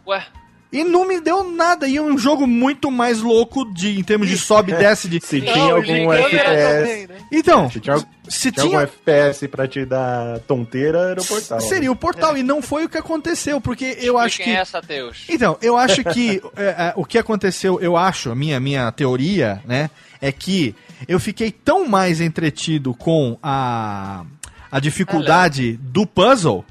Ué, 0.06 0.24
E 0.72 0.84
não 0.84 1.08
me 1.08 1.20
deu 1.20 1.44
nada. 1.44 1.88
E 1.88 1.98
é 1.98 2.02
um 2.02 2.18
jogo 2.18 2.46
muito 2.46 2.92
mais 2.92 3.22
louco 3.22 3.66
de, 3.74 4.00
em 4.00 4.04
termos 4.04 4.30
de 4.30 4.38
sobe 4.38 4.72
e 4.72 4.76
desce. 4.78 5.08
De... 5.08 5.20
Se 5.20 5.42
Não, 5.42 5.54
tinha 5.54 5.74
algum 5.74 6.14
FPS. 6.14 6.44
também, 6.44 7.08
né? 7.08 7.18
Então, 7.32 7.70
Se 7.72 7.80
tinha, 7.80 7.98
se 8.28 8.52
tinha 8.52 8.66
algum. 8.66 8.80
FPS 8.80 9.48
pra 9.48 9.68
te 9.68 9.84
dar 9.84 10.40
tonteira, 10.42 11.12
era 11.12 11.22
o 11.22 11.26
portal. 11.26 11.60
Seria 11.62 11.92
o 11.92 11.96
portal. 11.96 12.38
E 12.38 12.44
não 12.44 12.62
foi 12.62 12.86
o 12.86 12.90
que 12.90 12.98
aconteceu. 12.98 13.60
Porque 13.60 13.98
eu 14.00 14.18
acho 14.18 14.38
que. 14.38 14.44
quem 14.44 14.56
é 14.56 14.60
essa, 14.60 14.80
Deus? 14.80 15.26
Então, 15.28 15.58
eu 15.62 15.76
acho 15.76 16.04
que 16.04 16.42
é, 16.56 16.64
é, 16.64 16.94
o 16.96 17.04
que 17.04 17.18
aconteceu, 17.18 17.80
eu 17.82 17.98
acho, 17.98 18.30
a 18.30 18.36
minha, 18.36 18.60
minha 18.60 18.92
teoria, 18.92 19.62
né, 19.66 19.90
é 20.22 20.32
que 20.32 20.76
eu 21.08 21.20
fiquei 21.20 21.52
tão 21.52 21.88
mais 21.88 22.22
entretido 22.22 22.94
com 22.94 23.38
a, 23.42 24.24
a 24.72 24.80
dificuldade 24.80 25.80
do 25.82 26.06
puzzle. 26.06 26.64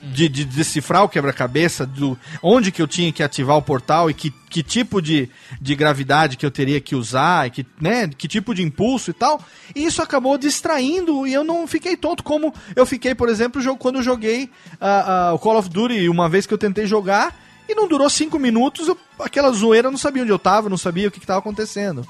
De, 0.00 0.28
de 0.28 0.44
decifrar 0.44 1.02
o 1.02 1.08
quebra-cabeça, 1.08 1.84
do 1.84 2.16
onde 2.40 2.70
que 2.70 2.80
eu 2.80 2.86
tinha 2.86 3.12
que 3.12 3.20
ativar 3.20 3.56
o 3.56 3.62
portal 3.62 4.08
e 4.08 4.14
que, 4.14 4.30
que 4.48 4.62
tipo 4.62 5.02
de, 5.02 5.28
de 5.60 5.74
gravidade 5.74 6.36
que 6.36 6.46
eu 6.46 6.52
teria 6.52 6.80
que 6.80 6.94
usar, 6.94 7.48
e 7.48 7.50
que, 7.50 7.66
né, 7.80 8.06
que 8.16 8.28
tipo 8.28 8.54
de 8.54 8.62
impulso 8.62 9.10
e 9.10 9.12
tal. 9.12 9.40
E 9.74 9.84
isso 9.84 10.00
acabou 10.00 10.38
distraindo 10.38 11.26
e 11.26 11.34
eu 11.34 11.42
não 11.42 11.66
fiquei 11.66 11.96
tonto 11.96 12.22
como 12.22 12.54
eu 12.76 12.86
fiquei, 12.86 13.12
por 13.12 13.28
exemplo, 13.28 13.60
quando 13.76 13.96
eu 13.96 14.02
joguei 14.04 14.48
ah, 14.80 15.30
ah, 15.30 15.34
o 15.34 15.38
Call 15.40 15.58
of 15.58 15.68
Duty 15.68 16.08
uma 16.08 16.28
vez 16.28 16.46
que 16.46 16.54
eu 16.54 16.58
tentei 16.58 16.86
jogar 16.86 17.34
e 17.68 17.74
não 17.74 17.88
durou 17.88 18.08
cinco 18.08 18.38
minutos, 18.38 18.86
eu- 18.86 18.96
aquela 19.18 19.50
zoeira 19.50 19.88
eu 19.88 19.92
não 19.92 19.98
sabia 19.98 20.22
onde 20.22 20.30
eu 20.30 20.38
tava, 20.38 20.68
não 20.68 20.78
sabia 20.78 21.08
o 21.08 21.10
que, 21.10 21.18
que 21.18 21.26
tava 21.26 21.40
acontecendo. 21.40 22.06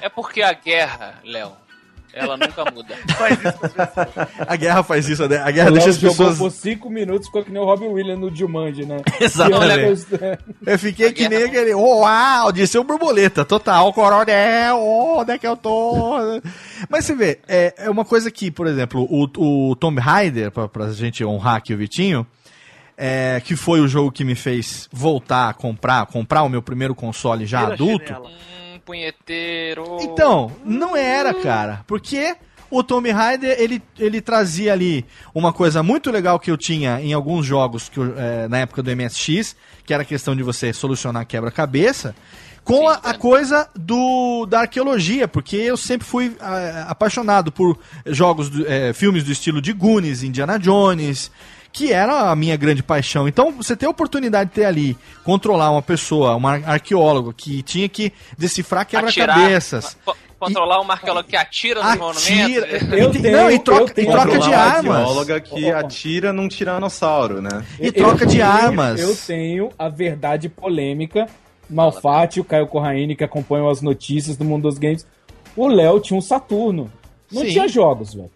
É 0.00 0.08
porque 0.08 0.40
a 0.40 0.54
guerra, 0.54 1.20
Léo, 1.22 1.52
ela 2.18 2.36
nunca 2.36 2.64
muda. 2.70 2.94
A 4.46 4.56
guerra 4.56 4.82
faz 4.82 5.08
isso, 5.08 5.26
né? 5.28 5.38
A 5.38 5.50
guerra 5.50 5.70
O 5.70 5.72
deixa 5.72 5.90
as 5.90 5.96
jogou 5.98 6.16
pessoas. 6.28 6.38
por 6.38 6.50
5 6.50 6.90
minutos, 6.90 7.26
ficou 7.26 7.44
que 7.44 7.50
nem 7.50 7.60
o 7.60 7.64
Robin 7.64 7.86
Williams 7.86 8.20
no 8.20 8.34
Jumanji, 8.34 8.84
né? 8.84 8.98
Exatamente. 9.20 10.06
Eu 10.66 10.78
fiquei 10.78 11.12
que 11.12 11.28
nem 11.28 11.44
aquele. 11.44 11.74
Oh, 11.74 12.00
uau, 12.00 12.52
disse 12.52 12.78
o 12.78 12.84
borboleta, 12.84 13.44
total, 13.44 13.92
coronel, 13.92 14.78
onde 14.80 15.32
é 15.32 15.38
que 15.38 15.46
eu 15.46 15.56
tô? 15.56 16.16
Mas 16.88 17.04
você 17.04 17.14
vê, 17.14 17.38
é, 17.48 17.74
é 17.78 17.90
uma 17.90 18.04
coisa 18.04 18.30
que, 18.30 18.50
por 18.50 18.66
exemplo, 18.66 19.06
o, 19.10 19.70
o 19.70 19.76
Tomb 19.76 20.00
Raider, 20.00 20.50
pra, 20.50 20.68
pra 20.68 20.90
gente 20.92 21.24
honrar 21.24 21.56
aqui 21.56 21.72
o 21.74 21.76
Vitinho, 21.76 22.26
é, 22.96 23.40
que 23.44 23.54
foi 23.54 23.80
o 23.80 23.86
jogo 23.88 24.10
que 24.10 24.24
me 24.24 24.34
fez 24.34 24.88
voltar 24.92 25.48
a 25.50 25.54
comprar, 25.54 26.06
comprar 26.06 26.42
o 26.42 26.48
meu 26.48 26.60
primeiro 26.62 26.94
console 26.94 27.46
já 27.46 27.60
Tira 27.60 27.70
a 27.70 27.74
adulto. 27.74 28.06
chinela. 28.06 28.30
Punheteiro. 28.88 29.98
Então, 30.00 30.50
não 30.64 30.96
era, 30.96 31.34
cara. 31.34 31.84
Porque 31.86 32.34
o 32.70 32.82
Tomb 32.82 33.10
Raider, 33.10 33.54
ele, 33.60 33.82
ele 33.98 34.20
trazia 34.20 34.72
ali 34.72 35.04
uma 35.34 35.52
coisa 35.52 35.82
muito 35.82 36.10
legal 36.10 36.38
que 36.40 36.50
eu 36.50 36.56
tinha 36.56 37.00
em 37.00 37.12
alguns 37.12 37.44
jogos 37.46 37.88
que 37.88 37.98
eu, 37.98 38.14
é, 38.18 38.48
na 38.48 38.58
época 38.58 38.82
do 38.82 38.90
MSX, 38.94 39.54
que 39.84 39.92
era 39.92 40.02
a 40.02 40.06
questão 40.06 40.34
de 40.34 40.42
você 40.42 40.72
solucionar 40.72 41.26
quebra-cabeça, 41.26 42.14
com 42.64 42.78
Sim, 42.80 42.86
a, 42.86 42.92
a 42.92 42.98
entendo. 42.98 43.18
coisa 43.18 43.68
do, 43.74 44.44
da 44.46 44.60
arqueologia, 44.60 45.26
porque 45.28 45.56
eu 45.56 45.76
sempre 45.76 46.06
fui 46.06 46.36
ah, 46.40 46.86
apaixonado 46.88 47.50
por 47.52 47.78
jogos, 48.06 48.50
do- 48.50 48.66
eh, 48.66 48.92
filmes 48.92 49.24
do 49.24 49.32
estilo 49.32 49.60
de 49.62 49.72
Goonies, 49.72 50.22
Indiana 50.22 50.58
Jones, 50.58 51.30
que 51.78 51.92
era 51.92 52.30
a 52.30 52.34
minha 52.34 52.56
grande 52.56 52.82
paixão. 52.82 53.28
Então, 53.28 53.52
você 53.52 53.76
ter 53.76 53.86
a 53.86 53.90
oportunidade 53.90 54.50
de 54.50 54.56
ter 54.56 54.64
ali, 54.64 54.96
controlar 55.22 55.70
uma 55.70 55.80
pessoa, 55.80 56.34
uma 56.34 56.54
ar- 56.54 56.62
arqueóloga, 56.66 57.32
que 57.32 57.62
tinha 57.62 57.88
que 57.88 58.12
decifrar 58.36 58.84
quebra-cabeças. 58.84 59.96
Co- 60.04 60.16
Controlar 60.40 60.80
uma 60.80 60.94
arqueóloga 60.94 61.28
que 61.28 61.36
atira 61.36 61.80
nos 61.82 61.90
Atira. 61.90 62.04
monumentos. 62.04 62.92
Eu 62.98 63.10
E- 63.12 63.22
tenho- 63.22 63.36
não, 63.36 63.50
e 63.50 63.54
eu 63.54 63.58
troca, 63.60 63.90
e 63.90 63.94
tenho- 63.94 64.10
troca 64.12 64.38
de 64.38 64.48
uma 64.48 64.56
armas. 64.56 64.96
arqueóloga 64.96 65.40
que 65.40 65.70
atira 65.70 66.32
num 66.32 66.48
tiranossauro, 66.48 67.40
né? 67.42 67.64
E 67.80 67.90
troca 67.92 68.24
de 68.26 68.36
tenho- 68.38 68.46
armas. 68.46 69.00
Eu 69.00 69.16
tenho 69.16 69.70
a 69.78 69.88
verdade 69.88 70.48
polêmica. 70.48 71.26
Malfatti, 71.70 72.40
o 72.40 72.44
Caio 72.44 72.66
Corraine, 72.66 73.14
que 73.16 73.24
acompanham 73.24 73.68
as 73.68 73.82
notícias 73.82 74.36
do 74.36 74.44
mundo 74.44 74.62
dos 74.68 74.78
games. 74.78 75.06
O 75.56 75.66
Léo 75.68 76.00
tinha 76.00 76.16
um 76.16 76.20
Saturno. 76.22 76.90
Não 77.30 77.42
Sim. 77.42 77.50
tinha 77.50 77.68
jogos, 77.68 78.14
velho. 78.14 78.30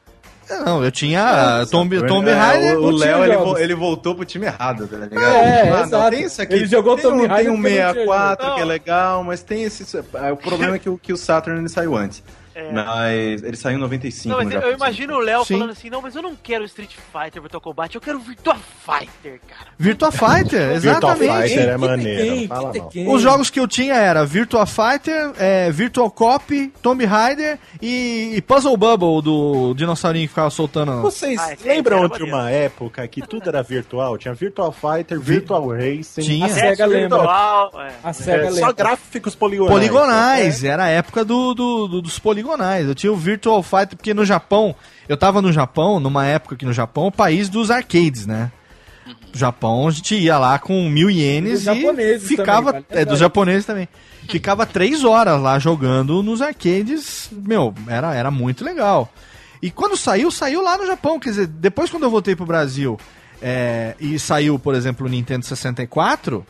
Não, 0.65 0.85
eu 0.85 0.91
tinha 0.91 1.65
Tomb, 1.70 2.07
Tomb 2.07 2.29
É, 2.29 2.35
Raider. 2.35 2.79
o 2.79 2.91
Léo, 2.91 3.24
ele, 3.24 3.37
vo- 3.37 3.59
ele 3.59 3.74
voltou 3.74 4.15
pro 4.15 4.24
time 4.24 4.47
errado, 4.47 4.87
tá 4.87 4.97
ligado? 4.97 5.23
É, 5.24 5.70
Ah, 5.70 5.87
não, 5.87 6.11
tem 6.11 6.23
isso 6.24 6.41
aqui. 6.43 6.55
Ele 6.55 6.66
jogou 6.66 6.95
tem 6.97 7.05
Tomb 7.05 7.23
um, 7.23 7.27
Raider 7.29 7.45
tem 7.45 7.51
um 7.53 7.62
porque 7.62 7.69
não 7.69 7.93
tinha 7.93 7.93
64 7.95 8.45
jogo. 8.45 8.57
que 8.57 8.62
é 8.62 8.65
legal, 8.66 9.24
mas 9.24 9.43
tem 9.43 9.62
esse... 9.65 9.99
ah, 10.15 10.33
O 10.33 10.37
problema 10.37 10.77
é 10.77 10.79
que 10.79 10.89
o, 10.89 10.99
que 10.99 11.12
o 11.12 11.16
Saturn 11.16 11.59
ele 11.61 11.69
saiu 11.69 11.97
antes. 11.97 12.23
Mas 12.73 13.43
ele 13.43 13.57
saiu 13.57 13.77
em 13.77 13.81
95 13.81 14.29
Não, 14.29 14.45
mas 14.45 14.49
no 14.55 14.61
eu, 14.61 14.69
eu 14.70 14.74
imagino 14.77 15.15
o 15.15 15.19
Léo 15.20 15.45
falando 15.45 15.70
assim, 15.70 15.89
não, 15.91 16.03
mas 16.03 16.15
eu 16.16 16.23
não 16.23 16.35
quero 16.37 16.65
Street 16.65 16.91
Fighter 17.12 17.41
Virtual 17.41 17.61
Kombat, 17.61 17.95
eu 17.95 18.01
quero 18.01 18.19
Virtua 18.19 18.57
Fighter, 18.57 19.41
cara. 19.49 19.70
Virtua 19.79 20.12
Fighter, 20.12 20.81
Virtual 20.81 21.12
exatamente. 21.15 21.49
Fighter 21.49 21.69
é 21.69 21.77
maneiro, 21.77 22.49
fala 22.49 22.73
não. 22.74 23.12
Os 23.12 23.23
jogos 23.23 23.51
que 23.51 23.61
eu 23.61 23.69
tinha 23.69 23.95
era 23.95 24.24
Virtua 24.24 24.66
Fighter, 24.66 25.33
é, 25.39 25.70
Virtual 25.70 26.11
Cop, 26.11 26.73
Tomb 26.83 27.05
Raider 27.05 27.59
e, 27.81 28.33
e 28.37 28.43
Puzzle 28.43 28.77
Bubble 28.77 29.23
do 29.23 29.74
dinossaurinho 29.74 30.24
que 30.27 30.29
ficava 30.31 30.51
soltando. 30.51 31.01
Vocês 31.03 31.39
Ah, 31.41 31.55
lembram 31.65 32.09
de 32.09 32.23
uma 32.23 32.51
época 32.51 33.07
que 33.09 33.23
tudo 33.27 33.49
era 33.49 33.62
virtual? 33.62 34.19
Tinha 34.19 34.35
Virtual 34.35 34.73
Fighter, 34.73 35.19
Virtual 35.20 35.66
Racing. 35.69 36.23
Tinha. 36.23 36.47
A 36.47 36.49
SEGA 36.49 36.87
lembra. 36.87 37.19
virtual, 37.19 37.70
é. 37.77 37.93
A 38.03 38.11
É, 38.11 38.12
SEGA 38.12 38.49
só 38.51 38.55
lembra. 38.57 38.73
gráficos 38.73 39.35
poligonais. 39.35 39.73
Poligonais, 39.73 40.65
era 40.65 40.85
a 40.85 40.89
época 40.89 41.24
do, 41.24 41.55
do- 41.55 41.89
do- 41.89 42.03
dos 42.03 42.19
poligonais. 42.19 42.41
Eu 42.89 42.94
tinha 42.94 43.12
o 43.12 43.16
Virtual 43.16 43.62
Fighter, 43.62 43.97
porque 43.97 44.14
no 44.14 44.24
Japão, 44.24 44.74
eu 45.09 45.16
tava 45.16 45.40
no 45.43 45.52
Japão, 45.52 46.01
numa 46.01 46.27
época 46.27 46.56
que 46.56 46.64
no 46.64 46.73
Japão, 46.73 47.06
o 47.06 47.12
país 47.12 47.48
dos 47.48 47.70
arcades, 47.70 48.27
né? 48.27 48.51
Japão, 49.32 49.89
a 49.89 49.90
gente 49.90 50.14
ia 50.14 50.39
lá 50.39 50.59
com 50.59 50.89
mil 50.89 51.10
ienes 51.10 51.66
e 51.66 52.19
ficava. 52.19 52.73
também, 52.73 52.86
é, 52.90 53.05
dos 53.05 53.19
japoneses 53.19 53.64
também. 53.64 53.89
Ficava 54.28 54.66
três 54.66 55.05
horas 55.05 55.40
lá 55.40 55.59
jogando 55.59 56.23
nos 56.23 56.43
arcades. 56.43 57.28
Meu, 57.32 57.74
era, 57.89 58.14
era 58.14 58.31
muito 58.31 58.64
legal. 58.64 59.12
E 59.60 59.70
quando 59.70 59.97
saiu, 59.97 60.31
saiu 60.31 60.62
lá 60.62 60.77
no 60.77 60.86
Japão. 60.86 61.19
Quer 61.19 61.31
dizer, 61.31 61.47
depois 61.47 61.90
quando 61.90 62.02
eu 62.05 62.10
voltei 62.10 62.36
pro 62.36 62.44
Brasil 62.44 62.98
é, 63.40 63.97
e 63.98 64.19
saiu, 64.19 64.59
por 64.59 64.74
exemplo, 64.74 65.06
o 65.06 65.10
Nintendo 65.10 65.44
64. 65.47 66.47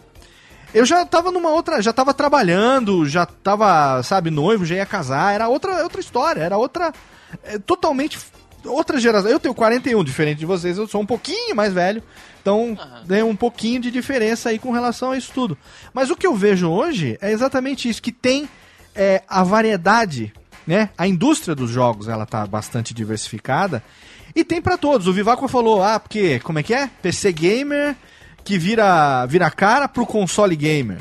Eu 0.75 0.87
já 0.87 1.05
tava 1.05 1.31
numa 1.31 1.51
outra. 1.51 1.83
Já 1.83 1.93
tava 1.93 2.15
trabalhando, 2.15 3.07
já 3.07 3.27
tava, 3.27 4.03
sabe, 4.03 4.31
noivo, 4.31 4.65
já 4.65 4.77
ia 4.77 4.87
casar. 4.87 5.35
Era 5.35 5.49
outra, 5.49 5.83
outra 5.83 6.01
história, 6.01 6.41
era 6.41 6.57
outra. 6.57 6.93
é, 7.45 7.59
totalmente. 7.59 8.19
Outra 8.65 9.01
geração. 9.01 9.31
Eu 9.31 9.41
tenho 9.41 9.55
41, 9.55 10.05
diferente 10.05 10.39
de 10.39 10.47
vocês, 10.47 10.79
eu 10.79 10.87
sou 10.87 11.01
um 11.01 11.07
pouquinho 11.07 11.55
mais 11.55 11.73
velho. 11.73 12.03
Então, 12.41 12.77
tem 13.07 13.23
um 13.23 13.37
pouquinho 13.37 13.81
de 13.81 13.91
diferença 13.91 14.49
aí 14.51 14.59
com 14.59 14.73
relação 14.73 15.13
a 15.13 15.17
isso 15.17 15.33
tudo. 15.33 15.57
Mas 15.93 16.11
o 16.11 16.17
que 16.17 16.27
eu 16.27 16.35
vejo 16.35 16.69
hoje 16.69 17.17
é 17.21 17.31
exatamente 17.31 17.89
isso, 17.89 18.03
que 18.03 18.13
tem 18.13 18.49
é, 18.95 19.23
a 19.29 19.43
variedade, 19.43 20.33
né? 20.67 20.91
A 20.97 21.07
indústria 21.07 21.55
dos 21.55 21.71
jogos, 21.71 22.09
ela 22.09 22.27
tá 22.27 22.47
bastante 22.47 22.95
diversificada. 22.95 23.83
E 24.35 24.45
tem 24.45 24.63
pra 24.63 24.77
todos. 24.79 25.07
O 25.07 25.13
Vivaco 25.13 25.47
falou, 25.47 25.83
ah, 25.83 26.01
porque, 26.01 26.41
como 26.41 26.59
é 26.59 26.63
que 26.63 26.75
é? 26.75 26.89
PC 27.01 27.33
Gamer 27.33 27.97
que 28.45 28.59
vira, 28.59 29.25
vira 29.27 29.51
cara 29.51 29.89
pro 29.89 30.07
console 30.07 30.57
gamer, 30.57 30.99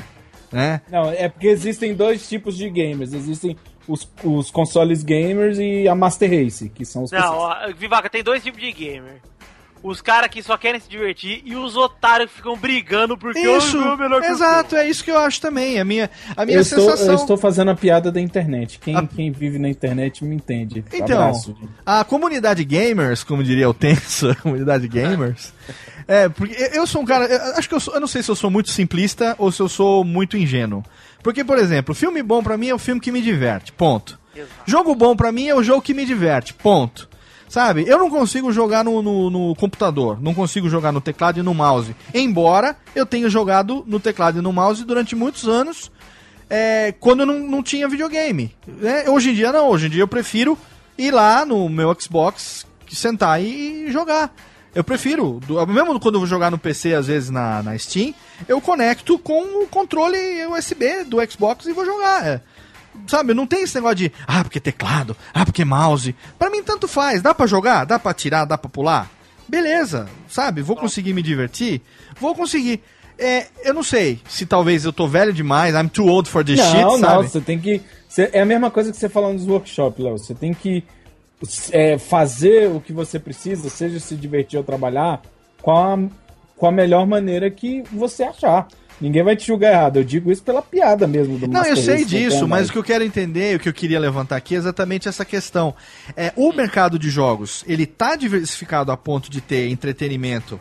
né? 0.50 0.80
Não, 0.90 1.10
é 1.10 1.28
porque 1.28 1.48
existem 1.48 1.94
dois 1.94 2.28
tipos 2.28 2.56
de 2.56 2.68
gamers. 2.68 3.12
Existem 3.12 3.56
os, 3.86 4.08
os 4.22 4.50
consoles 4.50 5.02
gamers 5.02 5.58
e 5.58 5.88
a 5.88 5.94
Master 5.94 6.30
Race, 6.30 6.68
que 6.68 6.84
são 6.84 7.04
os 7.04 7.10
Não, 7.10 7.36
ó, 7.36 7.72
Vivaca, 7.76 8.08
tem 8.08 8.22
dois 8.22 8.42
tipos 8.42 8.60
de 8.60 8.72
gamer. 8.72 9.20
Os 9.82 10.00
caras 10.00 10.30
que 10.30 10.42
só 10.42 10.56
querem 10.56 10.80
se 10.80 10.88
divertir 10.88 11.42
e 11.44 11.56
os 11.56 11.76
otários 11.76 12.30
que 12.30 12.36
ficam 12.36 12.56
brigando 12.56 13.18
porque 13.18 13.40
Isso, 13.40 13.76
"Ai, 13.76 13.82
o 13.82 13.86
meu 13.86 13.92
é 13.92 13.96
melhor 13.96 14.22
que 14.22 14.28
o 14.28 14.32
exato, 14.32 14.76
é 14.76 14.88
isso 14.88 15.02
que 15.02 15.10
eu 15.10 15.18
acho 15.18 15.40
também. 15.40 15.80
A 15.80 15.84
minha, 15.84 16.08
a 16.36 16.44
minha 16.46 16.58
eu, 16.58 16.62
estou, 16.62 16.84
sensação. 16.84 17.06
eu 17.08 17.14
estou 17.14 17.36
fazendo 17.36 17.70
a 17.70 17.74
piada 17.74 18.12
da 18.12 18.20
internet. 18.20 18.78
Quem, 18.78 19.06
quem 19.06 19.32
vive 19.32 19.58
na 19.58 19.68
internet 19.68 20.24
me 20.24 20.36
entende. 20.36 20.84
Então, 20.92 21.20
Abraço, 21.20 21.56
a 21.84 22.04
comunidade 22.04 22.64
gamers, 22.64 23.24
como 23.24 23.42
diria 23.42 23.68
o 23.68 23.74
Tenso, 23.74 24.30
a 24.32 24.34
comunidade 24.36 24.86
gamers, 24.86 25.52
é, 26.06 26.28
porque 26.28 26.54
eu 26.72 26.86
sou 26.86 27.02
um 27.02 27.04
cara, 27.04 27.24
eu 27.26 27.56
acho 27.56 27.68
que 27.68 27.74
eu, 27.74 27.80
sou, 27.80 27.94
eu 27.94 28.00
não 28.00 28.06
sei 28.08 28.22
se 28.22 28.30
eu 28.30 28.36
sou 28.36 28.50
muito 28.50 28.70
simplista 28.70 29.34
ou 29.38 29.50
se 29.50 29.60
eu 29.60 29.68
sou 29.68 30.04
muito 30.04 30.36
ingênuo. 30.36 30.82
Porque, 31.22 31.44
por 31.44 31.58
exemplo, 31.58 31.94
filme 31.94 32.22
bom 32.22 32.42
pra 32.42 32.56
mim 32.56 32.68
é 32.68 32.74
o 32.74 32.78
filme 32.78 33.00
que 33.00 33.12
me 33.12 33.20
diverte, 33.22 33.72
ponto. 33.72 34.18
Jogo 34.66 34.94
bom 34.94 35.14
pra 35.14 35.30
mim 35.30 35.48
é 35.48 35.54
o 35.54 35.62
jogo 35.62 35.82
que 35.82 35.94
me 35.94 36.04
diverte, 36.04 36.54
ponto. 36.54 37.08
Sabe? 37.52 37.84
Eu 37.86 37.98
não 37.98 38.08
consigo 38.08 38.50
jogar 38.50 38.82
no, 38.82 39.02
no, 39.02 39.28
no 39.28 39.54
computador, 39.54 40.18
não 40.22 40.32
consigo 40.32 40.70
jogar 40.70 40.90
no 40.90 41.02
teclado 41.02 41.38
e 41.38 41.42
no 41.42 41.52
mouse. 41.52 41.94
Embora 42.14 42.74
eu 42.94 43.04
tenha 43.04 43.28
jogado 43.28 43.84
no 43.86 44.00
teclado 44.00 44.38
e 44.38 44.40
no 44.40 44.54
mouse 44.54 44.82
durante 44.86 45.14
muitos 45.14 45.46
anos, 45.46 45.92
é, 46.48 46.94
quando 46.98 47.26
não, 47.26 47.40
não 47.40 47.62
tinha 47.62 47.86
videogame. 47.86 48.56
né? 48.66 49.04
Hoje 49.06 49.32
em 49.32 49.34
dia 49.34 49.52
não, 49.52 49.68
hoje 49.68 49.88
em 49.88 49.90
dia 49.90 50.02
eu 50.02 50.08
prefiro 50.08 50.56
ir 50.96 51.10
lá 51.10 51.44
no 51.44 51.68
meu 51.68 51.94
Xbox, 52.00 52.66
sentar 52.90 53.42
e 53.42 53.92
jogar. 53.92 54.34
Eu 54.74 54.82
prefiro, 54.82 55.38
mesmo 55.68 56.00
quando 56.00 56.14
eu 56.14 56.20
vou 56.20 56.26
jogar 56.26 56.50
no 56.50 56.56
PC, 56.56 56.94
às 56.94 57.06
vezes 57.06 57.28
na, 57.28 57.62
na 57.62 57.76
Steam, 57.76 58.14
eu 58.48 58.62
conecto 58.62 59.18
com 59.18 59.62
o 59.62 59.66
controle 59.66 60.16
USB 60.46 61.04
do 61.04 61.18
Xbox 61.30 61.66
e 61.66 61.74
vou 61.74 61.84
jogar. 61.84 62.26
é. 62.26 62.40
Sabe, 63.06 63.34
não 63.34 63.46
tem 63.46 63.62
esse 63.62 63.74
negócio 63.74 63.96
de, 63.96 64.12
ah, 64.26 64.42
porque 64.44 64.60
teclado, 64.60 65.16
ah, 65.34 65.44
porque 65.44 65.64
mouse. 65.64 66.14
Pra 66.38 66.50
mim, 66.50 66.62
tanto 66.62 66.86
faz. 66.86 67.20
Dá 67.22 67.34
pra 67.34 67.46
jogar? 67.46 67.84
Dá 67.84 67.98
pra 67.98 68.14
tirar? 68.14 68.44
Dá 68.44 68.56
pra 68.56 68.70
pular? 68.70 69.10
Beleza, 69.48 70.08
sabe? 70.28 70.62
Vou 70.62 70.76
conseguir 70.76 71.12
me 71.12 71.22
divertir? 71.22 71.80
Vou 72.20 72.34
conseguir. 72.34 72.80
É, 73.18 73.46
eu 73.64 73.74
não 73.74 73.82
sei 73.82 74.20
se 74.28 74.46
talvez 74.46 74.84
eu 74.84 74.92
tô 74.92 75.06
velho 75.06 75.32
demais, 75.32 75.74
I'm 75.74 75.88
too 75.88 76.06
old 76.06 76.28
for 76.28 76.44
this 76.44 76.58
não, 76.58 76.66
shit, 76.66 76.82
não, 76.82 76.98
sabe? 76.98 77.28
você 77.28 77.40
tem 77.40 77.58
que. 77.58 77.80
você- 78.08 78.30
é 78.32 78.40
a 78.40 78.46
mesma 78.46 78.70
coisa 78.70 78.90
que 78.90 78.96
você 78.96 79.08
falando 79.08 79.34
nos 79.34 79.46
workshops, 79.46 80.02
Léo. 80.02 80.18
Você 80.18 80.34
tem 80.34 80.54
que 80.54 80.82
é, 81.70 81.98
fazer 81.98 82.70
o 82.70 82.80
que 82.80 82.92
você 82.92 83.18
precisa, 83.18 83.68
seja 83.68 83.98
se 84.00 84.14
divertir 84.16 84.58
ou 84.58 84.64
trabalhar, 84.64 85.20
com 85.60 85.70
a, 85.72 85.98
com 86.56 86.66
a 86.66 86.72
melhor 86.72 87.06
maneira 87.06 87.50
que 87.50 87.82
você 87.92 88.22
achar. 88.22 88.66
Ninguém 89.00 89.22
vai 89.22 89.36
te 89.36 89.46
julgar 89.46 89.72
errado. 89.72 89.96
Eu 89.96 90.04
digo 90.04 90.30
isso 90.30 90.42
pela 90.42 90.62
piada 90.62 91.06
mesmo 91.06 91.38
do 91.38 91.48
Não, 91.48 91.64
eu 91.64 91.76
sei 91.76 91.98
Race, 91.98 92.04
disso, 92.06 92.46
mas 92.46 92.68
o 92.68 92.72
que 92.72 92.78
eu 92.78 92.84
quero 92.84 93.02
entender, 93.04 93.56
o 93.56 93.58
que 93.58 93.68
eu 93.68 93.72
queria 93.72 93.98
levantar 93.98 94.36
aqui 94.36 94.54
é 94.54 94.58
exatamente 94.58 95.08
essa 95.08 95.24
questão. 95.24 95.74
É, 96.16 96.32
o 96.36 96.52
mercado 96.52 96.98
de 96.98 97.10
jogos, 97.10 97.64
ele 97.66 97.86
tá 97.86 98.16
diversificado 98.16 98.92
a 98.92 98.96
ponto 98.96 99.30
de 99.30 99.40
ter 99.40 99.68
entretenimento 99.68 100.60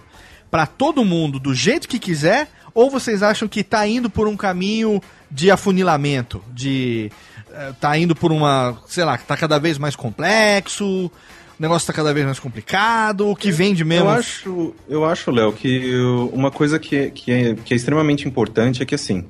pra 0.49 0.65
todo 0.65 1.05
mundo 1.05 1.39
do 1.39 1.53
jeito 1.53 1.87
que 1.87 1.97
quiser, 1.97 2.49
ou 2.73 2.89
vocês 2.89 3.23
acham 3.23 3.47
que 3.47 3.63
tá 3.63 3.87
indo 3.87 4.09
por 4.09 4.27
um 4.27 4.35
caminho 4.35 5.01
de 5.29 5.49
afunilamento, 5.49 6.43
de 6.53 7.11
eh, 7.53 7.73
tá 7.79 7.97
indo 7.97 8.15
por 8.15 8.31
uma, 8.31 8.77
sei 8.87 9.03
lá, 9.03 9.17
tá 9.17 9.35
cada 9.35 9.59
vez 9.59 9.77
mais 9.77 9.95
complexo, 9.95 11.11
o 11.61 11.67
negócio 11.69 11.85
tá 11.85 11.93
cada 11.93 12.11
vez 12.11 12.25
mais 12.25 12.39
complicado, 12.39 13.29
o 13.29 13.35
que 13.35 13.51
vende 13.51 13.85
mesmo. 13.85 14.05
Eu 14.07 14.09
acho, 14.11 14.73
eu 14.89 15.05
acho, 15.05 15.29
Léo, 15.29 15.53
que 15.53 15.93
o- 15.95 16.31
uma 16.33 16.49
coisa 16.49 16.79
que, 16.79 16.95
é- 16.95 17.09
que, 17.11 17.31
é, 17.31 17.53
que 17.53 17.71
é 17.71 17.77
extremamente 17.77 18.27
importante 18.27 18.81
é 18.81 18.85
que, 18.85 18.95
assim, 18.95 19.25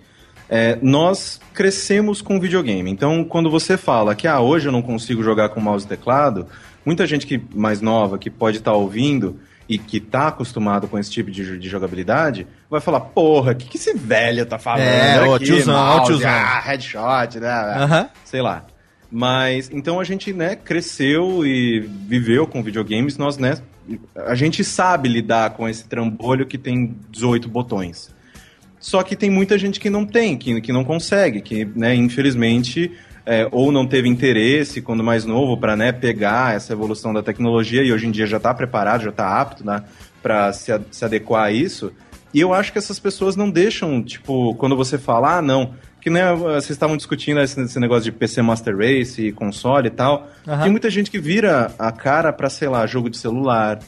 é, 0.50 0.78
nós 0.82 1.42
crescemos 1.54 2.22
com 2.22 2.40
videogame. 2.40 2.90
Então, 2.90 3.26
quando 3.26 3.52
você 3.52 3.76
fala 3.76 4.16
que, 4.16 4.28
ah, 4.30 4.40
hoje 4.40 4.70
eu 4.70 4.72
não 4.72 4.82
consigo 4.82 5.22
jogar 5.22 5.50
com 5.50 5.60
mouse 5.60 5.86
e 5.86 5.90
teclado, 5.90 6.48
muita 6.86 7.06
gente 7.06 7.28
que 7.28 7.42
mais 7.54 7.82
nova, 7.82 8.18
que 8.18 8.30
pode 8.30 8.60
estar 8.60 8.72
ouvindo 8.72 9.38
e 9.68 9.78
que 9.78 10.00
tá 10.00 10.28
acostumado 10.30 10.88
com 10.88 10.98
esse 10.98 11.12
tipo 11.12 11.30
de, 11.30 11.58
de 11.60 11.68
jogabilidade, 11.70 12.48
vai 12.70 12.80
falar, 12.80 13.02
porra, 13.02 13.52
o 13.52 13.56
que, 13.56 13.68
que 13.68 13.78
esse 13.78 13.94
velho 13.94 14.46
tá 14.46 14.58
falando 14.58 14.82
É, 14.82 15.36
aqui? 15.36 15.46
tiozão, 15.46 15.74
Mouse, 15.76 16.06
tiozão." 16.06 16.30
Ah, 16.32 16.60
headshot, 16.62 17.40
né? 17.42 17.50
Aham. 17.78 18.10
Sei 18.24 18.42
lá. 18.42 18.64
Mas, 19.12 19.70
então 19.74 20.00
a 20.00 20.04
gente, 20.04 20.32
né, 20.32 20.56
cresceu 20.56 21.46
e 21.46 21.80
viveu 21.80 22.48
com 22.48 22.64
videogames, 22.64 23.18
nós, 23.18 23.38
né, 23.38 23.58
a 24.16 24.36
gente 24.36 24.64
sabe 24.64 25.10
lidar 25.10 25.52
com 25.52 25.68
esse 25.68 25.86
trambolho 25.86 26.46
que 26.46 26.58
tem 26.58 26.96
18 27.10 27.50
botões. 27.50 28.10
Só 28.80 29.04
que 29.04 29.16
tem 29.16 29.30
muita 29.30 29.58
gente 29.58 29.80
que 29.80 29.90
não 29.90 30.06
tem, 30.06 30.38
que, 30.38 30.62
que 30.62 30.72
não 30.72 30.84
consegue, 30.84 31.42
que, 31.42 31.66
né, 31.66 31.94
infelizmente, 31.94 32.92
é, 33.26 33.48
ou 33.52 33.72
não 33.72 33.86
teve 33.86 34.08
interesse 34.08 34.82
quando 34.82 35.04
mais 35.04 35.26
novo 35.26 35.58
para 35.58 35.76
né, 35.76 35.92
pegar 35.92 36.56
essa 36.56 36.74
evolução 36.74 37.14
da 37.14 37.22
tecnologia 37.22 37.84
e 37.84 37.92
hoje 37.92 38.08
em 38.08 38.12
dia 38.12 38.26
já 38.26 38.38
está 38.38 38.54
preparado, 38.54 39.04
já 39.04 39.10
está 39.10 39.40
apto 39.40 39.66
né, 39.66 39.84
para 40.24 40.52
se, 40.54 40.72
se 40.90 41.06
adequar 41.06 41.46
a 41.46 41.52
isso. 41.52 41.92
E 42.34 42.40
eu 42.40 42.54
acho 42.54 42.72
que 42.72 42.78
essas 42.78 42.98
pessoas 42.98 43.36
não 43.36 43.50
deixam, 43.50 44.02
tipo, 44.02 44.56
quando 44.56 44.76
você 44.76 44.98
fala, 44.98 45.38
ah, 45.38 45.42
não, 45.42 45.74
que 46.02 46.10
né, 46.10 46.34
vocês 46.34 46.72
estavam 46.72 46.98
discutindo 46.98 47.40
esse, 47.40 47.60
esse 47.62 47.80
negócio 47.80 48.04
de 48.04 48.12
PC 48.12 48.42
Master 48.42 48.76
Race 48.76 49.22
e 49.26 49.32
console 49.32 49.88
e 49.88 49.92
tal. 49.92 50.28
Aham. 50.48 50.64
Tem 50.64 50.72
muita 50.72 50.90
gente 50.90 51.10
que 51.12 51.20
vira 51.20 51.72
a 51.78 51.92
cara 51.92 52.34
pra, 52.34 52.50
sei 52.50 52.68
lá, 52.68 52.86
jogo 52.88 53.10
de 53.10 53.18
celular, 53.18 53.80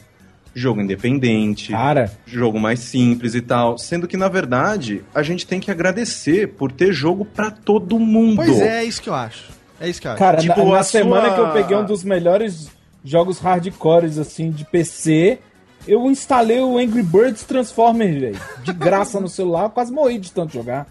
jogo 0.54 0.80
independente, 0.80 1.72
Cara. 1.72 2.10
jogo 2.24 2.60
mais 2.60 2.78
simples 2.78 3.34
e 3.34 3.40
tal. 3.40 3.76
Sendo 3.76 4.06
que, 4.06 4.16
na 4.16 4.28
verdade, 4.28 5.02
a 5.14 5.22
gente 5.22 5.46
tem 5.46 5.58
que 5.58 5.70
agradecer 5.70 6.48
por 6.48 6.70
ter 6.70 6.92
jogo 6.92 7.24
pra 7.24 7.50
todo 7.50 7.98
mundo. 7.98 8.36
Pois 8.36 8.60
é, 8.60 8.78
é 8.78 8.84
isso 8.84 9.02
que 9.02 9.08
eu 9.08 9.14
acho. 9.14 9.52
É 9.80 9.88
isso 9.88 10.00
que 10.00 10.06
eu 10.06 10.12
acho. 10.12 10.18
Cara, 10.20 10.36
Tipo, 10.38 10.64
na, 10.66 10.70
na 10.74 10.78
a 10.78 10.84
semana 10.84 11.26
sua- 11.26 11.34
que 11.34 11.40
eu 11.40 11.52
peguei 11.62 11.76
um 11.76 11.84
dos 11.84 12.04
melhores 12.04 12.70
jogos 13.04 13.40
hardcores, 13.40 14.16
assim, 14.18 14.50
de 14.52 14.64
PC, 14.64 15.38
eu 15.88 16.08
instalei 16.08 16.60
o 16.60 16.78
Angry 16.78 17.02
Birds 17.02 17.42
Transformers, 17.42 18.18
velho. 18.20 18.40
De 18.62 18.72
graça 18.72 19.18
no 19.20 19.28
celular, 19.28 19.64
eu 19.64 19.70
quase 19.70 19.92
morri 19.92 20.18
de 20.18 20.30
tanto 20.30 20.52
jogar. 20.52 20.86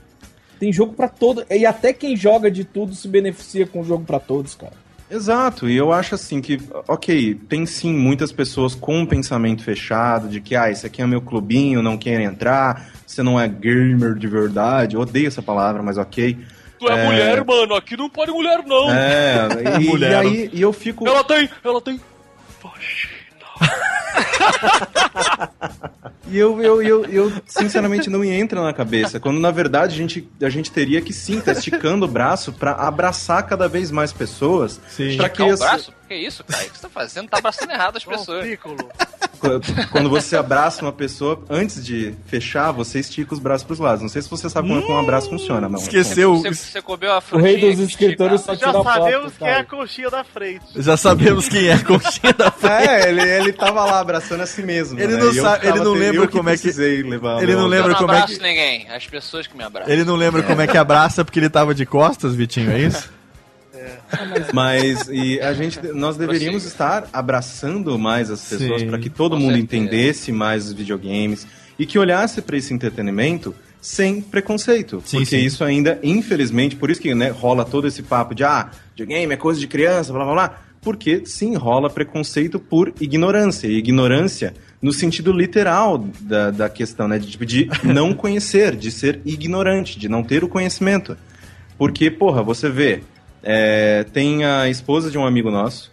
Tem 0.60 0.72
jogo 0.72 0.94
pra 0.94 1.08
todo. 1.08 1.46
E 1.50 1.66
até 1.66 1.92
quem 1.94 2.16
joga 2.16 2.50
de 2.50 2.64
tudo 2.64 2.94
se 2.96 3.08
beneficia 3.08 3.66
com 3.68 3.82
o 3.82 3.84
jogo 3.84 4.06
pra 4.06 4.20
todos, 4.20 4.56
cara. 4.56 4.74
Exato, 5.12 5.70
e 5.70 5.78
eu 5.78 5.92
acho 5.94 6.16
assim 6.16 6.42
que, 6.42 6.60
ok, 6.88 7.36
tem 7.48 7.68
sim 7.68 7.94
muitas 7.94 8.32
pessoas 8.32 8.74
com 8.74 9.00
um 9.02 9.06
pensamento 9.06 9.62
fechado 9.64 10.28
de 10.28 10.42
que, 10.42 10.56
ah, 10.56 10.72
esse 10.72 10.88
aqui 10.88 11.04
é 11.04 11.06
meu 11.06 11.22
clubinho, 11.22 11.84
não 11.84 11.98
quero 11.98 12.24
entrar, 12.24 12.90
você 13.06 13.22
não 13.22 13.40
é 13.40 13.48
gamer 13.48 14.16
de 14.16 14.26
verdade, 14.28 14.96
eu 14.96 15.02
odeio 15.02 15.28
essa 15.28 15.42
palavra, 15.42 15.84
mas 15.84 16.00
ok. 16.00 16.36
Tu 16.80 16.90
é, 16.90 17.00
É. 17.00 17.06
mulher, 17.06 17.46
mano. 17.46 17.76
Aqui 17.76 17.96
não 17.96 18.10
pode 18.10 18.32
mulher, 18.32 18.64
não. 18.66 18.90
É, 18.90 19.48
e, 19.80 19.88
Mulher. 19.88 20.12
e 20.12 20.16
aí 20.16 20.50
e 20.52 20.62
eu 20.62 20.74
fico. 20.74 21.08
Ela 21.08 21.24
tem, 21.24 21.48
ela 21.64 21.80
tem. 21.82 22.02
E 26.30 26.40
eu, 26.40 26.60
eu, 26.64 26.82
eu, 26.82 27.06
eu, 27.06 27.32
sinceramente 27.46 28.10
não 28.10 28.20
me 28.20 28.30
entra 28.30 28.60
na 28.64 28.74
cabeça. 28.74 29.20
Quando 29.20 29.40
na 29.40 29.52
verdade 29.52 29.94
a 29.94 29.98
gente, 29.98 30.28
a 30.42 30.50
gente 30.50 30.72
teria 30.72 31.00
que 31.00 31.14
sim 31.14 31.38
estar 31.38 31.52
esticando 31.52 32.06
o 32.06 32.08
braço 32.08 32.52
pra 32.54 32.72
abraçar 32.72 33.44
cada 33.46 33.68
vez 33.68 33.92
mais 33.92 34.12
pessoas. 34.12 34.80
Sim. 34.90 35.16
Pra 35.18 35.30
que 35.30 35.44
o 35.44 35.54
esse- 35.54 35.62
braço? 35.64 35.94
Que 36.08 36.16
isso, 36.16 36.44
cara? 36.44 36.64
O 36.64 36.70
que 36.70 36.76
você 36.78 36.82
tá 36.82 36.90
fazendo? 36.90 37.28
Tá 37.30 37.38
abraçando 37.38 37.72
errado 37.72 37.98
as 37.98 38.04
pessoas. 38.06 38.46
Quando 39.92 40.10
você 40.10 40.36
abraça 40.36 40.82
uma 40.82 40.92
pessoa, 40.92 41.44
antes 41.50 41.84
de 41.84 42.14
fechar, 42.28 42.72
você 42.72 43.00
estica 43.00 43.34
os 43.34 43.40
braços 43.40 43.66
pros 43.66 43.80
lados. 43.80 44.02
Não 44.02 44.10
sei 44.10 44.22
se 44.22 44.30
você 44.30 44.50
sabe 44.50 44.68
como 44.68 44.80
é 44.80 44.84
que 44.86 44.92
um 44.92 45.00
abraço 45.00 45.30
funciona, 45.30 45.70
não. 45.70 45.80
Esqueceu. 45.80 46.36
Você, 46.38 46.54
você 46.54 46.82
comeu 46.82 47.12
a 47.12 47.18
O 47.20 47.22
frutinha 47.22 47.58
rei 47.58 47.76
dos 47.76 47.80
escritores 47.90 48.42
só 48.42 48.54
Já 48.54 48.68
tira 48.68 48.74
foto. 48.74 48.84
sabemos 48.94 49.34
quem 49.38 49.48
é 49.48 49.56
a 49.58 49.64
conchinha 49.64 50.10
da 50.10 50.24
frente. 50.24 50.66
Já 50.76 50.98
sabemos 50.98 51.48
quem 51.50 51.68
é 51.68 51.74
a 51.74 51.84
conchinha 51.84 52.34
da 52.34 52.52
frente. 52.52 52.88
É, 52.90 53.10
ele, 53.10 53.22
ele 53.22 53.53
tava 53.54 53.86
lá 53.86 54.00
abraçando 54.00 54.42
a 54.42 54.46
si 54.46 54.62
mesmo. 54.64 55.00
Ele 55.00 55.14
né? 55.16 55.24
não 55.24 55.34
sabe- 55.34 55.68
ele 55.68 55.80
não 55.80 55.94
lembra 55.94 56.28
como 56.28 56.50
é 56.50 56.58
que- 56.58 56.72
levar 56.72 57.42
ele 57.42 57.54
não 57.54 57.62
Eu 57.64 57.68
lembra 57.68 57.90
não 57.92 57.96
como 57.98 58.12
é 58.12 58.16
abraço 58.18 58.38
que- 58.38 58.44
ninguém, 58.44 58.88
as 58.90 59.06
pessoas 59.08 59.48
que 59.48 59.56
me 59.56 59.64
abraçam. 59.64 59.92
Ele 59.92 60.04
não 60.04 60.16
lembra 60.16 60.44
como 60.44 60.62
é 60.62 60.68
que 60.68 60.78
abraça 60.78 61.24
porque 61.24 61.40
ele 61.40 61.50
tava 61.50 61.74
de 61.74 61.86
costas, 61.86 62.36
Vitinho, 62.36 62.72
é 62.72 62.80
isso? 62.82 63.10
Mas 64.54 65.08
e 65.10 65.40
a 65.42 65.54
gente, 65.54 65.80
nós 65.94 66.16
deveríamos 66.18 66.66
estar 66.66 67.08
abraçando 67.12 67.98
mais 67.98 68.30
as 68.30 68.42
pessoas 68.44 68.84
para 68.84 68.98
que 69.00 69.10
todo 69.10 69.38
mundo 69.38 69.56
certeza. 69.56 69.64
entendesse 69.84 70.32
mais 70.32 70.68
os 70.68 70.74
videogames 70.74 71.46
e 71.78 71.86
que 71.86 71.98
olhasse 71.98 72.42
para 72.42 72.56
esse 72.58 72.74
entretenimento 72.74 73.54
sem 73.82 74.22
preconceito. 74.22 75.02
Sim, 75.06 75.18
porque 75.18 75.38
sim. 75.40 75.46
isso 75.46 75.64
ainda, 75.64 76.00
infelizmente, 76.04 76.76
por 76.76 76.90
isso 76.90 77.02
que 77.02 77.14
né, 77.14 77.30
rola 77.30 77.66
todo 77.66 77.88
esse 77.88 78.02
papo 78.04 78.34
de 78.34 78.44
ah, 78.44 78.70
videogame 78.96 79.34
é 79.34 79.38
coisa 79.38 79.60
de 79.60 79.68
criança, 79.68 80.14
blá 80.14 80.24
blá 80.24 80.34
blá. 80.34 80.60
Porque 80.84 81.24
sim, 81.26 81.56
rola 81.56 81.90
preconceito 81.90 82.60
por 82.60 82.94
ignorância. 83.00 83.68
E 83.68 83.78
ignorância 83.78 84.54
no 84.82 84.92
sentido 84.92 85.32
literal 85.32 85.98
da, 86.20 86.52
da 86.52 86.70
questão, 86.70 87.08
né? 87.08 87.18
De, 87.18 87.32
tipo, 87.32 87.46
de 87.46 87.70
não 87.84 88.14
conhecer, 88.14 88.76
de 88.76 88.92
ser 88.92 89.22
ignorante, 89.26 89.98
de 89.98 90.10
não 90.10 90.24
ter 90.24 90.44
o 90.44 90.50
conhecimento. 90.50 91.18
Porque, 91.78 92.12
porra, 92.12 92.44
você 92.44 92.70
vê, 92.70 93.02
é, 93.42 94.06
tem 94.12 94.44
a 94.46 94.70
esposa 94.70 95.10
de 95.10 95.18
um 95.18 95.26
amigo 95.26 95.50
nosso, 95.50 95.92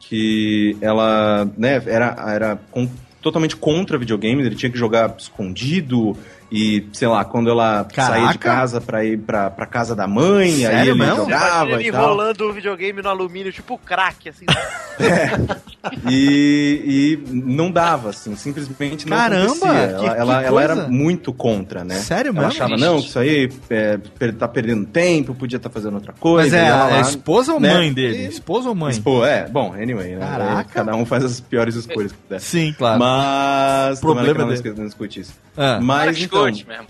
que 0.00 0.76
ela, 0.80 1.48
né, 1.56 1.80
era, 1.86 2.16
era 2.28 2.56
com- 2.70 2.88
totalmente 3.22 3.56
contra 3.56 3.96
videogames, 3.96 4.44
ele 4.44 4.56
tinha 4.56 4.70
que 4.70 4.78
jogar 4.78 5.14
escondido, 5.18 6.16
e, 6.52 6.86
sei 6.92 7.08
lá, 7.08 7.24
quando 7.24 7.48
ela 7.50 7.86
saía 7.94 8.28
de 8.32 8.38
Caraca. 8.38 8.38
casa 8.38 8.80
pra 8.80 9.02
ir 9.04 9.18
pra, 9.18 9.48
pra 9.50 9.64
casa 9.64 9.96
da 9.96 10.06
mãe, 10.06 10.50
aí 10.50 10.56
Sério 10.60 10.92
ele 10.92 10.98
mesmo? 10.98 11.16
jogava 11.16 11.70
ele 11.70 11.88
e 11.88 11.90
tal. 11.92 12.02
enrolando 12.02 12.40
o 12.42 12.52
videogame 12.52 13.00
no 13.00 13.08
alumínio, 13.08 13.50
tipo 13.52 13.78
crack, 13.78 14.28
assim. 14.28 14.44
E, 16.08 17.18
e 17.26 17.32
não 17.32 17.68
dava, 17.70 18.10
assim, 18.10 18.36
simplesmente 18.36 19.04
não 19.08 19.16
Caramba, 19.16 19.50
acontecia. 19.66 19.88
que- 19.98 20.04
ela, 20.04 20.14
que 20.14 20.20
ela, 20.20 20.42
ela 20.44 20.62
era 20.62 20.76
muito 20.88 21.32
contra, 21.32 21.82
né? 21.82 21.96
Sério 21.96 22.28
Ela 22.30 22.46
mesmo? 22.46 22.52
achava, 22.52 22.76
não, 22.76 23.00
que 23.00 23.08
isso 23.08 23.18
aí 23.18 23.50
é, 23.68 23.96
per- 23.96 24.32
tá 24.34 24.46
perdendo 24.46 24.86
tempo, 24.86 25.34
podia 25.34 25.56
estar 25.56 25.70
fazendo 25.70 25.94
outra 25.94 26.12
coisa. 26.12 26.56
Mas 26.56 26.66
é 26.66 26.68
ela 26.68 26.86
lá, 26.86 27.00
esposa 27.00 27.52
ou 27.54 27.58
né? 27.58 27.74
mãe 27.74 27.92
dele? 27.92 28.26
E- 28.26 28.28
Esposa 28.28 28.68
ou 28.68 28.76
mãe? 28.76 28.90
Expo, 28.92 29.24
é, 29.24 29.48
bom, 29.48 29.74
anyway, 29.74 30.14
né? 30.14 30.20
Caraca. 30.24 30.70
Cada 30.72 30.94
um 30.94 31.04
faz 31.04 31.24
as 31.24 31.40
piores 31.40 31.74
escolhas 31.74 32.12
que 32.12 32.18
puder. 32.18 32.40
Sim, 32.40 32.72
claro. 32.78 33.00
Mas. 33.00 33.98
Problema 34.00 34.28
tomara 34.28 34.56
que 34.62 34.68
ela 34.68 34.74
não 34.76 34.82
não 34.82 34.88
escute 34.88 35.20
isso. 35.20 35.32
Ah. 35.56 35.60
Cara, 35.62 35.80
Mas 35.80 36.20
então. 36.22 36.41
Escute 36.48 36.68
mesmo. 36.68 36.86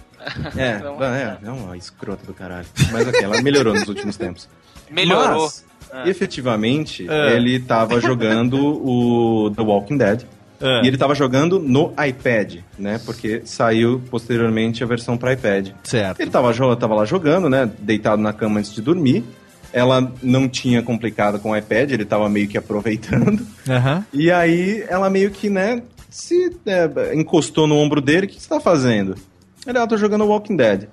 É, 0.57 0.77
Então, 0.79 1.03
é, 1.05 1.39
é 1.45 1.51
uma 1.51 1.77
escrota 1.77 2.25
do 2.27 2.33
caralho. 2.35 2.67
Mas 2.93 3.07
ok, 3.09 3.23
ela 3.23 3.43
melhorou 3.43 3.75
nos 3.75 3.89
últimos 3.89 4.17
tempos. 4.17 4.49
Melhorou. 4.91 5.43
Mas, 5.43 5.65
efetivamente, 6.07 7.07
É. 7.09 7.35
ele 7.37 7.59
tava 7.61 8.01
jogando 8.01 8.57
o 8.59 9.51
The 9.55 9.63
Walking 9.63 9.97
Dead. 9.99 10.23
É. 10.61 10.83
E 10.85 10.87
ele 10.87 10.97
tava 10.97 11.13
jogando 11.15 11.59
no 11.59 11.93
iPad, 12.07 12.59
né? 12.79 13.01
Porque 13.05 13.43
saiu 13.45 14.01
posteriormente 14.09 14.85
a 14.85 14.87
versão 14.87 15.19
para 15.19 15.33
iPad. 15.33 15.71
Certo. 15.83 16.21
Ele 16.21 16.31
tava, 16.31 16.77
tava 16.77 16.95
lá 16.95 17.05
jogando, 17.05 17.51
né? 17.51 17.69
Deitado 17.81 18.23
na 18.23 18.33
cama 18.33 18.61
antes 18.61 18.73
de 18.73 18.81
dormir. 18.81 19.25
Ela 19.73 20.13
não 20.23 20.49
tinha 20.49 20.81
complicado 20.83 21.41
com 21.41 21.51
o 21.51 21.57
iPad, 21.57 21.91
ele 21.91 22.05
tava 22.05 22.29
meio 22.29 22.47
que 22.47 22.57
aproveitando. 22.57 23.45
Aham. 23.69 24.05
E 24.13 24.31
aí 24.31 24.85
ela 24.89 25.11
meio 25.11 25.31
que, 25.31 25.49
né, 25.51 25.83
se 26.09 26.55
é, 26.67 27.15
encostou 27.15 27.67
no 27.67 27.77
ombro 27.77 28.01
dele, 28.01 28.27
o 28.27 28.29
que 28.29 28.41
você 28.41 28.49
tá 28.49 28.61
fazendo? 28.61 29.17
Ele, 29.67 29.79
ah, 29.79 29.87
tô 29.87 29.97
jogando 29.97 30.27
Walking 30.27 30.57
Dead. 30.57 30.89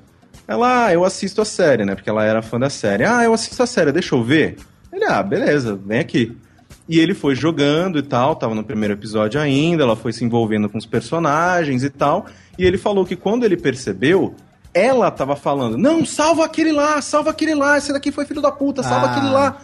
Ela, 0.47 0.85
ah, 0.85 0.93
eu 0.93 1.03
assisto 1.03 1.41
a 1.41 1.45
série, 1.45 1.85
né? 1.85 1.95
Porque 1.95 2.09
ela 2.09 2.23
era 2.23 2.41
fã 2.41 2.59
da 2.59 2.69
série. 2.69 3.03
Ah, 3.03 3.23
eu 3.23 3.33
assisto 3.33 3.61
a 3.61 3.67
série, 3.67 3.91
deixa 3.91 4.15
eu 4.15 4.23
ver. 4.23 4.57
Ele, 4.91 5.05
ah, 5.05 5.21
beleza, 5.21 5.79
vem 5.85 5.99
aqui. 5.99 6.35
E 6.87 6.99
ele 6.99 7.13
foi 7.13 7.35
jogando 7.35 7.99
e 7.99 8.01
tal, 8.01 8.35
tava 8.35 8.55
no 8.55 8.63
primeiro 8.63 8.95
episódio 8.95 9.39
ainda, 9.39 9.83
ela 9.83 9.95
foi 9.95 10.11
se 10.11 10.25
envolvendo 10.25 10.67
com 10.67 10.77
os 10.77 10.87
personagens 10.87 11.83
e 11.83 11.89
tal. 11.89 12.25
E 12.57 12.65
ele 12.65 12.79
falou 12.79 13.05
que 13.05 13.15
quando 13.15 13.43
ele 13.43 13.55
percebeu, 13.55 14.33
ela 14.73 15.11
tava 15.11 15.35
falando: 15.35 15.77
Não, 15.77 16.03
salva 16.03 16.45
aquele 16.45 16.71
lá, 16.71 16.99
salva 17.01 17.29
aquele 17.29 17.53
lá, 17.53 17.77
esse 17.77 17.93
daqui 17.93 18.11
foi 18.11 18.25
filho 18.25 18.41
da 18.41 18.51
puta, 18.51 18.81
salva 18.81 19.05
Ah. 19.07 19.11
aquele 19.11 19.29
lá. 19.31 19.57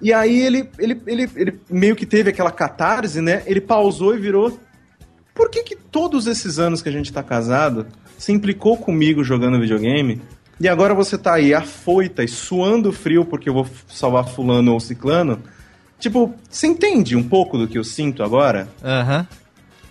E 0.00 0.12
aí 0.12 0.40
ele, 0.40 0.70
ele, 0.78 1.00
ele, 1.06 1.30
ele 1.36 1.60
meio 1.70 1.94
que 1.94 2.06
teve 2.06 2.30
aquela 2.30 2.50
catarse, 2.50 3.20
né? 3.20 3.42
Ele 3.46 3.60
pausou 3.60 4.14
e 4.14 4.18
virou. 4.18 4.58
Por 5.34 5.50
que 5.50 5.62
que 5.62 5.76
todos 5.76 6.26
esses 6.26 6.58
anos 6.58 6.80
que 6.80 6.88
a 6.88 6.92
gente 6.92 7.12
tá 7.12 7.22
casado, 7.22 7.86
se 8.18 8.32
implicou 8.32 8.76
comigo 8.76 9.22
jogando 9.24 9.58
videogame, 9.60 10.20
e 10.60 10.68
agora 10.68 10.94
você 10.94 11.18
tá 11.18 11.34
aí 11.34 11.52
afoita 11.52 12.22
e 12.22 12.28
suando 12.28 12.92
frio 12.92 13.24
porque 13.24 13.48
eu 13.48 13.54
vou 13.54 13.66
salvar 13.88 14.26
fulano 14.28 14.72
ou 14.72 14.80
ciclano? 14.80 15.40
Tipo, 15.98 16.34
você 16.48 16.66
entende 16.66 17.16
um 17.16 17.22
pouco 17.22 17.56
do 17.58 17.66
que 17.66 17.78
eu 17.78 17.84
sinto 17.84 18.22
agora? 18.22 18.68
Aham. 18.82 19.26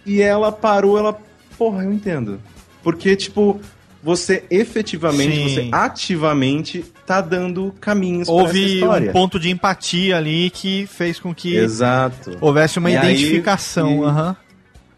E 0.06 0.22
ela 0.22 0.52
parou, 0.52 0.98
ela, 0.98 1.18
porra, 1.58 1.84
eu 1.84 1.92
entendo. 1.94 2.40
Porque, 2.84 3.16
tipo, 3.16 3.60
você 4.02 4.44
efetivamente, 4.50 5.36
Sim. 5.36 5.50
você 5.50 5.70
ativamente 5.72 6.84
tá 7.06 7.22
dando 7.22 7.74
caminhos 7.80 8.28
pra 8.28 8.36
Houve 8.36 8.76
história. 8.76 9.10
um 9.10 9.14
ponto 9.14 9.40
de 9.40 9.50
empatia 9.50 10.18
ali 10.18 10.50
que 10.50 10.86
fez 10.88 11.20
com 11.20 11.34
que 11.34 11.56
Exato. 11.56 12.38
houvesse 12.42 12.80
uma 12.80 12.92
E 12.92 12.98
aí- 12.98 13.14
identificação. 13.16 14.04
e- 14.04 14.06
Aham. 14.06 14.36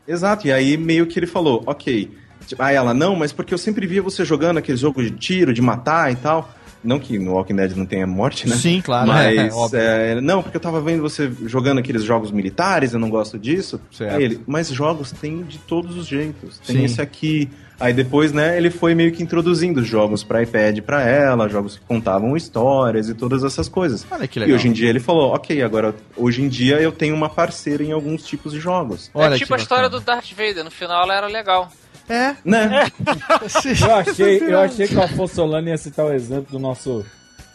Exato, 0.08 0.48
e 0.48 0.52
aí 0.52 0.78
meio 0.78 1.08
que 1.08 1.18
ele 1.18 1.26
falou, 1.28 1.64
ok. 1.66 2.12
Tipo, 2.48 2.62
Aí 2.62 2.76
ela, 2.76 2.94
não, 2.94 3.16
mas 3.16 3.32
porque 3.34 3.54
eu 3.54 3.58
sempre 3.58 3.86
via 3.88 4.02
você 4.02 4.24
jogando 4.26 4.58
aquele 4.58 4.78
jogo 4.78 5.02
de 5.02 5.12
tiro, 5.12 5.54
de 5.54 5.62
matar 5.62 6.12
e 6.12 6.16
tal. 6.16 6.50
Não 6.84 7.00
que 7.00 7.18
no 7.18 7.34
Walking 7.34 7.56
Dead 7.56 7.76
não 7.76 7.86
tenha 7.86 8.06
morte, 8.06 8.48
né? 8.48 8.56
Sim, 8.56 8.80
claro. 8.80 9.08
Mas, 9.08 9.36
é, 9.36 9.50
óbvio. 9.52 9.80
é, 9.80 10.22
não, 10.22 10.44
porque 10.44 10.56
eu 10.58 10.62
tava 10.62 10.80
vendo 10.80 11.02
você 11.02 11.32
jogando 11.46 11.80
aqueles 11.80 12.04
jogos 12.04 12.30
militares, 12.30 12.94
eu 12.94 13.00
não 13.00 13.10
gosto 13.10 13.40
disso. 13.40 13.82
Certo. 13.92 14.16
Aí 14.16 14.24
ele, 14.24 14.40
mas 14.46 14.70
jogos 14.70 15.12
tem 15.12 15.42
de 15.42 15.58
todos 15.58 15.98
os 15.98 16.06
jeitos. 16.06 16.60
Tem 16.60 16.76
Sim. 16.78 16.84
esse 16.84 17.02
aqui. 17.02 17.50
Aí 17.80 17.92
depois, 17.92 18.32
né, 18.32 18.56
ele 18.56 18.70
foi 18.70 18.94
meio 18.94 19.12
que 19.12 19.24
introduzindo 19.24 19.84
jogos 19.84 20.24
pra 20.24 20.44
iPad 20.44 20.80
pra 20.82 21.02
ela, 21.02 21.50
jogos 21.50 21.78
que 21.78 21.84
contavam 21.86 22.38
histórias 22.38 23.10
e 23.10 23.16
todas 23.16 23.44
essas 23.44 23.68
coisas. 23.68 24.06
Olha 24.12 24.28
que 24.28 24.38
E 24.38 24.42
legal. 24.42 24.56
hoje 24.56 24.68
em 24.68 24.72
dia 24.72 24.88
ele 24.90 25.00
falou, 25.00 25.34
ok, 25.34 25.62
agora, 25.64 25.94
hoje 26.16 26.42
em 26.44 26.48
dia 26.48 26.80
eu 26.80 26.92
tenho 26.92 27.16
uma 27.16 27.30
parceira 27.30 27.84
em 27.84 27.92
alguns 27.92 28.24
tipos 28.26 28.54
de 28.54 28.60
jogos. 28.60 29.10
Olha 29.14 29.34
é 29.34 29.38
tipo 29.40 29.54
a 29.56 29.58
história 29.58 29.90
do 29.90 30.00
Darth 30.00 30.32
Vader, 30.38 30.64
no 30.64 30.72
final 30.72 31.04
ela 31.04 31.16
era 31.16 31.28
legal. 31.28 31.70
É. 32.10 32.36
Né? 32.44 32.88
Eu 33.82 33.96
achei, 33.96 34.38
eu 34.42 34.60
achei 34.60 34.88
que 34.88 34.96
o 34.96 35.02
Afonso 35.02 35.36
Solano 35.36 35.68
ia 35.68 35.78
citar 35.78 36.06
o 36.06 36.14
exemplo 36.14 36.52
do 36.52 36.60
nosso 36.60 37.06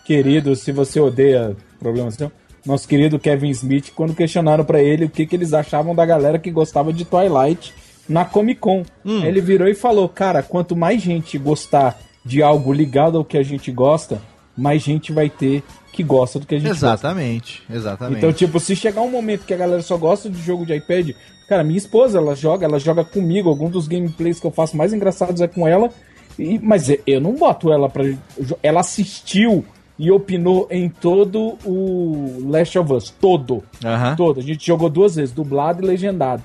querido, 0.04 0.56
se 0.56 0.72
você 0.72 0.98
odeia 0.98 1.56
problemas 1.78 2.14
seu, 2.14 2.32
nosso 2.66 2.86
querido 2.86 3.18
Kevin 3.18 3.50
Smith, 3.50 3.92
quando 3.94 4.14
questionaram 4.14 4.64
pra 4.64 4.82
ele 4.82 5.04
o 5.04 5.10
que, 5.10 5.26
que 5.26 5.36
eles 5.36 5.52
achavam 5.52 5.94
da 5.94 6.04
galera 6.04 6.38
que 6.38 6.50
gostava 6.50 6.92
de 6.92 7.04
Twilight 7.04 7.72
na 8.08 8.24
Comic 8.24 8.60
Con. 8.60 8.82
Hum. 9.04 9.24
Ele 9.24 9.40
virou 9.40 9.68
e 9.68 9.74
falou: 9.74 10.08
Cara, 10.08 10.42
quanto 10.42 10.76
mais 10.76 11.00
gente 11.00 11.38
gostar 11.38 11.98
de 12.24 12.42
algo 12.42 12.72
ligado 12.72 13.18
ao 13.18 13.24
que 13.24 13.38
a 13.38 13.42
gente 13.42 13.70
gosta, 13.70 14.20
mais 14.60 14.82
gente 14.82 15.12
vai 15.12 15.28
ter 15.30 15.62
que 15.92 16.02
gosta 16.02 16.38
do 16.38 16.46
que 16.46 16.54
a 16.54 16.58
gente 16.58 16.68
gosta. 16.68 16.86
Exatamente, 16.86 17.62
exatamente. 17.68 18.18
Então, 18.18 18.32
tipo, 18.32 18.60
se 18.60 18.76
chegar 18.76 19.00
um 19.00 19.10
momento 19.10 19.44
que 19.44 19.54
a 19.54 19.56
galera 19.56 19.82
só 19.82 19.96
gosta 19.96 20.28
de 20.30 20.40
jogo 20.40 20.64
de 20.64 20.74
iPad, 20.74 21.10
cara, 21.48 21.64
minha 21.64 21.78
esposa, 21.78 22.18
ela 22.18 22.34
joga, 22.34 22.64
ela 22.66 22.78
joga 22.78 23.04
comigo, 23.04 23.48
algum 23.48 23.68
dos 23.68 23.88
gameplays 23.88 24.38
que 24.38 24.46
eu 24.46 24.50
faço 24.52 24.76
mais 24.76 24.92
engraçados 24.92 25.40
é 25.40 25.48
com 25.48 25.66
ela, 25.66 25.90
e, 26.38 26.58
mas 26.60 26.88
eu- 27.06 27.20
não 27.20 27.34
boto 27.34 27.72
ela 27.72 27.88
pra. 27.88 28.04
Ela 28.62 28.80
assistiu 28.80 29.64
e 29.98 30.10
opinou 30.10 30.66
em 30.70 30.88
todo 30.88 31.58
o 31.64 32.38
Last 32.48 32.78
of 32.78 32.92
Us, 32.92 33.10
todo, 33.20 33.62
todo. 34.16 34.40
A 34.40 34.42
gente 34.42 34.66
jogou 34.66 34.88
duas 34.88 35.16
vezes, 35.16 35.34
dublado 35.34 35.82
e 35.82 35.86
legendado. 35.86 36.42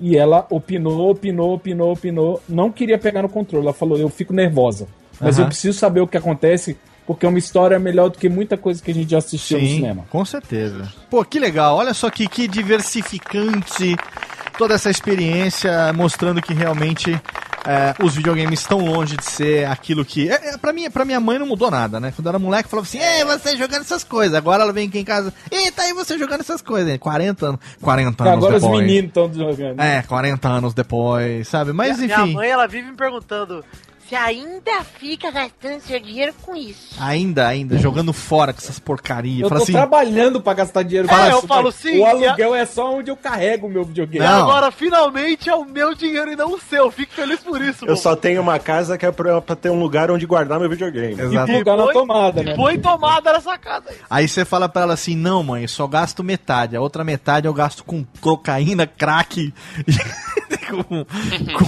E 0.00 0.16
ela 0.18 0.46
opinou, 0.50 1.10
opinou, 1.10 1.54
opinou, 1.54 1.92
opinou, 1.92 2.42
não 2.48 2.70
queria 2.72 2.98
pegar 2.98 3.22
no 3.22 3.28
controle, 3.28 3.64
ela 3.66 3.72
falou, 3.72 3.96
eu 3.96 4.08
fico 4.08 4.32
nervosa, 4.32 4.88
mas 5.20 5.36
Aham. 5.36 5.44
eu 5.44 5.48
preciso 5.48 5.78
saber 5.78 6.00
o 6.00 6.06
que 6.08 6.16
acontece, 6.16 6.76
porque 7.06 7.26
é 7.26 7.28
uma 7.28 7.38
história 7.38 7.78
melhor 7.78 8.08
do 8.10 8.18
que 8.18 8.28
muita 8.28 8.56
coisa 8.56 8.82
que 8.82 8.90
a 8.90 8.94
gente 8.94 9.10
já 9.10 9.18
assistiu 9.18 9.58
no 9.58 9.66
Sim, 9.66 9.74
cinema. 9.76 10.04
com 10.10 10.24
certeza. 10.24 10.92
Pô, 11.10 11.24
que 11.24 11.38
legal. 11.38 11.76
Olha 11.76 11.94
só 11.94 12.10
que, 12.10 12.28
que 12.28 12.46
diversificante 12.46 13.96
toda 14.56 14.74
essa 14.74 14.90
experiência, 14.90 15.92
mostrando 15.92 16.40
que 16.40 16.54
realmente 16.54 17.20
é, 17.66 17.94
os 18.02 18.14
videogames 18.14 18.60
estão 18.60 18.78
longe 18.78 19.16
de 19.16 19.24
ser 19.24 19.66
aquilo 19.68 20.04
que. 20.04 20.28
É, 20.28 20.54
é, 20.54 20.58
pra, 20.58 20.72
mim, 20.72 20.90
pra 20.90 21.04
minha 21.04 21.20
mãe 21.20 21.38
não 21.38 21.46
mudou 21.46 21.70
nada, 21.70 22.00
né? 22.00 22.12
Quando 22.14 22.28
era 22.28 22.38
moleque, 22.38 22.68
falava 22.68 22.86
assim: 22.86 22.98
Ei, 22.98 23.24
você 23.24 23.56
jogando 23.56 23.82
essas 23.82 24.04
coisas. 24.04 24.34
Agora 24.34 24.62
ela 24.62 24.72
vem 24.72 24.88
aqui 24.88 24.98
em 24.98 25.04
casa: 25.04 25.32
Eita, 25.50 25.82
aí 25.82 25.92
você 25.92 26.18
jogando 26.18 26.40
essas 26.40 26.60
coisas. 26.60 26.96
40 26.98 27.46
anos. 27.46 27.60
40 27.80 28.24
anos 28.24 28.34
Agora 28.36 28.56
os 28.56 28.62
depois. 28.62 28.80
meninos 28.80 29.08
estão 29.08 29.32
jogando. 29.32 29.80
É, 29.80 30.02
40 30.02 30.48
anos 30.48 30.74
depois, 30.74 31.48
sabe? 31.48 31.72
Mas 31.72 31.98
minha, 31.98 32.14
enfim. 32.14 32.22
minha 32.24 32.36
mãe, 32.36 32.50
ela 32.50 32.66
vive 32.66 32.90
me 32.90 32.96
perguntando 32.96 33.64
você 34.12 34.16
ainda 34.16 34.84
fica 34.84 35.30
gastando 35.30 35.80
seu 35.80 35.98
dinheiro 35.98 36.34
com 36.42 36.54
isso. 36.54 36.94
Ainda, 37.00 37.46
ainda, 37.48 37.78
jogando 37.78 38.12
fora 38.12 38.52
com 38.52 38.58
essas 38.58 38.78
porcarias. 38.78 39.40
Eu 39.40 39.48
Fala 39.48 39.60
tô 39.60 39.64
assim, 39.64 39.72
trabalhando 39.72 40.38
pra 40.40 40.52
gastar 40.52 40.82
dinheiro 40.82 41.08
É, 41.08 41.10
com 41.10 41.16
eu 41.16 41.38
isso, 41.38 41.46
falo 41.46 41.64
mas 41.64 41.74
sim, 41.76 41.98
O 41.98 42.04
aluguel 42.04 42.54
é 42.54 42.66
só 42.66 42.94
onde 42.94 43.10
eu 43.10 43.16
carrego 43.16 43.66
o 43.66 43.70
meu 43.70 43.84
videogame. 43.84 44.24
Não. 44.24 44.42
agora, 44.42 44.70
finalmente, 44.70 45.48
é 45.48 45.54
o 45.54 45.64
meu 45.64 45.94
dinheiro 45.94 46.30
e 46.30 46.36
não 46.36 46.52
o 46.52 46.60
seu. 46.60 46.90
Fico 46.90 47.12
feliz 47.14 47.40
por 47.40 47.62
isso, 47.62 47.84
Eu 47.84 47.88
mano. 47.88 47.96
só 47.98 48.14
tenho 48.14 48.42
uma 48.42 48.58
casa 48.58 48.98
que 48.98 49.06
é 49.06 49.10
pra, 49.10 49.40
pra 49.40 49.56
ter 49.56 49.70
um 49.70 49.78
lugar 49.78 50.10
onde 50.10 50.26
guardar 50.26 50.60
meu 50.60 50.68
videogame. 50.68 51.12
Exato. 51.18 51.50
E 51.50 51.54
plugar 51.54 51.76
na 51.78 51.84
Põe- 51.84 51.92
tomada, 51.94 52.42
né? 52.42 52.54
Põe 52.54 52.78
tomada 52.78 53.32
nessa 53.32 53.56
casa 53.56 53.88
aí. 53.88 53.96
Aí 54.10 54.28
você 54.28 54.44
fala 54.44 54.68
pra 54.68 54.82
ela 54.82 54.92
assim, 54.92 55.16
não 55.16 55.42
mãe, 55.42 55.62
eu 55.62 55.68
só 55.68 55.86
gasto 55.86 56.22
metade, 56.22 56.76
a 56.76 56.80
outra 56.82 57.02
metade 57.02 57.46
eu 57.46 57.54
gasto 57.54 57.82
com 57.82 58.04
cocaína, 58.20 58.86
crack, 58.86 59.54
e 60.50 60.51
com, 60.72 61.06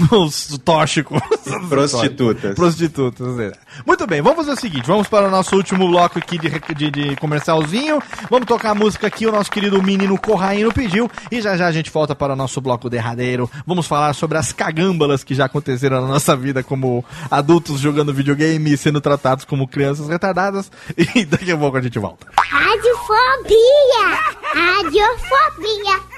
com 0.09 0.17
os 0.25 0.59
tóxicos. 0.65 1.21
Prostitutas. 1.69 2.55
Prostitutas. 2.55 3.39
é. 3.39 3.53
Muito 3.87 4.07
bem, 4.07 4.23
vamos 4.23 4.39
fazer 4.39 4.53
o 4.53 4.61
seguinte, 4.61 4.87
vamos 4.87 5.09
para 5.09 5.29
o 5.29 5.31
nosso 5.31 5.57
último 5.57 5.89
bloco 5.89 6.19
aqui 6.19 6.39
de, 6.39 6.51
de, 6.75 6.91
de 6.91 7.17
comercialzinho, 7.17 8.01
vamos 8.31 8.47
tocar 8.47 8.71
a 8.71 8.75
música 8.75 9.11
que 9.11 9.27
o 9.27 9.33
nosso 9.33 9.51
querido 9.51 9.83
menino 9.83 10.19
Corraino 10.19 10.73
pediu, 10.73 11.11
e 11.31 11.41
já 11.41 11.57
já 11.57 11.67
a 11.67 11.73
gente 11.73 11.91
volta 11.91 12.15
para 12.15 12.33
o 12.33 12.37
nosso 12.37 12.61
bloco 12.61 12.89
derradeiro, 12.89 13.51
vamos 13.67 13.87
falar 13.87 14.15
sobre 14.15 14.39
as 14.39 14.53
cagâmbalas 14.53 15.25
que 15.25 15.35
já 15.35 15.47
aconteceram 15.47 16.01
na 16.01 16.09
nossa 16.09 16.37
vida 16.37 16.63
como 16.63 17.05
adultos 17.31 17.81
jogando 17.81 18.15
videogame 18.15 18.73
e 18.73 18.77
sendo 18.77 19.01
tratados 19.01 19.45
como 19.45 19.69
crianças 19.69 20.09
retardadas, 20.09 20.71
e 21.15 21.25
daqui 21.25 21.51
a 21.51 21.57
pouco 21.57 21.77
a 21.77 21.83
gente 21.83 21.99
volta. 21.99 22.27
Radiofobia! 22.37 23.65
Radiofobia! 24.55 26.14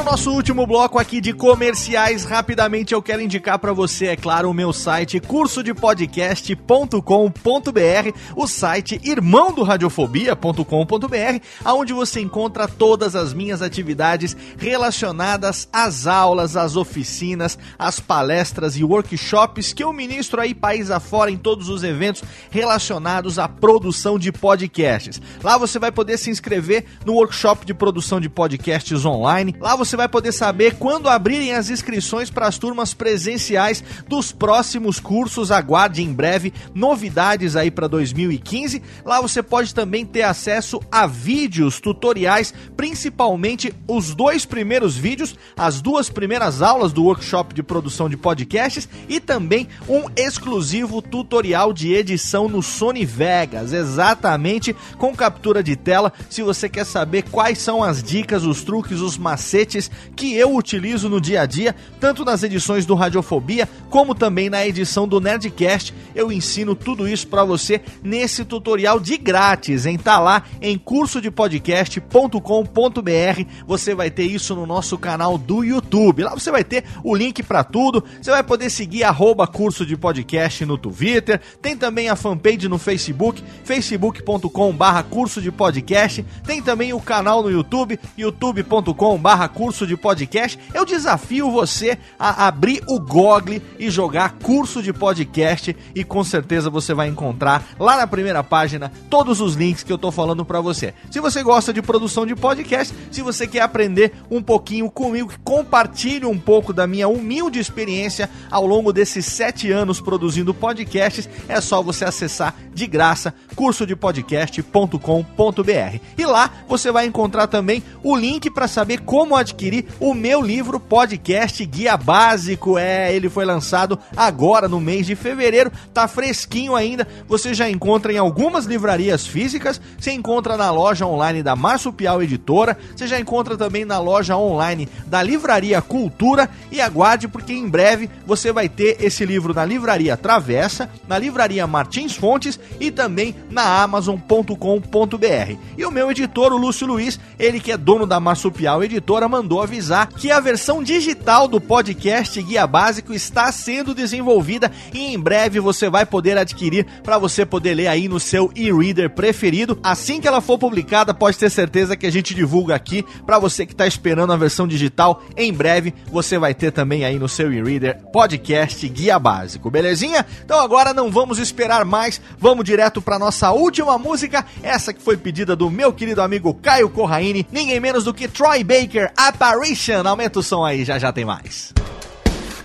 No 0.00 0.04
nosso 0.04 0.32
último 0.32 0.66
bloco 0.66 0.98
aqui 0.98 1.20
de 1.20 1.34
comerciais, 1.34 2.24
rapidamente 2.24 2.94
eu 2.94 3.02
quero 3.02 3.20
indicar 3.20 3.58
pra 3.58 3.74
você, 3.74 4.06
é 4.06 4.16
claro, 4.16 4.48
o 4.48 4.54
meu 4.54 4.72
site 4.72 5.20
cursodepodcast.com.br, 5.20 8.18
o 8.34 8.46
site 8.46 8.98
irmão 9.04 9.52
do 9.52 9.62
radiofobia.com.br, 9.62 11.44
aonde 11.62 11.92
você 11.92 12.18
encontra 12.20 12.66
todas 12.66 13.14
as 13.14 13.34
minhas 13.34 13.60
atividades 13.60 14.34
relacionadas 14.56 15.68
às 15.70 16.06
aulas, 16.06 16.56
às 16.56 16.76
oficinas, 16.76 17.58
às 17.78 18.00
palestras 18.00 18.78
e 18.78 18.84
workshops 18.84 19.74
que 19.74 19.84
eu 19.84 19.92
ministro 19.92 20.40
aí 20.40 20.54
país 20.54 20.90
afora 20.90 21.30
em 21.30 21.36
todos 21.36 21.68
os 21.68 21.84
eventos 21.84 22.24
relacionados 22.50 23.38
à 23.38 23.46
produção 23.46 24.18
de 24.18 24.32
podcasts. 24.32 25.20
Lá 25.42 25.58
você 25.58 25.78
vai 25.78 25.92
poder 25.92 26.16
se 26.16 26.30
inscrever 26.30 26.86
no 27.04 27.12
workshop 27.14 27.66
de 27.66 27.74
produção 27.74 28.18
de 28.18 28.30
podcasts 28.30 29.04
online. 29.04 29.54
Lá 29.60 29.76
você 29.76 29.89
vai 29.96 30.08
poder 30.08 30.32
saber 30.32 30.76
quando 30.76 31.08
abrirem 31.08 31.54
as 31.54 31.70
inscrições 31.70 32.30
para 32.30 32.46
as 32.46 32.58
turmas 32.58 32.94
presenciais 32.94 33.82
dos 34.08 34.32
próximos 34.32 35.00
cursos. 35.00 35.50
Aguarde 35.50 36.02
em 36.02 36.12
breve 36.12 36.52
novidades 36.74 37.56
aí 37.56 37.70
para 37.70 37.88
2015. 37.88 38.82
Lá 39.04 39.20
você 39.20 39.42
pode 39.42 39.74
também 39.74 40.04
ter 40.04 40.22
acesso 40.22 40.80
a 40.90 41.06
vídeos 41.06 41.80
tutoriais, 41.80 42.52
principalmente 42.76 43.72
os 43.86 44.14
dois 44.14 44.44
primeiros 44.44 44.96
vídeos, 44.96 45.34
as 45.56 45.80
duas 45.80 46.10
primeiras 46.10 46.62
aulas 46.62 46.92
do 46.92 47.04
workshop 47.04 47.54
de 47.54 47.62
produção 47.62 48.08
de 48.08 48.16
podcasts 48.16 48.88
e 49.08 49.20
também 49.20 49.68
um 49.88 50.04
exclusivo 50.16 51.00
tutorial 51.00 51.72
de 51.72 51.92
edição 51.92 52.48
no 52.48 52.62
Sony 52.62 53.04
Vegas, 53.04 53.72
exatamente 53.72 54.74
com 54.98 55.14
captura 55.14 55.62
de 55.62 55.76
tela. 55.76 56.12
Se 56.28 56.42
você 56.42 56.68
quer 56.68 56.84
saber 56.84 57.22
quais 57.30 57.58
são 57.58 57.82
as 57.82 58.02
dicas, 58.02 58.44
os 58.44 58.62
truques, 58.62 59.00
os 59.00 59.16
macetes 59.16 59.79
que 60.16 60.34
eu 60.34 60.56
utilizo 60.56 61.08
no 61.08 61.20
dia 61.20 61.42
a 61.42 61.46
dia, 61.46 61.74
tanto 62.00 62.24
nas 62.24 62.42
edições 62.42 62.84
do 62.84 62.94
Radiofobia 62.94 63.68
como 63.88 64.14
também 64.14 64.50
na 64.50 64.66
edição 64.66 65.06
do 65.06 65.20
Nerdcast, 65.20 65.94
eu 66.14 66.32
ensino 66.32 66.74
tudo 66.74 67.08
isso 67.08 67.26
para 67.26 67.44
você 67.44 67.80
nesse 68.02 68.44
tutorial 68.44 69.00
de 69.00 69.16
grátis, 69.16 69.86
hein? 69.86 69.98
Tá 69.98 70.18
lá 70.18 70.44
em 70.60 70.78
cursodepodcast.com.br. 70.78 73.44
Você 73.66 73.94
vai 73.94 74.10
ter 74.10 74.24
isso 74.24 74.54
no 74.54 74.66
nosso 74.66 74.96
canal 74.96 75.36
do 75.36 75.64
YouTube. 75.64 76.22
Lá 76.22 76.34
você 76.34 76.50
vai 76.50 76.64
ter 76.64 76.84
o 77.02 77.14
link 77.14 77.42
para 77.42 77.64
tudo. 77.64 78.04
Você 78.20 78.30
vai 78.30 78.42
poder 78.42 78.70
seguir 78.70 79.04
arroba 79.04 79.46
curso 79.46 79.84
de 79.84 79.96
podcast 79.96 80.64
no 80.64 80.78
Twitter. 80.78 81.40
Tem 81.60 81.76
também 81.76 82.08
a 82.08 82.16
fanpage 82.16 82.68
no 82.68 82.78
Facebook, 82.78 83.42
facebook.com 83.64 84.72
barra 84.72 85.02
curso 85.02 85.42
de 85.42 85.50
podcast. 85.50 86.24
Tem 86.46 86.62
também 86.62 86.92
o 86.92 87.00
canal 87.00 87.42
no 87.42 87.50
YouTube, 87.50 87.98
youtube.com 88.16 89.18
barra 89.18 89.48
curso 89.60 89.86
de 89.86 89.94
podcast. 89.94 90.58
Eu 90.72 90.86
desafio 90.86 91.50
você 91.50 91.98
a 92.18 92.46
abrir 92.46 92.82
o 92.88 92.98
Google 92.98 93.60
e 93.78 93.90
jogar 93.90 94.38
curso 94.42 94.82
de 94.82 94.90
podcast 94.90 95.76
e 95.94 96.02
com 96.02 96.24
certeza 96.24 96.70
você 96.70 96.94
vai 96.94 97.08
encontrar 97.08 97.62
lá 97.78 97.98
na 97.98 98.06
primeira 98.06 98.42
página 98.42 98.90
todos 99.10 99.38
os 99.38 99.56
links 99.56 99.82
que 99.82 99.92
eu 99.92 99.98
tô 99.98 100.10
falando 100.10 100.46
para 100.46 100.62
você. 100.62 100.94
Se 101.10 101.20
você 101.20 101.42
gosta 101.42 101.74
de 101.74 101.82
produção 101.82 102.24
de 102.24 102.34
podcast, 102.34 102.94
se 103.10 103.20
você 103.20 103.46
quer 103.46 103.60
aprender 103.60 104.14
um 104.30 104.42
pouquinho 104.42 104.90
comigo, 104.90 105.30
compartilhe 105.44 106.24
um 106.24 106.38
pouco 106.38 106.72
da 106.72 106.86
minha 106.86 107.06
humilde 107.06 107.58
experiência 107.58 108.30
ao 108.50 108.66
longo 108.66 108.94
desses 108.94 109.26
sete 109.26 109.70
anos 109.70 110.00
produzindo 110.00 110.54
podcasts, 110.54 111.28
é 111.46 111.60
só 111.60 111.82
você 111.82 112.06
acessar 112.06 112.54
de 112.72 112.86
graça 112.86 113.34
cursodepodcast.com.br. 113.54 116.00
E 116.16 116.24
lá 116.24 116.50
você 116.66 116.90
vai 116.90 117.04
encontrar 117.04 117.46
também 117.46 117.82
o 118.02 118.16
link 118.16 118.50
para 118.50 118.66
saber 118.66 119.02
como 119.02 119.36
adquirir 119.36 119.49
o 119.98 120.14
meu 120.14 120.40
livro 120.40 120.78
podcast 120.80 121.64
Guia 121.64 121.96
Básico. 121.96 122.78
É, 122.78 123.14
ele 123.14 123.28
foi 123.28 123.44
lançado 123.44 123.98
agora 124.16 124.68
no 124.68 124.80
mês 124.80 125.06
de 125.06 125.14
fevereiro, 125.14 125.70
tá 125.92 126.08
fresquinho 126.08 126.74
ainda. 126.74 127.06
Você 127.28 127.52
já 127.52 127.68
encontra 127.68 128.12
em 128.12 128.18
algumas 128.18 128.64
livrarias 128.64 129.26
físicas, 129.26 129.80
você 129.98 130.12
encontra 130.12 130.56
na 130.56 130.70
loja 130.70 131.06
online 131.06 131.42
da 131.42 131.54
Marsupial 131.54 132.22
Editora, 132.22 132.76
você 132.94 133.06
já 133.06 133.18
encontra 133.18 133.56
também 133.56 133.84
na 133.84 133.98
loja 133.98 134.36
online 134.36 134.88
da 135.06 135.22
Livraria 135.22 135.82
Cultura 135.82 136.48
e 136.70 136.80
aguarde 136.80 137.28
porque 137.28 137.52
em 137.52 137.68
breve 137.68 138.08
você 138.26 138.52
vai 138.52 138.68
ter 138.68 138.96
esse 139.00 139.24
livro 139.24 139.52
na 139.52 139.64
Livraria 139.64 140.16
Travessa, 140.16 140.88
na 141.06 141.18
Livraria 141.18 141.66
Martins 141.66 142.14
Fontes 142.14 142.58
e 142.78 142.90
também 142.90 143.34
na 143.50 143.82
amazon.com.br. 143.82 145.56
E 145.76 145.84
o 145.84 145.90
meu 145.90 146.10
editor, 146.10 146.52
o 146.52 146.56
Lúcio 146.56 146.86
Luiz, 146.86 147.18
ele 147.38 147.60
que 147.60 147.72
é 147.72 147.76
dono 147.76 148.06
da 148.06 148.20
Marsupial 148.20 148.82
Editora, 148.82 149.28
mandou 149.28 149.39
avisar 149.60 150.08
que 150.08 150.30
a 150.30 150.40
versão 150.40 150.82
digital 150.82 151.46
do 151.46 151.60
podcast 151.60 152.40
Guia 152.42 152.66
Básico 152.66 153.12
está 153.12 153.50
sendo 153.52 153.94
desenvolvida 153.94 154.70
e 154.92 155.14
em 155.14 155.18
breve 155.18 155.60
você 155.60 155.88
vai 155.88 156.04
poder 156.04 156.36
adquirir 156.36 156.86
para 157.02 157.18
você 157.18 157.44
poder 157.46 157.74
ler 157.74 157.88
aí 157.88 158.08
no 158.08 158.20
seu 158.20 158.50
e-reader 158.54 159.10
preferido. 159.10 159.78
Assim 159.82 160.20
que 160.20 160.28
ela 160.28 160.40
for 160.40 160.58
publicada, 160.58 161.14
pode 161.14 161.38
ter 161.38 161.50
certeza 161.50 161.96
que 161.96 162.06
a 162.06 162.12
gente 162.12 162.34
divulga 162.34 162.74
aqui 162.74 163.04
para 163.24 163.38
você 163.38 163.64
que 163.64 163.72
está 163.72 163.86
esperando 163.86 164.32
a 164.32 164.36
versão 164.36 164.66
digital. 164.66 165.22
Em 165.36 165.52
breve 165.52 165.94
você 166.10 166.38
vai 166.38 166.54
ter 166.54 166.70
também 166.70 167.04
aí 167.04 167.18
no 167.18 167.28
seu 167.28 167.52
e-reader 167.52 168.00
podcast 168.12 168.88
Guia 168.88 169.18
Básico, 169.18 169.70
belezinha? 169.70 170.24
Então 170.44 170.60
agora 170.60 170.92
não 170.92 171.10
vamos 171.10 171.38
esperar 171.38 171.84
mais, 171.84 172.20
vamos 172.38 172.64
direto 172.64 173.00
para 173.00 173.18
nossa 173.18 173.50
última 173.50 173.98
música, 173.98 174.44
essa 174.62 174.92
que 174.92 175.02
foi 175.02 175.16
pedida 175.16 175.54
do 175.54 175.70
meu 175.70 175.92
querido 175.92 176.22
amigo 176.22 176.54
Caio 176.54 176.90
Corraine, 176.90 177.46
ninguém 177.50 177.80
menos 177.80 178.04
do 178.04 178.14
que 178.14 178.28
Troy 178.28 178.64
Baker, 178.64 179.12
Apparition. 179.30 180.06
Aumenta 180.06 180.40
o 180.40 180.42
som 180.42 180.64
aí, 180.64 180.84
já 180.84 180.98
já 180.98 181.12
tem 181.12 181.24
mais. 181.24 181.72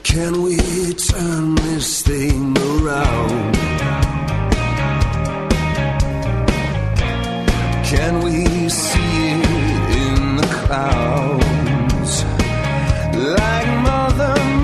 Can 0.04 0.44
we 0.44 0.58
turn 0.94 1.56
this 1.56 2.02
thing 2.04 2.54
around? 2.58 3.58
Can 7.84 8.22
we 8.24 8.70
see 8.70 9.00
it 9.00 9.46
in 9.98 10.38
the 10.38 10.48
clouds? 10.68 12.26
Like 13.14 13.70
Mother 13.84 14.55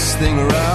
this 0.00 0.16
thing 0.16 0.36
right 0.38 0.69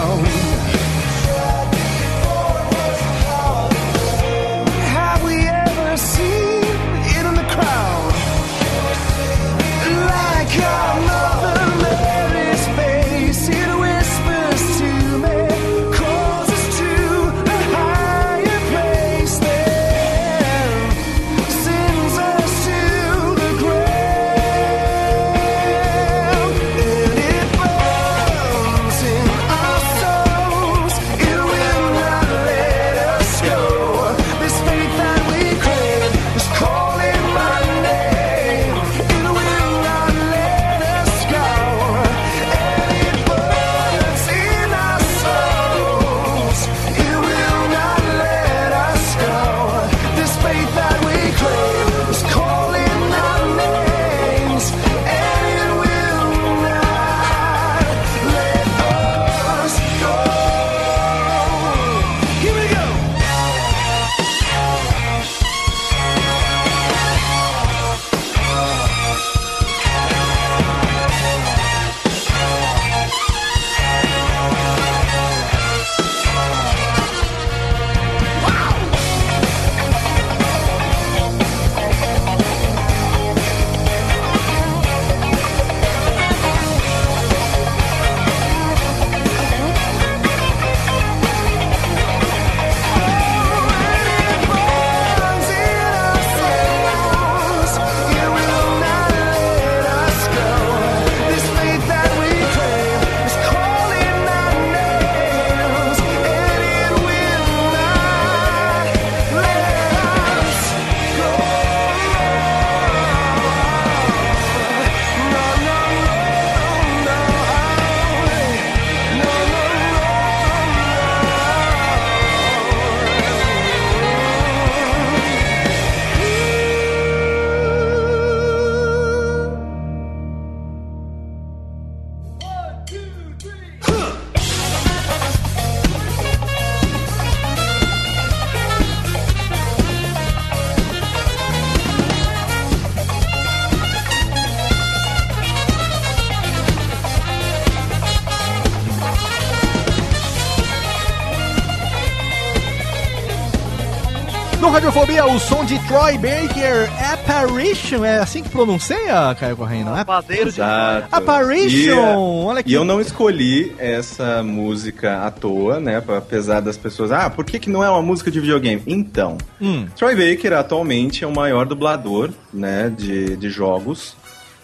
Radiofobia, 154.85 155.25
o 155.25 155.39
som 155.39 155.65
de 155.65 155.79
Troy 155.87 156.13
Baker, 156.19 156.87
Apparition, 157.11 158.05
é 158.05 158.19
assim 158.19 158.43
que 158.43 158.49
pronuncia, 158.49 159.35
Caio 159.39 159.57
Correia, 159.57 159.83
não 159.83 159.97
é? 159.97 160.05
Padeiro 160.05 160.43
de 160.51 160.59
Exato. 160.61 161.07
Apparition, 161.11 161.95
E, 161.95 162.45
olha 162.45 162.61
que- 162.61 162.69
E 162.69 162.73
eu 162.75 162.85
não 162.85 163.01
escolhi 163.01 163.73
essa 163.79 164.43
música 164.43 165.23
à 165.25 165.31
toa, 165.31 165.79
né? 165.79 166.03
Apesar 166.15 166.59
das 166.59 166.77
pessoas. 166.77 167.11
Ah, 167.11 167.31
por 167.31 167.43
que, 167.43 167.57
que 167.57 167.67
não 167.67 167.83
é 167.83 167.89
uma 167.89 168.03
música 168.03 168.29
de 168.29 168.39
videogame? 168.39 168.83
Então, 168.85 169.39
Hum. 169.59 169.87
Troy 169.95 170.15
Baker 170.15 170.53
atualmente 170.53 171.23
é 171.23 171.27
o 171.27 171.33
maior 171.33 171.65
dublador, 171.65 172.29
né? 172.53 172.93
De, 172.95 173.35
de 173.37 173.49
jogos. 173.49 174.15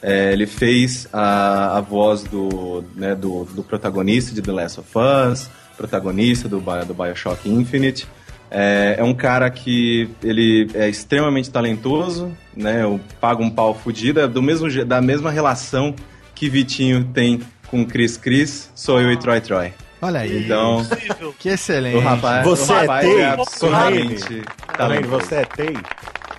É, 0.03 0.31
ele 0.33 0.45
fez 0.45 1.07
a, 1.11 1.77
a 1.77 1.81
voz 1.81 2.21
do, 2.23 2.83
né, 2.95 3.15
do, 3.15 3.45
do 3.45 3.63
protagonista 3.63 4.35
de 4.35 4.41
The 4.43 4.51
Last 4.51 4.79
of 4.81 4.89
Us, 4.95 5.49
protagonista 5.75 6.47
do, 6.47 6.59
do 6.59 6.93
Bioshock 6.93 7.49
Infinite. 7.49 8.07
É, 8.53 8.95
é 8.99 9.03
um 9.03 9.13
cara 9.13 9.49
que 9.49 10.09
ele 10.21 10.69
é 10.73 10.89
extremamente 10.89 11.49
talentoso, 11.49 12.35
né? 12.55 12.83
Eu 12.83 12.99
pago 13.21 13.41
um 13.41 13.49
pau 13.49 13.73
fudido, 13.73 14.19
é 14.19 14.27
do 14.27 14.41
mesmo, 14.41 14.67
da 14.85 15.01
mesma 15.01 15.31
relação 15.31 15.95
que 16.35 16.49
Vitinho 16.49 17.05
tem 17.13 17.39
com 17.67 17.85
Chris 17.85 18.17
Chris, 18.17 18.69
sou 18.75 18.99
eu 18.99 19.09
e 19.11 19.17
Troy 19.17 19.39
Troy. 19.39 19.71
Olha 20.01 20.19
aí. 20.21 20.43
Então, 20.45 20.85
Que 21.39 21.49
excelente. 21.49 21.95
o 21.95 21.99
rapaz, 22.01 22.43
Você 22.43 22.71
o 22.71 22.75
é 22.75 22.79
rapaz 22.81 23.05
TEI? 23.07 23.21
é 23.21 23.25
absurdamente 23.29 24.23
Tá 24.41 24.87
vendo? 24.87 25.07
talentoso. 25.07 25.09
Você 25.25 25.35
é 25.35 25.45
TEI? 25.45 25.73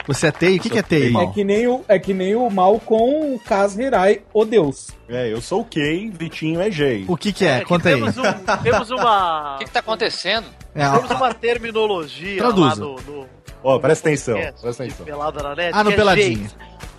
Você 0.09 0.27
é 0.27 0.31
TEI? 0.33 0.57
O 0.57 0.61
que, 0.61 0.69
que 0.71 0.79
é 0.79 0.83
TEI? 0.83 1.17
É 1.17 1.27
que 1.29 1.45
nem 1.45 1.67
o, 1.69 1.85
é 1.87 1.99
que 1.99 2.13
nem 2.13 2.35
o 2.35 2.51
mal 2.51 2.81
com 2.81 3.35
o 3.35 3.39
Kaz 3.39 3.79
Hirai, 3.79 4.21
o 4.35 4.45
Deus. 4.45 4.89
É, 5.09 5.33
eu 5.33 5.41
sou 5.41 5.61
o 5.61 5.65
Kei, 5.65 6.11
Vitinho 6.11 6.61
é 6.61 6.71
Jay. 6.73 7.05
O 7.07 7.17
que, 7.17 7.33
que 7.33 7.47
é? 7.47 7.61
que 7.61 7.67
Conta 7.67 7.89
aí. 7.89 7.95
temos, 7.95 8.19
um- 8.19 8.63
temos 8.65 8.91
uma. 8.91 9.55
O 9.55 9.59
que, 9.61 9.65
que 9.67 9.71
tá 9.71 9.79
acontecendo? 9.81 10.47
É, 10.75 10.91
Temos 10.91 11.11
uma 11.11 11.35
terminologia 11.35 12.39
Traduza. 12.39 12.69
lá 12.69 12.75
no, 12.77 13.01
no 13.03 13.29
Ó, 13.63 13.79
presta 13.79 14.09
atenção, 14.09 14.35
presta 14.61 14.83
atenção. 14.85 15.07
Pelada 15.07 15.43
na 15.43 15.55
net. 15.55 15.71
Ah, 15.75 15.85
no 15.85 15.93
é 15.93 15.97
Peladinha. 15.97 16.51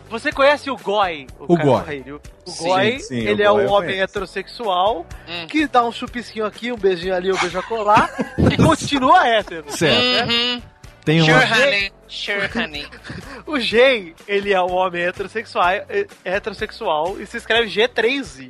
Você 0.10 0.32
conhece 0.32 0.70
o 0.70 0.78
Goi? 0.78 1.26
O 1.40 1.58
Caio 1.58 2.04
Goi. 2.04 2.22
O 2.46 2.52
Goi, 2.64 3.00
sim, 3.00 3.26
o 3.26 3.30
ele 3.30 3.42
é 3.42 3.52
um 3.52 3.66
homem 3.66 3.90
conheço. 3.90 4.04
heterossexual 4.04 5.06
Hum. 5.28 5.48
que 5.48 5.66
dá 5.66 5.84
um 5.84 5.92
chupisquinho 5.92 6.46
aqui, 6.46 6.72
um 6.72 6.78
beijinho 6.78 7.16
ali, 7.16 7.32
um 7.34 7.38
beijo 7.38 7.58
a 7.58 7.64
colar 7.64 8.10
e 8.52 8.56
continua 8.58 9.28
hétero. 9.28 9.66
Certo. 9.70 10.28
né? 10.28 10.34
Uhum. 10.56 10.62
Tem 11.04 11.20
Sure, 11.20 11.32
uma... 11.34 11.44
honey. 11.58 11.92
Sure, 12.08 12.50
honey. 12.56 12.88
O 13.46 13.60
G, 13.60 14.14
ele 14.28 14.54
é 14.54 14.62
um 14.62 14.72
homem 14.72 15.04
heterossexual, 15.04 15.70
é- 15.70 16.08
heterossexual 16.24 17.20
e 17.20 17.26
se 17.26 17.36
escreve 17.38 17.68
G3Z. 17.70 18.50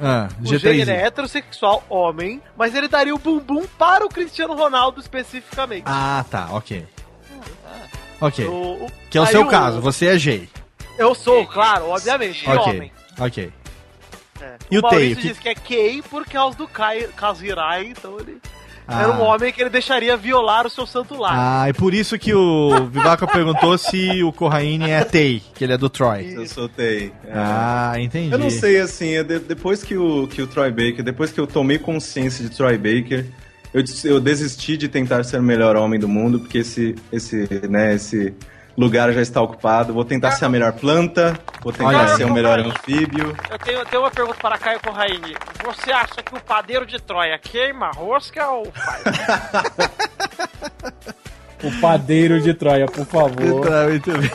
Ah, 0.00 0.28
O 0.44 0.54
é 0.54 0.58
G3. 0.58 0.88
heterossexual, 0.88 1.82
homem, 1.88 2.42
mas 2.56 2.74
ele 2.74 2.86
daria 2.88 3.14
o 3.14 3.18
bumbum 3.18 3.66
para 3.78 4.04
o 4.04 4.08
Cristiano 4.08 4.54
Ronaldo 4.54 5.00
especificamente. 5.00 5.84
Ah, 5.86 6.24
tá, 6.30 6.48
ok. 6.52 6.86
Ok. 8.20 8.46
O- 8.46 8.84
o- 8.84 8.92
Que 9.10 9.18
é 9.18 9.20
o 9.20 9.26
seu 9.26 9.46
caso, 9.46 9.80
você 9.80 10.06
é 10.08 10.18
G. 10.18 10.48
Eu 10.98 11.14
sou, 11.14 11.46
claro, 11.46 11.88
obviamente, 11.90 12.48
Ok, 12.48 12.72
homem. 12.72 12.92
ok. 13.18 13.52
É. 14.40 14.56
E 14.70 14.78
o 14.78 14.82
Maurício 14.82 15.04
Teio, 15.06 15.16
que- 15.16 15.28
diz 15.28 15.38
que 15.38 15.48
é 15.48 15.54
gay 15.54 16.02
por 16.02 16.24
causa 16.26 16.56
do 16.58 16.68
Kai- 16.68 17.08
Kazirai, 17.16 17.86
então 17.86 18.18
ele 18.20 18.38
Ah. 18.88 19.02
era 19.02 19.12
um 19.12 19.22
homem 19.22 19.52
que 19.52 19.60
ele 19.60 19.70
deixaria 19.70 20.16
violar 20.16 20.66
o 20.66 20.70
seu 20.70 20.86
santo 20.86 21.16
lar. 21.18 21.34
Ah, 21.36 21.68
e 21.68 21.72
por 21.72 21.92
isso 21.92 22.18
que 22.18 22.32
o 22.34 22.86
Vivaco 22.86 23.26
perguntou 23.26 23.76
se 23.76 24.22
o 24.22 24.32
Corraine 24.32 24.90
é 24.90 25.02
TEI, 25.04 25.42
que 25.54 25.64
ele 25.64 25.72
é 25.72 25.78
do 25.78 25.88
Troy. 25.88 26.34
Eu 26.34 26.46
soltei. 26.46 27.12
É. 27.26 27.32
Ah, 27.34 27.94
entendi. 27.98 28.32
Eu 28.32 28.38
não 28.38 28.50
sei, 28.50 28.78
assim, 28.80 29.22
de- 29.24 29.40
depois 29.40 29.82
que 29.82 29.96
o, 29.96 30.26
que 30.28 30.40
o 30.40 30.46
Troy 30.46 30.70
Baker, 30.70 31.02
depois 31.02 31.32
que 31.32 31.40
eu 31.40 31.46
tomei 31.46 31.78
consciência 31.78 32.44
de 32.48 32.54
Troy 32.56 32.76
Baker, 32.78 33.26
eu, 33.74 33.82
eu 34.04 34.20
desisti 34.20 34.76
de 34.76 34.88
tentar 34.88 35.24
ser 35.24 35.38
o 35.38 35.42
melhor 35.42 35.74
homem 35.76 35.98
do 35.98 36.08
mundo, 36.08 36.38
porque 36.40 36.58
esse, 36.58 36.94
esse, 37.12 37.48
né, 37.68 37.94
esse 37.94 38.32
lugar 38.76 39.12
já 39.12 39.20
está 39.22 39.40
ocupado. 39.40 39.92
Vou 39.92 40.04
tentar 40.04 40.32
ser 40.32 40.44
a 40.44 40.48
melhor 40.48 40.72
planta, 40.72 41.38
vou 41.62 41.72
tentar 41.72 41.88
Olha 41.88 42.02
aí. 42.02 42.16
ser 42.16 42.24
o 42.24 42.32
melhor 42.32 42.58
anfíbio. 42.58 43.36
Eu 43.50 43.58
tenho, 43.58 43.78
eu 43.78 43.86
tenho 43.86 44.02
uma 44.02 44.10
pergunta 44.10 44.38
para 44.40 44.58
Caio 44.58 44.80
Corraine. 44.80 45.36
Você 45.64 45.90
acha 45.92 46.22
que 46.22 46.34
o 46.34 46.40
padeiro 46.40 46.84
de 46.86 47.00
Troia 47.00 47.38
queima 47.38 47.90
rosca 47.90 48.46
ou 48.48 48.70
faz? 48.72 49.02
O 51.64 51.80
padeiro 51.80 52.40
de 52.40 52.52
Troia, 52.52 52.86
por 52.86 53.06
favor. 53.06 53.66
Tá, 53.66 53.84
muito 53.88 54.10
bem. 54.12 54.30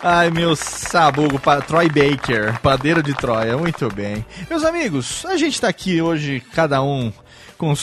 Ai, 0.00 0.30
meu 0.30 0.54
sabugo, 0.54 1.38
pa- 1.38 1.60
Troy 1.60 1.88
Baker, 1.88 2.58
padeiro 2.60 3.02
de 3.02 3.12
Troia, 3.14 3.56
muito 3.58 3.88
bem. 3.92 4.24
Meus 4.48 4.64
amigos, 4.64 5.26
a 5.26 5.36
gente 5.36 5.60
tá 5.60 5.68
aqui 5.68 6.00
hoje, 6.00 6.40
cada 6.54 6.80
um 6.82 7.12
com. 7.58 7.74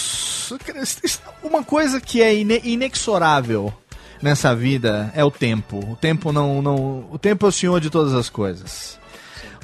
Uma 1.44 1.64
coisa 1.64 2.00
que 2.02 2.22
é 2.22 2.34
ine- 2.34 2.62
inexorável 2.64 3.74
nessa 4.22 4.56
vida 4.56 5.12
é 5.16 5.24
o 5.24 5.32
tempo. 5.32 5.80
O 5.92 5.96
tempo 5.96 6.32
não, 6.32 6.62
não. 6.62 7.06
O 7.12 7.18
tempo 7.18 7.46
é 7.46 7.50
o 7.50 7.52
senhor 7.52 7.80
de 7.80 7.90
todas 7.90 8.14
as 8.14 8.30
coisas. 8.30 9.00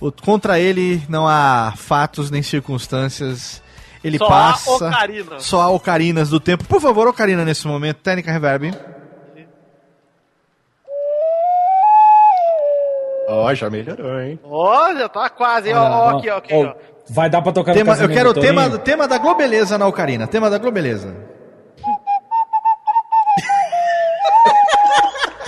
O- 0.02 0.12
contra 0.12 0.60
ele 0.60 1.02
não 1.10 1.28
há 1.28 1.74
fatos 1.76 2.30
nem 2.32 2.42
circunstâncias. 2.44 3.62
Ele 4.04 4.18
Só 4.18 4.26
há 4.26 4.30
passa. 4.30 4.72
ocarina. 4.88 5.40
Só 5.40 5.62
há 5.62 5.70
ocarinas 5.70 6.30
do 6.30 6.40
tempo. 6.40 6.64
Por 6.66 6.80
favor, 6.80 7.08
ocarina 7.08 7.44
nesse 7.44 7.68
momento. 7.68 7.98
Técnica 7.98 8.32
reverb. 8.32 8.72
Ó, 13.28 13.52
já 13.56 13.70
melhorou, 13.70 14.20
hein? 14.22 14.40
Olha, 14.44 15.10
tá 15.10 15.30
quase, 15.30 15.70
hein? 15.70 15.76
ó, 15.76 15.82
ó, 15.82 16.18
aqui, 16.18 16.30
ó, 16.30 16.38
aqui, 16.38 16.54
Ó, 16.54 16.66
ó. 16.68 16.74
Vai 17.10 17.30
dar 17.30 17.42
pra 17.42 17.52
tocar 17.52 17.72
no 17.72 17.78
Tema, 17.78 17.92
eu 17.92 17.96
casamento 17.96 18.18
quero 18.18 18.30
o 18.30 18.34
do 18.34 18.42
tema, 18.42 18.78
tema 18.80 19.08
da 19.08 19.18
Globeleza 19.18 19.78
na 19.78 19.88
Ocarina. 19.88 20.28
Tema 20.28 20.50
da 20.50 20.58
Globeleza. 20.58 21.16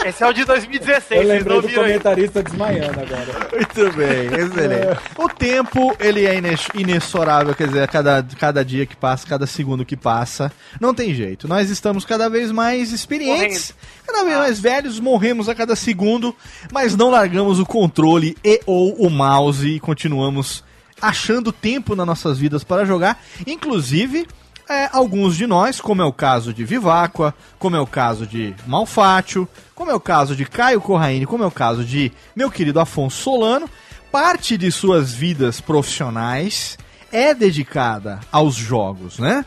Esse 0.08 0.24
é 0.24 0.28
o 0.28 0.34
de 0.34 0.46
2016, 0.46 1.22
Eu 1.22 1.28
lembrei 1.28 1.62
do 1.62 1.68
viram 1.68 1.84
aí. 1.84 1.90
comentarista 1.90 2.42
desmaiando 2.42 3.00
agora. 3.00 3.50
Muito 3.52 3.98
bem, 3.98 4.26
excelente. 4.28 5.00
O 5.18 5.30
tempo, 5.30 5.96
ele 6.00 6.26
é 6.26 6.40
inexorável, 6.76 7.54
quer 7.54 7.68
dizer, 7.68 7.82
a 7.84 7.88
cada, 7.88 8.26
cada 8.40 8.64
dia 8.64 8.86
que 8.86 8.96
passa, 8.96 9.28
cada 9.28 9.46
segundo 9.46 9.86
que 9.86 9.98
passa, 9.98 10.52
não 10.80 10.94
tem 10.94 11.14
jeito. 11.14 11.48
Nós 11.48 11.70
estamos 11.70 12.06
cada 12.06 12.30
vez 12.30 12.52
mais 12.52 12.92
experientes, 12.92 13.74
cada 14.06 14.24
vez 14.24 14.38
mais 14.38 14.60
velhos, 14.60 15.00
morremos 15.00 15.50
a 15.50 15.56
cada 15.56 15.76
segundo, 15.76 16.36
mas 16.72 16.96
não 16.96 17.10
largamos 17.10 17.60
o 17.60 17.66
controle 17.66 18.38
e 18.44 18.62
ou 18.66 18.94
o 18.96 19.10
mouse 19.10 19.68
e 19.68 19.80
continuamos 19.80 20.64
achando 21.02 21.52
tempo 21.52 21.96
nas 21.96 22.08
nossas 22.08 22.38
vidas 22.40 22.64
para 22.64 22.86
jogar, 22.86 23.22
inclusive 23.46 24.26
é, 24.70 24.90
alguns 24.92 25.36
de 25.36 25.48
nós, 25.48 25.80
como 25.80 26.02
é 26.02 26.06
o 26.06 26.12
caso 26.12 26.54
de 26.54 26.66
Viváqua, 26.66 27.34
como 27.58 27.76
é 27.76 27.80
o 27.80 27.88
caso 27.88 28.28
de 28.28 28.54
Malfátio, 28.66 29.48
como 29.74 29.92
é 29.92 29.96
o 29.96 30.00
caso 30.00 30.36
de 30.36 30.46
Caio 30.46 30.82
Corraine, 30.82 31.26
como 31.26 31.44
é 31.44 31.48
o 31.48 31.52
caso 31.52 31.84
de 31.86 32.12
meu 32.36 32.52
querido 32.52 32.80
Afonso 32.80 33.22
Solano, 33.22 33.70
parte 34.12 34.58
de 34.58 34.72
suas 34.72 35.14
vidas 35.14 35.62
profissionais 35.62 36.78
é 37.12 37.34
dedicada 37.34 38.20
aos 38.32 38.56
jogos, 38.56 39.20
né? 39.20 39.46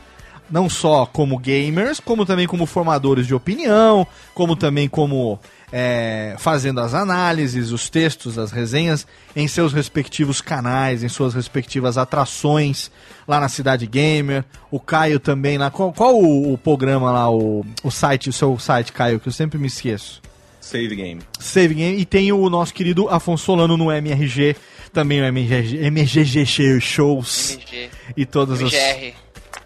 Não 0.51 0.68
só 0.68 1.06
como 1.06 1.38
gamers, 1.38 2.01
como 2.01 2.26
também 2.26 2.47
como 2.47 2.66
formadores 2.66 3.26
de 3.26 3.34
opinião, 3.34 4.06
como 4.34 4.56
também 4.56 4.88
como 4.88 5.38
é, 5.72 6.34
fazendo 6.38 6.80
as 6.80 6.94
análises, 6.94 7.70
os 7.70 7.88
textos, 7.88 8.38
as 8.38 8.51
resenhas 8.51 9.06
em 9.34 9.47
seus 9.47 9.72
respectivos 9.72 10.40
canais, 10.40 11.02
em 11.02 11.09
suas 11.09 11.34
respectivas 11.34 11.97
atrações 11.97 12.90
lá 13.26 13.38
na 13.40 13.48
Cidade 13.48 13.86
Gamer. 13.86 14.44
O 14.70 14.80
Caio 14.80 15.20
também 15.20 15.59
lá. 15.59 15.70
Qual, 15.70 15.92
qual 15.92 16.14
o, 16.16 16.52
o 16.52 16.59
programa 16.59 17.10
lá, 17.12 17.30
o, 17.30 17.64
o 17.82 17.90
site, 17.90 18.28
o 18.28 18.32
seu 18.32 18.59
site, 18.59 18.92
Caio, 18.92 19.20
que 19.20 19.28
eu 19.28 19.32
sempre 19.32 19.59
me 19.59 19.66
esqueço? 19.66 20.20
Save 20.60 20.94
game. 20.94 21.20
Save 21.38 21.74
Game. 21.74 21.98
E 21.98 22.05
tem 22.05 22.30
o 22.32 22.48
nosso 22.51 22.72
querido 22.74 23.09
Afonso 23.09 23.44
Solano 23.44 23.76
no 23.76 23.90
MRG, 23.90 24.55
também 24.92 25.20
o 25.20 25.24
MRG, 25.24 25.78
MGG 25.86 26.80
Shows 26.80 27.52
MG. 27.52 27.90
e 28.16 28.26
todas 28.26 28.62
as. 28.62 28.72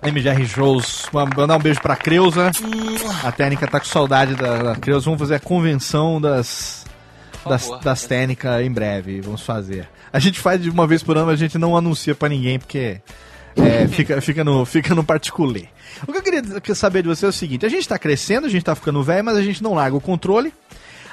MGR. 0.04 0.46
Shows. 0.46 1.06
Mandar 1.12 1.56
um 1.56 1.60
beijo 1.60 1.80
pra 1.80 1.96
Creuza. 1.96 2.50
A 3.22 3.32
técnica 3.32 3.66
tá 3.66 3.80
com 3.80 3.86
saudade 3.86 4.34
da, 4.34 4.62
da 4.62 4.76
Creuza. 4.76 5.04
Vamos 5.04 5.18
fazer 5.18 5.36
a 5.36 5.40
convenção 5.40 6.20
das. 6.20 6.84
Das, 7.46 7.68
das 7.82 8.06
técnicas 8.06 8.64
em 8.64 8.72
breve, 8.72 9.20
vamos 9.20 9.42
fazer. 9.42 9.86
A 10.10 10.18
gente 10.18 10.40
faz 10.40 10.62
de 10.62 10.70
uma 10.70 10.86
vez 10.86 11.02
por 11.02 11.14
ano, 11.14 11.26
mas 11.26 11.34
a 11.34 11.44
gente 11.44 11.58
não 11.58 11.76
anuncia 11.76 12.14
pra 12.14 12.26
ninguém, 12.26 12.58
porque 12.58 13.02
é, 13.54 13.86
fica, 13.86 14.18
fica, 14.22 14.42
no, 14.42 14.64
fica 14.64 14.94
no 14.94 15.04
particular. 15.04 15.60
O 16.06 16.12
que 16.12 16.18
eu 16.18 16.22
queria 16.22 16.42
saber 16.74 17.02
de 17.02 17.08
você 17.08 17.26
é 17.26 17.28
o 17.28 17.32
seguinte: 17.32 17.66
a 17.66 17.68
gente 17.68 17.86
tá 17.86 17.98
crescendo, 17.98 18.46
a 18.46 18.50
gente 18.50 18.64
tá 18.64 18.74
ficando 18.74 19.02
velho, 19.02 19.24
mas 19.24 19.36
a 19.36 19.42
gente 19.42 19.62
não 19.62 19.74
larga 19.74 19.94
o 19.94 20.00
controle. 20.00 20.54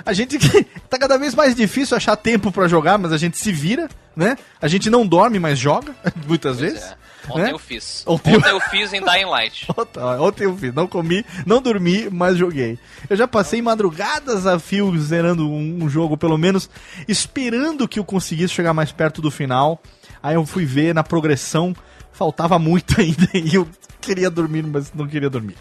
A 0.05 0.13
gente 0.13 0.38
tá 0.89 0.97
cada 0.97 1.18
vez 1.18 1.35
mais 1.35 1.53
difícil 1.55 1.95
achar 1.95 2.15
tempo 2.15 2.51
pra 2.51 2.68
jogar, 2.68 2.97
mas 2.97 3.11
a 3.11 3.18
gente 3.18 3.38
se 3.38 3.51
vira, 3.51 3.89
né? 4.15 4.38
A 4.61 4.68
gente 4.68 4.89
não 4.89 5.05
dorme, 5.05 5.38
mas 5.38 5.59
joga, 5.59 5.93
muitas 6.27 6.59
vezes. 6.59 6.81
É. 6.81 7.01
Ontem 7.30 7.43
né? 7.43 7.52
eu 7.52 7.60
fiz. 7.60 8.03
Ontem 8.07 8.35
Ontem, 8.35 8.49
eu- 8.49 8.56
eu 8.56 8.60
fiz 8.61 8.93
em 8.93 9.02
Dying 9.03 9.26
Light. 9.26 9.68
Ontem, 10.19 10.43
eu 10.45 10.57
fiz, 10.57 10.73
não 10.73 10.88
comi, 10.88 11.26
não 11.45 11.61
dormi, 11.61 12.10
mas 12.10 12.38
joguei. 12.38 12.77
Eu 13.10 13.15
já 13.15 13.27
passei 13.27 13.61
madrugadas 13.61 14.45
a 14.48 14.60
fio 14.60 14.98
zerando 14.99 15.49
um, 15.49 15.88
jogo, 15.89 16.18
pelo 16.18 16.38
menos, 16.38 16.69
esperando 17.07 17.88
que 17.88 17.99
eu 17.99 18.06
conseguisse 18.06 18.53
chegar 18.53 18.73
mais 18.73 18.91
perto 18.91 19.22
do 19.22 19.30
final. 19.31 19.81
Aí 20.23 20.35
eu 20.35 20.45
fui 20.45 20.65
ver 20.65 20.93
na 20.95 21.03
progressão, 21.03 21.76
faltava 22.11 22.57
muito 22.60 22.95
ainda 23.02 23.27
e 23.34 23.56
eu 23.56 23.68
queria 23.99 24.30
dormir, 24.30 24.64
mas 24.64 24.91
não 24.93 25.07
queria 25.07 25.30
dormir. 25.30 25.56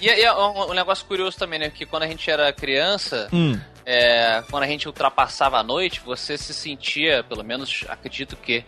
E, 0.00 0.06
e 0.08 0.30
um, 0.32 0.70
um 0.70 0.74
negócio 0.74 1.04
curioso 1.06 1.36
também, 1.38 1.58
né? 1.58 1.70
Que 1.70 1.86
quando 1.86 2.02
a 2.02 2.06
gente 2.06 2.28
era 2.30 2.52
criança, 2.52 3.28
Hum. 3.32 3.58
é, 3.86 4.42
quando 4.50 4.64
a 4.64 4.66
gente 4.66 4.86
ultrapassava 4.86 5.58
a 5.58 5.62
noite, 5.62 6.02
você 6.04 6.36
se 6.36 6.52
sentia, 6.52 7.24
pelo 7.24 7.42
menos 7.44 7.84
acredito 7.88 8.36
que, 8.36 8.64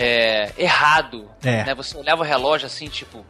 é, 0.00 0.52
errado. 0.56 1.28
É. 1.42 1.64
Né? 1.64 1.74
Você 1.74 1.96
olhava 1.96 2.22
o 2.22 2.24
relógio 2.24 2.66
assim, 2.66 2.86
tipo, 2.88 3.26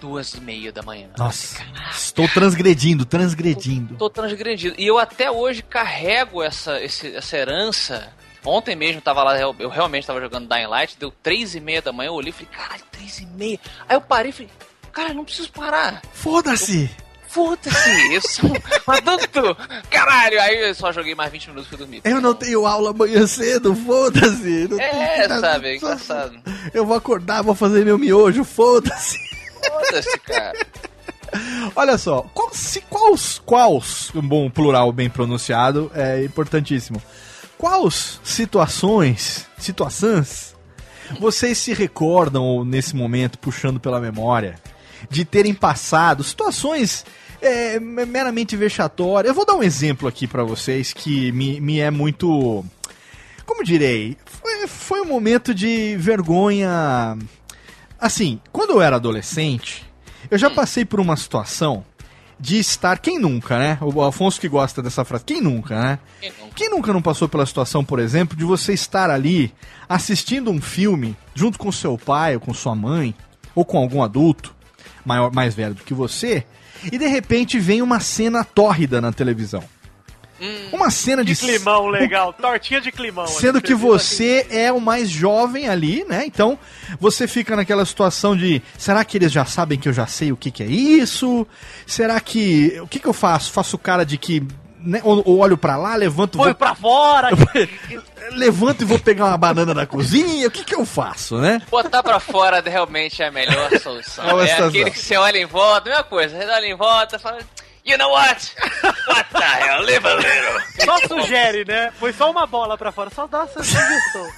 duas 0.00 0.34
e 0.34 0.40
meia 0.40 0.70
da 0.70 0.82
manhã. 0.82 1.08
Nossa, 1.16 1.62
estou 1.90 2.28
transgredindo, 2.28 3.04
transgredindo. 3.06 3.94
Tô 3.96 4.10
transgredido. 4.10 4.74
E 4.78 4.86
eu 4.86 4.98
até 4.98 5.30
hoje 5.30 5.62
carrego 5.62 6.42
essa, 6.42 6.78
esse- 6.82 7.16
essa 7.16 7.36
herança. 7.36 8.12
Ontem 8.44 8.76
mesmo 8.76 9.00
tava 9.00 9.22
lá, 9.22 9.38
eu, 9.40 9.56
eu 9.58 9.70
realmente 9.70 10.06
tava 10.06 10.20
jogando 10.20 10.46
Dying 10.46 10.66
Light, 10.66 10.96
deu 10.98 11.10
três 11.22 11.54
e 11.54 11.60
meia 11.60 11.80
da 11.80 11.90
manhã, 11.92 12.08
eu 12.08 12.14
olhei 12.14 12.28
e 12.28 12.32
falei, 12.32 12.48
caralho, 12.52 12.82
três 12.92 13.18
e 13.20 13.24
meia. 13.26 13.58
Aí 13.88 13.96
eu 13.96 14.00
parei 14.02 14.28
e 14.28 14.32
falei, 14.32 14.50
cara, 14.92 15.14
não 15.14 15.24
preciso 15.24 15.50
parar. 15.50 16.02
Foda-se! 16.12 16.90
Foda-se, 17.34 18.14
isso. 18.14 18.42
Mas 18.86 19.00
tanto. 19.00 19.56
Caralho, 19.90 20.40
aí 20.40 20.68
eu 20.68 20.74
só 20.74 20.92
joguei 20.92 21.16
mais 21.16 21.32
20 21.32 21.48
minutos 21.48 21.66
e 21.66 21.68
fui 21.70 21.78
dormir. 21.78 22.00
Eu 22.04 22.20
não 22.20 22.32
tenho 22.32 22.64
aula 22.64 22.90
amanhã 22.90 23.26
cedo, 23.26 23.74
foda-se! 23.74 24.68
É, 24.78 25.26
tenho- 25.26 25.40
sabe, 25.40 25.68
é 25.68 25.76
engraçado. 25.76 26.38
Eu 26.72 26.86
vou 26.86 26.96
acordar, 26.96 27.42
vou 27.42 27.56
fazer 27.56 27.84
meu 27.84 27.98
miojo, 27.98 28.44
foda-se! 28.44 29.18
Foda-se, 29.66 30.18
cara. 30.20 30.64
Olha 31.74 31.98
só, 31.98 32.22
qual, 32.32 32.54
se, 32.54 32.80
quais, 32.82 33.42
quais, 33.44 34.12
um 34.14 34.22
bom 34.22 34.48
plural 34.48 34.92
bem 34.92 35.10
pronunciado, 35.10 35.90
é 35.92 36.22
importantíssimo. 36.22 37.02
Quais 37.58 38.20
situações, 38.22 39.46
situações, 39.58 40.54
vocês 41.18 41.58
se 41.58 41.74
recordam, 41.74 42.44
ou 42.44 42.64
nesse 42.64 42.94
momento, 42.94 43.38
puxando 43.40 43.80
pela 43.80 43.98
memória, 44.00 44.54
de 45.10 45.24
terem 45.24 45.52
passado 45.52 46.22
situações 46.22 47.04
é, 47.44 47.78
meramente 47.78 48.56
vexatórias? 48.56 49.28
Eu 49.28 49.34
vou 49.34 49.44
dar 49.44 49.54
um 49.54 49.62
exemplo 49.62 50.08
aqui 50.08 50.26
pra 50.26 50.42
vocês 50.42 50.92
que 50.92 51.30
me, 51.32 51.60
me 51.60 51.78
é 51.78 51.90
muito. 51.90 52.64
Como 53.44 53.62
direi? 53.62 54.16
Foi, 54.24 54.66
foi 54.66 55.00
um 55.02 55.06
momento 55.06 55.54
de 55.54 55.96
vergonha. 55.96 57.16
Assim, 58.00 58.40
quando 58.50 58.70
eu 58.70 58.82
era 58.82 58.96
adolescente, 58.96 59.84
eu 60.30 60.38
já 60.38 60.50
passei 60.50 60.84
por 60.84 60.98
uma 61.00 61.16
situação 61.16 61.84
de 62.40 62.58
estar. 62.58 62.98
Quem 62.98 63.18
nunca, 63.18 63.58
né? 63.58 63.78
O 63.80 64.02
Afonso 64.02 64.40
que 64.40 64.48
gosta 64.48 64.82
dessa 64.82 65.04
frase. 65.04 65.24
Quem 65.24 65.40
nunca, 65.40 65.78
né? 65.78 65.98
Quem 66.20 66.30
nunca? 66.30 66.54
Quem 66.54 66.70
nunca 66.70 66.92
não 66.92 67.02
passou 67.02 67.28
pela 67.28 67.44
situação, 67.44 67.84
por 67.84 67.98
exemplo, 67.98 68.36
de 68.36 68.44
você 68.44 68.72
estar 68.72 69.10
ali 69.10 69.52
assistindo 69.88 70.50
um 70.50 70.60
filme 70.60 71.14
junto 71.34 71.58
com 71.58 71.70
seu 71.70 71.98
pai 71.98 72.34
ou 72.34 72.40
com 72.40 72.54
sua 72.54 72.74
mãe 72.74 73.14
ou 73.54 73.64
com 73.64 73.78
algum 73.78 74.02
adulto 74.02 74.54
maior, 75.04 75.32
mais 75.32 75.54
velho 75.54 75.74
do 75.74 75.84
que 75.84 75.92
você 75.92 76.44
e 76.90 76.98
de 76.98 77.06
repente 77.06 77.58
vem 77.58 77.82
uma 77.82 78.00
cena 78.00 78.44
tórrida 78.44 79.00
na 79.00 79.12
televisão. 79.12 79.62
Uma 80.72 80.90
cena 80.90 81.24
de 81.24 81.34
climão 81.36 81.86
legal, 81.88 82.32
tortinha 82.32 82.80
de 82.80 82.90
climão. 82.90 83.26
Sendo 83.26 83.62
que 83.62 83.74
você 83.74 84.46
é 84.50 84.72
o 84.72 84.80
mais 84.80 85.08
jovem 85.08 85.68
ali, 85.68 86.04
né? 86.08 86.24
Então 86.26 86.58
você 86.98 87.28
fica 87.28 87.54
naquela 87.54 87.84
situação 87.84 88.36
de: 88.36 88.60
será 88.76 89.04
que 89.04 89.16
eles 89.16 89.30
já 89.30 89.44
sabem 89.44 89.78
que 89.78 89.88
eu 89.88 89.92
já 89.92 90.06
sei 90.06 90.32
o 90.32 90.36
que, 90.36 90.50
que 90.50 90.62
é 90.62 90.66
isso? 90.66 91.46
Será 91.86 92.18
que. 92.20 92.78
O 92.82 92.88
que, 92.88 92.98
que 92.98 93.06
eu 93.06 93.12
faço? 93.12 93.52
Faço 93.52 93.78
cara 93.78 94.04
de 94.04 94.18
que. 94.18 94.42
Né? 94.84 95.00
Ou, 95.02 95.22
ou 95.24 95.38
olho 95.38 95.56
pra 95.56 95.76
lá, 95.76 95.96
levanto. 95.96 96.36
Foi 96.36 96.48
vou- 96.48 96.54
pra 96.54 96.74
fora! 96.74 97.30
levanto 98.32 98.82
e 98.82 98.84
vou 98.84 98.98
pegar 98.98 99.26
uma 99.26 99.38
banana 99.38 99.72
da 99.74 99.86
cozinha? 99.86 100.46
O 100.46 100.50
que, 100.50 100.64
que 100.64 100.74
eu 100.74 100.84
faço, 100.84 101.38
né? 101.38 101.62
Botar 101.70 102.02
pra 102.02 102.20
fora 102.20 102.62
realmente 102.64 103.22
é 103.22 103.28
a 103.28 103.30
melhor 103.30 103.70
solução. 103.80 104.24
É 104.40 104.48
É 104.48 104.52
aquele 104.62 104.90
que 104.90 104.98
você 104.98 105.16
olha 105.16 105.38
em 105.38 105.46
volta, 105.46 105.88
mesma 105.88 106.04
coisa, 106.04 106.36
você 106.36 106.44
olha 106.50 106.66
em 106.66 106.74
volta 106.76 107.16
e 107.16 107.18
fala, 107.18 107.38
you 107.84 107.96
know 107.98 108.10
what? 108.10 108.54
What 109.06 109.26
the 109.30 109.42
hell? 109.42 109.84
Live 109.84 110.06
a 110.06 110.14
little. 110.16 110.84
Só 110.84 110.98
sugere, 111.06 111.64
né? 111.64 111.92
Foi 111.98 112.12
só 112.12 112.30
uma 112.30 112.46
bola 112.46 112.76
pra 112.76 112.90
fora, 112.90 113.10
só 113.10 113.26
dá 113.26 113.42
essa 113.42 113.62
sugestão. 113.62 114.28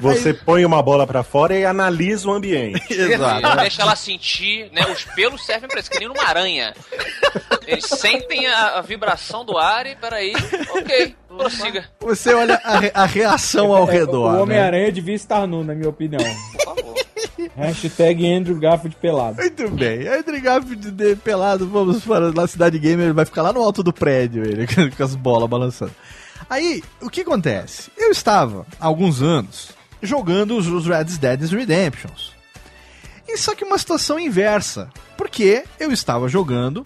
Você 0.00 0.34
põe 0.34 0.64
uma 0.64 0.82
bola 0.82 1.06
pra 1.06 1.22
fora 1.22 1.56
e 1.56 1.64
analisa 1.64 2.28
o 2.28 2.32
ambiente. 2.32 2.82
Exato. 2.92 3.56
Deixa 3.56 3.82
ela 3.82 3.96
sentir, 3.96 4.70
né? 4.72 4.86
Os 4.86 5.04
pelos 5.04 5.44
servem 5.44 5.68
pra 5.68 5.80
isso, 5.80 5.90
que 5.90 5.98
nem 5.98 6.08
numa 6.08 6.24
aranha. 6.24 6.74
Eles 7.66 7.84
sentem 7.86 8.46
a, 8.46 8.78
a 8.78 8.80
vibração 8.80 9.44
do 9.44 9.56
ar 9.56 9.86
e, 9.86 9.96
peraí, 9.96 10.32
ok, 10.70 11.16
prossiga. 11.36 11.84
Você 12.00 12.32
olha 12.34 12.60
a, 12.64 12.78
re- 12.78 12.92
a 12.94 13.04
reação 13.06 13.74
ao 13.74 13.88
É, 13.88 13.92
redor. 13.92 14.28
O 14.30 14.32
né? 14.32 14.42
Homem-Aranha 14.42 14.92
devia 14.92 15.14
estar 15.14 15.46
nu, 15.46 15.62
na 15.64 15.74
minha 15.74 15.88
opinião. 15.88 16.20
Hashtag 17.56 18.32
Andrew 18.32 18.58
Garfield 18.58 18.96
pelado. 19.00 19.36
Muito 19.36 19.68
bem. 19.70 20.00
De, 20.76 20.90
de 20.90 21.16
pelado, 21.16 21.66
vamos 21.68 22.04
para 22.04 22.32
na 22.32 22.46
cidade 22.46 22.78
gamer, 22.78 23.06
ele 23.06 23.12
vai 23.12 23.24
ficar 23.24 23.42
lá 23.42 23.52
no 23.52 23.62
alto 23.62 23.82
do 23.82 23.92
prédio, 23.92 24.44
ele, 24.44 24.66
com 24.96 25.02
as 25.02 25.14
bolas 25.14 25.48
balançando. 25.48 25.94
Aí, 26.48 26.82
o 27.00 27.08
que 27.08 27.22
acontece? 27.22 27.90
Eu 27.96 28.10
estava, 28.10 28.66
há 28.78 28.86
alguns 28.86 29.22
anos, 29.22 29.70
jogando 30.02 30.56
os, 30.56 30.66
os 30.66 30.86
Red 30.86 31.04
Dead 31.04 31.40
Redemptions. 31.50 32.32
E 33.26 33.36
só 33.38 33.54
que 33.54 33.64
uma 33.64 33.78
situação 33.78 34.18
inversa. 34.20 34.90
Porque 35.16 35.64
eu 35.80 35.90
estava 35.92 36.28
jogando. 36.28 36.84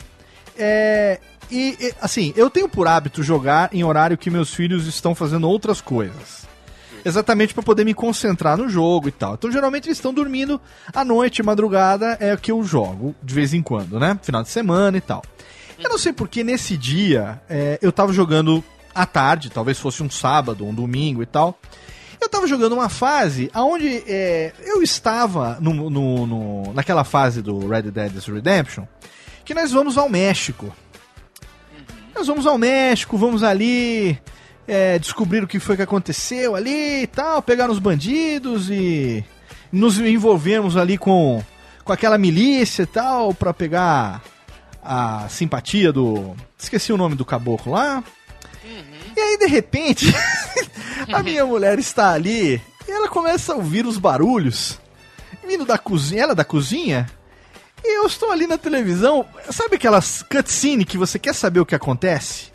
é, 0.57 1.19
e, 1.51 1.95
assim, 2.01 2.33
eu 2.37 2.51
tenho 2.51 2.69
por 2.69 2.87
hábito 2.87 3.23
jogar 3.23 3.70
em 3.73 3.83
horário 3.85 4.19
que 4.19 4.31
meus 4.31 4.53
filhos 4.55 4.87
estão 4.87 5.15
fazendo 5.15 5.49
outras 5.49 5.81
coisas. 5.81 6.47
Exatamente 7.05 7.55
para 7.55 7.62
poder 7.62 7.85
me 7.85 7.95
concentrar 7.95 8.57
no 8.59 8.69
jogo 8.69 9.09
e 9.09 9.12
tal. 9.12 9.35
Então, 9.35 9.51
geralmente 9.51 9.87
eles 9.87 9.99
estão 9.99 10.12
dormindo 10.12 10.61
à 10.93 11.05
noite, 11.05 11.43
madrugada 11.43 12.16
é 12.20 12.35
o 12.35 12.39
que 12.39 12.51
eu 12.51 12.62
jogo 12.65 13.15
de 13.23 13.35
vez 13.35 13.55
em 13.55 13.62
quando, 13.62 13.99
né? 14.01 14.19
Final 14.23 14.43
de 14.43 14.49
semana 14.49 14.97
e 14.97 15.01
tal. 15.01 15.23
Eu 15.79 15.89
não 15.89 15.97
sei 15.99 16.12
porque 16.12 16.43
nesse 16.43 16.77
dia 16.77 17.41
é, 17.49 17.79
eu 17.81 17.93
tava 17.93 18.12
jogando 18.12 18.62
à 18.95 19.07
tarde, 19.07 19.49
talvez 19.49 19.79
fosse 19.79 20.03
um 20.03 20.11
sábado, 20.11 20.66
um 20.66 20.75
domingo 20.75 21.23
e 21.23 21.27
tal. 21.27 21.57
Eu 22.20 22.29
tava 22.29 22.49
jogando 22.49 22.73
uma 22.73 22.89
fase 22.89 23.49
onde 23.55 24.03
é, 24.09 24.53
eu 24.66 24.83
estava 24.83 25.57
no, 25.61 25.89
no- 25.89 26.27
no- 26.27 26.73
naquela 26.75 27.05
fase 27.05 27.41
do 27.41 27.69
Red 27.69 27.83
Dead 27.93 28.12
Redemption 28.27 28.85
que 29.45 29.55
nós 29.55 29.70
vamos 29.70 29.97
ao 29.97 30.09
México. 30.09 30.75
Nós 32.19 32.27
vamos 32.27 32.49
ao 32.49 32.59
México, 32.59 33.16
vamos 33.16 33.45
ali 33.45 34.19
é, 34.66 34.99
descobrir 34.99 35.45
o 35.45 35.47
que 35.47 35.61
foi 35.61 35.77
que 35.77 35.82
aconteceu 35.82 36.57
ali 36.57 37.03
e 37.03 37.07
tal, 37.07 37.40
pegar 37.40 37.70
os 37.70 37.78
bandidos 37.78 38.69
e 38.69 39.24
nos 39.70 40.01
envolvemos 40.01 40.77
ali 40.77 40.99
com, 40.99 41.40
com 41.85 41.93
aquela 41.93 42.19
milícia 42.19 42.82
e 42.82 42.86
tal 42.86 43.32
pra 43.32 43.55
pegar 43.55 44.20
a 44.82 45.28
simpatia 45.28 45.93
do. 45.93 46.35
Esqueci 46.59 46.93
o 46.93 46.97
nome 46.97 47.15
do 47.15 47.24
caboclo 47.24 47.74
lá. 47.74 48.03
E 49.16 49.20
aí, 49.20 49.39
de 49.39 49.47
repente, 49.47 50.12
a 51.15 51.23
minha 51.23 51.47
mulher 51.47 51.78
está 51.78 52.15
ali 52.15 52.61
e 52.89 52.90
ela 52.90 53.09
começa 53.09 53.53
a 53.53 53.57
ouvir 53.57 53.86
os 53.86 53.97
barulhos 53.97 54.81
vindo 55.47 55.65
da 55.65 55.78
cozinha. 55.78 56.24
Ela 56.24 56.32
é 56.32 56.35
da 56.35 56.45
cozinha. 56.45 57.07
E 57.84 57.98
eu 57.98 58.06
estou 58.06 58.30
ali 58.30 58.46
na 58.46 58.59
televisão. 58.59 59.24
Sabe 59.50 59.76
aquelas 59.76 60.22
cutscene 60.22 60.84
que 60.84 60.98
você 60.98 61.18
quer 61.18 61.34
saber 61.34 61.60
o 61.60 61.66
que 61.66 61.74
acontece? 61.74 62.48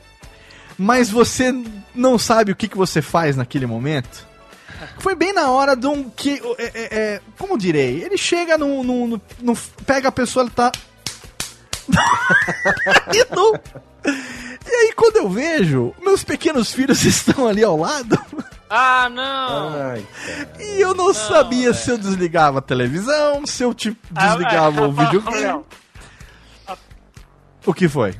Mas 0.77 1.09
você 1.09 1.53
não 1.95 2.17
sabe 2.19 2.51
o 2.51 2.55
que, 2.55 2.67
que 2.67 2.77
você 2.77 3.01
faz 3.01 3.35
naquele 3.35 3.65
momento? 3.65 4.27
Foi 4.99 5.15
bem 5.15 5.31
na 5.33 5.49
hora 5.49 5.75
de 5.75 5.87
um 5.87 6.09
que. 6.09 6.41
é, 6.57 6.63
é, 6.65 6.71
é, 6.91 7.21
como 7.37 7.57
direi? 7.57 8.03
Ele 8.03 8.17
chega 8.17 8.57
no, 8.57 8.83
no, 8.83 9.07
no- 9.07 9.21
no- 9.41 9.57
Pega 9.85 10.09
a 10.09 10.11
pessoa, 10.11 10.43
ele 10.43 10.51
tá. 10.51 10.71
e, 13.13 13.35
não- 13.35 13.53
e 14.65 14.69
aí, 14.75 14.93
quando 14.95 15.17
eu 15.17 15.29
vejo, 15.29 15.93
meus 16.01 16.23
pequenos 16.23 16.71
filhos 16.73 17.03
estão 17.05 17.47
ali 17.47 17.63
ao 17.63 17.77
lado. 17.77 18.19
Ah, 18.75 19.07
não! 19.07 19.69
Ai, 19.91 20.05
E 20.59 20.81
eu 20.81 20.95
não, 20.95 21.13
sabia 21.13 21.73
se 21.75 21.91
eu 21.91 21.97
desligava 21.97 22.57
a 22.57 22.61
televisão, 22.61 23.45
se 23.45 23.61
eu 23.63 23.71
tipo, 23.73 23.99
desligava 24.11 24.87
o 24.87 24.91
videogame. 24.91 25.63
O 27.65 27.73
que 27.73 27.87
foi? 27.87 28.13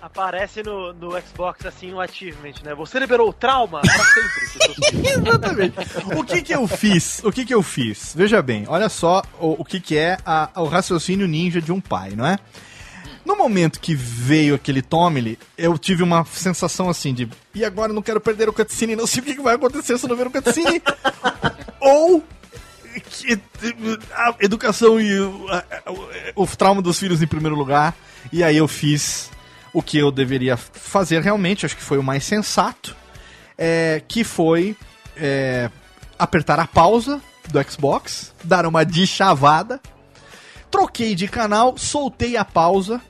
Aparece 0.00 0.62
no, 0.62 0.92
no 0.94 1.10
Xbox 1.20 1.66
assim 1.66 1.92
um 1.92 2.00
achievement, 2.00 2.54
né? 2.62 2.74
Você 2.74 2.98
liberou 2.98 3.28
o 3.28 3.32
trauma 3.34 3.80
pra 3.82 4.04
sempre. 4.04 5.08
Exatamente. 5.12 5.74
O 6.16 6.24
que 6.24 6.40
que 6.42 6.54
eu 6.54 6.66
fiz? 6.66 7.22
O 7.24 7.30
que 7.32 7.44
que 7.44 7.52
eu 7.54 7.62
fiz? 7.62 8.14
Veja 8.16 8.40
bem, 8.40 8.64
olha 8.68 8.88
só 8.88 9.22
o, 9.38 9.60
o 9.60 9.64
que 9.64 9.80
que 9.80 9.96
é 9.98 10.16
a- 10.24 10.48
o 10.56 10.64
raciocínio 10.64 11.26
ninja 11.28 11.60
de 11.60 11.70
um 11.72 11.80
pai, 11.82 12.10
não 12.16 12.26
é? 12.26 12.38
No 13.24 13.36
momento 13.36 13.80
que 13.80 13.94
veio 13.94 14.54
aquele 14.54 14.82
Tommy, 14.82 15.38
eu 15.56 15.78
tive 15.78 16.02
uma 16.02 16.24
sensação 16.26 16.88
assim 16.90 17.14
de 17.14 17.28
e 17.54 17.64
agora 17.64 17.90
eu 17.90 17.94
não 17.94 18.02
quero 18.02 18.20
perder 18.20 18.48
o 18.48 18.52
cutscene, 18.52 18.94
não 18.96 19.06
sei 19.06 19.22
o 19.22 19.24
que 19.24 19.40
vai 19.40 19.54
acontecer 19.54 19.96
se 19.98 20.04
eu 20.04 20.08
não 20.10 20.16
ver 20.16 20.26
o 20.26 20.30
cutscene. 20.30 20.82
Ou 21.80 22.22
a 24.14 24.34
educação 24.40 25.00
e 25.00 25.18
o, 25.20 25.48
a- 25.48 25.64
o 26.36 26.46
trauma 26.46 26.82
dos 26.82 26.98
filhos 26.98 27.22
em 27.22 27.26
primeiro 27.26 27.56
lugar. 27.56 27.94
E 28.32 28.42
aí 28.42 28.56
eu 28.56 28.68
fiz 28.68 29.30
o 29.72 29.82
que 29.82 29.98
eu 29.98 30.10
deveria 30.10 30.56
fazer 30.56 31.20
realmente, 31.22 31.66
acho 31.66 31.76
que 31.76 31.82
foi 31.82 31.98
o 31.98 32.02
mais 32.02 32.24
sensato, 32.24 32.94
é, 33.58 34.02
que 34.06 34.22
foi 34.22 34.76
é, 35.16 35.70
apertar 36.18 36.58
a 36.60 36.66
pausa 36.66 37.20
do 37.48 37.60
Xbox, 37.70 38.32
dar 38.44 38.66
uma 38.66 38.84
deschavada, 38.84 39.80
troquei 40.70 41.14
de 41.14 41.26
canal, 41.28 41.76
soltei 41.76 42.36
a 42.36 42.44
pausa 42.44 43.00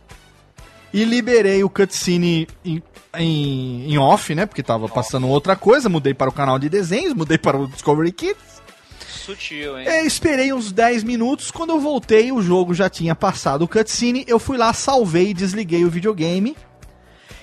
e 0.95 1.03
liberei 1.03 1.65
o 1.65 1.69
cutscene 1.69 2.47
em, 2.65 2.81
em, 3.19 3.93
em 3.93 3.99
off, 3.99 4.33
né? 4.33 4.47
Porque 4.47 4.63
tava 4.63 4.89
passando 4.89 5.27
outra 5.27 5.57
coisa, 5.57 5.89
mudei 5.89 6.15
para 6.15 6.31
o 6.31 6.33
canal 6.33 6.57
de 6.57 6.69
desenhos, 6.69 7.13
mudei 7.13 7.37
para 7.37 7.59
o 7.59 7.67
Discovery 7.67 8.13
Kids. 8.13 8.63
Sutil, 9.01 9.77
hein? 9.77 9.89
É, 9.89 10.07
esperei 10.07 10.53
uns 10.53 10.71
10 10.71 11.03
minutos, 11.03 11.51
quando 11.51 11.71
eu 11.71 11.81
voltei, 11.81 12.31
o 12.31 12.41
jogo 12.41 12.73
já 12.73 12.89
tinha 12.89 13.13
passado 13.13 13.63
o 13.63 13.69
cutscene, 13.69 14.25
eu 14.29 14.39
fui 14.39 14.57
lá, 14.57 14.73
salvei 14.73 15.31
e 15.31 15.35
desliguei 15.35 15.85
o 15.85 15.91
videogame. 15.91 16.57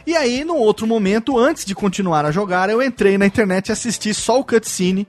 E 0.08 0.16
aí, 0.16 0.46
no 0.46 0.56
outro 0.56 0.88
momento, 0.88 1.38
antes 1.38 1.66
de 1.66 1.76
continuar 1.76 2.26
a 2.26 2.32
jogar, 2.32 2.70
eu 2.70 2.82
entrei 2.82 3.18
na 3.18 3.26
internet 3.26 3.68
e 3.68 3.72
assisti 3.74 4.14
só 4.14 4.40
o 4.40 4.46
cutscene 4.46 5.06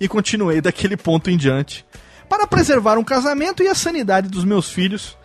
e 0.00 0.08
continuei 0.08 0.60
daquele 0.60 0.96
ponto 0.96 1.30
em 1.30 1.36
diante. 1.36 1.86
Para 2.28 2.44
preservar 2.44 2.98
um 2.98 3.04
casamento 3.04 3.62
e 3.62 3.68
a 3.68 3.74
sanidade 3.74 4.28
dos 4.28 4.42
meus 4.42 4.68
filhos, 4.68 5.16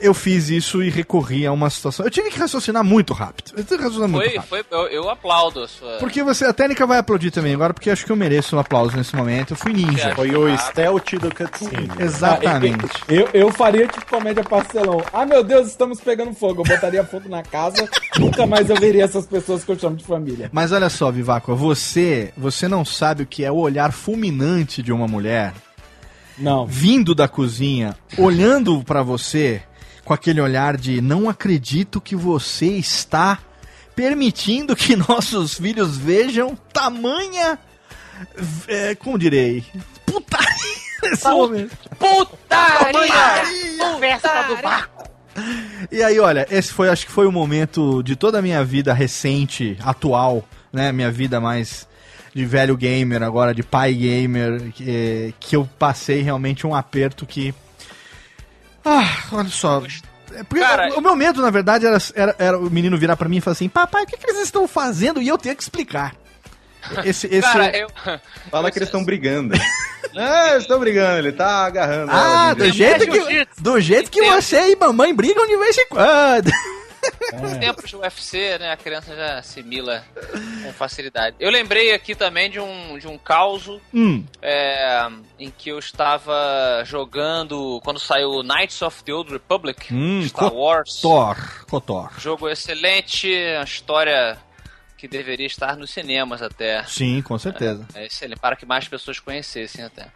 eu 0.00 0.14
fiz 0.14 0.48
isso 0.48 0.82
e 0.82 0.90
recorri 0.90 1.46
a 1.46 1.52
uma 1.52 1.70
situação. 1.70 2.04
Eu 2.04 2.10
tive 2.10 2.30
que 2.30 2.38
raciocinar 2.38 2.84
muito 2.84 3.12
rápido. 3.12 3.52
Eu 3.56 3.64
tive 3.64 3.78
que 3.78 3.82
raciocinar 3.84 4.08
muito 4.08 4.24
Foi, 4.24 4.36
rápido. 4.36 4.48
foi, 4.48 4.64
eu, 4.70 4.86
eu 4.88 5.10
aplaudo 5.10 5.62
a 5.62 5.68
sua. 5.68 5.98
Porque 5.98 6.22
você, 6.22 6.44
a 6.44 6.52
técnica 6.52 6.86
vai 6.86 6.98
aplaudir 6.98 7.30
também 7.30 7.54
agora, 7.54 7.74
porque 7.74 7.90
acho 7.90 8.04
que 8.04 8.12
eu 8.12 8.16
mereço 8.16 8.56
um 8.56 8.58
aplauso 8.58 8.96
nesse 8.96 9.14
momento. 9.16 9.52
Eu 9.52 9.56
fui 9.56 9.72
ninja. 9.72 10.14
Foi 10.14 10.34
o 10.34 10.56
stealth 10.58 11.12
do 11.20 11.34
cutscene. 11.34 11.90
Exatamente. 11.98 13.02
Eu, 13.08 13.28
eu 13.32 13.52
faria 13.52 13.86
tipo 13.86 14.06
comédia 14.06 14.44
parcelão. 14.44 15.02
Ah, 15.12 15.24
meu 15.26 15.42
Deus, 15.42 15.68
estamos 15.68 16.00
pegando 16.00 16.32
fogo. 16.34 16.62
Eu 16.62 16.74
botaria 16.74 17.04
fogo 17.04 17.28
na 17.28 17.42
casa. 17.42 17.88
Nunca 18.18 18.46
mais 18.46 18.68
eu 18.68 18.76
veria 18.76 19.04
essas 19.04 19.26
pessoas 19.26 19.64
que 19.64 19.72
eu 19.72 19.78
chamo 19.78 19.96
de 19.96 20.04
família. 20.04 20.50
Mas 20.52 20.72
olha 20.72 20.88
só, 20.88 21.10
Vivaco, 21.10 21.54
você, 21.54 22.32
você 22.36 22.68
não 22.68 22.84
sabe 22.84 23.22
o 23.22 23.26
que 23.26 23.44
é 23.44 23.50
o 23.50 23.56
olhar 23.56 23.92
fulminante 23.92 24.82
de 24.82 24.92
uma 24.92 25.06
mulher 25.08 25.52
Não. 26.38 26.66
vindo 26.66 27.14
da 27.14 27.28
cozinha, 27.28 27.96
olhando 28.16 28.82
pra 28.84 29.02
você 29.02 29.62
com 30.04 30.12
aquele 30.12 30.40
olhar 30.40 30.76
de 30.76 31.00
não 31.00 31.28
acredito 31.28 32.00
que 32.00 32.16
você 32.16 32.66
está 32.66 33.38
permitindo 33.94 34.74
que 34.74 34.96
nossos 35.08 35.54
filhos 35.54 35.96
vejam 35.96 36.56
tamanha, 36.72 37.58
é, 38.66 38.94
como 38.94 39.18
direi, 39.18 39.64
putaria 40.06 40.82
nesse 41.02 41.28
momento. 41.28 41.76
Putaria! 41.98 43.02
Festa 44.00 44.42
do 44.42 44.56
barco. 44.62 45.10
E 45.90 46.02
aí, 46.02 46.18
olha, 46.20 46.46
esse 46.50 46.72
foi, 46.72 46.88
acho 46.88 47.06
que 47.06 47.12
foi 47.12 47.26
o 47.26 47.32
momento 47.32 48.02
de 48.02 48.16
toda 48.16 48.38
a 48.38 48.42
minha 48.42 48.62
vida 48.64 48.92
recente, 48.92 49.78
atual, 49.82 50.46
né? 50.72 50.92
Minha 50.92 51.10
vida 51.10 51.40
mais 51.40 51.88
de 52.34 52.44
velho 52.46 52.76
gamer, 52.76 53.22
agora 53.22 53.54
de 53.54 53.62
pai 53.62 53.92
gamer, 53.92 54.72
que, 54.72 55.34
que 55.38 55.56
eu 55.56 55.68
passei 55.78 56.22
realmente 56.22 56.66
um 56.66 56.74
aperto 56.74 57.26
que. 57.26 57.54
Ah, 58.84 59.06
olha 59.32 59.48
só. 59.48 59.82
É 60.34 60.42
Porque 60.42 60.64
Cara, 60.64 60.94
o, 60.96 61.00
meu 61.00 61.14
medo, 61.14 61.42
na 61.42 61.50
verdade, 61.50 61.86
era, 61.86 61.98
era, 62.14 62.36
era 62.38 62.58
o 62.58 62.70
menino 62.70 62.96
virar 62.96 63.16
pra 63.16 63.28
mim 63.28 63.36
e 63.36 63.40
falar 63.40 63.52
assim: 63.52 63.68
Papai, 63.68 64.04
o 64.04 64.06
que, 64.06 64.16
que 64.16 64.30
eles 64.30 64.42
estão 64.42 64.66
fazendo? 64.66 65.20
E 65.20 65.28
eu 65.28 65.36
ter 65.36 65.54
que 65.54 65.62
explicar. 65.62 66.14
Esse, 67.04 67.26
esse... 67.26 67.40
Cara, 67.40 67.70
eu. 67.76 67.88
Fala 68.50 68.70
que 68.70 68.78
eles 68.78 68.88
estão 68.88 69.04
brigando. 69.04 69.54
ah, 70.16 70.50
eles 70.52 70.62
estão 70.62 70.80
brigando, 70.80 71.18
ele 71.18 71.32
tá 71.32 71.66
agarrando. 71.66 72.10
Ah, 72.10 72.54
do 72.54 72.70
jeito, 72.70 73.06
que, 73.06 73.48
do 73.58 73.80
jeito 73.80 74.10
que 74.10 74.22
você 74.22 74.72
e 74.72 74.76
mamãe 74.76 75.14
brigam 75.14 75.46
de 75.46 75.56
vez 75.58 75.76
em 75.76 75.88
quando. 75.88 76.50
Nos 77.40 77.56
tempos 77.58 77.88
de 77.90 77.96
UFC, 77.96 78.58
né, 78.58 78.72
a 78.72 78.76
criança 78.76 79.16
já 79.16 79.38
assimila 79.38 80.04
com 80.62 80.72
facilidade. 80.72 81.34
Eu 81.40 81.50
lembrei 81.50 81.92
aqui 81.92 82.14
também 82.14 82.50
de 82.50 82.60
um, 82.60 82.98
de 82.98 83.08
um 83.08 83.18
caos 83.18 83.68
Hum, 83.92 84.24
é, 84.40 85.08
em 85.38 85.50
que 85.50 85.70
eu 85.70 85.78
estava 85.78 86.82
jogando 86.84 87.80
quando 87.84 87.98
saiu 87.98 88.42
Knights 88.42 88.80
of 88.82 89.02
the 89.04 89.12
Old 89.12 89.32
Republic, 89.32 89.92
Hum, 89.92 90.22
Star 90.28 90.52
Wars. 90.52 91.00
Thor, 91.00 91.36
Cotor. 91.68 92.12
Jogo 92.20 92.48
excelente, 92.48 93.28
uma 93.56 93.64
história 93.64 94.38
que 94.96 95.08
deveria 95.08 95.46
estar 95.46 95.76
nos 95.76 95.90
cinemas 95.90 96.40
até. 96.42 96.84
Sim, 96.84 97.20
com 97.22 97.36
certeza. 97.38 97.84
É 97.94 98.06
excelente, 98.06 98.38
para 98.38 98.54
que 98.54 98.64
mais 98.64 98.86
pessoas 98.86 99.18
conhecessem 99.18 99.84
até. 99.84 100.06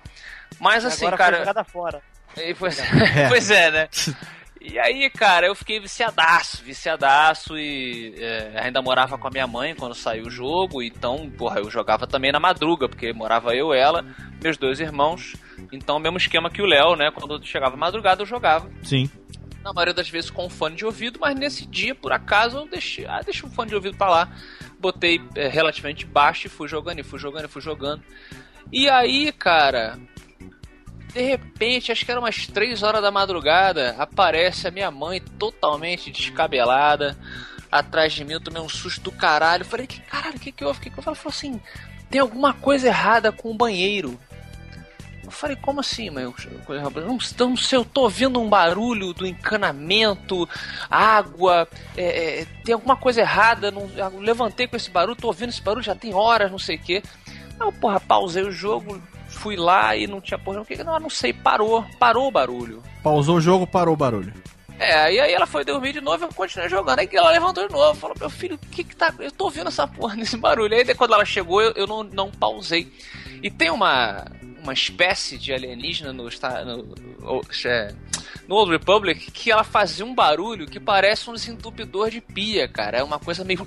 Mas 0.61 0.85
assim, 0.85 1.05
Agora 1.07 1.17
foi 1.17 1.25
cara. 1.27 1.39
jogada 1.39 1.65
fora. 1.65 2.01
E, 2.37 2.55
pois, 2.55 2.79
pois 3.29 3.51
é, 3.51 3.71
né? 3.73 3.89
E 4.69 4.81
aí, 4.81 5.09
cara, 5.09 5.47
eu 5.47 5.55
fiquei 5.55 5.79
viciadaço, 5.79 6.63
viciadaço 6.65 7.57
e 7.57 8.13
é, 8.19 8.53
ainda 8.57 8.83
morava 8.83 9.17
com 9.17 9.29
a 9.29 9.31
minha 9.31 9.47
mãe 9.47 9.77
quando 9.77 9.95
saiu 9.95 10.27
o 10.27 10.31
jogo, 10.31 10.83
então, 10.83 11.31
porra, 11.31 11.61
eu 11.61 11.71
jogava 11.71 12.05
também 12.05 12.33
na 12.33 12.41
madruga, 12.41 12.89
porque 12.89 13.13
morava 13.13 13.55
eu, 13.55 13.73
ela, 13.73 14.05
meus 14.43 14.57
dois 14.57 14.81
irmãos, 14.81 15.37
então 15.71 16.01
mesmo 16.01 16.19
esquema 16.19 16.51
que 16.51 16.61
o 16.61 16.67
Léo, 16.67 16.97
né, 16.97 17.13
quando 17.13 17.45
chegava 17.47 17.77
madrugada 17.77 18.23
eu 18.23 18.27
jogava. 18.27 18.69
Sim. 18.83 19.09
Na 19.63 19.73
maioria 19.73 19.95
das 19.95 20.09
vezes 20.09 20.31
com 20.31 20.51
fone 20.51 20.75
de 20.75 20.85
ouvido, 20.85 21.21
mas 21.21 21.39
nesse 21.39 21.65
dia, 21.65 21.95
por 21.95 22.13
acaso, 22.13 22.59
eu 22.59 22.69
deixei, 22.69 23.07
ah, 23.07 23.21
deixei 23.25 23.49
o 23.49 23.53
fone 23.53 23.69
de 23.69 23.77
ouvido 23.77 23.97
pra 23.97 24.11
lá, 24.11 24.29
botei 24.81 25.21
é, 25.37 25.47
relativamente 25.47 26.05
baixo 26.05 26.49
e 26.49 26.51
fui 26.51 26.67
jogando, 26.67 26.99
e 26.99 27.05
fui 27.05 27.21
jogando, 27.21 27.45
e 27.45 27.49
fui 27.49 27.63
jogando. 27.63 28.03
E 28.73 28.89
aí, 28.89 29.31
cara, 29.31 29.97
de 31.17 31.23
repente, 31.23 31.91
acho 31.91 32.05
que 32.05 32.11
era 32.11 32.21
umas 32.21 32.47
3 32.47 32.83
horas 32.83 33.01
da 33.01 33.11
madrugada, 33.11 33.97
aparece 33.99 34.69
a 34.69 34.71
minha 34.71 34.91
mãe 34.91 35.19
totalmente 35.39 36.11
descabelada 36.11 37.17
atrás 37.73 38.13
de 38.13 38.23
mim. 38.23 38.35
Eu 38.35 38.41
tomei 38.41 38.61
um 38.61 38.69
susto 38.69 39.01
do 39.01 39.13
caralho. 39.13 39.65
Falei, 39.65 39.87
que 39.87 39.99
caralho, 40.01 40.37
o 40.37 40.41
que 40.41 40.53
que 40.53 40.63
houve? 40.63 40.79
Que 40.79 40.91
que 40.91 40.97
houve? 40.99 41.09
Ela 41.09 41.17
falou 41.17 41.35
assim: 41.35 41.59
tem 42.11 42.21
alguma 42.21 42.53
coisa 42.53 42.89
errada 42.89 43.33
com 43.33 43.51
o 43.51 43.55
banheiro. 43.55 44.19
Eu 45.25 45.31
falei, 45.31 45.57
como 45.57 45.81
assim, 45.81 46.11
mãe? 46.11 46.25
Não, 46.25 47.19
não 47.49 47.57
sei, 47.57 47.79
eu 47.79 47.85
tô 47.85 48.03
ouvindo 48.03 48.39
um 48.39 48.49
barulho 48.49 49.15
do 49.15 49.27
encanamento, 49.27 50.47
água, 50.91 51.67
é, 51.97 52.43
é, 52.43 52.45
tem 52.63 52.75
alguma 52.75 52.97
coisa 52.97 53.23
errada. 53.23 53.71
Não, 53.71 53.89
levantei 54.21 54.69
com 54.69 54.77
esse 54.77 54.91
barulho, 54.91 55.17
tô 55.17 55.29
ouvindo 55.29 55.49
esse 55.49 55.63
barulho 55.63 55.83
já 55.83 55.95
tem 55.95 56.13
horas, 56.13 56.51
não 56.51 56.59
sei 56.59 56.77
o 56.77 56.81
quê. 56.81 57.03
Aí 57.59 57.67
eu, 57.67 57.73
porra, 57.73 57.99
pausei 57.99 58.43
o 58.43 58.53
jogo, 58.53 59.03
fui 59.37 59.57
lá 59.57 59.95
e 59.97 60.07
não 60.07 60.21
tinha 60.21 60.39
porra, 60.39 60.61
o 60.61 60.65
que? 60.65 60.83
Não, 60.83 60.99
não 60.99 61.11
sei, 61.11 61.33
parou, 61.33 61.85
parou 61.99 62.27
o 62.27 62.31
barulho. 62.31 62.83
Pausou 63.03 63.37
o 63.37 63.41
jogo, 63.41 63.67
parou 63.67 63.95
o 63.95 63.97
barulho. 63.97 64.33
É, 64.79 65.13
e 65.13 65.21
aí 65.21 65.33
ela 65.33 65.47
foi 65.47 65.65
dormir 65.65 65.93
de 65.93 66.01
novo 66.01 66.25
e 66.25 66.27
eu 66.27 66.35
continuei 66.35 66.69
jogando. 66.69 66.99
Aí 66.99 67.09
ela 67.13 67.31
levantou 67.31 67.67
de 67.67 67.73
novo, 67.73 67.99
falou: 67.99 68.17
Meu 68.19 68.29
filho, 68.29 68.57
o 68.57 68.59
que 68.59 68.85
que 68.85 68.95
tá. 68.95 69.13
Eu 69.19 69.33
tô 69.33 69.45
ouvindo 69.45 69.69
essa 69.69 69.87
porra 69.87 70.15
nesse 70.17 70.37
barulho. 70.37 70.75
Aí 70.75 70.95
quando 70.95 71.15
ela 71.15 71.25
chegou, 71.25 71.63
eu, 71.63 71.73
eu 71.73 71.87
não, 71.87 72.03
não 72.03 72.31
pausei. 72.31 72.93
E 73.43 73.51
tem 73.51 73.71
uma, 73.71 74.27
uma 74.63 74.73
espécie 74.73 75.39
de 75.39 75.53
alienígena 75.53 76.13
no, 76.13 76.25
no, 76.25 76.77
no, 76.77 77.43
é, 77.65 77.95
no 78.49 78.55
Old 78.57 78.71
Republic 78.71 79.31
que 79.31 79.51
ela 79.51 79.65
fazia 79.65 80.05
um 80.05 80.15
barulho 80.15 80.67
que 80.67 80.79
parece 80.79 81.29
um 81.29 81.35
desentupidor 81.35 82.11
de 82.11 82.21
pia, 82.21 82.69
cara. 82.69 82.99
É 82.99 83.03
uma 83.03 83.19
coisa 83.19 83.45
meio. 83.45 83.61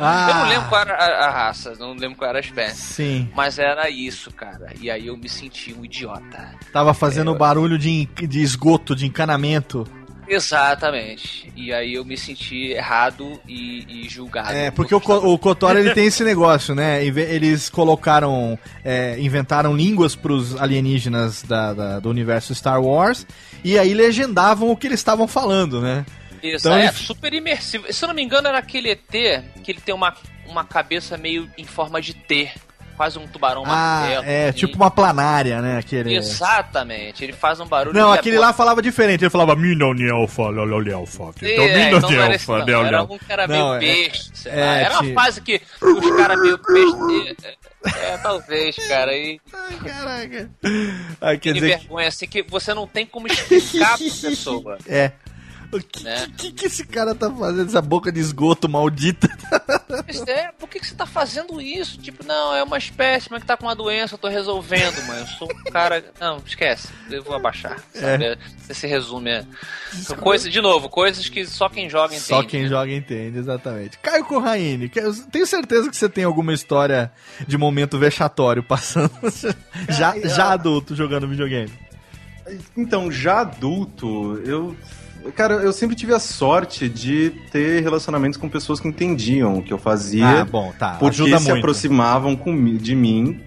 Ah. 0.00 0.28
Eu 0.28 0.34
não 0.34 0.48
lembro 0.48 0.68
qual 0.68 0.80
era 0.80 0.94
a, 0.94 1.26
a 1.26 1.30
raça, 1.30 1.74
não 1.78 1.94
lembro 1.94 2.16
qual 2.16 2.30
era 2.30 2.38
a 2.38 2.40
espécie. 2.40 2.76
Sim. 2.76 3.28
Mas 3.34 3.58
era 3.58 3.88
isso, 3.88 4.30
cara. 4.32 4.72
E 4.80 4.90
aí 4.90 5.06
eu 5.06 5.16
me 5.16 5.28
senti 5.28 5.72
um 5.72 5.84
idiota. 5.84 6.54
Tava 6.72 6.94
fazendo 6.94 7.34
barulho 7.34 7.78
de, 7.78 8.06
de 8.06 8.40
esgoto, 8.40 8.94
de 8.94 9.06
encanamento. 9.06 9.86
Exatamente. 10.34 11.52
E 11.56 11.72
aí 11.72 11.94
eu 11.94 12.04
me 12.04 12.16
senti 12.16 12.72
errado 12.72 13.40
e, 13.48 14.04
e 14.04 14.08
julgado. 14.08 14.52
É, 14.52 14.70
porque 14.70 14.94
o, 14.94 14.98
o 14.98 15.38
Kotor 15.38 15.76
ele 15.76 15.92
tem 15.94 16.06
esse 16.06 16.24
negócio, 16.24 16.74
né? 16.74 17.04
Eles 17.04 17.68
colocaram, 17.68 18.58
é, 18.84 19.16
inventaram 19.18 19.76
línguas 19.76 20.14
pros 20.16 20.56
alienígenas 20.60 21.42
da, 21.42 21.72
da- 21.74 22.00
do 22.00 22.08
universo 22.10 22.54
Star 22.54 22.80
Wars 22.82 23.26
e 23.64 23.78
aí 23.78 23.94
legendavam 23.94 24.70
o 24.70 24.76
que 24.76 24.86
eles 24.86 25.00
estavam 25.00 25.26
falando, 25.28 25.80
né? 25.80 26.04
Isso, 26.42 26.66
Então 26.68 26.76
é 26.76 26.84
ele- 26.86 26.92
super 26.92 27.32
imersivo. 27.32 27.92
Se 27.92 28.04
eu 28.04 28.08
não 28.08 28.14
me 28.14 28.22
engano, 28.22 28.48
era 28.48 28.58
aquele 28.58 28.90
ET 28.90 29.10
que 29.62 29.70
ele 29.70 29.80
tem 29.80 29.94
uma, 29.94 30.14
uma 30.46 30.64
cabeça 30.64 31.16
meio 31.16 31.48
em 31.56 31.64
forma 31.64 32.00
de 32.00 32.14
T. 32.14 32.50
Quase 33.02 33.18
um 33.18 33.26
tubarão 33.26 33.64
Ah, 33.66 33.66
martelo. 33.66 34.24
é 34.26 34.48
assim. 34.50 34.58
tipo 34.58 34.76
uma 34.76 34.88
planária, 34.88 35.60
né? 35.60 35.76
Aquele... 35.78 36.14
Exatamente. 36.14 37.24
Ele 37.24 37.32
faz 37.32 37.58
um 37.58 37.66
barulho. 37.66 37.98
Não, 37.98 38.10
que 38.12 38.16
é 38.16 38.20
aquele 38.20 38.38
lá 38.38 38.52
falava 38.52 38.80
diferente. 38.80 39.24
Ele 39.24 39.28
falava 39.30 39.56
Minonialfa, 39.56 40.42
Lololialfa. 40.44 41.32
É, 41.42 41.52
então 41.52 41.64
esse 42.32 42.48
não. 42.48 42.84
Era 42.86 43.02
um 43.02 43.18
que 43.18 43.32
era 43.32 43.48
meio 43.48 43.60
Não, 43.60 43.74
é- 43.74 44.10
sei 44.32 44.52
lá. 44.54 44.76
Era 44.78 45.00
uma 45.00 45.14
fase 45.14 45.40
que 45.40 45.60
os 45.80 46.16
caras 46.16 46.40
meio 46.40 46.58
besta. 46.58 47.54
É, 48.04 48.16
talvez, 48.18 48.76
cara. 48.86 49.12
E 49.16 49.40
Caraca. 49.84 50.50
Ah, 51.20 51.30
quer 51.32 51.38
que 51.38 51.52
dizer 51.54 51.70
que... 51.70 51.76
vergonha, 51.78 52.06
assim, 52.06 52.28
que 52.28 52.42
você 52.44 52.72
não 52.72 52.86
tem 52.86 53.04
como 53.04 53.26
explicar 53.26 53.98
pra 53.98 54.06
pessoa. 54.30 54.78
É. 54.86 55.10
O 55.72 55.80
que, 55.80 56.04
Né? 56.04 56.28
que, 56.36 56.52
que 56.52 56.66
esse 56.66 56.86
cara 56.86 57.14
tá 57.14 57.30
fazendo? 57.30 57.66
Essa 57.68 57.80
boca 57.80 58.12
de 58.12 58.20
esgoto 58.20 58.68
maldita. 58.68 59.26
É, 60.26 60.52
por 60.58 60.68
que, 60.68 60.78
que 60.78 60.86
você 60.86 60.94
tá 60.94 61.06
fazendo 61.06 61.60
isso? 61.60 61.98
Tipo, 61.98 62.24
não, 62.26 62.54
é 62.54 62.62
uma 62.62 62.76
espécie, 62.78 63.28
mas 63.30 63.40
que 63.40 63.46
tá 63.46 63.56
com 63.56 63.64
uma 63.66 63.74
doença, 63.74 64.14
eu 64.14 64.18
tô 64.18 64.28
resolvendo, 64.28 65.02
mano. 65.06 65.20
Eu 65.20 65.26
sou 65.26 65.48
um 65.50 65.70
cara. 65.70 66.04
Não, 66.20 66.38
esquece, 66.46 66.88
eu 67.10 67.22
vou 67.22 67.34
abaixar. 67.34 67.78
Sabe? 67.94 68.38
Esse 68.68 68.86
resume 68.86 69.30
é. 69.30 69.44
São 69.92 70.16
coisas, 70.16 70.52
de 70.52 70.60
novo, 70.60 70.88
coisas 70.88 71.28
que 71.28 71.46
só 71.46 71.68
quem 71.68 71.88
joga 71.88 72.14
entende. 72.14 72.26
Só 72.28 72.42
quem 72.42 72.68
joga 72.68 72.92
entende, 72.92 73.38
exatamente. 73.38 73.98
Caio 73.98 74.24
Corraine, 74.24 74.88
que- 74.88 75.00
tenho 75.30 75.46
certeza 75.46 75.90
que 75.90 75.96
você 75.96 76.08
tem 76.08 76.24
alguma 76.24 76.52
história 76.52 77.12
de 77.46 77.56
momento 77.56 77.98
vexatório 77.98 78.62
passando. 78.62 79.10
já, 79.88 80.14
já 80.20 80.52
adulto 80.52 80.94
jogando 80.94 81.26
videogame. 81.28 81.72
Então, 82.76 83.10
já 83.10 83.40
adulto, 83.40 84.38
eu. 84.44 84.76
Cara, 85.34 85.54
eu 85.54 85.72
sempre 85.72 85.94
tive 85.96 86.12
a 86.12 86.18
sorte 86.18 86.88
de 86.88 87.30
ter 87.50 87.82
relacionamentos 87.82 88.38
com 88.38 88.48
pessoas 88.48 88.80
que 88.80 88.88
entendiam 88.88 89.56
o 89.58 89.62
que 89.62 89.72
eu 89.72 89.78
fazia. 89.78 90.40
Ah, 90.40 90.44
bom, 90.44 90.72
tá. 90.78 90.96
Porque 90.98 91.22
ajuda 91.22 91.38
se 91.38 91.44
muito. 91.46 91.58
aproximavam 91.58 92.34
comi- 92.36 92.78
de 92.78 92.94
mim 92.94 93.40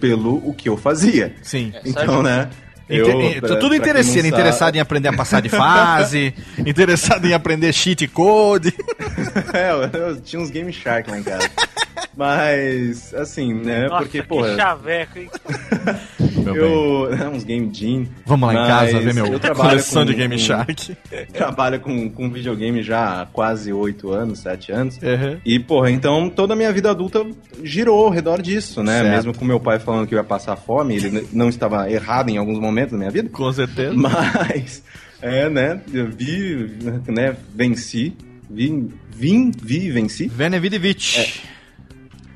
pelo 0.00 0.36
o 0.48 0.52
que 0.54 0.68
eu 0.68 0.76
fazia. 0.76 1.34
Sim. 1.42 1.72
Então, 1.84 2.22
né? 2.22 2.48
Eu, 2.86 3.08
eh, 3.20 3.40
pra- 3.40 3.56
tudo 3.56 3.70
não 3.70 3.76
interessado 4.26 4.76
em 4.76 4.80
aprender 4.80 5.08
a 5.08 5.12
passar 5.14 5.40
de 5.40 5.48
fase, 5.48 6.34
interessado 6.66 7.24
em 7.26 7.32
aprender 7.32 7.72
cheat 7.72 8.06
code. 8.08 8.74
é, 9.54 9.70
eu, 9.70 10.00
eu 10.08 10.20
tinha 10.20 10.40
uns 10.42 10.50
Game 10.50 10.70
Shark 10.70 11.10
lá 11.10 11.18
em 11.18 11.22
casa. 11.22 11.48
Mas, 12.16 13.12
assim, 13.14 13.52
né? 13.54 13.88
Nossa, 13.88 14.02
porque, 14.04 14.22
que 14.22 14.28
pô. 14.28 14.46
chaveco, 14.54 15.18
hein? 15.18 15.30
Eu, 16.46 17.08
uns 17.32 17.42
Game 17.42 17.72
Gin. 17.72 18.06
Vamos 18.26 18.52
lá 18.52 18.64
em 18.64 18.66
casa 18.68 19.00
ver 19.00 19.14
meu 19.14 19.26
eu 19.26 19.40
trabalho 19.40 19.70
coleção 19.70 20.02
com- 20.04 20.10
de 20.10 20.14
Game 20.14 20.34
com- 20.34 20.42
Shark. 20.42 20.96
Trabalho 21.32 21.80
com, 21.80 22.10
com 22.10 22.30
videogame 22.30 22.82
já 22.82 23.22
há 23.22 23.26
quase 23.26 23.72
oito 23.72 24.10
anos, 24.12 24.40
sete 24.40 24.70
anos. 24.70 24.96
Uhum. 24.98 25.38
E, 25.44 25.58
porra, 25.58 25.90
então 25.90 26.28
toda 26.28 26.52
a 26.52 26.56
minha 26.56 26.70
vida 26.70 26.90
adulta 26.90 27.24
girou 27.62 28.04
ao 28.04 28.10
redor 28.10 28.42
disso, 28.42 28.82
né? 28.82 29.00
Certo. 29.00 29.10
Mesmo 29.14 29.34
com 29.38 29.44
meu 29.44 29.58
pai 29.58 29.78
falando 29.78 30.06
que 30.06 30.14
eu 30.14 30.18
ia 30.18 30.24
passar 30.24 30.54
fome, 30.56 30.96
ele 30.96 31.26
não 31.32 31.48
estava 31.48 31.90
errado 31.90 32.28
em 32.28 32.36
alguns 32.36 32.58
momentos 32.58 32.92
da 32.92 32.98
minha 32.98 33.10
vida. 33.10 33.30
Com 33.30 33.50
certeza. 33.50 33.94
Mas, 33.94 34.82
é, 35.22 35.48
né? 35.48 35.80
Eu 35.94 36.10
vi, 36.10 36.76
né? 37.08 37.34
Venci. 37.54 38.14
Vim, 38.50 38.90
vim, 39.10 39.50
vi 39.50 39.86
e 39.86 39.90
venci. 39.90 40.26
Venevidevich. 40.28 41.42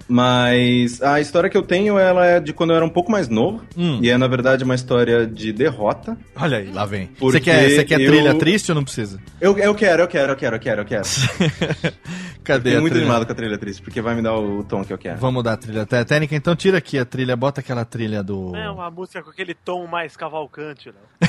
Mas 0.08 1.02
a 1.02 1.20
história 1.20 1.50
que 1.50 1.56
eu 1.56 1.62
tenho, 1.62 1.98
ela 1.98 2.24
é 2.24 2.40
de 2.40 2.52
quando 2.54 2.70
eu 2.70 2.76
era 2.76 2.84
um 2.84 2.88
pouco 2.88 3.12
mais 3.12 3.28
novo. 3.28 3.62
Hum. 3.76 3.98
E 4.02 4.08
é, 4.08 4.16
na 4.16 4.26
verdade, 4.26 4.64
uma 4.64 4.74
história 4.74 5.26
de 5.26 5.52
derrota. 5.52 6.16
Olha 6.34 6.56
aí, 6.58 6.72
lá 6.72 6.86
vem. 6.86 7.10
Você 7.20 7.38
quer, 7.40 7.68
você 7.70 7.84
quer 7.84 8.00
eu- 8.00 8.10
trilha 8.10 8.34
triste 8.34 8.70
ou 8.70 8.74
não 8.74 8.84
precisa? 8.84 9.20
Eu, 9.40 9.58
eu 9.58 9.74
quero, 9.74 10.02
eu 10.02 10.08
quero, 10.08 10.32
eu 10.32 10.36
quero, 10.36 10.56
eu 10.56 10.60
quero, 10.60 10.80
eu 10.80 10.84
quero. 10.86 11.04
Cadê 12.42 12.60
Fiquei 12.70 12.76
a 12.76 12.80
muito 12.80 12.92
trilha? 12.94 13.04
animado 13.06 13.26
com 13.26 13.32
a 13.32 13.34
trilha 13.34 13.58
triste, 13.58 13.82
porque 13.82 14.00
vai 14.00 14.14
me 14.14 14.22
dar 14.22 14.34
o, 14.38 14.64
tom 14.64 14.82
que 14.82 14.92
eu 14.92 14.96
quero. 14.96 15.18
Vamos 15.18 15.44
dar 15.44 15.52
a 15.52 15.56
trilha 15.58 15.84
té- 15.84 16.02
técnica, 16.04 16.34
então 16.34 16.56
tira 16.56 16.78
aqui 16.78 16.98
a 16.98 17.04
trilha, 17.04 17.36
bota 17.36 17.60
aquela 17.60 17.84
trilha 17.84 18.22
do. 18.22 18.56
É 18.56 18.70
uma 18.70 18.90
música 18.90 19.22
com 19.22 19.28
aquele 19.28 19.52
tom 19.52 19.86
mais 19.86 20.16
cavalcante, 20.16 20.88
né? 20.88 21.28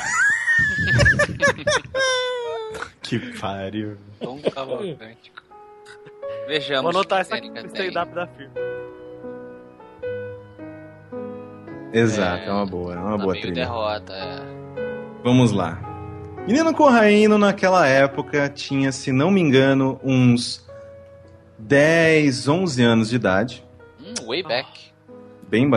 Que 3.02 3.18
pariu. 3.38 3.96
Tom 4.20 4.40
Cavalcante. 4.54 5.32
Vejamos. 6.50 6.82
Vou 6.82 6.90
anotar 6.90 7.20
essa 7.20 7.36
aqui 7.36 7.48
tem. 7.48 7.64
stand-up 7.66 8.12
da 8.12 8.26
firma. 8.26 8.54
Exato, 11.92 12.42
é, 12.42 12.52
uma 12.52 12.66
boa, 12.66 12.92
é 12.92 12.98
uma 12.98 13.10
Tá 13.12 13.18
boa 13.18 13.32
meio 13.34 13.42
trilha. 13.42 13.54
derrota, 13.54 14.12
é. 14.12 14.42
Vamos 15.22 15.52
lá. 15.52 15.78
Menino 16.48 16.74
Corraíno, 16.74 17.38
naquela 17.38 17.86
época, 17.86 18.48
tinha, 18.48 18.90
se 18.90 19.12
não 19.12 19.30
me 19.30 19.40
engano, 19.40 20.00
uns 20.02 20.68
10, 21.56 22.48
11 22.48 22.82
anos 22.82 23.10
de 23.10 23.16
idade. 23.16 23.64
Hum, 24.00 24.26
way 24.26 24.42
back. 24.42 24.68
Bem, 25.48 25.70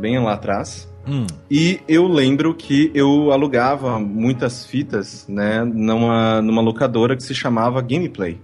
bem 0.00 0.18
lá 0.20 0.32
atrás. 0.32 0.92
Hum. 1.06 1.24
E 1.48 1.80
eu 1.86 2.08
lembro 2.08 2.52
que 2.52 2.90
eu 2.92 3.30
alugava 3.30 4.00
muitas 4.00 4.66
fitas, 4.66 5.24
né, 5.28 5.62
numa, 5.62 6.42
numa 6.42 6.62
locadora 6.62 7.14
que 7.14 7.22
se 7.22 7.32
chamava 7.32 7.80
Gameplay. 7.80 8.40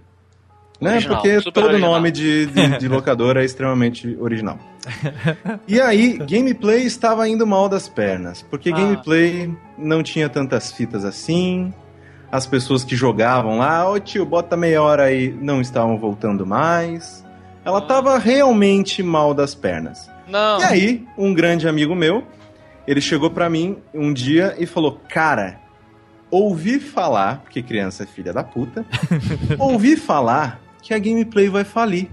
Né, 0.83 0.93
Original, 0.95 1.23
porque 1.23 1.41
todo 1.53 1.65
original. 1.67 1.93
nome 1.93 2.11
de, 2.11 2.47
de, 2.47 2.79
de 2.79 2.89
locadora 2.89 3.43
é 3.43 3.45
extremamente 3.45 4.17
original. 4.21 4.59
E 5.69 5.81
aí, 5.81 6.19
Gameplay 6.19 6.83
estava 6.83 7.29
indo 7.29 7.47
mal 7.47 7.69
das 7.69 7.89
pernas, 7.89 8.43
porque 8.43 8.71
Ah. 8.71 8.77
Gameplay 8.77 9.55
não 9.79 10.03
tinha 10.03 10.29
tantas 10.29 10.73
fitas 10.73 11.05
assim, 11.05 11.73
As 12.33 12.47
pessoas 12.47 12.83
que 12.83 12.97
jogavam 12.97 13.59
lá, 13.59 13.89
ô 13.89 14.01
tio, 14.01 14.25
bota 14.25 14.57
meia 14.57 14.81
hora 14.83 15.05
aí, 15.05 15.31
não 15.41 15.61
estavam 15.61 15.99
voltando 15.99 16.45
mais. 16.47 17.23
Ela 17.65 17.81
tava 17.81 18.19
realmente 18.19 19.03
mal 19.03 19.35
das 19.35 19.55
pernas. 19.55 20.11
Não. 20.27 20.59
E 20.61 20.65
aí, 20.65 21.07
um 21.17 21.33
grande 21.35 21.69
amigo 21.69 21.95
meu, 21.95 22.25
ele 22.89 23.01
chegou 23.03 23.31
pra 23.31 23.51
mim 23.51 23.77
um 23.95 24.13
dia 24.15 24.57
e 24.59 24.65
falou: 24.65 24.99
Cara, 25.11 25.61
ouvi 26.31 26.81
falar, 26.81 27.41
porque 27.43 27.63
criança 27.63 28.05
é 28.05 28.07
filha 28.07 28.33
da 28.33 28.43
puta, 28.43 28.85
ouvi 29.61 29.95
falar 29.97 30.59
que 30.83 30.93
a 30.93 30.99
gameplay 30.99 31.49
vai 31.49 31.65
falir. 31.65 32.11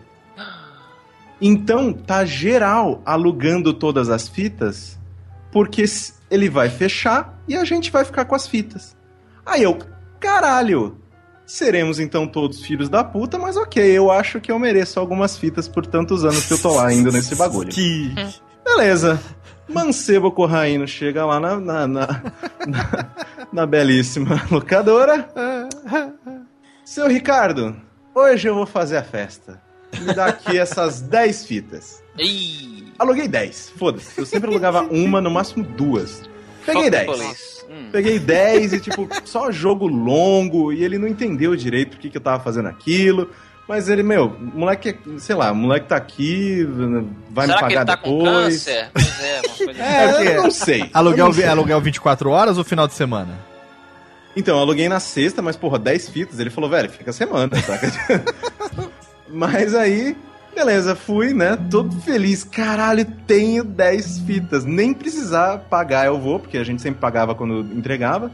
Então, 1.42 1.94
tá 1.94 2.26
geral 2.26 3.02
alugando 3.06 3.74
todas 3.74 4.10
as 4.10 4.28
fitas, 4.28 5.00
porque 5.52 5.84
ele 6.30 6.50
vai 6.50 6.70
fechar 6.70 7.40
e 7.48 7.56
a 7.56 7.64
gente 7.64 7.92
vai 7.92 8.04
ficar 8.04 8.26
com 8.26 8.36
as 8.36 8.46
fitas. 8.48 8.96
Aí 9.46 9.64
eu, 9.64 9.80
caralho, 10.20 10.98
seremos 11.46 11.98
então 12.00 12.28
todos 12.28 12.62
filhos 12.62 12.90
da 12.90 13.04
puta, 13.06 13.40
mas 13.40 13.56
ok, 13.56 13.84
eu 13.84 14.12
acho 14.12 14.42
que 14.42 14.52
eu 14.52 14.60
mereço 14.60 15.00
algumas 15.00 15.38
fitas 15.38 15.68
por 15.68 15.86
tantos 15.86 16.26
anos 16.26 16.46
que 16.46 16.54
eu 16.54 16.62
tô 16.62 16.76
lá 16.76 16.94
indo 16.94 17.12
nesse 17.12 17.36
bagulho. 17.36 17.70
Que... 17.70 18.14
Beleza. 18.66 19.20
Mancebo 19.68 20.32
Corraino 20.32 20.88
chega 20.88 21.26
lá 21.26 21.40
na, 21.40 21.60
na, 21.60 21.88
na, 21.88 22.08
na- 22.68 23.10
na 23.54 23.66
belíssima 23.66 24.42
locadora. 24.52 25.28
Seu 26.84 27.08
Ricardo, 27.08 27.76
hoje 28.14 28.48
eu 28.48 28.56
vou 28.56 28.66
fazer 28.66 28.98
a 28.98 29.04
festa. 29.04 29.62
Me 30.02 30.14
dá 30.14 30.26
aqui 30.28 30.58
essas 30.60 31.02
10 31.02 31.46
fitas. 31.46 32.04
Ih, 32.18 32.92
Aluguei 33.00 33.28
10, 33.28 33.74
foda-se. 33.78 34.18
Eu 34.20 34.26
sempre 34.26 34.50
alugava 34.50 34.82
uma, 34.92 35.22
no 35.22 35.32
máximo 35.32 35.64
duas. 35.64 36.22
Peguei 36.66 36.84
fuck 36.84 36.92
10. 36.92 37.06
police. 37.06 37.66
Hum. 37.70 37.90
Peguei 37.92 38.20
10 38.20 38.74
e, 38.74 38.80
tipo, 38.80 39.08
só 39.26 39.52
jogo 39.52 39.88
longo. 39.88 40.74
E 40.74 40.84
ele 40.84 40.98
não 40.98 41.08
entendeu 41.08 41.56
direito 41.56 41.92
por 41.92 42.00
que, 42.00 42.10
que 42.10 42.18
eu 42.18 42.22
tava 42.22 42.44
fazendo 42.44 42.68
aquilo. 42.68 43.30
Mas 43.68 43.88
ele, 43.88 44.02
meu, 44.02 44.36
moleque, 44.40 44.98
sei 45.20 45.36
lá, 45.36 45.54
moleque 45.54 45.88
tá 45.88 45.96
aqui, 45.96 46.68
vai 47.30 47.46
Será 47.46 47.62
me 47.62 47.68
que 47.68 47.74
ele 47.74 47.80
pagar 47.80 47.86
tá 47.86 47.98
com 47.98 48.18
depois. 48.18 48.64
câncer? 48.66 48.90
Pois 48.92 49.22
é, 49.22 49.42
uma 49.46 49.56
coisa 49.58 49.84
É, 49.84 50.04
É 50.04 50.08
o 50.08 50.24
eu 50.24 50.44
não 50.44 50.52
sei. 50.52 50.90
Aluguel, 50.92 51.26
Eu 51.26 51.26
não 51.28 51.34
sei. 51.34 51.46
aluguel 51.46 51.80
24 51.82 52.30
horas 52.32 52.58
ou 52.58 52.64
final 52.64 52.88
de 52.88 52.96
semana? 52.96 53.40
Então, 54.36 54.56
eu 54.56 54.62
aluguei 54.62 54.88
na 54.88 55.00
sexta, 55.00 55.42
mas, 55.42 55.56
porra, 55.58 55.78
10 55.80 56.10
fitas. 56.10 56.40
Ele 56.40 56.50
falou, 56.50 56.70
velho, 56.70 56.90
fica 56.90 57.12
semana, 57.12 57.50
saca? 57.62 57.92
mas 59.28 59.74
aí, 59.76 60.16
beleza, 60.56 60.96
fui, 60.96 61.34
né? 61.34 61.58
Todo 61.70 62.00
feliz. 62.02 62.44
Caralho, 62.44 63.06
tenho 63.28 63.64
10 63.64 64.20
fitas. 64.20 64.66
Nem 64.66 64.94
precisar 64.94 65.60
pagar 65.70 66.06
eu 66.06 66.20
vou, 66.20 66.40
porque 66.40 66.58
a 66.58 66.64
gente 66.64 66.82
sempre 66.82 67.02
pagava 67.02 67.34
quando 67.36 67.62
entregava. 67.76 68.32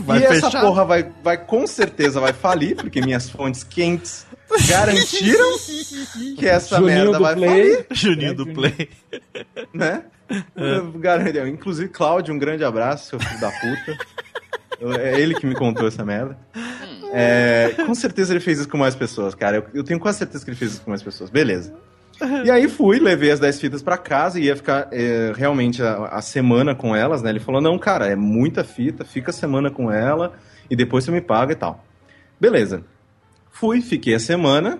Vai 0.00 0.20
e 0.20 0.24
essa 0.24 0.46
fechar? 0.50 0.60
porra 0.60 0.84
vai, 0.84 1.10
vai, 1.24 1.38
com 1.38 1.66
certeza 1.66 2.20
vai 2.20 2.32
falir, 2.34 2.76
porque 2.76 3.00
minhas 3.00 3.30
fontes 3.30 3.64
quentes 3.64 4.26
garantiram 4.68 5.56
que 6.36 6.46
essa 6.46 6.76
Juninho 6.76 6.94
merda 6.94 7.12
do 7.18 7.22
vai 7.22 7.34
Play. 7.34 7.48
falir, 7.48 7.86
Juninho 7.92 8.34
do 8.34 8.46
Play. 8.48 8.90
né? 9.72 10.02
Garanto- 10.98 11.48
Inclusive, 11.48 11.88
Cláudio, 11.88 12.34
um 12.34 12.38
grande 12.38 12.64
abraço, 12.64 13.08
seu 13.10 13.20
filho 13.20 13.40
da 13.40 13.50
puta. 13.50 13.98
É 14.98 15.20
ele 15.20 15.34
que 15.34 15.46
me 15.46 15.54
contou 15.54 15.86
essa 15.86 16.04
merda. 16.04 16.36
É, 17.12 17.74
com 17.86 17.94
certeza 17.94 18.32
ele 18.32 18.40
fez 18.40 18.58
isso 18.58 18.68
com 18.68 18.78
mais 18.78 18.94
pessoas, 18.94 19.34
cara. 19.34 19.58
Eu, 19.58 19.66
eu 19.74 19.84
tenho 19.84 20.00
quase 20.00 20.18
certeza 20.18 20.44
que 20.44 20.50
ele 20.50 20.56
fez 20.56 20.72
isso 20.72 20.82
com 20.82 20.90
mais 20.90 21.02
pessoas. 21.02 21.30
Beleza. 21.30 21.74
E 22.44 22.50
aí 22.50 22.68
fui, 22.68 22.98
levei 23.00 23.30
as 23.32 23.40
10 23.40 23.60
fitas 23.60 23.82
pra 23.82 23.98
casa 23.98 24.38
e 24.38 24.44
ia 24.44 24.54
ficar 24.56 24.88
é, 24.92 25.32
realmente 25.36 25.82
a, 25.82 26.06
a 26.06 26.22
semana 26.22 26.74
com 26.74 26.94
elas, 26.94 27.20
né? 27.22 27.30
Ele 27.30 27.40
falou: 27.40 27.60
não, 27.60 27.76
cara, 27.78 28.06
é 28.06 28.14
muita 28.16 28.62
fita, 28.64 29.04
fica 29.04 29.30
a 29.30 29.34
semana 29.34 29.70
com 29.70 29.90
ela 29.90 30.34
e 30.70 30.76
depois 30.76 31.04
você 31.04 31.10
me 31.10 31.20
paga 31.20 31.52
e 31.52 31.56
tal. 31.56 31.84
Beleza. 32.40 32.84
Fui, 33.50 33.80
fiquei 33.80 34.14
a 34.14 34.20
semana. 34.20 34.78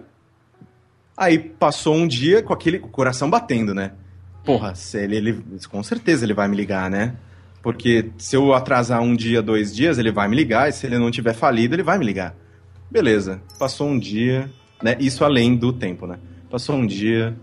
Aí 1.16 1.38
passou 1.38 1.94
um 1.94 2.06
dia 2.06 2.42
com 2.42 2.52
aquele 2.52 2.78
coração 2.78 3.28
batendo, 3.28 3.74
né? 3.74 3.92
Porra, 4.44 4.74
se 4.74 4.98
ele, 4.98 5.16
ele- 5.16 5.44
com 5.70 5.82
certeza 5.82 6.24
ele 6.24 6.34
vai 6.34 6.48
me 6.48 6.56
ligar, 6.56 6.90
né? 6.90 7.14
Porque 7.62 8.10
se 8.18 8.34
eu 8.34 8.52
atrasar 8.52 9.00
um 9.00 9.14
dia, 9.14 9.40
dois 9.40 9.74
dias, 9.74 9.98
ele 9.98 10.10
vai 10.10 10.28
me 10.28 10.34
ligar, 10.34 10.68
e 10.68 10.72
se 10.72 10.86
ele 10.86 10.98
não 10.98 11.10
tiver 11.10 11.32
falido, 11.32 11.74
ele 11.74 11.82
vai 11.82 11.96
me 11.96 12.04
ligar. 12.04 12.34
Beleza, 12.90 13.40
passou 13.58 13.88
um 13.88 13.98
dia, 13.98 14.50
né? 14.82 14.96
Isso 14.98 15.24
além 15.24 15.56
do 15.56 15.72
tempo, 15.72 16.06
né? 16.06 16.18
Passou 16.50 16.76
um 16.76 16.86
dia, 16.86 17.34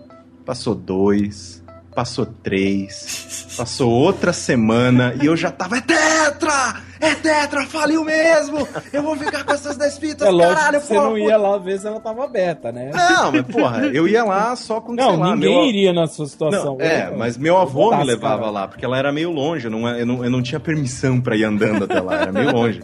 passou 0.45 0.75
dois, 0.75 1.63
passou 1.95 2.25
três, 2.25 3.47
passou 3.57 3.91
outra 3.91 4.31
semana 4.31 5.13
e 5.21 5.25
eu 5.25 5.35
já 5.35 5.51
tava, 5.51 5.77
é 5.77 5.81
tetra! 5.81 6.75
É 7.01 7.15
tetra, 7.15 7.65
faliu 7.65 8.03
mesmo! 8.03 8.67
Eu 8.91 9.01
vou 9.03 9.15
ficar 9.15 9.43
com 9.45 9.53
essas 9.53 9.77
10 9.77 9.97
fitas, 9.97 10.27
É 10.27 10.31
lógico 10.31 10.55
caralho, 10.55 10.79
que 10.81 10.87
você 10.87 10.93
porra, 10.95 11.07
não 11.09 11.17
ia 11.17 11.37
lá 11.37 11.57
ver 11.57 11.79
se 11.79 11.87
ela 11.87 11.99
tava 11.99 12.25
aberta, 12.25 12.71
né? 12.71 12.91
Não, 12.93 13.31
mas 13.31 13.41
porra, 13.43 13.85
eu 13.87 14.07
ia 14.07 14.23
lá 14.23 14.55
só 14.55 14.81
com, 14.81 14.93
Não, 14.93 15.15
lá, 15.17 15.33
ninguém 15.35 15.55
meu- 15.55 15.65
iria 15.65 15.93
na 15.93 16.07
sua 16.07 16.25
situação. 16.27 16.77
não, 16.77 16.81
é, 16.85 17.07
Eu- 17.09 17.17
mas 17.17 17.37
meu 17.37 17.57
avô 17.57 17.95
me 17.95 18.03
levava 18.03 18.39
cara. 18.39 18.51
lá, 18.51 18.67
porque 18.67 18.83
ela 18.83 18.97
era 18.97 19.11
meio 19.11 19.31
longe, 19.31 19.65
eu 19.67 19.71
não, 19.71 19.87
eu 19.89 20.05
não, 20.05 20.23
eu 20.25 20.29
não 20.29 20.41
tinha 20.43 20.59
permissão 20.59 21.19
pra 21.21 21.35
ir 21.37 21.43
andando 21.45 21.85
até 21.85 21.99
lá, 22.01 22.15
era 22.15 22.31
meio 22.31 22.51
longe. 22.51 22.81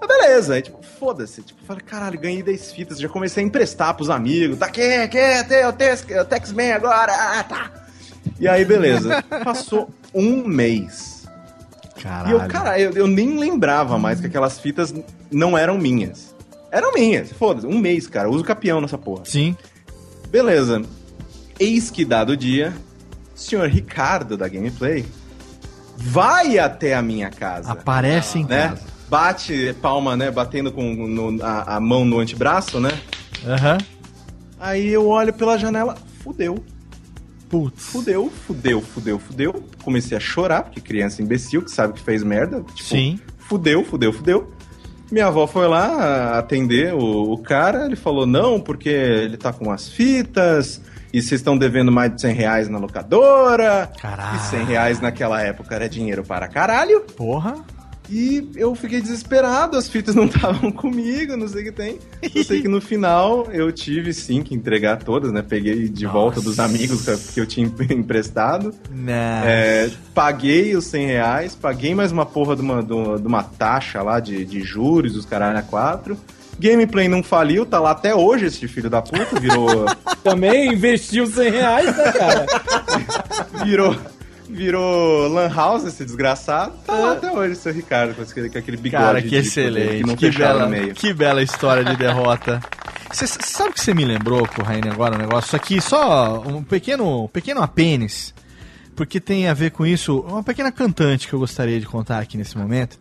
Mas 0.00 0.08
beleza, 0.08 0.54
aí 0.54 0.62
tipo, 0.62 0.78
foda-se, 0.98 1.42
tipo, 1.42 1.60
falei, 1.64 1.82
caralho, 1.82 2.18
ganhei 2.18 2.42
10 2.42 2.72
fitas, 2.72 2.98
já 2.98 3.08
comecei 3.08 3.42
a 3.42 3.46
emprestar 3.46 3.92
pros 3.94 4.08
amigos, 4.10 4.58
tá 4.58 4.66
aqui, 4.66 4.82
aqui, 4.82 5.18
tem 5.48 5.66
o 5.66 5.72
Tex- 5.72 6.06
o 6.20 6.24
Tex-Man 6.24 6.74
agora, 6.74 7.12
ah, 7.12 7.42
tá. 7.44 7.70
E 8.42 8.48
aí, 8.48 8.64
beleza, 8.64 9.22
passou 9.44 9.88
um 10.12 10.44
mês. 10.46 11.28
Caralho. 12.02 12.28
E 12.28 12.32
eu, 12.42 12.48
cara, 12.48 12.78
eu, 12.80 12.90
eu 12.90 13.06
nem 13.06 13.38
lembrava 13.38 13.96
mais 13.98 14.20
que 14.20 14.26
aquelas 14.26 14.58
fitas 14.58 14.92
não 15.30 15.56
eram 15.56 15.78
minhas. 15.78 16.34
Eram 16.72 16.92
minhas, 16.92 17.30
foda-se, 17.32 17.66
um 17.66 17.78
mês, 17.78 18.08
cara, 18.08 18.26
eu 18.28 18.32
uso 18.32 18.42
capião 18.42 18.80
nessa 18.80 18.98
porra. 18.98 19.24
Sim. 19.24 19.56
Beleza. 20.28 20.82
Eis 21.60 21.88
que 21.90 22.04
dado 22.04 22.36
dia, 22.36 22.72
o 23.32 23.38
senhor 23.38 23.68
Ricardo 23.68 24.36
da 24.36 24.48
Gameplay 24.48 25.04
vai 25.96 26.58
até 26.58 26.94
a 26.94 27.02
minha 27.02 27.30
casa, 27.30 27.70
Aparece 27.70 28.38
em 28.40 28.44
né? 28.44 28.70
casa. 28.70 28.82
Bate 29.08 29.76
palma, 29.80 30.16
né? 30.16 30.30
Batendo 30.32 30.72
com 30.72 30.82
no- 31.06 31.44
a, 31.44 31.76
a 31.76 31.80
mão 31.80 32.04
no 32.04 32.18
antebraço, 32.18 32.80
né? 32.80 32.90
Aham. 33.46 33.78
Aí 34.58 34.88
eu 34.88 35.06
olho 35.06 35.32
pela 35.32 35.56
janela, 35.58 35.94
fudeu. 36.24 36.64
Putz. 37.52 37.84
Fudeu, 37.84 38.30
fudeu, 38.30 38.80
fudeu, 38.80 39.18
fudeu. 39.18 39.64
Comecei 39.84 40.16
a 40.16 40.20
chorar, 40.20 40.62
porque 40.62 40.80
criança 40.80 41.20
imbecil 41.20 41.60
que 41.60 41.70
sabe 41.70 41.92
que 41.92 42.00
fez 42.00 42.22
merda. 42.22 42.62
Tipo, 42.74 42.82
Sim. 42.82 43.20
fudeu, 43.36 43.84
fudeu, 43.84 44.10
fudeu. 44.10 44.50
Minha 45.10 45.26
avó 45.26 45.46
foi 45.46 45.68
lá 45.68 46.38
atender 46.38 46.94
o, 46.94 47.34
o 47.34 47.36
cara, 47.36 47.84
ele 47.84 47.94
falou, 47.94 48.26
não, 48.26 48.58
porque 48.58 48.88
ele 48.88 49.36
tá 49.36 49.52
com 49.52 49.70
as 49.70 49.86
fitas, 49.86 50.80
e 51.12 51.20
vocês 51.20 51.42
estão 51.42 51.58
devendo 51.58 51.92
mais 51.92 52.14
de 52.14 52.22
100 52.22 52.34
reais 52.34 52.68
na 52.70 52.78
locadora. 52.78 53.92
Caralho. 54.00 54.38
E 54.38 54.40
100 54.40 54.64
reais 54.64 55.00
naquela 55.02 55.42
época 55.42 55.74
era 55.74 55.86
dinheiro 55.86 56.24
para 56.24 56.48
caralho. 56.48 57.02
Porra. 57.14 57.56
E 58.14 58.46
eu 58.56 58.74
fiquei 58.74 59.00
desesperado, 59.00 59.74
as 59.74 59.88
fitas 59.88 60.14
não 60.14 60.26
estavam 60.26 60.70
comigo, 60.70 61.34
não 61.34 61.48
sei 61.48 61.62
o 61.62 61.64
que 61.64 61.72
tem. 61.72 61.98
Eu 62.34 62.44
sei 62.44 62.60
que 62.60 62.68
no 62.68 62.78
final 62.78 63.48
eu 63.50 63.72
tive 63.72 64.12
sim 64.12 64.42
que 64.42 64.54
entregar 64.54 64.98
todas, 64.98 65.32
né? 65.32 65.40
Peguei 65.40 65.88
de 65.88 66.06
volta 66.06 66.38
dos 66.38 66.58
amigos 66.60 67.06
que 67.32 67.40
eu 67.40 67.46
tinha 67.46 67.66
emprestado. 67.90 68.74
É, 69.46 69.90
paguei 70.14 70.76
os 70.76 70.84
100 70.84 71.06
reais, 71.06 71.54
paguei 71.54 71.94
mais 71.94 72.12
uma 72.12 72.26
porra 72.26 72.54
de 72.54 72.60
uma, 72.60 72.82
de 72.82 72.92
uma, 72.92 73.18
de 73.18 73.26
uma 73.26 73.42
taxa 73.42 74.02
lá 74.02 74.20
de, 74.20 74.44
de 74.44 74.60
juros, 74.60 75.16
os 75.16 75.24
caralho 75.24 75.58
a 75.58 75.62
quatro. 75.62 76.18
Gameplay 76.58 77.08
não 77.08 77.22
faliu, 77.22 77.64
tá 77.64 77.80
lá 77.80 77.92
até 77.92 78.14
hoje 78.14 78.46
esse 78.46 78.68
filho 78.68 78.90
da 78.90 79.00
puta, 79.00 79.40
virou. 79.40 79.86
Também 80.22 80.74
investiu 80.74 81.26
100 81.26 81.50
reais, 81.50 81.96
né, 81.96 82.12
cara? 82.12 82.46
virou. 83.64 83.96
Virou 84.52 85.28
Lan 85.28 85.48
House 85.52 85.84
esse 85.84 86.04
desgraçado. 86.04 86.72
Tá 86.86 86.94
lá 86.94 87.12
até 87.12 87.30
hoje, 87.30 87.56
seu 87.56 87.72
Ricardo, 87.72 88.14
com 88.14 88.22
aquele, 88.22 88.50
com 88.50 88.58
aquele 88.58 88.76
bigode. 88.76 89.02
Cara, 89.04 89.22
que 89.22 89.28
de- 89.28 89.36
excelente. 89.36 89.96
Que 89.98 90.06
não 90.06 90.16
que, 90.16 90.30
bela, 90.30 90.70
que 90.94 91.12
bela 91.14 91.42
história 91.42 91.84
de 91.84 91.96
derrota. 91.96 92.60
Você 93.12 93.26
sabe 93.26 93.70
o 93.70 93.72
que 93.74 93.80
você 93.80 93.92
me 93.92 94.06
lembrou, 94.06 94.48
Corraine, 94.48 94.88
agora, 94.88 95.14
um 95.14 95.18
negócio? 95.18 95.48
Isso 95.48 95.56
aqui, 95.56 95.80
só 95.82 96.40
um 96.46 96.62
pequeno, 96.62 97.24
um 97.24 97.28
pequeno 97.28 97.60
apênis, 97.60 98.32
porque 98.96 99.20
tem 99.20 99.48
a 99.48 99.52
ver 99.52 99.70
com 99.70 99.84
isso, 99.84 100.20
uma 100.20 100.42
pequena 100.42 100.72
cantante 100.72 101.28
que 101.28 101.34
eu 101.34 101.38
gostaria 101.38 101.78
de 101.78 101.84
contar 101.84 102.20
aqui 102.20 102.38
nesse 102.38 102.56
momento. 102.56 102.98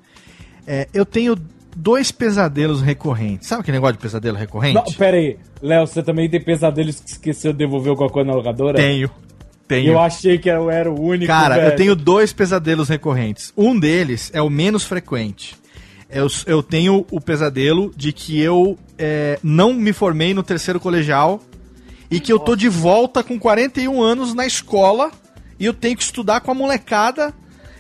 É, 0.68 0.90
eu 0.94 1.06
tenho 1.06 1.38
dois 1.78 2.12
pesadelos 2.12 2.82
recorrentes. 2.82 3.48
Sabe 3.48 3.62
aquele 3.62 3.78
negócio 3.78 3.96
de 3.96 4.02
pesadelo 4.02 4.36
recorrente? 4.38 4.76
Não, 4.76 4.84
pera 4.84 5.16
aí. 5.16 5.38
Léo, 5.62 5.88
você 5.88 6.04
também 6.04 6.30
tem 6.30 6.42
pesadelos 6.44 7.00
que 7.00 7.12
esqueceu 7.12 7.54
de 7.54 7.60
devolver 7.60 7.92
alguma 7.92 8.10
coisa 8.10 8.28
na 8.30 8.36
locadora? 8.36 8.76
Tenho. 8.78 9.10
Tenho. 9.72 9.94
Eu 9.94 10.00
achei 10.00 10.38
que 10.38 10.50
eu 10.50 10.70
era 10.70 10.92
o 10.92 11.02
único, 11.02 11.28
Cara, 11.28 11.56
velho. 11.56 11.68
eu 11.70 11.76
tenho 11.78 11.96
dois 11.96 12.34
pesadelos 12.34 12.90
recorrentes. 12.90 13.54
Um 13.56 13.80
deles 13.80 14.30
é 14.34 14.42
o 14.42 14.50
menos 14.50 14.84
frequente. 14.84 15.56
Eu, 16.10 16.28
eu 16.46 16.62
tenho 16.62 17.06
o 17.10 17.22
pesadelo 17.22 17.90
de 17.96 18.12
que 18.12 18.38
eu 18.38 18.78
é, 18.98 19.40
não 19.42 19.74
me 19.74 19.94
formei 19.94 20.34
no 20.34 20.44
terceiro 20.44 20.78
colegial 20.78 21.42
e 22.10 22.20
que 22.20 22.34
eu 22.34 22.38
tô 22.38 22.54
de 22.54 22.68
volta 22.68 23.24
com 23.24 23.40
41 23.40 24.02
anos 24.02 24.34
na 24.34 24.46
escola 24.46 25.10
e 25.58 25.66
eu 25.66 25.74
tenho 25.74 25.96
que 25.96 26.04
estudar 26.04 26.42
com 26.42 26.52
a 26.52 26.54
molecada. 26.54 27.34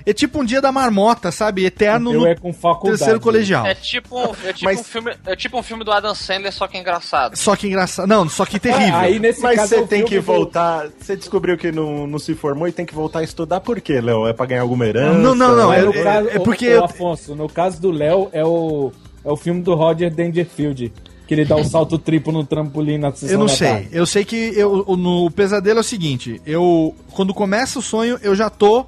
É 0.05 0.13
tipo 0.13 0.41
um 0.41 0.45
dia 0.45 0.61
da 0.61 0.71
marmota, 0.71 1.31
sabe? 1.31 1.65
Eterno 1.65 2.13
no 2.13 2.27
é 2.27 2.35
com 2.35 2.51
faculdade. 2.53 2.97
terceiro 2.99 3.19
colegial. 3.19 3.65
É 3.65 3.75
tipo, 3.75 4.17
um- 4.19 4.31
é, 4.43 4.53
tipo 4.53 4.65
Mas- 4.65 4.79
um 4.79 4.83
filme, 4.83 5.13
é 5.25 5.35
tipo 5.35 5.59
um 5.59 5.63
filme 5.63 5.83
do 5.83 5.91
Adam 5.91 6.15
Sandler, 6.15 6.51
só 6.53 6.67
que 6.67 6.77
engraçado. 6.77 7.35
Só 7.37 7.55
que 7.55 7.67
engraçado. 7.67 8.07
Não, 8.07 8.27
só 8.27 8.45
que 8.45 8.59
terrível. 8.59 8.95
Aí 8.95 9.19
nesse 9.19 9.41
Mas 9.41 9.55
caso 9.57 9.69
você 9.69 9.81
o 9.81 9.87
tem 9.87 10.03
que 10.05 10.15
do- 10.15 10.21
voltar. 10.21 10.87
Você 10.99 11.15
descobriu 11.15 11.57
que 11.57 11.71
não, 11.71 12.07
não 12.07 12.19
se 12.19 12.33
formou 12.35 12.67
e 12.67 12.71
tem 12.71 12.85
que 12.85 12.93
voltar 12.95 13.19
a 13.19 13.23
estudar 13.23 13.59
por 13.61 13.79
quê, 13.81 14.01
Léo? 14.01 14.27
É 14.27 14.33
pra 14.33 14.45
ganhar 14.45 14.61
alguma 14.61 14.85
herança? 14.85 15.17
Não, 15.17 15.35
não, 15.35 15.55
não, 15.55 15.73
é- 15.73 15.79
é- 15.85 16.03
caso, 16.03 16.29
é 16.29 16.39
porque 16.39 16.67
o, 16.67 16.71
eu- 16.71 16.83
Afonso, 16.85 17.35
no 17.35 17.47
caso 17.47 17.81
do 17.81 17.91
Léo, 17.91 18.29
é 18.33 18.43
o, 18.43 18.91
é 19.23 19.31
o 19.31 19.37
filme 19.37 19.61
do 19.61 19.73
Roger 19.75 20.13
Dangerfield. 20.13 20.91
Que 21.27 21.35
ele 21.35 21.45
dá 21.45 21.55
um 21.55 21.63
salto 21.63 21.97
triplo 21.97 22.33
no 22.33 22.43
trampolim 22.43 22.97
na 22.97 23.09
sessão 23.13 23.29
Eu 23.29 23.39
não 23.39 23.45
da 23.45 23.53
sei. 23.53 23.69
tarde. 23.69 23.87
Eu 23.93 24.05
sei 24.05 24.25
que 24.25 24.35
eu, 24.53 24.83
o- 24.85 24.97
no 24.97 25.31
pesadelo 25.31 25.77
é 25.77 25.81
o 25.81 25.83
seguinte: 25.83 26.41
eu 26.45 26.93
quando 27.13 27.33
começa 27.33 27.79
o 27.79 27.81
sonho, 27.81 28.19
eu 28.21 28.35
já 28.35 28.49
tô 28.49 28.85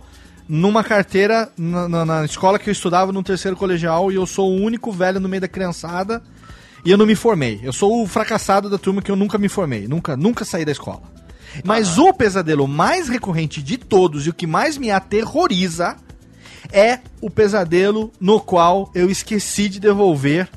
numa 0.48 0.84
carteira 0.84 1.50
na, 1.58 1.88
na- 1.88 2.06
na 2.06 2.26
escola 2.26 2.60
que 2.60 2.70
eu 2.70 2.72
estudava 2.72 3.12
no 3.12 3.24
terceiro 3.24 3.56
colegial 3.58 4.12
e 4.12 4.16
eu 4.16 4.26
sou 4.26 4.52
o 4.52 4.62
único 4.62 4.92
velho 4.92 5.20
no 5.20 5.30
meio 5.30 5.42
da 5.42 5.48
criançada 5.48 6.22
e 6.86 6.92
eu 6.92 6.98
não 6.98 7.06
me 7.06 7.16
formei. 7.16 7.60
Eu 7.64 7.72
sou 7.74 8.04
o 8.04 8.08
fracassado 8.08 8.70
da 8.70 8.78
turma 8.78 9.02
que 9.02 9.10
eu 9.10 9.16
nunca 9.16 9.38
me 9.38 9.48
formei, 9.50 9.88
nunca, 9.88 10.18
nunca 10.18 10.44
saí 10.44 10.66
da 10.66 10.72
escola. 10.72 11.02
Mas 11.64 11.98
o 11.98 12.12
pesadelo 12.14 12.68
mais 12.68 13.08
recorrente 13.08 13.62
de 13.62 13.78
todos 13.78 14.26
e 14.26 14.30
o 14.30 14.34
que 14.34 14.48
mais 14.48 14.78
me 14.78 14.90
aterroriza 14.92 15.96
é 16.72 17.00
o 17.22 17.30
pesadelo 17.30 18.12
no 18.20 18.40
qual 18.40 18.90
eu 18.96 19.10
esqueci 19.10 19.70
de 19.70 19.80
devolver 19.80 20.50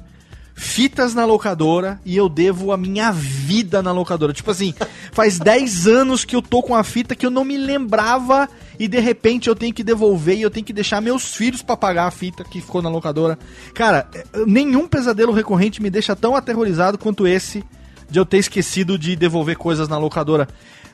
fitas 0.54 1.14
na 1.14 1.26
locadora 1.26 2.00
e 2.04 2.16
eu 2.16 2.28
devo 2.30 2.72
a 2.72 2.76
minha 2.78 3.12
vida 3.12 3.82
na 3.82 3.92
locadora. 3.92 4.32
Tipo 4.32 4.50
assim, 4.50 4.74
faz 5.12 5.38
10 5.38 5.86
anos 5.86 6.24
que 6.24 6.34
eu 6.34 6.40
tô 6.40 6.62
com 6.62 6.74
a 6.74 6.82
fita 6.82 7.14
que 7.14 7.26
eu 7.26 7.30
não 7.30 7.44
me 7.44 7.58
lembrava 7.58 8.48
e 8.78 8.88
de 8.88 8.98
repente 8.98 9.48
eu 9.48 9.54
tenho 9.54 9.72
que 9.72 9.82
devolver 9.82 10.36
e 10.36 10.42
eu 10.42 10.50
tenho 10.50 10.64
que 10.64 10.72
deixar 10.72 11.00
meus 11.00 11.34
filhos 11.34 11.62
pra 11.62 11.76
pagar 11.76 12.06
a 12.06 12.10
fita 12.10 12.44
que 12.44 12.60
ficou 12.60 12.82
na 12.82 12.88
locadora. 12.88 13.38
Cara, 13.74 14.08
eh, 14.14 14.24
nenhum 14.46 14.86
pesadelo 14.86 15.32
recorrente 15.32 15.82
me 15.82 15.90
deixa 15.90 16.14
tão 16.14 16.34
aterrorizado 16.34 16.98
quanto 16.98 17.26
esse 17.26 17.64
de 18.08 18.18
eu 18.18 18.24
ter 18.24 18.38
esquecido 18.38 18.98
de 18.98 19.16
devolver 19.16 19.56
coisas 19.56 19.88
na 19.88 19.98
locadora. 19.98 20.48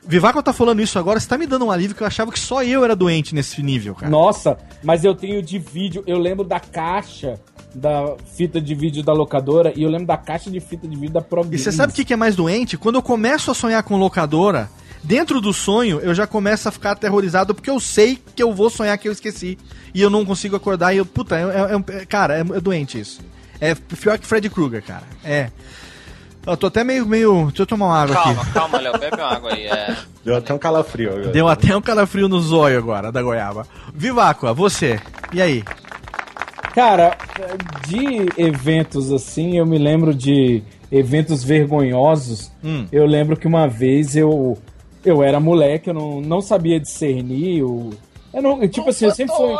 Vivaco 0.05 0.43
tá 0.43 0.53
falando 0.53 0.81
isso 0.81 0.99
agora, 0.99 1.21
você 1.21 1.29
tá 1.29 1.39
me 1.39 1.47
dando 1.47 1.67
um 1.67 1.71
alívio 1.71 1.95
que 1.95 2.03
eu 2.03 2.07
achava 2.07 2.33
que 2.33 2.39
só 2.39 2.63
eu 2.65 2.85
era 2.85 2.97
doente 2.97 3.35
nesse 3.35 3.63
nível, 3.63 3.95
cara. 3.95 4.11
Nossa, 4.11 4.59
mas 4.83 5.05
eu 5.05 5.15
tenho 5.15 5.41
de 5.41 5.59
vídeo, 5.59 6.03
eu 6.07 6.19
lembro 6.19 6.45
da 6.45 6.59
caixa 6.59 7.39
da 7.75 8.17
fita 8.37 8.61
de 8.61 8.75
vídeo 8.75 9.03
da 9.03 9.13
locadora 9.13 9.73
e 9.77 9.83
eu 9.83 9.89
lembro 9.89 10.07
da 10.07 10.17
caixa 10.17 10.51
de 10.51 10.61
fita 10.61 10.87
de 10.89 10.97
vídeo 10.97 11.13
da 11.13 11.21
Pro 11.21 11.47
E 11.51 11.59
você 11.59 11.73
sabe 11.73 11.93
o 11.93 11.95
que, 11.97 12.05
que 12.05 12.13
é 12.13 12.17
mais 12.17 12.35
doente? 12.35 12.77
Quando 12.77 12.97
eu 12.97 13.03
começo 13.03 13.51
a 13.51 13.55
sonhar 13.55 13.83
com 13.83 13.97
locadora, 13.97 14.69
dentro 15.03 15.41
do 15.41 15.53
sonho 15.53 16.01
eu 16.01 16.15
já 16.15 16.27
começo 16.27 16.69
a 16.69 16.73
ficar 16.73 16.93
aterrorizado 16.93 17.55
porque 17.55 17.71
eu 17.71 17.81
sei 17.81 18.19
que 18.35 18.43
eu 18.43 18.53
vou 18.53 18.71
sonhar 18.71 18.97
que 18.99 19.09
eu 19.09 19.13
esqueci. 19.13 19.59
E 19.95 20.01
eu 20.01 20.09
não 20.09 20.25
consigo 20.25 20.57
acordar 20.57 20.95
e 20.95 20.99
eu. 20.99 21.05
Puta, 21.07 21.37
é, 21.37 21.43
é- 21.43 22.01
é- 22.03 22.07
cara, 22.07 22.37
é, 22.39 22.41
é 22.41 22.61
doente 22.61 22.99
isso. 22.99 23.21
É 23.61 23.75
pior 23.75 24.19
que 24.19 24.27
Freddy 24.27 24.49
Krueger, 24.49 24.83
cara. 24.83 25.03
É. 25.23 25.51
Eu 26.47 26.57
tô 26.57 26.67
até 26.67 26.83
meio. 26.83 27.07
meio 27.07 27.47
deixa 27.49 27.63
eu 27.63 27.67
tomar 27.67 27.87
uma 27.87 28.03
água 28.03 28.17
Calma, 28.17 28.43
aqui. 28.43 28.53
calma, 28.53 28.81
Léo, 28.81 28.99
bebe 28.99 29.17
uma 29.17 29.33
água 29.35 29.53
aí. 29.55 29.67
É. 29.67 29.97
Deu 30.25 30.37
até 30.37 30.55
um 30.55 30.59
calafrio 30.59 31.11
agora. 31.11 31.29
Deu 31.29 31.49
até 31.49 31.77
um 31.77 31.81
calafrio 31.83 32.29
no 32.29 32.41
zóio 32.41 32.79
agora, 32.79 33.13
da 33.13 33.23
goiaba. 33.23 33.67
Viváqua, 33.95 34.53
você. 34.55 34.99
E 35.33 35.41
aí? 35.43 35.63
Cara, 36.75 37.17
de 37.87 38.29
eventos 38.43 39.13
assim, 39.13 39.59
eu 39.59 39.67
me 39.67 39.77
lembro 39.79 40.15
de 40.15 40.63
eventos 40.91 41.45
vergonhosos. 41.45 42.51
Hum. 42.65 42.87
Eu 42.91 43.05
lembro 43.05 43.37
que 43.37 43.47
uma 43.47 43.69
vez 43.69 44.17
eu 44.17 44.57
eu 45.05 45.23
era 45.23 45.41
moleque, 45.41 45.91
eu 45.91 45.95
não, 45.95 46.21
não 46.21 46.41
sabia 46.41 46.79
discernir 46.79 47.63
o 47.63 47.91
eu 48.33 48.41
não, 48.41 48.67
tipo 48.67 48.89
assim, 48.89 49.05
eu 49.05 49.15
sempre 49.15 49.35
fui 49.37 49.55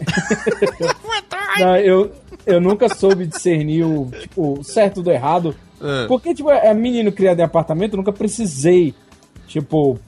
Não, 1.60 1.76
eu, 1.76 2.10
eu 2.46 2.60
nunca 2.60 2.88
soube 2.88 3.26
discernir 3.26 3.84
o, 3.84 4.10
tipo, 4.10 4.58
o 4.58 4.64
certo 4.64 5.02
do 5.02 5.10
errado. 5.10 5.54
É. 5.80 6.06
Porque, 6.06 6.34
tipo, 6.34 6.50
é 6.50 6.72
menino 6.72 7.12
criado 7.12 7.40
em 7.40 7.42
apartamento, 7.42 7.92
eu 7.92 7.98
nunca 7.98 8.12
precisei, 8.12 8.94
tipo, 9.46 9.98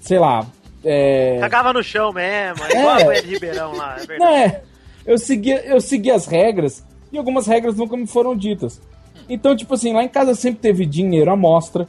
sei 0.00 0.18
lá. 0.18 0.44
É... 0.84 1.38
Cagava 1.40 1.72
no 1.72 1.82
chão 1.82 2.12
mesmo, 2.12 2.64
É. 2.64 2.80
igual 2.80 3.10
a 3.10 3.20
Ribeirão 3.20 3.72
lá, 3.76 3.96
é 4.00 4.06
verdade. 4.06 4.18
Não, 4.18 4.28
é. 4.28 4.62
Eu 5.06 5.18
seguia, 5.18 5.64
eu 5.64 5.80
seguia 5.80 6.14
as 6.16 6.26
regras 6.26 6.84
e 7.12 7.18
algumas 7.18 7.46
regras 7.46 7.76
nunca 7.76 7.96
me 7.96 8.06
foram 8.06 8.36
ditas. 8.36 8.80
Então, 9.28 9.54
tipo 9.54 9.74
assim, 9.74 9.92
lá 9.92 10.02
em 10.02 10.08
casa 10.08 10.34
sempre 10.34 10.60
teve 10.60 10.84
dinheiro 10.84 11.30
à 11.30 11.36
mostra. 11.36 11.88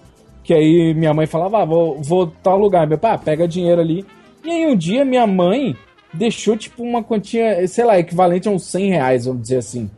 Que 0.50 0.54
aí 0.56 0.96
minha 0.96 1.14
mãe 1.14 1.28
falava, 1.28 1.62
ah, 1.62 1.66
vou, 1.66 2.02
vou 2.02 2.26
tal 2.42 2.58
lugar. 2.58 2.88
Meu 2.88 2.98
pai, 2.98 3.12
ah, 3.12 3.18
pega 3.20 3.48
dinheiro 3.48 3.80
ali. 3.80 4.04
E 4.44 4.50
aí 4.50 4.66
um 4.66 4.76
dia 4.76 5.06
minha 5.06 5.28
mãe 5.28 5.78
deixou, 6.12 6.58
tipo, 6.58 6.82
uma 6.82 7.04
quantia, 7.04 7.68
sei 7.68 7.86
lá, 7.86 8.00
equivalente 8.00 8.48
a 8.48 8.52
uns 8.52 8.64
100 8.64 8.90
reais, 8.90 9.26
vamos 9.26 9.44
dizer 9.44 9.58
assim, 9.58 9.92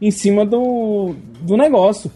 em 0.00 0.10
cima 0.10 0.46
do, 0.46 1.14
do 1.42 1.58
negócio. 1.58 2.10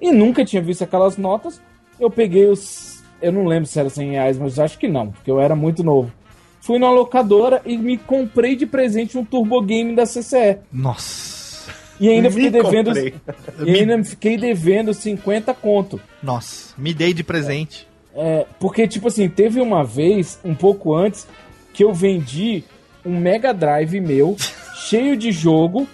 E 0.00 0.10
nunca 0.10 0.42
tinha 0.42 0.62
visto 0.62 0.84
aquelas 0.84 1.18
notas. 1.18 1.60
Eu 2.00 2.10
peguei 2.10 2.46
os. 2.46 3.04
Eu 3.20 3.30
não 3.30 3.44
lembro 3.44 3.66
se 3.68 3.78
era 3.78 3.90
100 3.90 4.12
reais, 4.12 4.38
mas 4.38 4.58
acho 4.58 4.78
que 4.78 4.88
não, 4.88 5.10
porque 5.10 5.30
eu 5.30 5.38
era 5.38 5.54
muito 5.54 5.84
novo. 5.84 6.10
Fui 6.62 6.78
numa 6.78 6.92
locadora 6.92 7.60
e 7.66 7.76
me 7.76 7.98
comprei 7.98 8.56
de 8.56 8.64
presente 8.64 9.18
um 9.18 9.24
Turbo 9.24 9.60
Game 9.60 9.94
da 9.94 10.06
CCE. 10.06 10.60
Nossa. 10.72 11.43
E 12.00 12.08
ainda 12.08 12.28
Me 12.28 12.34
fiquei 12.34 12.50
devendo. 12.50 12.86
comprei. 12.86 13.14
E 13.64 13.70
ainda 13.78 14.04
fiquei 14.04 14.36
devendo 14.36 14.92
50 14.92 15.54
conto. 15.54 16.00
Nossa. 16.22 16.74
Me 16.76 16.92
dei 16.92 17.14
de 17.14 17.22
presente. 17.22 17.86
É, 18.14 18.46
porque, 18.58 18.86
tipo 18.88 19.08
assim, 19.08 19.28
teve 19.28 19.60
uma 19.60 19.84
vez, 19.84 20.38
um 20.44 20.54
pouco 20.54 20.94
antes, 20.94 21.26
que 21.72 21.82
eu 21.84 21.92
vendi 21.92 22.64
um 23.04 23.18
Mega 23.18 23.52
Drive 23.52 24.00
meu, 24.00 24.36
cheio 24.74 25.16
de 25.16 25.30
jogo, 25.32 25.86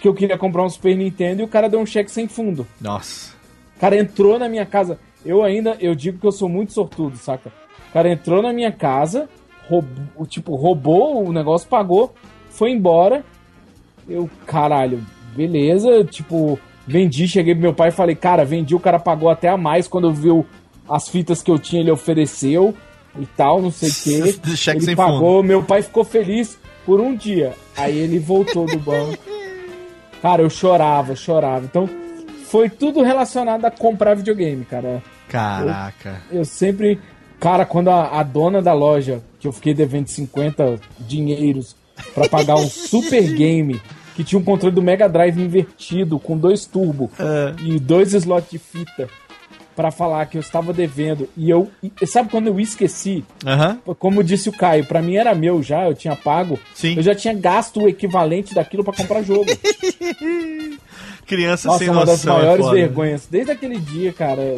que 0.00 0.08
eu 0.08 0.14
queria 0.14 0.38
comprar 0.38 0.64
um 0.64 0.68
Super 0.70 0.96
Nintendo 0.96 1.42
e 1.42 1.44
o 1.44 1.48
cara 1.48 1.68
deu 1.68 1.80
um 1.80 1.86
cheque 1.86 2.10
sem 2.10 2.26
fundo. 2.28 2.66
Nossa. 2.80 3.32
O 3.76 3.80
cara 3.80 3.96
entrou 3.98 4.38
na 4.38 4.48
minha 4.48 4.64
casa. 4.66 4.98
Eu 5.24 5.42
ainda, 5.42 5.76
eu 5.80 5.94
digo 5.94 6.18
que 6.18 6.26
eu 6.26 6.32
sou 6.32 6.48
muito 6.48 6.72
sortudo, 6.72 7.16
saca? 7.16 7.52
O 7.90 7.92
cara 7.92 8.10
entrou 8.10 8.40
na 8.40 8.52
minha 8.52 8.72
casa, 8.72 9.28
roubou, 9.68 10.26
tipo, 10.26 10.54
roubou 10.54 11.26
o 11.26 11.32
negócio, 11.32 11.68
pagou, 11.68 12.14
foi 12.48 12.70
embora. 12.70 13.24
Eu, 14.10 14.28
caralho, 14.44 15.00
beleza, 15.36 16.04
tipo, 16.04 16.58
vendi, 16.84 17.28
cheguei 17.28 17.54
pro 17.54 17.62
meu 17.62 17.72
pai 17.72 17.90
e 17.90 17.92
falei, 17.92 18.16
cara, 18.16 18.44
vendi, 18.44 18.74
o 18.74 18.80
cara 18.80 18.98
pagou 18.98 19.30
até 19.30 19.48
a 19.48 19.56
mais 19.56 19.86
quando 19.86 20.12
viu 20.12 20.44
as 20.88 21.08
fitas 21.08 21.40
que 21.40 21.50
eu 21.50 21.58
tinha, 21.58 21.80
ele 21.80 21.92
ofereceu 21.92 22.74
e 23.18 23.24
tal, 23.24 23.62
não 23.62 23.70
sei 23.70 23.88
o 23.88 23.94
quê. 23.94 24.40
Cheque 24.56 24.78
ele 24.78 24.84
sem 24.86 24.96
pagou, 24.96 25.44
meu 25.44 25.62
pai 25.62 25.82
ficou 25.82 26.04
feliz 26.04 26.58
por 26.84 27.00
um 27.00 27.14
dia. 27.14 27.54
Aí 27.76 27.96
ele 27.96 28.18
voltou 28.18 28.66
do 28.66 28.78
banco. 28.78 29.16
Cara, 30.20 30.42
eu 30.42 30.50
chorava, 30.50 31.14
chorava. 31.14 31.64
Então, 31.64 31.88
foi 32.44 32.68
tudo 32.68 33.00
relacionado 33.02 33.64
a 33.64 33.70
comprar 33.70 34.14
videogame, 34.14 34.66
cara. 34.66 35.02
Caraca. 35.28 36.20
Eu 36.30 36.44
sempre. 36.44 37.00
Cara, 37.38 37.64
quando 37.64 37.88
a, 37.88 38.20
a 38.20 38.22
dona 38.22 38.60
da 38.60 38.74
loja, 38.74 39.22
que 39.38 39.48
eu 39.48 39.52
fiquei 39.52 39.72
devendo 39.72 40.08
50 40.08 40.78
dinheiros 40.98 41.74
pra 42.12 42.28
pagar 42.28 42.56
um 42.56 42.66
super 42.68 43.22
game 43.34 43.80
que 44.20 44.24
tinha 44.24 44.38
um 44.38 44.44
controle 44.44 44.74
do 44.74 44.82
Mega 44.82 45.08
Drive 45.08 45.40
invertido 45.40 46.18
com 46.18 46.36
dois 46.36 46.66
turbo 46.66 47.10
e 47.64 47.78
dois 47.80 48.12
slots 48.12 48.50
de 48.50 48.58
fita 48.58 49.08
pra 49.74 49.90
falar 49.90 50.26
que 50.26 50.36
eu 50.36 50.40
estava 50.40 50.74
devendo 50.74 51.26
e 51.34 51.48
eu 51.48 51.70
e 52.02 52.06
sabe 52.06 52.28
quando 52.28 52.48
eu 52.48 52.60
esqueci 52.60 53.24
Aham. 53.46 53.78
como 53.98 54.22
disse 54.22 54.48
o 54.50 54.52
Caio 54.52 54.84
pra 54.84 55.00
mim 55.00 55.14
era 55.14 55.34
meu 55.34 55.62
já 55.62 55.86
eu 55.86 55.94
tinha 55.94 56.14
pago 56.14 56.58
Sim. 56.74 56.96
eu 56.96 57.02
já 57.02 57.14
tinha 57.14 57.32
gasto 57.32 57.80
o 57.80 57.88
equivalente 57.88 58.52
daquilo 58.54 58.84
pra 58.84 58.92
comprar 58.92 59.22
jogo 59.22 59.46
Criança 61.26 61.68
nossa 61.68 61.78
sem 61.78 61.88
é 61.88 61.92
uma 61.92 62.04
das 62.04 62.24
noção. 62.24 62.36
é 62.38 62.42
maiores 62.42 62.64
foda. 62.66 62.76
vergonhas 62.76 63.26
desde 63.30 63.52
aquele 63.52 63.78
dia 63.78 64.12
cara 64.12 64.56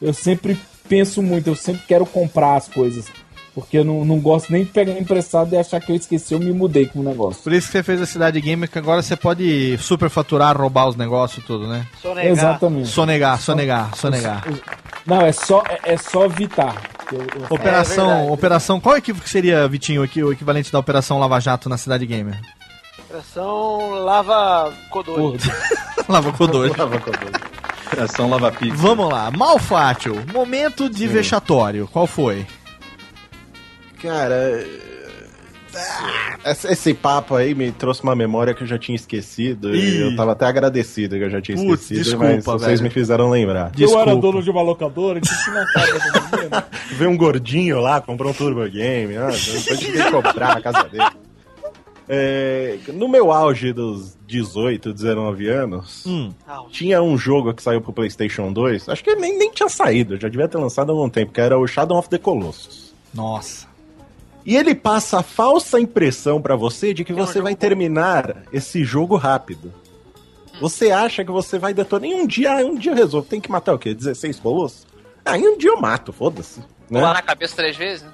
eu 0.00 0.12
sempre 0.12 0.56
penso 0.88 1.22
muito 1.22 1.48
eu 1.48 1.56
sempre 1.56 1.82
quero 1.88 2.06
comprar 2.06 2.54
as 2.56 2.68
coisas 2.68 3.06
porque 3.56 3.78
eu 3.78 3.84
não, 3.84 4.04
não 4.04 4.20
gosto 4.20 4.52
nem 4.52 4.62
de 4.64 4.70
pegar 4.70 4.92
emprestado 4.92 5.52
e 5.52 5.56
achar 5.56 5.80
que 5.80 5.90
eu 5.90 5.96
esqueci 5.96 6.34
eu 6.34 6.38
me 6.38 6.52
mudei 6.52 6.84
com 6.86 7.00
o 7.00 7.02
negócio 7.02 7.42
Por 7.42 7.52
isso 7.54 7.66
que 7.68 7.72
você 7.72 7.82
fez 7.82 8.00
a 8.02 8.06
cidade 8.06 8.38
gamer, 8.40 8.70
que 8.70 8.78
agora 8.78 9.02
você 9.02 9.16
pode 9.16 9.76
superfaturar, 9.78 10.56
roubar 10.56 10.86
os 10.88 10.94
negócios 10.94 11.42
tudo, 11.44 11.66
né? 11.66 11.86
Sonegar. 12.02 12.30
exatamente 12.32 12.88
Sonegar, 12.88 13.40
sonegar, 13.40 13.96
sonegar. 13.96 14.44
não 15.06 15.22
é 15.22 15.32
só 15.32 15.62
é, 15.68 15.94
é 15.94 15.96
só 15.96 16.26
evitar 16.26 16.74
Eu- 17.10 17.20
eu- 17.20 17.46
Operação, 17.50 18.10
É 18.28 18.30
operação, 18.30 18.78
qual 18.78 18.96
equipe 18.96 19.20
que 19.20 19.30
seria, 19.30 19.66
Vitinho, 19.66 20.02
aqui, 20.02 20.22
o 20.22 20.32
equivalente 20.32 20.70
da 20.70 20.78
Operação 20.78 21.18
Lava 21.18 21.40
Jato 21.40 21.68
na 21.68 21.78
cidade 21.78 22.04
gamer? 22.04 22.38
Operação 23.08 23.90
Lava 24.04 24.72
Codori. 24.90 25.22
Gordo. 25.22 25.44
Lava 26.08 26.32
Codori. 26.32 26.72
Operação 27.86 28.28
Lava 28.28 28.50
Pizza. 28.52 28.76
Vamos 28.76 29.08
lá, 29.08 29.30
Malfátio, 29.30 30.22
momento 30.32 30.90
de 30.90 31.06
vexatório, 31.06 31.88
qual 31.92 32.06
foi? 32.06 32.44
Cara. 34.00 34.64
Esse, 36.44 36.68
esse 36.72 36.94
papo 36.94 37.34
aí 37.34 37.54
me 37.54 37.70
trouxe 37.70 38.02
uma 38.02 38.14
memória 38.14 38.54
que 38.54 38.62
eu 38.62 38.66
já 38.66 38.78
tinha 38.78 38.96
esquecido. 38.96 39.74
Ih. 39.74 39.98
E 39.98 40.00
eu 40.00 40.16
tava 40.16 40.32
até 40.32 40.46
agradecido 40.46 41.16
que 41.16 41.24
eu 41.24 41.30
já 41.30 41.40
tinha 41.42 41.56
Putz, 41.56 41.82
esquecido, 41.90 42.02
desculpa, 42.04 42.24
mas 42.34 42.44
vocês 42.44 42.80
velho. 42.80 42.82
me 42.84 42.90
fizeram 42.90 43.28
lembrar. 43.30 43.70
Desculpa. 43.72 44.42
de 44.42 44.50
uma 44.50 44.62
locadora 44.62 45.20
que 45.20 45.28
tinha 45.28 45.64
do 45.64 46.36
menino. 46.36 46.62
Veio 46.96 47.10
um 47.10 47.16
gordinho 47.16 47.80
lá, 47.80 48.00
comprou 48.00 48.30
um 48.30 48.34
Turbo 48.34 48.66
Game. 48.70 49.16
Ah, 49.16 49.26
depois 49.26 49.78
tive 49.78 50.02
que 50.02 50.10
comprar 50.10 50.54
na 50.54 50.62
casa 50.62 50.84
dele. 50.84 51.04
É, 52.08 52.78
no 52.94 53.08
meu 53.08 53.32
auge 53.32 53.72
dos 53.72 54.16
18, 54.28 54.92
19 54.92 55.48
anos, 55.48 56.04
Hum. 56.06 56.32
tinha 56.70 57.02
um 57.02 57.18
jogo 57.18 57.52
que 57.52 57.62
saiu 57.62 57.80
pro 57.80 57.92
PlayStation 57.92 58.52
2. 58.52 58.88
Acho 58.88 59.02
que 59.02 59.14
nem, 59.16 59.36
nem 59.36 59.50
tinha 59.50 59.68
saído, 59.68 60.16
já 60.16 60.28
devia 60.28 60.46
ter 60.46 60.56
lançado 60.58 60.90
há 60.90 60.94
algum 60.94 61.08
tempo, 61.10 61.32
que 61.32 61.40
era 61.40 61.58
o 61.58 61.66
Shadow 61.66 61.98
of 61.98 62.08
the 62.08 62.18
Colossus. 62.18 62.94
Nossa. 63.12 63.66
E 64.46 64.56
ele 64.56 64.74
passa 64.76 65.18
a 65.18 65.22
falsa 65.24 65.80
impressão 65.80 66.40
pra 66.40 66.54
você 66.54 66.94
de 66.94 67.04
que 67.04 67.12
você 67.12 67.40
vai 67.42 67.56
terminar 67.56 68.44
esse 68.52 68.84
jogo 68.84 69.16
rápido. 69.16 69.72
Você 70.60 70.90
acha 70.92 71.24
que 71.24 71.30
você 71.32 71.58
vai 71.58 71.74
detonar. 71.74 72.08
Em 72.08 72.14
um 72.14 72.26
dia, 72.26 72.52
ah, 72.52 72.64
um 72.64 72.76
dia 72.76 72.92
eu 72.92 72.96
resolvo. 72.96 73.26
Tem 73.28 73.40
que 73.40 73.50
matar 73.50 73.74
o 73.74 73.78
quê? 73.78 73.92
16 73.92 74.38
colossos? 74.38 74.86
Ah, 75.24 75.36
em 75.36 75.46
um 75.48 75.58
dia 75.58 75.70
eu 75.70 75.80
mato, 75.80 76.12
foda-se. 76.12 76.60
né? 76.88 77.00
Pular 77.00 77.12
na 77.14 77.22
cabeça 77.22 77.56
três 77.56 77.76
vezes? 77.76 78.04
né? 78.04 78.12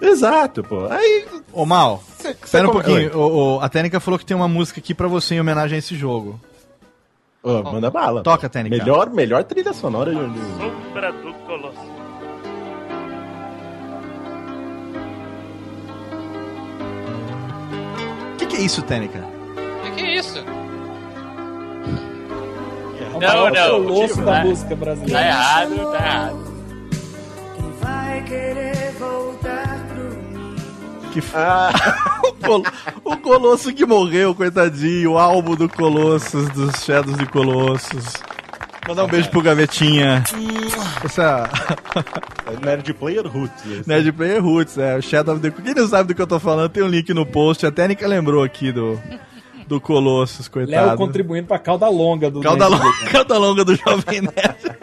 Exato, 0.00 0.62
pô. 0.62 0.86
Aí. 0.86 1.26
Ô, 1.52 1.66
Mal, 1.66 2.02
cê 2.16 2.30
espera 2.30 2.66
um 2.68 2.72
come- 2.72 2.84
pouquinho. 2.84 3.18
O, 3.18 3.56
o- 3.56 3.60
a 3.60 3.68
Técnica 3.68 4.00
falou 4.00 4.18
que 4.18 4.24
tem 4.24 4.34
uma 4.36 4.48
música 4.48 4.80
aqui 4.80 4.94
pra 4.94 5.06
você 5.08 5.34
em 5.34 5.40
homenagem 5.40 5.74
a 5.76 5.78
esse 5.80 5.94
jogo. 5.96 6.40
Ô, 7.42 7.62
manda 7.64 7.90
bala. 7.90 8.22
Toca, 8.22 8.48
Técnica. 8.48 8.76
Melhor, 8.82 9.10
melhor 9.10 9.42
trilha 9.44 9.72
sonora 9.74 10.12
de 10.12 10.16
um 10.18 10.32
Sombra 10.58 11.12
do 11.12 11.34
isso, 18.64 18.82
Técnica? 18.82 19.24
Que 19.84 19.90
que 19.92 20.00
é 20.02 20.18
isso? 20.18 20.38
É 23.00 23.04
o 23.16 23.20
Não, 23.20 23.20
maior 23.20 23.52
não. 23.52 23.84
colosso 23.84 24.22
da 24.22 24.32
Tá- 24.32 24.44
música 24.44 24.68
Tá 24.70 24.76
brasileira. 24.76 25.20
errado, 25.28 25.92
tá 25.92 25.98
errado. 26.06 26.52
Vai 27.80 28.22
querer 28.24 28.92
voltar 28.98 29.86
pro 29.88 31.10
Que 31.10 31.18
f... 31.20 31.34
o, 32.24 32.32
Col- 32.46 32.62
o 33.04 33.16
Colosso 33.18 33.72
que 33.74 33.84
morreu, 33.84 34.34
coitadinho. 34.34 35.12
O 35.12 35.18
álbum 35.18 35.54
do 35.56 35.68
Colossus, 35.68 36.48
dos 36.50 36.76
Shadows 36.84 37.18
de 37.18 37.26
Colossus. 37.26 38.14
Mandar 38.88 39.04
um 39.04 39.08
beijo 39.08 39.30
pro 39.30 39.40
Gavetinha. 39.42 40.24
Essa 41.04 41.48
Nerd 42.62 42.92
Player 42.94 43.26
Roots. 43.26 43.64
esse. 43.64 43.88
Nerd 43.88 44.12
Player 44.12 44.42
Roots, 44.42 44.76
é. 44.76 44.96
O 44.96 45.02
Shadow 45.02 45.34
of 45.36 45.42
the 45.42 45.50
Quem 45.62 45.74
não 45.74 45.86
sabe 45.86 46.08
do 46.08 46.14
que 46.14 46.22
eu 46.22 46.26
tô 46.26 46.40
falando, 46.40 46.68
tem 46.68 46.82
um 46.82 46.88
link 46.88 47.12
no 47.14 47.24
post. 47.24 47.64
A 47.64 47.70
Técnica 47.70 48.06
lembrou 48.08 48.42
aqui 48.42 48.72
do, 48.72 49.00
do 49.68 49.80
Colossus, 49.80 50.48
coitado. 50.48 50.86
Léo 50.88 50.96
contribuindo 50.96 51.46
pra 51.46 51.58
cauda 51.58 51.88
longa 51.88 52.30
do 52.30 52.40
Cauda 52.40 52.68
Nerd 52.68 52.82
longa, 52.82 53.06
cauda 53.10 53.38
longa 53.38 53.64
do 53.64 53.76
Jovem 53.76 54.22
Nerd. 54.22 54.76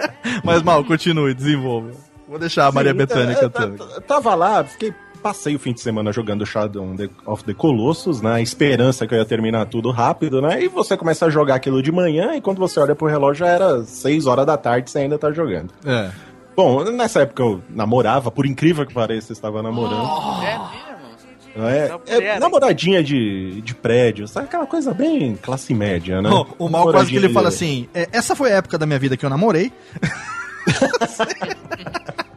Mas 0.43 0.63
mal, 0.63 0.83
continue, 0.85 1.33
desenvolva. 1.33 1.91
Vou 2.27 2.39
deixar 2.39 2.67
a 2.67 2.71
Maria 2.71 2.91
Sim, 2.93 2.97
é, 3.45 3.49
tá- 3.49 3.67
tá- 3.67 4.01
Tava 4.01 4.35
lá, 4.35 4.63
fiquei. 4.63 4.93
Passei 5.21 5.55
o 5.55 5.59
fim 5.59 5.73
de 5.73 5.81
semana 5.81 6.11
jogando 6.13 6.45
Shadow 6.45 6.95
of 7.25 7.43
the 7.43 7.53
Colossus, 7.53 8.21
na 8.21 8.41
esperança 8.41 9.05
que 9.05 9.13
eu 9.13 9.17
ia 9.19 9.25
terminar 9.25 9.65
tudo 9.65 9.91
rápido, 9.91 10.41
né? 10.41 10.63
E 10.63 10.67
você 10.69 10.95
começa 10.95 11.25
a 11.25 11.29
jogar 11.29 11.55
aquilo 11.55 11.81
de 11.83 11.91
manhã, 11.91 12.35
e 12.35 12.41
quando 12.41 12.57
você 12.57 12.79
olha 12.79 12.95
pro 12.95 13.07
relógio 13.07 13.45
já 13.45 13.51
era 13.51 13.83
6 13.83 14.25
horas 14.27 14.45
da 14.45 14.55
tarde 14.57 14.89
e 14.89 14.91
você 14.91 14.99
ainda 14.99 15.17
tá 15.17 15.31
jogando. 15.31 15.73
É. 15.85 16.09
Bom, 16.55 16.83
nessa 16.91 17.21
época 17.21 17.43
eu 17.43 17.61
namorava, 17.69 18.31
por 18.31 18.45
incrível 18.45 18.85
que 18.85 18.93
pareça, 18.93 19.31
eu 19.31 19.33
estava 19.33 19.61
namorando. 19.61 20.07
É 20.43 20.51
mesmo? 20.51 20.69
Não 21.55 21.67
é, 21.67 21.89
é 22.07 22.39
namoradinha 22.39 23.03
de, 23.03 23.59
de 23.61 23.75
prédio, 23.75 24.27
sabe? 24.27 24.45
Aquela 24.45 24.65
coisa 24.67 24.93
bem 24.93 25.35
classe 25.35 25.73
média, 25.73 26.21
né? 26.21 26.29
Ó, 26.31 26.45
o 26.57 26.69
mal 26.69 26.83
quase 26.91 27.09
que 27.09 27.17
ele 27.17 27.27
Namoradinha 27.27 27.33
fala 27.33 27.49
de- 27.49 27.55
assim: 27.55 27.89
"É, 27.93 28.07
essa 28.13 28.35
foi 28.35 28.51
a 28.53 28.57
época 28.57 28.77
da 28.77 28.85
minha 28.85 28.99
vida 28.99 29.17
que 29.17 29.25
eu 29.25 29.29
namorei. 29.29 29.71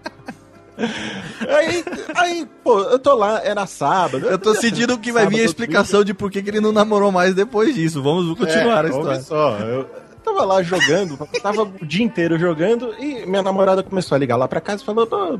Aí, 1.48 1.84
aí, 2.14 2.48
pô, 2.62 2.80
eu 2.80 2.98
tô 2.98 3.14
lá, 3.14 3.40
era 3.44 3.66
sábado. 3.66 4.26
Eu 4.26 4.38
tô 4.38 4.54
sentindo 4.54 4.98
que 4.98 5.12
vai 5.12 5.26
vir 5.26 5.40
a 5.40 5.44
explicação 5.44 6.04
de 6.04 6.14
por 6.14 6.30
que, 6.30 6.42
que 6.42 6.50
ele 6.50 6.60
não 6.60 6.72
namorou 6.72 7.10
mais 7.12 7.34
depois 7.34 7.74
disso. 7.74 8.02
Vamos 8.02 8.36
continuar 8.38 8.84
É, 8.84 8.88
a 8.88 8.90
história. 8.90 9.10
ouve 9.10 9.22
só, 9.24 9.58
eu 9.58 9.86
tava 10.24 10.44
lá 10.44 10.62
jogando, 10.62 11.18
tava 11.42 11.62
o 11.62 11.86
dia 11.86 12.04
inteiro 12.04 12.38
jogando 12.38 12.94
e 12.98 13.26
minha 13.26 13.42
namorada 13.42 13.82
começou 13.82 14.14
a 14.14 14.18
ligar 14.18 14.36
lá 14.36 14.46
pra 14.46 14.60
casa 14.60 14.82
e 14.82 14.86
falou: 14.86 15.06
"Pô, 15.06 15.38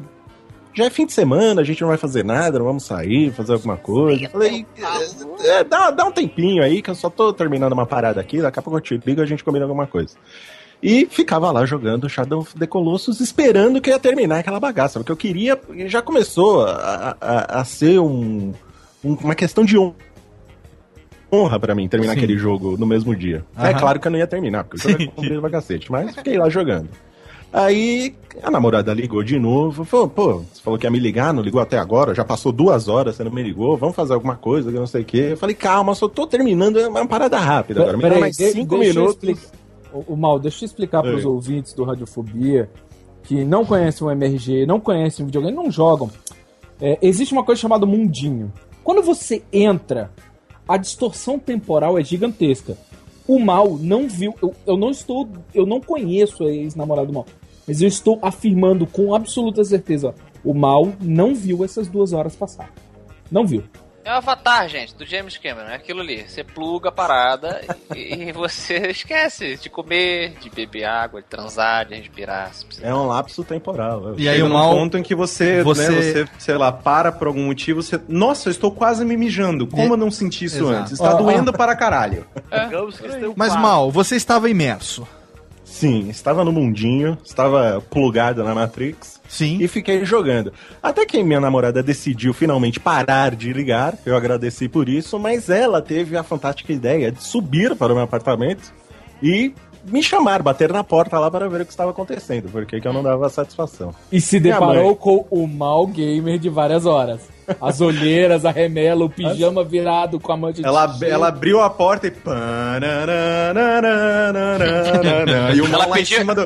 já 0.74 0.86
é 0.86 0.90
fim 0.90 1.06
de 1.06 1.12
semana, 1.12 1.60
a 1.60 1.64
gente 1.64 1.81
não 1.82 1.89
vai 1.89 1.98
fazer 1.98 2.24
nada, 2.24 2.59
não 2.59 2.66
vamos 2.66 2.85
sair, 2.85 3.31
fazer 3.32 3.52
alguma 3.52 3.77
coisa. 3.77 4.24
Eu 4.24 4.31
Falei, 4.31 4.66
é, 5.44 5.48
é, 5.59 5.64
dá, 5.64 5.90
dá 5.90 6.05
um 6.05 6.10
tempinho 6.10 6.62
aí 6.64 6.81
que 6.82 6.90
eu 6.90 6.94
só 6.94 7.10
tô 7.10 7.32
terminando 7.32 7.73
uma 7.73 7.86
parada 7.86 8.20
aqui, 8.20 8.40
daqui 8.40 8.59
a 8.59 8.62
pouco 8.62 8.78
eu 8.78 8.81
te 8.81 9.01
ligo 9.05 9.20
e 9.20 9.23
a 9.23 9.27
gente 9.27 9.44
combina 9.44 9.64
alguma 9.66 9.86
coisa. 9.86 10.14
E 10.82 11.06
ficava 11.06 11.50
lá 11.52 11.64
jogando 11.64 12.09
Shadow 12.09 12.40
of 12.40 12.59
the 12.59 12.66
Colossus, 12.66 13.20
esperando 13.20 13.80
que 13.80 13.90
ia 13.90 13.98
terminar 14.00 14.40
aquela 14.40 14.59
bagaça, 14.59 14.98
porque 14.98 15.12
eu 15.12 15.16
queria. 15.16 15.59
Já 15.86 16.02
começou 16.02 16.64
a, 16.66 17.16
a, 17.20 17.60
a 17.60 17.64
ser 17.64 18.00
um, 18.00 18.52
um- 19.04 19.14
uma 19.14 19.34
questão 19.34 19.64
de 19.64 19.78
honra 19.78 19.94
honra 21.34 21.59
pra 21.59 21.74
mim 21.74 21.88
terminar 21.88 22.12
Sim. 22.12 22.18
aquele 22.18 22.36
jogo 22.36 22.76
no 22.76 22.84
mesmo 22.84 23.16
dia. 23.16 23.42
É 23.56 23.68
Aham. 23.70 23.78
claro 23.78 23.98
que 24.00 24.06
eu 24.06 24.12
não 24.12 24.18
ia 24.18 24.26
terminar, 24.26 24.64
porque 24.64 24.86
o 24.86 24.90
jogo 24.90 25.02
é 25.02 25.06
comprido 25.06 25.40
pra 25.40 25.48
cacete, 25.50 25.90
mas 25.90 26.14
fiquei 26.14 26.36
lá 26.36 26.50
jogando. 26.50 26.88
Aí 27.50 28.14
a 28.42 28.50
namorada 28.50 28.92
ligou 28.92 29.22
de 29.22 29.38
novo, 29.38 29.82
falou, 29.84 30.09
pô, 30.09 30.32
você 30.52 30.60
falou 30.62 30.78
que 30.78 30.86
ia 30.86 30.90
me 30.90 30.98
ligar, 30.98 31.32
não 31.32 31.42
ligou 31.42 31.60
até 31.60 31.78
agora, 31.78 32.14
já 32.14 32.22
passou 32.24 32.50
duas 32.52 32.86
horas, 32.88 33.16
você 33.16 33.24
não 33.24 33.30
me 33.30 33.42
ligou, 33.42 33.78
vamos 33.78 33.96
fazer 33.96 34.12
alguma 34.12 34.36
coisa, 34.36 34.70
que 34.70 34.76
eu 34.76 34.80
não 34.80 34.86
sei 34.86 35.00
o 35.02 35.04
quê. 35.06 35.28
Eu 35.30 35.36
falei, 35.38 35.54
calma, 35.54 35.94
só 35.94 36.06
tô 36.06 36.26
terminando, 36.26 36.78
é 36.78 36.86
uma 36.88 37.06
parada 37.06 37.38
rápida 37.38 37.80
agora, 37.82 37.96
me 37.96 38.02
dá 38.10 38.18
mais 38.20 38.36
de- 38.36 38.50
cinco 38.52 38.74
eu 38.74 38.78
minutos. 38.80 39.12
explicar. 39.14 39.61
O, 39.93 40.14
o 40.14 40.16
Mal, 40.16 40.39
deixa 40.39 40.64
eu 40.64 40.66
explicar 40.66 41.02
para 41.02 41.14
os 41.14 41.24
ouvintes 41.24 41.73
do 41.73 41.85
Radiofobia 41.85 42.70
que 43.23 43.44
não 43.44 43.64
conhecem 43.64 44.06
o 44.06 44.10
MRG, 44.10 44.66
não 44.66 44.81
conhecem 44.81 45.23
o 45.23 45.27
videogame, 45.27 45.56
não 45.56 45.70
jogam. 45.70 46.10
É, 46.81 46.98
existe 47.01 47.32
uma 47.32 47.44
coisa 47.44 47.60
chamada 47.60 47.86
mundinho. 47.86 48.52
Quando 48.82 49.02
você 49.02 49.43
entra, 49.52 50.10
a 50.66 50.77
distorção 50.77 51.39
temporal 51.39 51.98
é 51.98 52.02
gigantesca. 52.02 52.77
O 53.27 53.39
Mal 53.39 53.78
não 53.78 54.09
viu. 54.09 54.35
Eu, 54.43 54.55
eu 54.66 54.77
não 54.77 54.90
estou. 54.90 55.28
Eu 55.55 55.64
não 55.64 55.81
conheço 55.81 56.44
a 56.44 56.51
ex-namorado 56.51 57.09
do 57.09 57.12
Mal. 57.12 57.27
Mas 57.66 57.81
eu 57.81 57.86
estou 57.86 58.19
afirmando 58.20 58.86
com 58.86 59.14
absoluta 59.14 59.62
certeza: 59.64 60.14
o 60.44 60.52
Mal 60.52 60.93
não 61.01 61.35
viu 61.35 61.64
essas 61.64 61.86
duas 61.86 62.12
horas 62.12 62.35
passar. 62.35 62.73
Não 63.31 63.47
viu. 63.47 63.62
É 64.05 64.11
o 64.12 64.16
Avatar, 64.16 64.69
gente, 64.69 64.95
do 64.97 65.07
James 65.07 65.39
Cameron. 65.39 65.69
É 65.69 65.74
aquilo 65.77 66.01
ali. 66.01 66.24
Você 66.29 66.43
pluga 66.43 66.89
a 66.89 66.93
parada 66.93 67.61
e, 67.95 68.29
e 68.29 68.33
você 68.35 68.89
esquece 68.91 69.57
de 69.57 69.70
comer, 69.70 70.35
de 70.41 70.51
beber 70.51 70.85
água, 70.85 71.23
de 71.23 71.29
transar, 71.29 71.87
de 71.87 71.95
respirar. 71.95 72.51
É 72.81 72.93
um 72.93 73.07
lapso 73.07 73.45
temporal. 73.45 74.15
E 74.19 74.29
aí 74.29 74.39
Chega 74.39 74.49
mal- 74.49 74.74
ponto 74.74 74.99
em 74.99 75.03
que 75.03 75.15
você, 75.15 75.62
você- 75.62 75.89
né, 75.89 76.03
você, 76.03 76.29
sei 76.39 76.57
lá, 76.57 76.73
para 76.73 77.12
por 77.12 77.29
algum 77.29 77.45
motivo, 77.47 77.83
você. 77.83 78.01
Nossa, 78.09 78.49
eu 78.49 78.51
estou 78.51 78.73
quase 78.73 79.05
me 79.05 79.16
mijando. 79.16 79.66
Como 79.66 79.93
eu 79.95 79.97
não 79.97 80.11
senti 80.11 80.47
isso 80.47 80.57
Exato. 80.65 80.73
antes? 80.73 80.93
Está 80.93 81.15
ó. 81.15 81.19
doendo 81.19 81.53
para 81.53 81.77
caralho. 81.77 82.27
Um 83.31 83.35
Mas 83.37 83.55
mal, 83.55 83.91
você 83.91 84.16
estava 84.16 84.51
imerso. 84.51 85.07
Sim, 85.73 86.11
estava 86.11 86.44
no 86.44 86.53
mundinho, 86.53 87.16
estava 87.24 87.82
plugado 87.90 88.44
na 88.44 88.55
Matrix. 88.55 89.19
Sim. 89.27 89.57
E 89.59 89.66
fiquei 89.66 90.05
jogando. 90.05 90.53
Até 90.82 91.07
que 91.07 91.23
minha 91.24 91.40
namorada 91.40 91.82
decidiu 91.82 92.35
finalmente 92.35 92.78
parar 92.78 93.35
de 93.35 93.55
ligar, 93.55 93.97
eu 94.05 94.15
agradeci 94.15 94.69
por 94.69 94.86
isso, 94.86 95.19
mas 95.19 95.49
ela 95.49 95.81
teve 95.81 96.15
a 96.15 96.23
fantástica 96.23 96.74
ideia 96.74 97.11
de 97.11 97.23
subir 97.24 97.74
para 97.74 97.90
o 97.90 97.97
meu 97.97 98.05
apartamento 98.05 98.70
e 99.23 99.55
me 99.86 100.03
chamar, 100.03 100.43
bater 100.43 100.70
na 100.70 100.85
porta 100.85 101.19
lá 101.19 101.31
para 101.31 101.49
ver 101.49 101.62
o 101.62 101.65
que 101.65 101.73
estava 101.73 101.90
acontecendo, 101.90 102.51
porque 102.53 102.78
que 102.78 102.86
eu 102.86 102.93
não 102.93 103.03
dava 103.03 103.28
satisfação. 103.31 103.94
E 104.12 104.20
se 104.20 104.39
Minha 104.39 104.55
deparou 104.55 104.89
mãe. 104.89 104.94
com 104.94 105.27
o 105.31 105.49
mal 105.49 105.86
gamer 105.86 106.39
de 106.39 106.51
várias 106.51 106.85
horas. 106.85 107.31
As 107.61 107.81
olheiras, 107.81 108.45
a 108.45 108.51
remela, 108.51 109.05
o 109.05 109.11
pijama 109.11 109.65
virado 109.65 110.19
com 110.20 110.33
a 110.33 110.37
mancha 110.37 110.62
de 110.62 110.66
Ela, 110.66 111.29
abriu 111.29 111.61
a 111.61 111.70
porta 111.70 112.07
e. 112.07 112.12
E 115.55 115.61
o 115.61 115.69
mal 115.69 115.89
lá 115.89 116.01
em 116.01 116.05
cima, 116.05 116.35
do, 116.35 116.45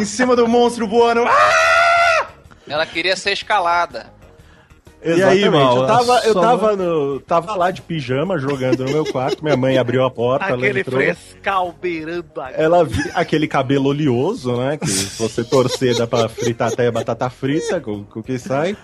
em 0.00 0.04
cima 0.04 0.36
do 0.36 0.46
monstro 0.48 0.88
voando. 0.88 1.24
Ah! 1.26 2.26
Ela 2.68 2.86
queria 2.86 3.16
ser 3.16 3.32
escalada. 3.32 4.12
E 5.04 5.22
aí, 5.22 5.42
Exatamente. 5.42 5.50
Mal, 5.50 5.76
eu 5.76 5.86
tava, 5.86 6.20
eu 6.24 6.34
tava, 6.34 6.76
no, 6.76 7.20
tava 7.20 7.54
lá 7.56 7.70
de 7.70 7.82
pijama 7.82 8.38
jogando 8.38 8.86
no 8.86 8.90
meu 8.90 9.04
quarto, 9.04 9.44
minha 9.44 9.54
mãe 9.56 9.76
abriu 9.76 10.02
a 10.02 10.10
porta, 10.10 10.46
ela 10.46 10.56
Aquele 10.56 10.80
entrou. 10.80 10.98
frescal 10.98 11.74
beirando 11.78 12.40
a 12.40 12.50
Ela 12.52 12.84
viu 12.84 13.04
aquele 13.14 13.46
cabelo 13.46 13.90
oleoso, 13.90 14.56
né? 14.56 14.78
Que 14.78 14.86
se 14.86 15.22
você 15.22 15.44
torcer 15.44 15.94
dá 15.94 16.06
pra 16.06 16.26
fritar 16.26 16.72
até 16.72 16.90
batata 16.90 17.28
frita 17.28 17.82
com, 17.82 18.02
com 18.04 18.20
o 18.20 18.22
que 18.22 18.38
sai. 18.38 18.74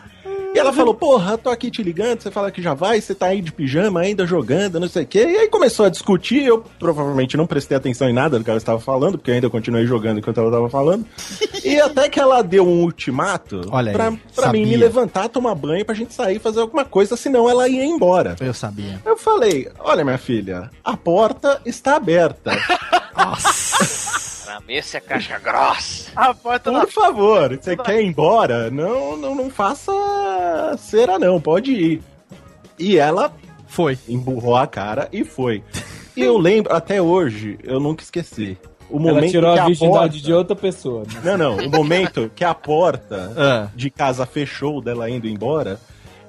E 0.52 0.59
ela 0.59 0.72
falou, 0.72 0.93
porra, 0.93 1.39
tô 1.39 1.48
aqui 1.48 1.70
te 1.70 1.82
ligando, 1.82 2.22
você 2.22 2.31
fala 2.31 2.51
que 2.51 2.60
já 2.60 2.74
vai, 2.74 3.01
você 3.01 3.14
tá 3.14 3.27
aí 3.27 3.40
de 3.40 3.52
pijama 3.52 4.01
ainda 4.01 4.27
jogando, 4.27 4.81
não 4.81 4.89
sei 4.89 5.05
o 5.05 5.06
quê. 5.06 5.20
E 5.20 5.36
aí 5.36 5.48
começou 5.48 5.86
a 5.86 5.89
discutir, 5.89 6.44
eu 6.44 6.64
provavelmente 6.78 7.36
não 7.36 7.47
prestei 7.47 7.77
atenção 7.77 8.09
em 8.09 8.12
nada 8.12 8.36
do 8.39 8.44
que 8.44 8.51
ela 8.51 8.59
estava 8.59 8.81
falando, 8.81 9.16
porque 9.16 9.31
eu 9.31 9.35
ainda 9.36 9.48
continuei 9.48 9.86
jogando 9.86 10.18
enquanto 10.18 10.40
ela 10.40 10.51
tava 10.51 10.68
falando. 10.68 11.06
E 11.64 11.81
até 11.81 12.09
que 12.09 12.18
ela 12.18 12.43
deu 12.43 12.66
um 12.66 12.82
ultimato 12.82 13.60
Olha 13.70 13.90
aí, 13.90 13.97
pra, 13.97 14.12
pra 14.35 14.52
mim 14.52 14.66
me 14.66 14.77
levantar, 14.77 15.28
tomar 15.28 15.55
banho 15.55 15.85
pra 15.85 15.94
gente 15.94 16.12
sair 16.12 16.36
e 16.36 16.40
fazer 16.40 16.60
alguma 16.60 16.85
coisa, 16.85 17.16
senão 17.16 17.48
ela 17.48 17.68
ia 17.68 17.85
embora. 17.85 18.35
Eu 18.40 18.52
sabia. 18.52 19.01
Eu 19.05 19.16
falei, 19.16 19.68
olha 19.78 20.05
minha 20.05 20.18
filha, 20.18 20.70
a 20.85 20.97
porta 20.97 21.60
está 21.64 21.97
aberta. 21.97 22.51
Pra 23.12 23.36
mim, 24.60 24.74
esse 24.74 24.97
é 24.97 25.01
caixa 25.01 25.39
grossa. 25.39 26.10
A 26.16 26.32
porta 26.35 26.72
da 26.72 26.81
Por 26.81 26.90
favor, 26.90 27.56
você 27.56 27.77
quer 27.77 28.01
ir 28.02 28.06
embora? 28.06 28.70
Não, 28.70 29.16
não, 29.16 29.35
não 29.35 29.51
faça 29.51 29.93
cera 30.78 31.18
não, 31.18 31.40
pode 31.40 31.72
ir. 31.72 32.02
E 32.78 32.97
ela 32.98 33.32
Foi. 33.68 33.97
Emburrou 34.09 34.56
a 34.56 34.66
cara 34.66 35.09
e 35.12 35.22
foi. 35.24 35.62
E 36.16 36.22
eu 36.22 36.36
lembro, 36.39 36.74
até 36.74 37.01
hoje, 37.01 37.56
eu 37.62 37.78
nunca 37.78 38.02
esqueci. 38.02 38.59
O 38.89 38.97
Ela 38.98 39.12
momento 39.14 39.31
tirou 39.31 39.52
que 39.55 39.60
a 39.60 39.66
virgindade 39.66 40.01
porta- 40.14 40.18
de 40.27 40.32
outra 40.32 40.56
pessoa. 40.56 41.05
né? 41.05 41.20
Não, 41.22 41.39
não. 41.56 41.66
O 41.66 41.70
momento 41.70 42.28
que 42.35 42.43
a 42.44 42.52
porta 42.52 43.32
Ah. 43.39 43.68
de 43.77 43.89
casa 43.90 44.27
fechou 44.27 44.81
dela 44.82 45.09
indo 45.09 45.28
embora 45.28 45.78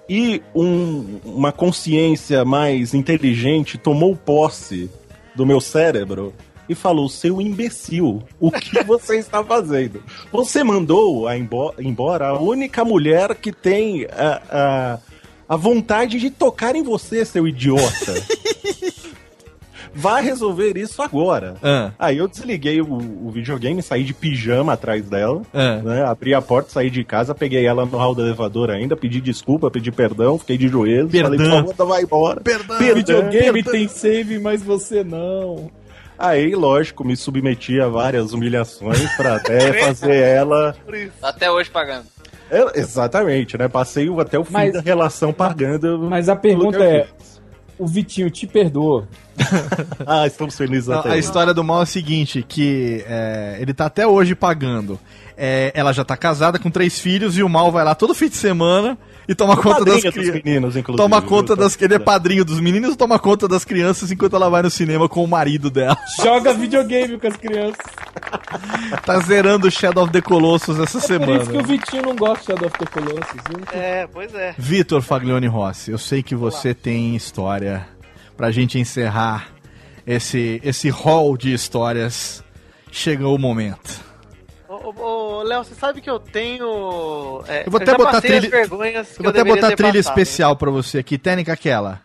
e 0.08 0.44
um- 0.54 1.20
uma 1.26 1.52
consciência 1.52 2.46
mais 2.46 2.94
inteligente 2.94 3.80
tomou 3.80 4.16
posse 4.16 4.92
do 5.34 5.44
meu 5.46 5.60
cérebro 5.60 6.32
e 6.72 6.76
falou: 6.76 7.10
seu 7.10 7.42
imbecil, 7.42 8.24
o 8.40 8.50
que 8.52 8.82
você 8.84 9.18
está 9.18 9.44
fazendo? 9.44 10.02
Você 10.32 10.64
mandou 10.64 11.28
a 11.28 11.38
embo- 11.38 11.74
embora 11.80 12.28
a 12.30 12.40
única 12.40 12.84
mulher 12.86 13.36
que 13.36 13.52
tem 13.52 14.06
a, 14.12 14.42
a, 14.50 15.00
a 15.54 15.56
vontade 15.58 16.20
de 16.20 16.30
tocar 16.30 16.76
em 16.76 16.84
você, 16.84 17.26
seu 17.26 17.48
idiota. 17.48 18.14
Vai 19.94 20.24
resolver 20.24 20.78
isso 20.78 21.02
agora. 21.02 21.56
Ah. 21.62 21.92
Aí 22.00 22.18
eu 22.18 22.26
desliguei 22.26 22.80
o, 22.80 22.94
o 22.94 23.30
videogame, 23.30 23.82
saí 23.82 24.06
de 24.06 24.14
pijama 24.14 24.72
atrás 24.72 25.04
dela, 25.10 25.42
Ah. 25.54 25.82
né? 25.84 26.06
Abri 26.06 26.34
a 26.34 26.42
porta, 26.42 26.70
saí 26.72 26.90
de 26.90 27.04
casa, 27.04 27.36
peguei 27.36 27.66
ela 27.66 27.86
no 27.86 27.98
hall 27.98 28.16
do 28.16 28.22
elevador 28.22 28.70
ainda, 28.72 28.96
pedi 28.96 29.20
desculpa, 29.20 29.70
pedi 29.70 29.92
perdão, 29.92 30.38
fiquei 30.40 30.58
de 30.58 30.70
joelhos, 30.70 31.12
falei, 31.12 31.38
por 31.38 31.46
Perdão. 31.46 31.68
favor, 31.74 31.88
vai 31.88 32.04
embora. 32.04 32.40
Perdão. 32.40 32.78
Videogame 32.78 33.64
tem 33.64 33.86
save, 33.90 34.40
mas 34.40 34.64
você 34.64 35.04
não. 35.04 35.70
Aí, 36.22 36.54
lógico, 36.56 37.04
me 37.04 37.16
submeti 37.18 37.80
a 37.82 37.88
várias 37.88 38.32
humilhações 38.34 39.10
pra 39.16 39.36
até 39.38 39.74
fazer 39.86 40.16
ela. 40.16 40.76
Até 41.22 41.50
hoje 41.52 41.70
pagando. 41.70 42.06
É, 42.50 42.80
exatamente, 42.80 43.58
né? 43.58 43.68
Passei 43.68 44.10
o- 44.10 44.20
até 44.20 44.38
o 44.38 44.44
fim 44.44 44.54
Mas- 44.54 44.74
da 44.74 44.82
relação 44.82 45.32
pagando. 45.34 45.98
Mas 46.10 46.28
a 46.30 46.36
pergunta 46.36 46.84
é: 46.84 47.08
o 47.78 47.88
Vitinho 47.88 48.30
te 48.30 48.46
perdoa? 48.46 49.08
Ah, 50.06 50.28
estamos 50.28 50.56
felizes 50.58 50.88
Não, 50.88 51.00
até 51.00 51.10
a 51.10 51.12
hoje. 51.14 51.22
história 51.22 51.54
do 51.54 51.64
mal 51.64 51.80
é 51.80 51.84
a 51.84 51.86
seguinte, 51.86 52.44
que 52.48 53.04
é, 53.08 53.58
ele 53.60 53.74
tá 53.74 53.86
até 53.86 54.06
hoje 54.06 54.36
pagando. 54.36 55.00
É, 55.38 55.72
ela 55.74 55.94
já 55.94 56.04
tá 56.04 56.16
casada 56.18 56.60
com 56.60 56.70
três 56.70 57.00
filhos 57.00 57.38
e 57.38 57.44
o 57.44 57.50
mal 57.50 57.72
vai 57.72 57.84
lá 57.84 57.96
todo 57.96 58.14
fim 58.14 58.28
de 58.30 58.36
semana 58.36 58.98
e 59.28 59.36
toma 59.36 59.56
conta 59.56 59.86
das 59.86 60.02
crianças. 60.02 60.44
meninos, 60.44 60.76
inclusive. 60.76 60.98
Toma 61.04 61.22
conta 61.22 61.56
viu? 61.56 61.64
das. 61.64 61.82
Ele 61.82 61.94
é 61.94 62.00
padrinho 62.00 62.44
dos 62.44 62.60
meninos, 62.60 62.96
toma 62.96 63.20
conta 63.20 63.48
das 63.48 63.64
crianças 63.64 64.12
enquanto 64.12 64.36
ela 64.36 64.50
vai 64.50 64.62
no 64.62 64.70
cinema 64.70 65.08
com 65.08 65.24
o 65.24 65.28
marido 65.28 65.70
dela. 65.70 65.98
Joga 66.22 66.54
videogame 66.54 67.18
com 67.18 67.28
as 67.28 67.36
crianças. 67.38 67.78
Tá 69.06 69.20
zerando 69.20 69.72
Shadow 69.72 70.04
of 70.04 70.12
the 70.12 70.22
Colossus 70.22 70.78
essa 70.80 70.98
É 71.14 71.20
por 71.20 71.30
isso 71.30 71.50
que 71.50 71.58
o 71.58 71.62
semana. 71.62 71.64
Vitinho 71.64 72.04
não 72.04 72.16
gosta 72.16 72.40
de 72.40 72.46
Shadow 72.48 72.68
of 72.68 72.78
the 72.78 72.86
Colossus. 72.86 73.42
viu? 73.48 73.60
É, 73.72 74.08
pois 74.12 74.34
é. 74.36 74.54
Vitor 74.58 75.02
Faglione 75.02 75.48
Rossi, 75.48 75.92
eu 75.92 75.98
sei 75.98 76.22
que 76.22 76.36
você 76.36 76.74
tem 76.74 77.16
história 77.16 77.88
pra 78.36 78.52
gente 78.52 78.78
encerrar 78.78 79.48
esse, 80.06 80.60
esse 80.64 80.90
hall 80.90 81.38
de 81.38 81.54
histórias. 81.54 82.44
Chegou 82.92 83.36
o 83.36 83.40
momento. 83.40 84.02
Ô, 84.98 85.44
Léo, 85.44 85.64
você 85.64 85.76
sabe 85.76 86.02
que 86.02 86.10
eu 86.10 86.20
tenho. 86.20 87.44
é, 87.48 87.66
Eu 87.66 87.72
vou 87.72 87.82
até 87.82 87.92
já 87.92 87.98
botar 87.98 88.22
trilha. 88.22 88.50
Eu 88.56 88.68
vou 88.70 88.82
até 89.30 89.44
botar 89.44 89.72
trilha 89.76 89.94
passado. 89.94 90.20
especial 90.20 90.56
pra 90.56 90.70
você 90.72 91.00
aqui. 91.00 91.18
Técnica 91.18 91.54
aquela. 91.54 92.02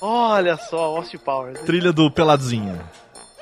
Olha 0.00 0.56
só, 0.56 0.96
Austin 0.96 1.18
Powers. 1.18 1.60
Trilha 1.60 1.92
do 1.92 2.10
Peladinha. 2.10 2.76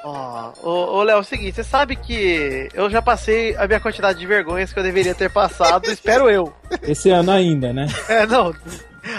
Ó, 0.04 0.52
ô, 0.62 0.70
ô, 0.98 1.02
Léo, 1.02 1.16
é 1.16 1.20
o 1.20 1.24
seguinte, 1.24 1.54
você 1.54 1.64
sabe 1.64 1.96
que 1.96 2.68
eu 2.74 2.88
já 2.90 3.00
passei 3.02 3.54
a 3.56 3.66
minha 3.66 3.80
quantidade 3.80 4.18
de 4.18 4.26
vergonhas 4.26 4.72
que 4.72 4.78
eu 4.78 4.82
deveria 4.82 5.14
ter 5.14 5.30
passado, 5.30 5.86
espero 5.92 6.28
eu. 6.30 6.52
Esse 6.82 7.10
ano 7.10 7.30
ainda, 7.32 7.72
né? 7.72 7.86
É, 8.08 8.26
não. 8.26 8.54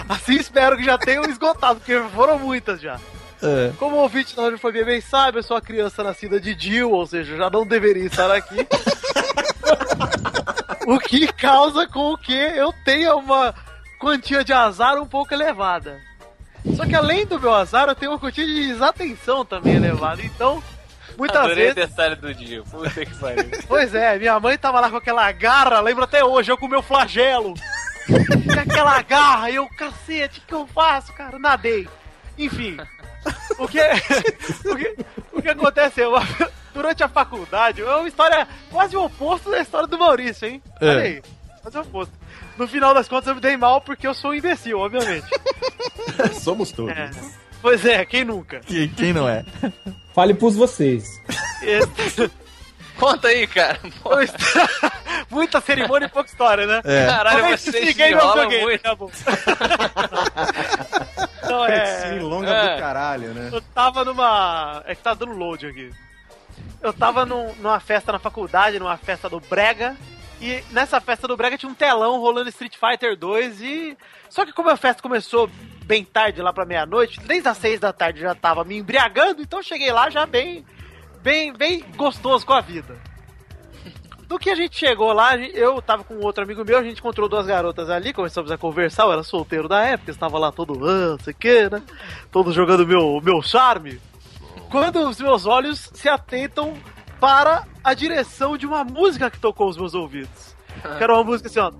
Assim 0.08 0.34
espero 0.34 0.76
que 0.76 0.84
já 0.84 0.96
tenham 0.98 1.24
esgotado, 1.24 1.80
porque 1.80 2.00
foram 2.14 2.38
muitas 2.38 2.80
já. 2.80 2.98
É. 3.42 3.72
Como 3.78 3.96
o 3.96 4.00
ouvinte 4.00 4.36
da 4.36 4.42
Radiofobia 4.42 4.84
bem 4.84 5.00
sabe, 5.00 5.38
eu 5.38 5.42
sou 5.42 5.56
uma 5.56 5.62
criança 5.62 6.02
nascida 6.02 6.40
de 6.40 6.56
Jill, 6.58 6.90
ou 6.90 7.06
seja, 7.06 7.32
eu 7.32 7.38
já 7.38 7.50
não 7.50 7.66
deveria 7.66 8.06
estar 8.06 8.30
aqui. 8.30 8.66
o 10.86 10.98
que 10.98 11.26
causa 11.32 11.86
com 11.88 12.16
que 12.16 12.32
eu 12.32 12.72
tenha 12.84 13.16
uma 13.16 13.54
quantia 13.98 14.44
de 14.44 14.52
azar 14.52 14.96
um 15.00 15.06
pouco 15.06 15.34
elevada. 15.34 16.00
Só 16.76 16.86
que 16.86 16.94
além 16.94 17.26
do 17.26 17.40
meu 17.40 17.52
azar, 17.52 17.88
eu 17.88 17.94
tenho 17.94 18.12
uma 18.12 18.18
quantia 18.18 18.46
de 18.46 18.68
desatenção 18.68 19.44
também 19.44 19.74
elevada. 19.74 20.22
Então, 20.22 20.62
muitas 21.18 21.38
Adorei 21.38 21.70
o 21.70 21.74
vezes. 21.74 21.90
detalhe 21.90 22.14
do 22.14 22.32
dia. 22.32 22.62
Puta 22.62 23.04
que 23.04 23.14
pariu. 23.16 23.50
Pois 23.66 23.92
é, 23.94 24.16
minha 24.18 24.38
mãe 24.38 24.56
tava 24.56 24.78
lá 24.80 24.88
com 24.88 24.96
aquela 24.96 25.30
garra, 25.32 25.80
lembro 25.80 26.04
até 26.04 26.24
hoje, 26.24 26.52
eu 26.52 26.58
com 26.58 26.66
o 26.66 26.70
meu 26.70 26.82
flagelo. 26.82 27.54
Com 28.06 28.52
aquela 28.58 29.02
garra, 29.02 29.50
e 29.50 29.56
eu, 29.56 29.68
cacete, 29.76 30.40
o 30.40 30.42
que 30.46 30.54
eu 30.54 30.66
faço, 30.68 31.12
cara? 31.12 31.38
Nadei. 31.38 31.88
Enfim, 32.38 32.76
o 33.64 33.68
que, 33.68 33.80
o 34.68 34.76
que, 34.76 34.96
o 35.34 35.42
que 35.42 35.48
aconteceu? 35.48 36.12
Durante 36.74 37.02
a 37.04 37.08
faculdade, 37.08 37.82
é 37.82 37.84
uma 37.96 38.08
história 38.08 38.48
quase 38.70 38.96
o 38.96 39.04
oposto 39.04 39.50
da 39.50 39.60
história 39.60 39.86
do 39.86 39.98
Maurício, 39.98 40.48
hein? 40.48 40.62
É. 40.80 40.88
Olha 40.88 41.00
aí, 41.02 41.22
quase 41.60 41.76
o 41.78 41.80
oposto. 41.82 42.14
No 42.56 42.66
final 42.66 42.94
das 42.94 43.08
contas, 43.08 43.28
eu 43.28 43.34
me 43.34 43.40
dei 43.40 43.56
mal 43.56 43.80
porque 43.82 44.06
eu 44.06 44.14
sou 44.14 44.30
um 44.30 44.34
imbecil, 44.34 44.78
obviamente. 44.78 45.26
Somos 46.40 46.72
todos. 46.72 46.96
É. 46.96 47.10
Pois 47.60 47.84
é, 47.84 48.04
quem 48.04 48.24
nunca? 48.24 48.60
Quem, 48.60 48.88
quem 48.88 49.12
não 49.12 49.28
é? 49.28 49.44
Fale 50.14 50.34
pros 50.34 50.56
vocês. 50.56 51.04
Esse- 51.62 52.30
Conta 52.98 53.28
aí, 53.28 53.46
cara. 53.46 53.78
Muita 55.30 55.60
cerimônia 55.60 56.06
e 56.06 56.08
pouca 56.10 56.28
história, 56.30 56.66
né? 56.66 56.80
É. 56.84 57.06
Caralho, 57.06 57.38
Talvez 57.38 57.60
você 57.60 57.72
se 57.72 57.78
se 57.78 57.84
ninguém 57.86 58.14
não 58.14 58.34
joguei, 58.36 58.62
muito. 58.62 58.82
tá 58.82 58.94
bom. 58.94 59.10
Então, 61.52 61.66
é, 61.66 62.20
longa 62.20 62.50
É. 62.50 62.74
do 62.74 62.80
caralho, 62.80 63.34
né? 63.34 63.50
eu 63.52 63.60
tava 63.60 64.04
numa. 64.04 64.82
É 64.86 64.94
que 64.94 65.02
tá 65.02 65.14
dando 65.14 65.32
load 65.32 65.66
aqui. 65.66 65.90
Eu 66.80 66.92
tava 66.92 67.24
num- 67.24 67.54
numa 67.56 67.78
festa 67.80 68.12
na 68.12 68.18
faculdade, 68.18 68.78
numa 68.78 68.96
festa 68.96 69.28
do 69.28 69.40
Brega. 69.40 69.96
E 70.40 70.62
nessa 70.70 71.00
festa 71.00 71.28
do 71.28 71.36
Brega 71.36 71.56
tinha 71.56 71.70
um 71.70 71.74
telão 71.74 72.18
rolando 72.18 72.48
Street 72.48 72.74
Fighter 72.76 73.16
2 73.16 73.60
e. 73.60 73.96
Só 74.28 74.44
que 74.44 74.52
como 74.52 74.68
a 74.70 74.76
festa 74.76 75.00
começou 75.02 75.48
bem 75.84 76.04
tarde, 76.04 76.42
lá 76.42 76.52
pra 76.52 76.64
meia-noite, 76.64 77.20
desde 77.20 77.48
as 77.48 77.56
seis 77.58 77.78
da 77.78 77.92
tarde 77.92 78.20
eu 78.20 78.28
já 78.28 78.34
tava 78.34 78.64
me 78.64 78.76
embriagando, 78.78 79.42
então 79.42 79.60
eu 79.60 79.62
cheguei 79.64 79.92
lá 79.92 80.10
já 80.10 80.26
bem. 80.26 80.64
bem, 81.22 81.52
bem 81.52 81.84
gostoso 81.96 82.44
com 82.44 82.52
a 82.52 82.60
vida. 82.60 82.96
Do 84.32 84.38
que 84.38 84.48
a 84.48 84.54
gente 84.54 84.78
chegou 84.78 85.12
lá, 85.12 85.32
a 85.32 85.36
eu 85.36 85.82
tava 85.82 86.04
com 86.04 86.14
outro 86.20 86.42
amigo 86.42 86.64
meu, 86.64 86.78
a 86.78 86.82
gente 86.82 87.00
encontrou 87.00 87.28
duas 87.28 87.44
garotas 87.44 87.90
ali, 87.90 88.14
começamos 88.14 88.50
a 88.50 88.56
conversar, 88.56 89.02
eu 89.02 89.12
era 89.12 89.22
solteiro 89.22 89.68
da 89.68 89.82
época, 89.84 90.10
estava 90.10 90.38
lá 90.38 90.50
todo, 90.50 90.72
ah, 90.88 91.10
não 91.10 91.18
sei 91.18 91.34
que, 91.34 91.68
né? 91.68 91.82
Todo 92.30 92.50
jogando 92.50 92.86
meu, 92.86 93.20
meu 93.22 93.42
charme. 93.42 94.00
Quando 94.70 95.06
os 95.06 95.20
meus 95.20 95.44
olhos 95.44 95.90
se 95.92 96.08
atentam 96.08 96.74
para 97.20 97.66
a 97.84 97.92
direção 97.92 98.56
de 98.56 98.66
uma 98.66 98.82
música 98.82 99.30
que 99.30 99.38
tocou 99.38 99.68
os 99.68 99.76
meus 99.76 99.92
ouvidos. 99.92 100.56
Que 100.96 101.04
era 101.04 101.12
uma 101.12 101.24
música 101.24 101.50
assim, 101.50 101.60
ó. 101.60 101.70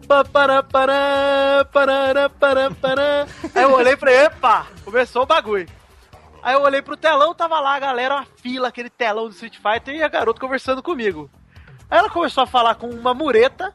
Aí 3.55 3.63
eu 3.63 3.73
olhei 3.73 3.95
e 3.95 3.97
falei, 3.97 4.27
epa, 4.27 4.67
começou 4.85 5.23
o 5.23 5.27
bagulho. 5.27 5.67
Aí 6.43 6.55
eu 6.55 6.61
olhei 6.61 6.83
pro 6.83 6.99
telão, 6.99 7.35
tava 7.35 7.59
lá 7.61 7.77
a 7.77 7.81
galera, 7.81 8.17
uma 8.17 8.27
fila, 8.43 8.69
aquele 8.69 8.91
telão 8.91 9.25
do 9.25 9.31
Street 9.31 9.57
Fighter 9.57 9.95
e 9.95 10.03
a 10.03 10.09
garota 10.09 10.39
conversando 10.39 10.83
comigo. 10.83 11.31
Aí 11.93 11.99
ela 11.99 12.09
começou 12.09 12.43
a 12.43 12.47
falar 12.47 12.77
com 12.77 12.89
uma 12.89 13.13
mureta, 13.13 13.75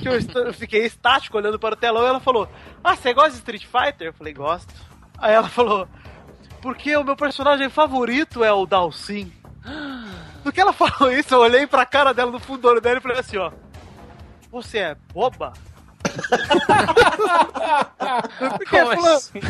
que 0.00 0.08
eu, 0.08 0.54
fiquei 0.54 0.86
estático 0.86 1.36
olhando 1.36 1.58
para 1.58 1.74
o 1.74 1.76
telão 1.76 2.02
e 2.02 2.06
ela 2.06 2.18
falou: 2.18 2.48
Ah, 2.82 2.96
você 2.96 3.12
gosta 3.12 3.32
de 3.32 3.36
Street 3.36 3.66
Fighter? 3.66 4.06
Eu 4.06 4.14
falei, 4.14 4.32
gosto. 4.32 4.72
Aí 5.18 5.34
ela 5.34 5.46
falou: 5.46 5.86
Porque 6.62 6.96
o 6.96 7.04
meu 7.04 7.14
personagem 7.14 7.68
favorito 7.68 8.42
é 8.42 8.50
o 8.50 8.64
Dalsin. 8.64 9.30
Do 10.42 10.48
que 10.50 10.62
ela 10.62 10.72
falou 10.72 11.12
isso, 11.12 11.34
eu 11.34 11.40
olhei 11.40 11.66
pra 11.66 11.84
cara 11.84 12.14
dela 12.14 12.30
no 12.30 12.40
fundo 12.40 12.62
do 12.62 12.68
olho 12.68 12.80
dela 12.80 12.96
e 12.96 13.02
falei 13.02 13.18
assim: 13.18 13.36
Ó, 13.36 13.52
você 14.50 14.78
é 14.78 14.96
boba? 15.12 15.52
Porque, 18.58 18.78
Como 18.78 18.94
falou- 18.94 19.16
assim? 19.16 19.40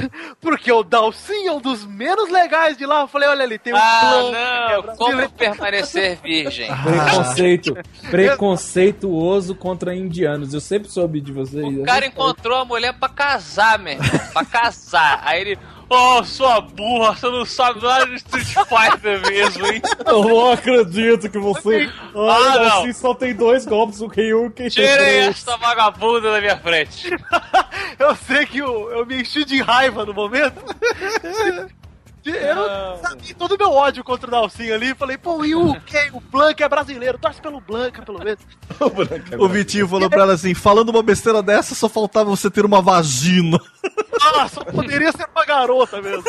porque 0.40 0.72
o 0.72 0.82
Dalsin 0.82 1.46
é 1.46 1.52
um 1.52 1.60
dos 1.60 1.84
menos 1.86 2.30
legais 2.30 2.76
de 2.76 2.86
lá. 2.86 3.00
Eu 3.02 3.08
falei, 3.08 3.28
olha 3.28 3.44
ali, 3.44 3.58
tem 3.58 3.72
um 3.72 3.76
Ah, 3.76 4.00
plano. 4.00 4.30
que 4.30 4.36
é 4.36 4.40
não. 4.76 4.82
brasileiro. 4.82 4.96
Como 4.96 5.30
permanecer 5.30 6.18
virgem? 6.22 6.70
Preconceito. 6.82 7.76
Preconceituoso 8.10 9.54
contra 9.54 9.94
indianos. 9.94 10.54
Eu 10.54 10.60
sempre 10.60 10.88
soube 10.90 11.20
de 11.20 11.32
vocês. 11.32 11.64
O 11.78 11.84
cara 11.84 12.06
encontrou 12.06 12.58
a 12.58 12.64
mulher 12.64 12.92
pra 12.94 13.08
casar, 13.08 13.78
meu 13.78 13.94
irmão. 13.94 14.08
Pra 14.32 14.44
casar. 14.44 15.20
Aí 15.24 15.40
ele. 15.40 15.58
Ô, 15.88 16.24
sua 16.24 16.60
burra, 16.60 17.14
você 17.14 17.30
não 17.30 17.44
sabe 17.44 17.80
nada 17.80 18.06
de 18.06 18.16
Street 18.16 18.46
Fighter 18.46 19.20
mesmo, 19.30 19.66
hein? 19.66 19.80
Eu 20.04 20.24
não 20.24 20.52
acredito 20.52 21.30
que 21.30 21.38
você. 21.38 21.88
Ah, 22.08 22.58
não. 22.58 22.78
assim 22.80 22.92
só 22.92 23.14
tem 23.14 23.34
dois 23.34 23.64
golpes, 23.64 24.00
o 24.00 24.08
Ryu 24.08 24.50
que 24.50 24.68
Tirem 24.68 25.28
esta 25.28 25.56
vagabunda 25.56 26.32
da 26.32 26.40
minha 26.40 26.58
frente. 26.58 27.08
Eu 27.98 28.14
sei 28.14 28.44
que 28.44 28.58
eu, 28.58 28.90
eu 28.90 29.06
me 29.06 29.22
enchi 29.22 29.44
de 29.44 29.60
raiva 29.62 30.04
no 30.04 30.12
momento. 30.12 30.62
Eu 32.30 32.98
sabia 33.02 33.34
todo 33.34 33.52
o 33.54 33.58
meu 33.58 33.70
ódio 33.72 34.02
contra 34.02 34.26
o 34.26 34.30
Dalsin 34.30 34.70
ali. 34.70 34.94
Falei, 34.94 35.16
pô, 35.16 35.44
e 35.44 35.54
o 35.54 35.78
quem? 35.82 36.10
O 36.12 36.20
Blanca 36.20 36.64
é 36.64 36.68
brasileiro, 36.68 37.18
torce 37.18 37.40
pelo 37.40 37.60
Blanca, 37.60 38.02
pelo 38.02 38.18
menos. 38.18 38.40
O 39.38 39.48
Vitinho 39.48 39.86
falou 39.88 40.08
pra 40.10 40.22
ela 40.22 40.32
assim: 40.34 40.52
falando 40.54 40.88
uma 40.90 41.02
besteira 41.02 41.42
dessa, 41.42 41.74
só 41.74 41.88
faltava 41.88 42.28
você 42.30 42.50
ter 42.50 42.64
uma 42.64 42.82
vagina. 42.82 43.58
Ah, 44.38 44.48
só 44.48 44.64
poderia 44.64 45.12
ser 45.12 45.26
uma 45.34 45.44
garota 45.44 46.00
mesmo. 46.02 46.24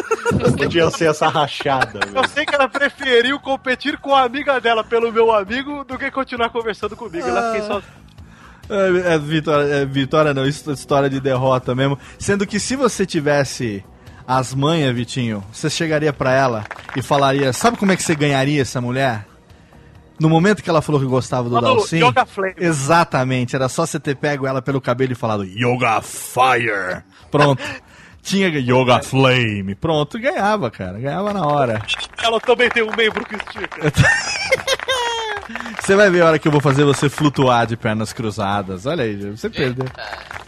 Podia 0.57 0.89
ser 0.91 1.09
essa 1.09 1.27
rachada. 1.27 1.99
Eu 2.13 2.27
sei 2.27 2.45
que 2.45 2.53
ela 2.53 2.67
preferiu 2.69 3.39
competir 3.39 3.97
com 3.97 4.13
a 4.13 4.21
amiga 4.23 4.59
dela 4.61 4.83
pelo 4.83 5.11
meu 5.11 5.33
amigo 5.33 5.83
do 5.83 5.97
que 5.97 6.11
continuar 6.11 6.49
conversando 6.49 6.95
comigo. 6.95 7.27
Ela 7.27 7.51
fiquei 7.53 7.67
só. 7.67 7.81
É, 8.69 9.13
é 9.15 9.17
vitória, 9.17 9.73
é 9.73 9.85
vitória 9.85 10.33
não, 10.33 10.45
his- 10.45 10.67
história 10.67 11.09
de 11.09 11.19
derrota 11.19 11.73
mesmo. 11.73 11.97
Sendo 12.19 12.45
que 12.45 12.59
se 12.59 12.75
você 12.75 13.05
tivesse 13.05 13.83
as 14.27 14.53
manhas, 14.53 14.93
Vitinho, 14.93 15.41
você 15.53 15.69
chegaria 15.69 16.11
pra 16.11 16.33
ela 16.33 16.65
e 16.97 17.01
falaria: 17.01 17.53
Sabe 17.53 17.77
como 17.77 17.93
é 17.93 17.95
que 17.95 18.03
você 18.03 18.13
ganharia 18.13 18.61
essa 18.61 18.81
mulher? 18.81 19.25
No 20.19 20.29
momento 20.29 20.61
que 20.61 20.69
ela 20.69 20.81
falou 20.81 20.99
que 20.99 21.07
gostava 21.07 21.47
do 21.47 21.61
Dalsin. 21.61 22.03
Yoga 22.03 22.25
Flame. 22.25 22.55
Exatamente, 22.57 23.55
era 23.55 23.69
só 23.69 23.85
você 23.85 23.99
ter 23.99 24.15
pego 24.15 24.45
ela 24.45 24.61
pelo 24.61 24.81
cabelo 24.81 25.13
e 25.13 25.15
falado 25.15 25.45
Yoga 25.45 26.01
Fire. 26.01 27.03
Pronto. 27.31 27.63
Tinha 28.21 28.49
Yoga 28.49 29.01
Flame. 29.01 29.73
Pronto, 29.75 30.19
ganhava, 30.19 30.69
cara. 30.69 30.99
Ganhava 30.99 31.31
na 31.31 31.47
hora. 31.47 31.81
Ela 32.21 32.41
também 32.41 32.69
tem 32.69 32.83
um 32.83 32.93
membro 32.93 33.23
que 33.23 33.35
estica. 33.35 33.89
Você 35.81 35.95
vai 35.95 36.09
ver 36.09 36.21
a 36.21 36.25
hora 36.25 36.39
que 36.39 36.47
eu 36.47 36.51
vou 36.51 36.59
fazer 36.61 36.83
você 36.83 37.07
flutuar 37.09 37.65
de 37.65 37.77
pernas 37.77 38.11
cruzadas. 38.11 38.85
Olha 38.85 39.03
aí, 39.03 39.15
você 39.31 39.49
perdeu. 39.49 39.85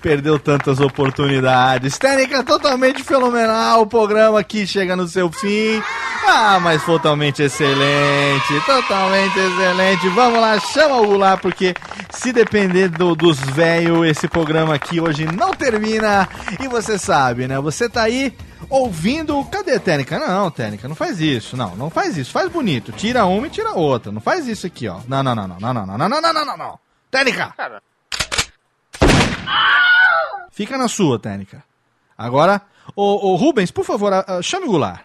Perdeu 0.01 0.39
tantas 0.39 0.79
oportunidades. 0.79 1.97
Técnica 1.97 2.43
totalmente 2.43 3.03
fenomenal. 3.03 3.81
O 3.81 3.87
programa 3.87 4.39
aqui 4.39 4.65
chega 4.67 4.95
no 4.95 5.07
seu 5.07 5.31
fim. 5.31 5.81
Ah, 6.27 6.59
mas 6.61 6.83
totalmente 6.83 7.41
excelente. 7.41 8.59
Totalmente 8.65 9.37
excelente. 9.39 10.09
Vamos 10.09 10.39
lá, 10.39 10.59
chama 10.59 10.97
o 10.97 11.17
lá, 11.17 11.37
porque 11.37 11.73
se 12.09 12.31
depender 12.31 12.87
do- 12.89 13.15
dos 13.15 13.39
velhos, 13.39 14.05
esse 14.07 14.27
programa 14.27 14.75
aqui 14.75 14.99
hoje 15.01 15.25
não 15.25 15.51
termina. 15.53 16.27
E 16.61 16.67
você 16.67 16.97
sabe, 16.97 17.47
né? 17.47 17.59
Você 17.59 17.89
tá 17.89 18.03
aí 18.03 18.33
ouvindo. 18.69 19.43
Cadê 19.45 19.79
técnica? 19.79 20.17
Não, 20.19 20.49
técnica, 20.49 20.87
não 20.87 20.95
faz 20.95 21.19
isso. 21.21 21.55
Não, 21.55 21.75
não 21.75 21.89
faz 21.89 22.17
isso. 22.17 22.31
Faz 22.31 22.49
bonito. 22.51 22.91
Tira 22.91 23.25
uma 23.25 23.47
e 23.47 23.49
tira 23.49 23.73
outra. 23.73 24.11
Não 24.11 24.21
faz 24.21 24.47
isso 24.47 24.65
aqui, 24.67 24.87
ó. 24.87 24.99
Não, 25.07 25.21
não, 25.23 25.35
não, 25.35 25.47
não, 25.47 25.59
não, 25.59 25.73
não, 25.73 25.85
não, 25.85 25.97
não, 25.97 26.09
não, 26.09 26.21
não, 26.21 26.33
não, 26.33 26.45
não, 26.45 26.57
não. 26.57 26.79
Técnica! 27.11 27.53
Cara. 27.55 27.81
Fica 30.51 30.77
na 30.77 30.87
sua, 30.87 31.17
técnica. 31.19 31.63
Agora, 32.17 32.61
ô, 32.95 33.31
ô 33.31 33.35
Rubens, 33.35 33.71
por 33.71 33.85
favor, 33.85 34.11
a- 34.11 34.25
a- 34.27 34.41
chame 34.41 34.65
o 34.65 34.71
Goulart. 34.71 35.01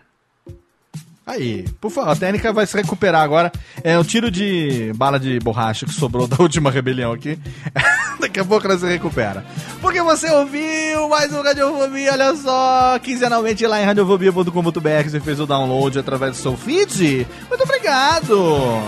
Aí, 1.27 1.63
por 1.81 1.91
favor, 1.91 2.11
a 2.11 2.17
técnica 2.17 2.53
vai 2.53 2.67
se 2.67 2.77
recuperar 2.77 3.23
agora. 3.23 3.51
É 3.83 3.97
o 3.99 4.05
tiro 4.05 4.31
de 4.31 4.93
bala 4.95 5.19
de 5.19 5.39
borracha 5.39 5.87
que 5.87 5.93
sobrou 5.93 6.27
da 6.27 6.37
última 6.43 6.71
rebelião 6.71 7.13
aqui. 7.13 7.39
Daqui 8.21 8.41
a 8.41 8.45
pouco 8.45 8.67
ela 8.67 8.79
se 8.79 8.87
recupera. 8.87 9.45
Porque 9.81 10.01
você 10.03 10.31
ouviu 10.31 11.09
mais 11.09 11.33
um 11.33 11.43
Radiofobia, 11.43 12.13
olha 12.13 12.35
só, 12.37 12.99
quinzenalmente 13.01 13.67
lá 13.67 13.81
em 13.81 13.85
radiofobia.com.br, 13.85 15.09
você 15.09 15.21
fez 15.21 15.41
o 15.41 15.47
download 15.47 15.99
através 15.99 16.33
do 16.33 16.43
seu 16.43 16.57
feed. 16.57 17.27
Muito 17.49 17.63
obrigado! 17.63 18.83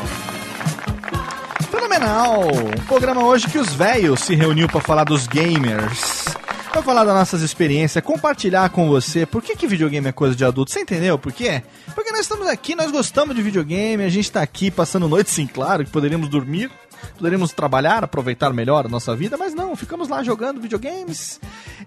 Fenomenal! 1.70 2.48
Um 2.48 2.84
programa 2.86 3.24
hoje 3.24 3.48
que 3.48 3.58
os 3.58 3.72
velhos 3.74 4.20
se 4.20 4.34
reuniu 4.34 4.68
pra 4.68 4.80
falar 4.80 5.04
dos 5.04 5.26
gamers. 5.26 6.24
Pra 6.72 6.82
falar 6.82 7.04
das 7.04 7.14
nossas 7.14 7.40
experiências, 7.40 8.04
compartilhar 8.04 8.68
com 8.68 8.86
você 8.88 9.24
por 9.24 9.42
que, 9.42 9.56
que 9.56 9.66
videogame 9.66 10.08
é 10.08 10.12
coisa 10.12 10.36
de 10.36 10.44
adulto. 10.44 10.70
Você 10.70 10.80
entendeu 10.80 11.18
por 11.18 11.32
quê? 11.32 11.62
Porque 11.94 12.10
nós 12.10 12.20
estamos 12.20 12.46
aqui, 12.46 12.74
nós 12.74 12.90
gostamos 12.90 13.34
de 13.34 13.40
videogame, 13.40 14.04
a 14.04 14.10
gente 14.10 14.30
tá 14.30 14.42
aqui 14.42 14.70
passando 14.70 15.08
noite, 15.08 15.30
sim, 15.30 15.46
claro, 15.46 15.84
que 15.84 15.90
poderíamos 15.90 16.28
dormir, 16.28 16.70
poderíamos 17.16 17.52
trabalhar, 17.52 18.04
aproveitar 18.04 18.52
melhor 18.52 18.86
a 18.86 18.88
nossa 18.88 19.14
vida, 19.14 19.36
mas 19.36 19.54
não, 19.54 19.76
ficamos 19.76 20.08
lá 20.08 20.22
jogando 20.22 20.60
videogames. 20.60 21.40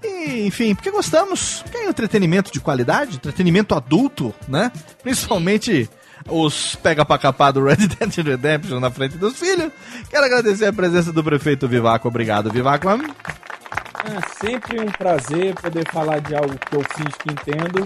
E, 0.04 0.46
enfim, 0.46 0.76
porque 0.76 0.92
gostamos. 0.92 1.62
Porque 1.64 1.78
é 1.78 1.88
entretenimento 1.88 2.52
de 2.52 2.60
qualidade, 2.60 3.16
entretenimento 3.16 3.76
adulto, 3.76 4.34
né? 4.48 4.72
Principalmente 5.02 5.90
os 6.28 6.76
pega 6.76 7.06
pra 7.06 7.18
capar 7.18 7.54
do 7.54 7.64
Red 7.64 7.88
Dead 7.88 8.26
Redemption 8.26 8.80
na 8.80 8.92
frente 8.92 9.18
dos 9.18 9.38
filhos. 9.38 9.72
Quero 10.10 10.26
agradecer 10.26 10.66
a 10.66 10.74
presença 10.74 11.12
do 11.12 11.24
prefeito 11.24 11.68
Vivaco. 11.68 12.08
Obrigado, 12.08 12.52
Vivaco. 12.52 12.88
É 14.06 14.48
sempre 14.48 14.80
um 14.82 14.86
prazer 14.86 15.54
poder 15.56 15.86
falar 15.92 16.20
de 16.20 16.34
algo 16.36 16.56
que 16.58 16.76
eu 16.76 16.82
finge 16.96 17.10
que 17.20 17.32
entendo 17.32 17.86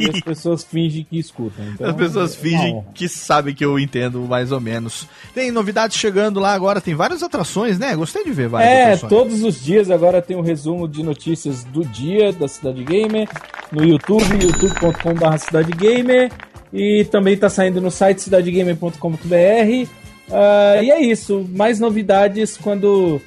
e 0.00 0.10
as 0.10 0.20
pessoas 0.24 0.62
fingem 0.64 1.06
que 1.08 1.18
escutam. 1.18 1.64
Então, 1.72 1.88
As 1.90 1.96
pessoas 1.96 2.34
é 2.34 2.38
fingem 2.38 2.84
que 2.94 3.08
sabem 3.08 3.54
que 3.54 3.64
eu 3.64 3.78
entendo 3.78 4.20
mais 4.22 4.52
ou 4.52 4.60
menos. 4.60 5.08
Tem 5.34 5.50
novidades 5.50 5.96
chegando 5.96 6.38
lá 6.40 6.52
agora, 6.52 6.80
tem 6.80 6.94
várias 6.94 7.22
atrações, 7.22 7.78
né? 7.78 7.96
Gostei 7.96 8.22
de 8.24 8.32
ver 8.32 8.48
várias 8.48 8.70
É, 8.70 8.82
atrações. 8.84 9.10
todos 9.10 9.42
os 9.42 9.62
dias 9.62 9.90
agora 9.90 10.20
tem 10.20 10.36
um 10.36 10.42
resumo 10.42 10.86
de 10.86 11.02
notícias 11.02 11.64
do 11.64 11.84
dia 11.84 12.32
da 12.32 12.46
Cidade 12.48 12.84
Gamer 12.84 13.28
no 13.72 13.82
YouTube, 13.84 14.24
youtube.com.br 14.42 15.38
Cidade 15.38 15.72
Gamer 15.72 16.30
e 16.72 17.04
também 17.10 17.36
tá 17.36 17.48
saindo 17.48 17.80
no 17.80 17.90
site 17.90 18.20
cidadegamer.com.br. 18.22 19.88
Ah, 20.30 20.82
e 20.82 20.90
é 20.90 21.00
isso, 21.00 21.46
mais 21.54 21.78
novidades 21.78 22.56
quando 22.56 23.20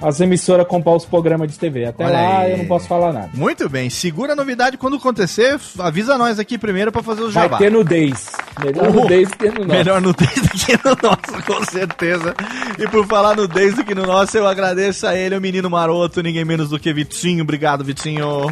as 0.00 0.20
emissoras 0.20 0.66
comprar 0.66 0.92
os 0.96 1.04
programas 1.04 1.50
de 1.50 1.58
TV. 1.58 1.84
Até 1.86 2.04
Olha 2.04 2.12
lá 2.12 2.38
aí. 2.40 2.52
eu 2.52 2.58
não 2.58 2.66
posso 2.66 2.86
falar 2.88 3.12
nada. 3.12 3.30
Muito 3.34 3.68
bem, 3.68 3.90
segura 3.90 4.32
a 4.32 4.36
novidade 4.36 4.76
quando 4.76 4.96
acontecer, 4.96 5.58
avisa 5.78 6.16
nós 6.16 6.38
aqui 6.38 6.56
primeiro 6.58 6.90
pra 6.92 7.02
fazer 7.02 7.22
os 7.22 7.34
Vai 7.34 7.44
jabá. 7.44 7.58
ter 7.58 7.70
nudez. 7.70 8.32
Melhor 8.62 8.88
Uh, 8.88 8.92
nudez 8.92 9.28
do 9.30 9.36
que 9.36 9.46
no 9.48 9.54
nosso. 9.54 9.66
Melhor 9.68 10.00
nudez 10.00 10.34
do 10.34 10.48
que 10.50 10.72
no 10.72 10.96
nosso, 11.02 11.46
com 11.46 11.64
certeza. 11.64 12.34
E 12.78 12.88
por 12.88 13.06
falar 13.06 13.36
nudez 13.36 13.74
do 13.74 13.84
que 13.84 13.94
no 13.94 14.06
nosso, 14.06 14.36
eu 14.36 14.46
agradeço 14.46 15.06
a 15.06 15.14
ele, 15.14 15.36
o 15.36 15.40
menino 15.40 15.68
maroto, 15.70 16.22
ninguém 16.22 16.44
menos 16.44 16.68
do 16.70 16.78
que 16.78 16.92
Vitinho. 16.92 17.42
Obrigado, 17.42 17.84
Vitinho. 17.84 18.46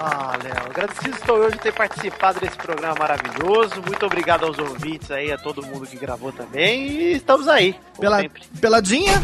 Ah, 0.00 0.38
Léo, 0.44 0.66
agradecido 0.70 1.16
estou 1.16 1.42
eu 1.42 1.50
de 1.50 1.58
ter 1.58 1.72
participado 1.72 2.38
desse 2.38 2.56
programa 2.56 2.94
maravilhoso. 2.98 3.82
Muito 3.84 4.06
obrigado 4.06 4.44
aos 4.46 4.56
ouvintes 4.58 5.10
aí, 5.10 5.32
a 5.32 5.36
todo 5.36 5.66
mundo 5.66 5.86
que 5.86 5.96
gravou 5.96 6.30
também. 6.30 6.86
E 6.88 7.12
estamos 7.14 7.48
aí. 7.48 7.74
Pela, 7.98 8.20
sempre. 8.20 8.42
peladinha? 8.60 9.20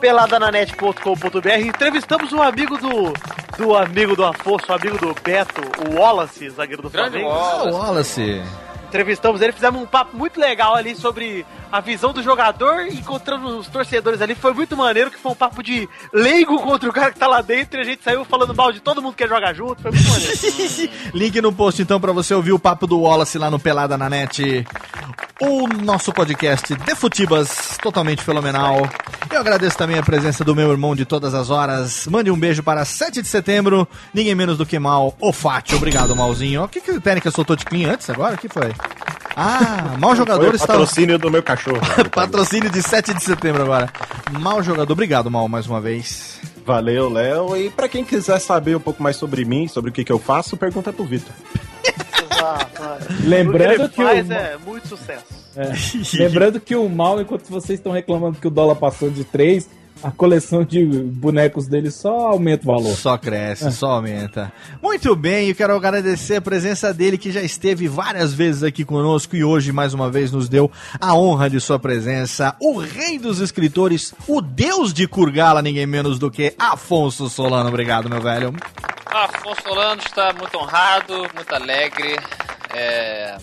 Peladananet.com.br. 0.00 1.66
Entrevistamos 1.66 2.32
um 2.32 2.42
amigo 2.42 2.76
do. 2.78 3.12
Do 3.56 3.74
amigo 3.74 4.14
do 4.14 4.24
Afonso, 4.24 4.70
um 4.70 4.74
amigo 4.76 4.98
do 4.98 5.12
Beto, 5.20 5.60
o 5.90 5.98
Wallace, 5.98 6.48
zagueiro 6.50 6.80
do 6.80 6.88
Grande 6.88 7.18
Flamengo. 7.18 7.30
Ah, 7.30 7.64
Wallace. 7.64 8.20
Wallace. 8.20 8.67
Entrevistamos 8.88 9.42
ele, 9.42 9.52
fizemos 9.52 9.82
um 9.82 9.86
papo 9.86 10.16
muito 10.16 10.40
legal 10.40 10.74
ali 10.74 10.96
sobre 10.96 11.44
a 11.70 11.80
visão 11.80 12.12
do 12.12 12.22
jogador, 12.22 12.86
encontrando 12.86 13.58
os 13.58 13.68
torcedores 13.68 14.22
ali. 14.22 14.34
Foi 14.34 14.54
muito 14.54 14.74
maneiro, 14.76 15.10
que 15.10 15.18
foi 15.18 15.32
um 15.32 15.34
papo 15.34 15.62
de 15.62 15.86
leigo 16.12 16.58
contra 16.60 16.88
o 16.88 16.92
cara 16.92 17.12
que 17.12 17.18
tá 17.18 17.26
lá 17.26 17.42
dentro 17.42 17.78
e 17.78 17.82
a 17.82 17.84
gente 17.84 18.02
saiu 18.02 18.24
falando 18.24 18.54
mal 18.54 18.72
de 18.72 18.80
todo 18.80 19.02
mundo 19.02 19.14
que 19.14 19.28
jogar 19.28 19.52
junto. 19.52 19.82
Foi 19.82 19.90
muito 19.90 20.08
maneiro. 20.08 20.92
Link 21.12 21.40
no 21.42 21.52
post 21.52 21.82
então 21.82 22.00
pra 22.00 22.12
você 22.12 22.32
ouvir 22.32 22.52
o 22.52 22.58
papo 22.58 22.86
do 22.86 23.00
Wallace 23.00 23.36
lá 23.36 23.50
no 23.50 23.58
Pelada 23.58 23.98
na 23.98 24.08
Net. 24.08 24.66
O 25.40 25.68
nosso 25.68 26.12
podcast 26.12 26.74
de 26.74 26.94
Futibas, 26.94 27.78
totalmente 27.80 28.24
fenomenal. 28.24 28.88
Eu 29.30 29.38
agradeço 29.38 29.76
também 29.76 29.98
a 29.98 30.02
presença 30.02 30.42
do 30.42 30.54
meu 30.54 30.70
irmão 30.70 30.96
de 30.96 31.04
todas 31.04 31.34
as 31.34 31.50
horas. 31.50 32.06
Mande 32.06 32.30
um 32.30 32.38
beijo 32.38 32.62
para 32.62 32.84
7 32.84 33.20
de 33.20 33.28
setembro, 33.28 33.86
ninguém 34.12 34.34
menos 34.34 34.56
do 34.56 34.64
que 34.64 34.78
Mal 34.78 35.14
Ofati. 35.20 35.74
Obrigado, 35.74 36.16
Malzinho. 36.16 36.64
O 36.64 36.68
que, 36.68 36.80
que 36.80 36.90
a 36.90 37.00
técnica 37.00 37.30
soltou 37.30 37.54
de 37.54 37.64
clean 37.64 37.92
antes 37.92 38.08
agora? 38.08 38.34
O 38.34 38.38
que 38.38 38.48
foi? 38.48 38.72
Ah, 39.36 39.96
Mal 40.00 40.16
Jogador 40.16 40.40
Foi 40.42 40.52
o 40.52 40.56
está. 40.56 40.66
patrocínio 40.66 41.18
do 41.18 41.30
meu 41.30 41.42
cachorro. 41.42 41.80
Patrocínio 42.12 42.68
de 42.70 42.82
7 42.82 43.14
de 43.14 43.22
setembro 43.22 43.62
agora. 43.62 43.88
Mal 44.40 44.62
Jogador, 44.62 44.92
obrigado, 44.92 45.30
Mal, 45.30 45.48
mais 45.48 45.66
uma 45.66 45.80
vez. 45.80 46.40
Valeu, 46.66 47.08
Léo. 47.08 47.56
E 47.56 47.70
pra 47.70 47.88
quem 47.88 48.04
quiser 48.04 48.38
saber 48.40 48.76
um 48.76 48.80
pouco 48.80 49.02
mais 49.02 49.16
sobre 49.16 49.44
mim, 49.44 49.68
sobre 49.68 49.90
o 49.90 49.92
que, 49.92 50.02
que 50.04 50.12
eu 50.12 50.18
faço, 50.18 50.56
pergunta 50.56 50.92
pro 50.92 51.04
Vitor. 51.04 51.32
Lembrando 53.24 53.84
o 53.84 53.88
que 53.88 54.02
o- 54.02 54.08
é 54.08 54.56
muito 54.64 54.88
sucesso. 54.88 55.24
É. 55.56 55.72
Lembrando 56.18 56.60
que 56.60 56.74
o 56.76 56.88
mal, 56.88 57.20
enquanto 57.20 57.48
vocês 57.48 57.78
estão 57.78 57.92
reclamando 57.92 58.38
que 58.38 58.46
o 58.46 58.50
dólar 58.50 58.76
passou 58.76 59.10
de 59.10 59.24
3, 59.24 59.68
a 60.02 60.10
coleção 60.10 60.64
de 60.64 60.84
bonecos 60.84 61.66
dele 61.66 61.90
só 61.90 62.28
aumenta 62.28 62.64
o 62.64 62.74
valor. 62.74 62.96
Só 62.96 63.16
cresce, 63.18 63.70
só 63.72 63.92
aumenta. 63.92 64.52
Muito 64.82 65.14
bem, 65.16 65.48
eu 65.48 65.54
quero 65.54 65.74
agradecer 65.74 66.36
a 66.36 66.40
presença 66.40 66.92
dele, 66.94 67.18
que 67.18 67.32
já 67.32 67.42
esteve 67.42 67.88
várias 67.88 68.32
vezes 68.32 68.62
aqui 68.62 68.84
conosco 68.84 69.34
e 69.36 69.44
hoje, 69.44 69.72
mais 69.72 69.94
uma 69.94 70.10
vez, 70.10 70.30
nos 70.30 70.48
deu 70.48 70.70
a 71.00 71.14
honra 71.14 71.50
de 71.50 71.60
sua 71.60 71.78
presença. 71.78 72.54
O 72.60 72.78
rei 72.78 73.18
dos 73.18 73.40
escritores, 73.40 74.14
o 74.26 74.40
deus 74.40 74.92
de 74.92 75.06
Kurgala, 75.06 75.62
ninguém 75.62 75.86
menos 75.86 76.18
do 76.18 76.30
que 76.30 76.54
Afonso 76.58 77.28
Solano. 77.28 77.68
Obrigado, 77.68 78.08
meu 78.08 78.20
velho. 78.20 78.54
Afonso 79.06 79.62
Solano 79.62 80.00
está 80.04 80.32
muito 80.32 80.56
honrado, 80.58 81.14
muito 81.34 81.54
alegre 81.54 82.16
é, 82.74 83.36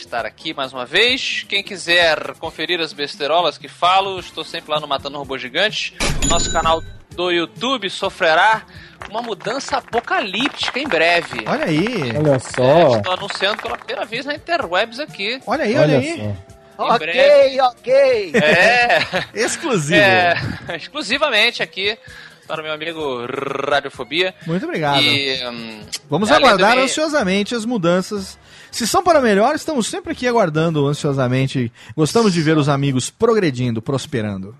estar 0.00 0.24
aqui 0.26 0.54
mais 0.54 0.72
uma 0.72 0.84
vez. 0.86 1.44
Quem 1.48 1.62
quiser 1.62 2.34
conferir 2.38 2.80
as 2.80 2.92
besteirolas 2.92 3.58
que 3.58 3.68
falo, 3.68 4.18
estou 4.20 4.44
sempre 4.44 4.70
lá 4.70 4.80
no 4.80 4.86
Matando 4.88 5.18
Robô 5.18 5.36
Gigante. 5.38 5.94
Nosso 6.28 6.50
canal 6.52 6.82
do 7.14 7.30
YouTube 7.30 7.88
sofrerá 7.90 8.62
uma 9.10 9.20
mudança 9.22 9.78
apocalíptica 9.78 10.78
em 10.78 10.86
breve. 10.86 11.44
Olha 11.46 11.64
aí. 11.64 11.86
Olha 12.16 12.34
É, 12.34 12.38
só. 12.38 12.96
estou 12.96 13.12
anunciando 13.12 13.62
pela 13.62 13.76
primeira 13.76 14.04
vez 14.04 14.24
na 14.26 14.34
Interwebs 14.34 15.00
aqui. 15.00 15.40
Olha 15.46 15.64
aí, 15.64 15.74
olha, 15.76 15.96
Olha 15.96 15.98
aí. 15.98 16.34
só. 16.76 16.94
Em 16.94 16.98
breve. 16.98 17.60
ok. 17.60 18.32
É, 18.36 18.98
Exclusivo. 19.34 20.00
é, 20.00 20.34
exclusivamente 20.76 21.62
aqui 21.62 21.98
para 22.46 22.60
o 22.60 22.64
meu 22.64 22.72
amigo 22.72 23.26
Radiofobia. 23.68 24.34
Muito 24.46 24.64
obrigado. 24.64 25.02
E, 25.02 25.44
hum, 25.48 25.80
Vamos 26.08 26.30
aguardar 26.30 26.70
também- 26.70 26.84
ansiosamente 26.84 27.54
as 27.54 27.64
mudanças. 27.64 28.38
Se 28.70 28.86
são 28.86 29.02
para 29.02 29.20
melhor, 29.20 29.54
estamos 29.54 29.86
sempre 29.86 30.12
aqui 30.12 30.26
aguardando 30.26 30.86
ansiosamente. 30.86 31.72
Gostamos 31.96 32.32
de 32.32 32.42
ver 32.42 32.56
os 32.56 32.68
amigos 32.68 33.10
progredindo, 33.10 33.82
prosperando. 33.82 34.54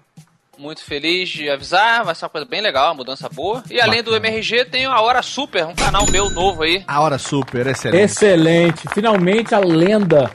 Muito 0.58 0.82
feliz 0.82 1.28
de 1.28 1.48
avisar, 1.48 2.04
vai 2.04 2.16
ser 2.16 2.24
uma 2.24 2.30
coisa 2.30 2.44
bem 2.44 2.60
legal, 2.60 2.88
uma 2.88 2.94
mudança 2.94 3.28
boa. 3.28 3.62
E 3.70 3.80
além 3.80 4.02
do 4.02 4.16
MRG, 4.16 4.64
tem 4.64 4.86
a 4.86 5.00
Hora 5.00 5.22
Super, 5.22 5.64
um 5.66 5.74
canal 5.74 6.04
meu 6.10 6.28
novo 6.30 6.64
aí. 6.64 6.82
A 6.88 7.00
hora 7.00 7.16
super, 7.16 7.64
excelente. 7.68 8.02
Excelente. 8.02 8.82
Finalmente 8.92 9.54
a 9.54 9.60
lenda 9.60 10.28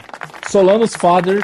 Solanos 0.50 0.96
Father. 0.96 1.44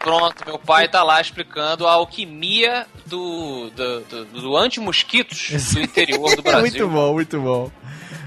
Pronto, 0.00 0.42
meu 0.46 0.58
pai 0.58 0.88
tá 0.88 1.02
lá 1.02 1.20
explicando 1.20 1.86
a 1.86 1.92
alquimia 1.92 2.86
do, 3.04 3.68
do, 3.76 4.00
do, 4.00 4.24
do 4.24 4.56
anti-mosquitos 4.56 5.74
do 5.74 5.80
interior 5.82 6.34
do 6.34 6.42
Brasil. 6.42 6.60
muito 6.62 6.88
bom, 6.88 7.12
muito 7.12 7.40
bom. 7.40 7.70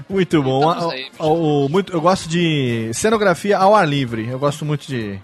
Muito 0.08 0.42
bom. 0.42 0.72
Estamos 0.72 0.92
aí, 0.94 1.10
O- 1.18 1.64
o- 1.64 1.68
muito, 1.68 1.92
eu 1.92 2.00
gosto 2.00 2.28
de 2.28 2.90
cenografia 2.94 3.58
ao 3.58 3.74
ar 3.74 3.86
livre. 3.88 4.28
Eu 4.28 4.38
gosto 4.38 4.64
muito 4.64 4.86
de 4.86 5.18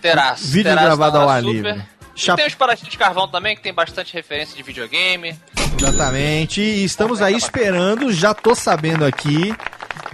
Terraço. 0.00 0.46
vídeo 0.48 0.64
terraço 0.70 0.84
gravado 0.86 1.18
ao 1.18 1.28
ar 1.28 1.42
Super. 1.42 1.52
livre. 1.54 1.82
E 2.16 2.20
Chap- 2.20 2.36
tem 2.36 2.46
os 2.46 2.54
paratinhos 2.54 2.90
de 2.90 2.98
carvão 2.98 3.26
também, 3.26 3.56
que 3.56 3.62
tem 3.62 3.74
bastante 3.74 4.12
referência 4.14 4.56
de 4.56 4.62
videogame. 4.62 5.34
Exatamente. 5.78 6.60
E 6.60 6.84
estamos 6.84 7.20
aí 7.20 7.34
esperando, 7.34 8.12
já 8.12 8.32
tô 8.32 8.54
sabendo 8.54 9.04
aqui, 9.04 9.52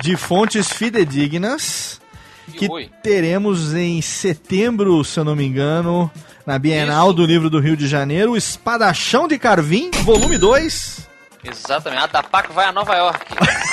de 0.00 0.16
fontes 0.16 0.70
fidedignas, 0.72 2.00
que 2.56 2.68
teremos 3.02 3.74
em 3.74 4.00
setembro, 4.00 5.04
se 5.04 5.20
eu 5.20 5.24
não 5.24 5.36
me 5.36 5.44
engano, 5.44 6.10
na 6.46 6.58
Bienal 6.58 7.12
do 7.12 7.24
Livro 7.26 7.50
do 7.50 7.60
Rio 7.60 7.76
de 7.76 7.86
Janeiro, 7.86 8.32
o 8.32 8.36
Espadachão 8.36 9.28
de 9.28 9.38
Carvim, 9.38 9.90
volume 10.02 10.38
2. 10.38 11.06
Exatamente. 11.44 12.02
A 12.02 12.06
Dapaco 12.06 12.52
vai 12.52 12.66
a 12.66 12.72
Nova 12.72 12.94
York. 12.96 13.26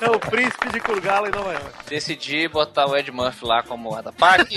É 0.00 0.08
o 0.08 0.18
príncipe 0.18 0.70
de 0.72 0.80
Kurgala 0.80 1.28
em 1.28 1.30
Nova 1.30 1.52
York. 1.52 1.70
Decidi 1.88 2.48
botar 2.48 2.86
o 2.86 2.96
Ed 2.96 3.12
Murphy 3.12 3.44
lá 3.44 3.62
como 3.62 3.94
Adapak. 3.94 4.56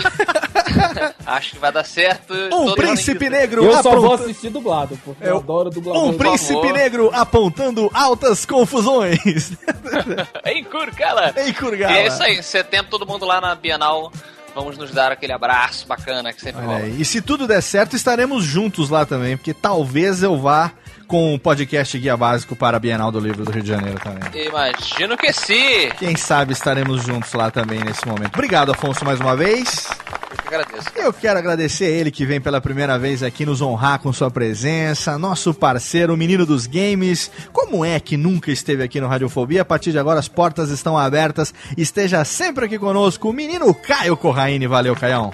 Acho 1.26 1.52
que 1.52 1.60
vai 1.60 1.72
dar 1.72 1.84
certo. 1.84 2.34
Um 2.34 2.50
Todo 2.50 2.76
príncipe 2.76 3.30
negro 3.30 3.66
Eu 3.66 3.84
só 3.84 4.00
vou 4.00 4.14
assistir 4.14 4.50
dublado, 4.50 4.98
porque 5.04 5.26
eu 5.26 5.38
adoro 5.38 5.70
dublador. 5.70 6.06
Um 6.06 6.18
príncipe 6.18 6.54
favor. 6.54 6.74
negro 6.74 7.12
apontando 7.14 7.92
altas 7.94 8.46
confusões. 8.46 9.52
em 10.46 10.64
Kurgala. 10.64 11.34
Em 11.36 11.52
Kurgala. 11.54 11.94
E 11.94 11.98
é 11.98 12.08
isso 12.08 12.24
aí. 12.24 12.40
Em 12.40 12.42
setembro, 12.42 12.90
todo 12.90 13.06
mundo 13.06 13.26
lá 13.26 13.42
na 13.42 13.54
Bienal. 13.54 14.12
Vamos 14.56 14.78
nos 14.78 14.92
dar 14.92 15.12
aquele 15.12 15.34
abraço 15.34 15.88
bacana 15.88 16.32
que 16.32 16.40
sempre 16.40 16.64
rola. 16.64 16.86
E 16.86 17.04
se 17.04 17.22
tudo 17.22 17.48
der 17.48 17.62
certo, 17.62 17.96
estaremos 17.96 18.44
juntos 18.44 18.90
lá 18.90 19.06
também, 19.06 19.36
porque 19.36 19.54
talvez 19.54 20.22
eu 20.22 20.38
vá 20.38 20.72
com 21.08 21.34
o 21.34 21.40
podcast 21.40 21.98
Guia 21.98 22.16
Básico 22.18 22.56
para 22.56 22.78
a 22.78 22.80
Bienal 22.80 23.12
do 23.12 23.20
Livro 23.20 23.46
do 23.46 23.52
Rio 23.52 23.64
de 23.64 23.70
Janeiro 23.70 24.00
também. 24.00 24.48
Imagino 24.48 25.18
que 25.18 25.32
sim. 25.32 25.90
Quem 25.98 26.16
sabe 26.16 26.54
estaremos 26.54 27.04
juntos 27.04 27.34
lá 27.34 27.52
também 27.52 27.84
nesse 27.84 28.08
momento. 28.08 28.34
Obrigado, 28.34 28.72
Afonso, 28.72 29.06
mais 29.06 29.20
uma 29.20 29.36
vez. 29.36 29.88
Eu 30.32 30.38
que 30.38 30.48
agradeço. 30.48 30.90
Eu 30.96 31.14
quero 31.14 31.40
agradecer 31.40 31.86
a 31.86 31.90
ele 31.90 32.12
que 32.12 32.26
vem 32.26 32.42
pela 32.42 32.60
primeira 32.60 32.98
vez 32.98 33.22
aqui 33.22 33.46
nos 33.46 33.62
honrar 33.62 34.00
com 34.00 34.12
sua 34.12 34.32
presença, 34.32 35.18
nosso 35.18 35.54
parceiro, 35.54 36.14
o 36.14 36.18
menino 36.18 36.46
dos 36.46 36.66
games. 36.66 37.30
Como 37.52 37.86
é 37.86 38.00
que 38.00 38.18
nunca 38.18 38.52
esteve 38.52 38.84
aqui 38.84 39.00
no 39.00 39.08
Radiofobia? 39.08 39.62
A 39.62 39.66
partir 39.66 39.92
de 39.92 40.00
agora 40.00 40.20
as 40.20 40.28
portas 40.28 40.70
estão 40.70 40.98
abertas. 40.98 41.54
Esteja 41.78 42.26
sempre 42.26 42.66
aqui 42.66 42.80
conosco, 42.80 43.30
o 43.30 43.34
menino 43.34 43.74
Caio 43.74 44.18
Corraine. 44.18 44.68
Valeu, 44.68 44.96
Caião. 44.96 45.32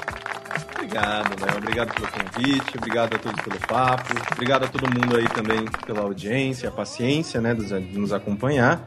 Obrigado, 0.89 1.45
Léo. 1.45 1.57
Obrigado 1.57 1.93
pelo 1.93 2.07
convite, 2.07 2.77
obrigado 2.77 3.15
a 3.15 3.19
todos 3.19 3.41
pelo 3.41 3.59
papo, 3.59 4.11
obrigado 4.31 4.65
a 4.65 4.67
todo 4.67 4.89
mundo 4.89 5.17
aí 5.17 5.27
também 5.27 5.65
pela 5.85 6.01
audiência, 6.01 6.67
a 6.67 6.71
paciência, 6.71 7.39
né, 7.39 7.53
de 7.53 7.79
nos 7.95 8.11
acompanhar. 8.11 8.83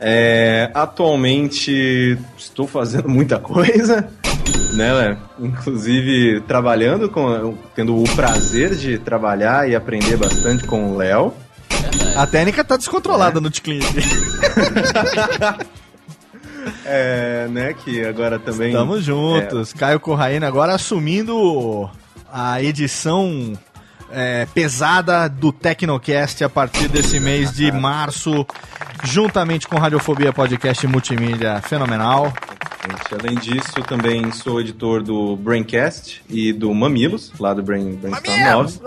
É, 0.00 0.70
atualmente 0.72 2.18
estou 2.38 2.66
fazendo 2.66 3.06
muita 3.10 3.38
coisa, 3.38 4.08
né, 4.72 4.92
Léo? 4.94 5.18
Inclusive 5.40 6.40
trabalhando 6.40 7.10
com, 7.10 7.54
tendo 7.74 8.02
o 8.02 8.04
prazer 8.16 8.74
de 8.74 8.98
trabalhar 8.98 9.68
e 9.68 9.76
aprender 9.76 10.16
bastante 10.16 10.66
com 10.66 10.92
o 10.92 10.96
Léo. 10.96 11.34
A 12.16 12.26
técnica 12.26 12.64
tá 12.64 12.78
descontrolada 12.78 13.42
no 13.42 13.50
Ticlin. 13.50 13.80
É, 16.84 17.48
né, 17.50 17.74
que 17.74 18.04
agora 18.04 18.38
também... 18.38 18.68
Estamos 18.68 19.04
juntos. 19.04 19.72
Caio 19.72 20.00
Corraine 20.00 20.44
agora 20.44 20.74
assumindo 20.74 21.90
a 22.32 22.62
edição 22.62 23.58
é, 24.10 24.46
pesada 24.52 25.28
do 25.28 25.52
Tecnocast 25.52 26.42
a 26.42 26.48
partir 26.48 26.88
desse 26.88 27.20
mês 27.20 27.52
de 27.52 27.70
março, 27.72 28.46
juntamente 29.04 29.68
com 29.68 29.78
Radiofobia 29.78 30.32
Podcast 30.32 30.86
Multimídia 30.86 31.60
Fenomenal. 31.62 32.32
Além 33.20 33.36
disso, 33.36 33.74
também 33.86 34.32
sou 34.32 34.60
editor 34.60 35.02
do 35.02 35.36
Braincast 35.36 36.22
e 36.28 36.52
do 36.52 36.72
Mamilos, 36.74 37.32
lá 37.38 37.52
do 37.52 37.62
Brain, 37.62 37.92
Brainstorm 37.96 38.40
9. 38.40 38.78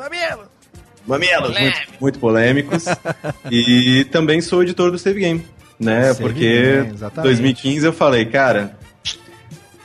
Mamilos, 1.05 1.59
muito, 1.59 1.81
muito 1.99 2.19
polêmicos. 2.19 2.85
e 3.51 4.05
também 4.05 4.41
sou 4.41 4.63
editor 4.63 4.89
do 4.89 4.97
Save 4.97 5.19
Game, 5.19 5.45
né? 5.83 6.13
Porque 6.13 6.73
Game, 6.73 6.93
exatamente. 6.93 7.27
2015 7.27 7.85
eu 7.85 7.93
falei, 7.93 8.25
cara, 8.25 8.77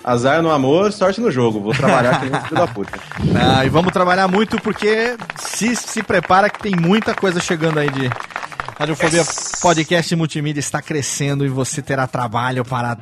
azar 0.03 0.43
no 0.43 0.51
amor, 0.51 0.93
sorte 0.93 1.21
no 1.21 1.31
jogo. 1.31 1.61
Vou 1.61 1.75
trabalhar 1.75 2.21
com 2.21 2.27
filho 2.27 2.57
da 2.57 2.67
puta. 2.67 2.99
Ah, 3.41 3.65
e 3.65 3.69
vamos 3.69 3.93
trabalhar 3.93 4.27
muito 4.29 4.61
porque 4.61 5.17
se, 5.37 5.75
se 5.77 6.03
prepara 6.03 6.49
que 6.49 6.59
tem 6.61 6.75
muita 6.75 7.15
coisa 7.15 7.41
chegando 7.41 7.79
aí 7.79 7.91
de 7.91 8.09
Radiofobia 8.79 9.25
Podcast 9.61 10.15
Multimídia 10.17 10.61
está 10.61 10.81
crescendo 10.81 11.45
e 11.45 11.49
você 11.49 11.83
terá 11.83 12.07
trabalho 12.07 12.65
para 12.65 12.97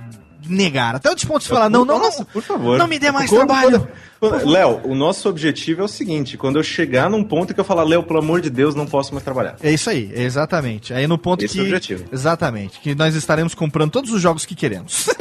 negar. 0.48 0.94
Até 0.94 1.10
o 1.10 1.14
desponto 1.14 1.40
de 1.40 1.48
falar, 1.48 1.68
não, 1.68 1.84
não, 1.84 1.98
não, 2.00 2.24
por 2.24 2.42
favor. 2.42 2.78
não 2.78 2.86
me 2.86 2.98
dê 2.98 3.10
mais 3.10 3.28
Quando- 3.30 3.46
trabalho. 3.46 3.88
Léo, 4.44 4.80
o 4.84 4.94
nosso 4.94 5.28
objetivo 5.28 5.82
é 5.82 5.84
o 5.84 5.88
seguinte: 5.88 6.38
quando 6.38 6.56
eu 6.58 6.62
chegar 6.62 7.10
num 7.10 7.22
ponto 7.22 7.52
que 7.52 7.60
eu 7.60 7.64
falar, 7.64 7.84
Léo, 7.84 8.02
pelo 8.02 8.18
amor 8.18 8.40
de 8.40 8.48
Deus, 8.48 8.74
não 8.74 8.86
posso 8.86 9.12
mais 9.12 9.22
trabalhar. 9.22 9.56
É 9.62 9.70
isso 9.70 9.90
aí, 9.90 10.10
exatamente. 10.14 10.94
Aí 10.94 11.06
no 11.06 11.18
ponto 11.18 11.44
Esse 11.44 11.54
que. 11.54 11.60
é 11.60 11.62
o 11.62 11.66
objetivo. 11.66 12.04
Exatamente. 12.10 12.80
Que 12.80 12.94
nós 12.94 13.14
estaremos 13.14 13.54
comprando 13.54 13.90
todos 13.90 14.10
os 14.10 14.20
jogos 14.22 14.46
que 14.46 14.54
queremos. 14.54 15.06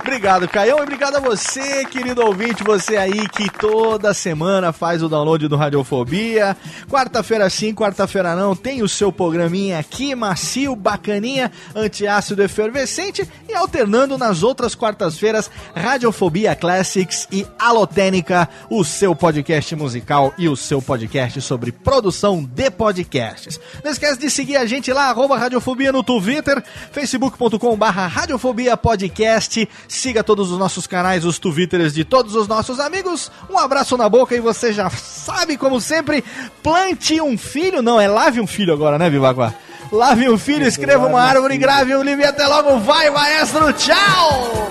Obrigado, 0.00 0.48
Caião, 0.48 0.78
e 0.78 0.82
obrigado 0.82 1.16
a 1.16 1.20
você, 1.20 1.84
querido 1.86 2.24
ouvinte, 2.24 2.62
você 2.62 2.96
aí 2.96 3.28
que 3.28 3.50
toda 3.50 4.14
semana 4.14 4.72
faz 4.72 5.02
o 5.02 5.08
download 5.08 5.46
do 5.48 5.56
Radiofobia. 5.56 6.56
Quarta-feira 6.88 7.48
sim, 7.50 7.74
quarta-feira 7.74 8.34
não, 8.34 8.54
tem 8.54 8.82
o 8.82 8.88
seu 8.88 9.12
programinha 9.12 9.78
aqui, 9.78 10.14
macio, 10.14 10.74
bacaninha, 10.74 11.50
antiácido 11.74 12.42
efervescente 12.42 13.28
e 13.48 13.54
alternando 13.54 14.16
nas 14.16 14.42
outras 14.42 14.74
quartas-feiras, 14.74 15.50
Radiofobia 15.74 16.54
Classics 16.54 17.28
e 17.30 17.46
Alotênica, 17.58 18.48
o 18.70 18.84
seu 18.84 19.14
podcast 19.14 19.74
musical 19.76 20.32
e 20.38 20.48
o 20.48 20.56
seu 20.56 20.80
podcast 20.80 21.40
sobre 21.42 21.72
produção 21.72 22.42
de 22.44 22.70
podcasts. 22.70 23.60
Não 23.84 23.90
esquece 23.90 24.18
de 24.18 24.30
seguir 24.30 24.56
a 24.56 24.66
gente 24.66 24.92
lá, 24.92 25.08
arroba 25.10 25.36
Radiofobia 25.36 25.92
no 25.92 26.02
Twitter, 26.02 26.62
facebook.com 26.92 27.76
barra 27.76 28.06
Radiofobia 28.06 28.76
Podcast. 28.76 29.68
Siga 29.98 30.22
todos 30.22 30.52
os 30.52 30.58
nossos 30.58 30.86
canais, 30.86 31.24
os 31.24 31.40
Twitters 31.40 31.92
de 31.92 32.04
todos 32.04 32.36
os 32.36 32.46
nossos 32.46 32.78
amigos. 32.78 33.32
Um 33.50 33.58
abraço 33.58 33.96
na 33.96 34.08
boca 34.08 34.32
e 34.32 34.38
você 34.38 34.72
já 34.72 34.88
sabe, 34.88 35.56
como 35.56 35.80
sempre, 35.80 36.22
plante 36.62 37.20
um 37.20 37.36
filho. 37.36 37.82
Não, 37.82 38.00
é 38.00 38.06
lave 38.06 38.40
um 38.40 38.46
filho 38.46 38.72
agora, 38.72 38.96
né, 38.96 39.10
Vivaguá? 39.10 39.52
Lave 39.90 40.28
um 40.30 40.38
filho, 40.38 40.64
escreva 40.64 41.04
uma 41.08 41.20
árvore, 41.20 41.58
grave 41.58 41.96
um 41.96 42.02
livro 42.04 42.22
e 42.22 42.26
até 42.28 42.46
logo. 42.46 42.78
Vai, 42.78 43.10
maestro, 43.10 43.72
tchau! 43.72 44.70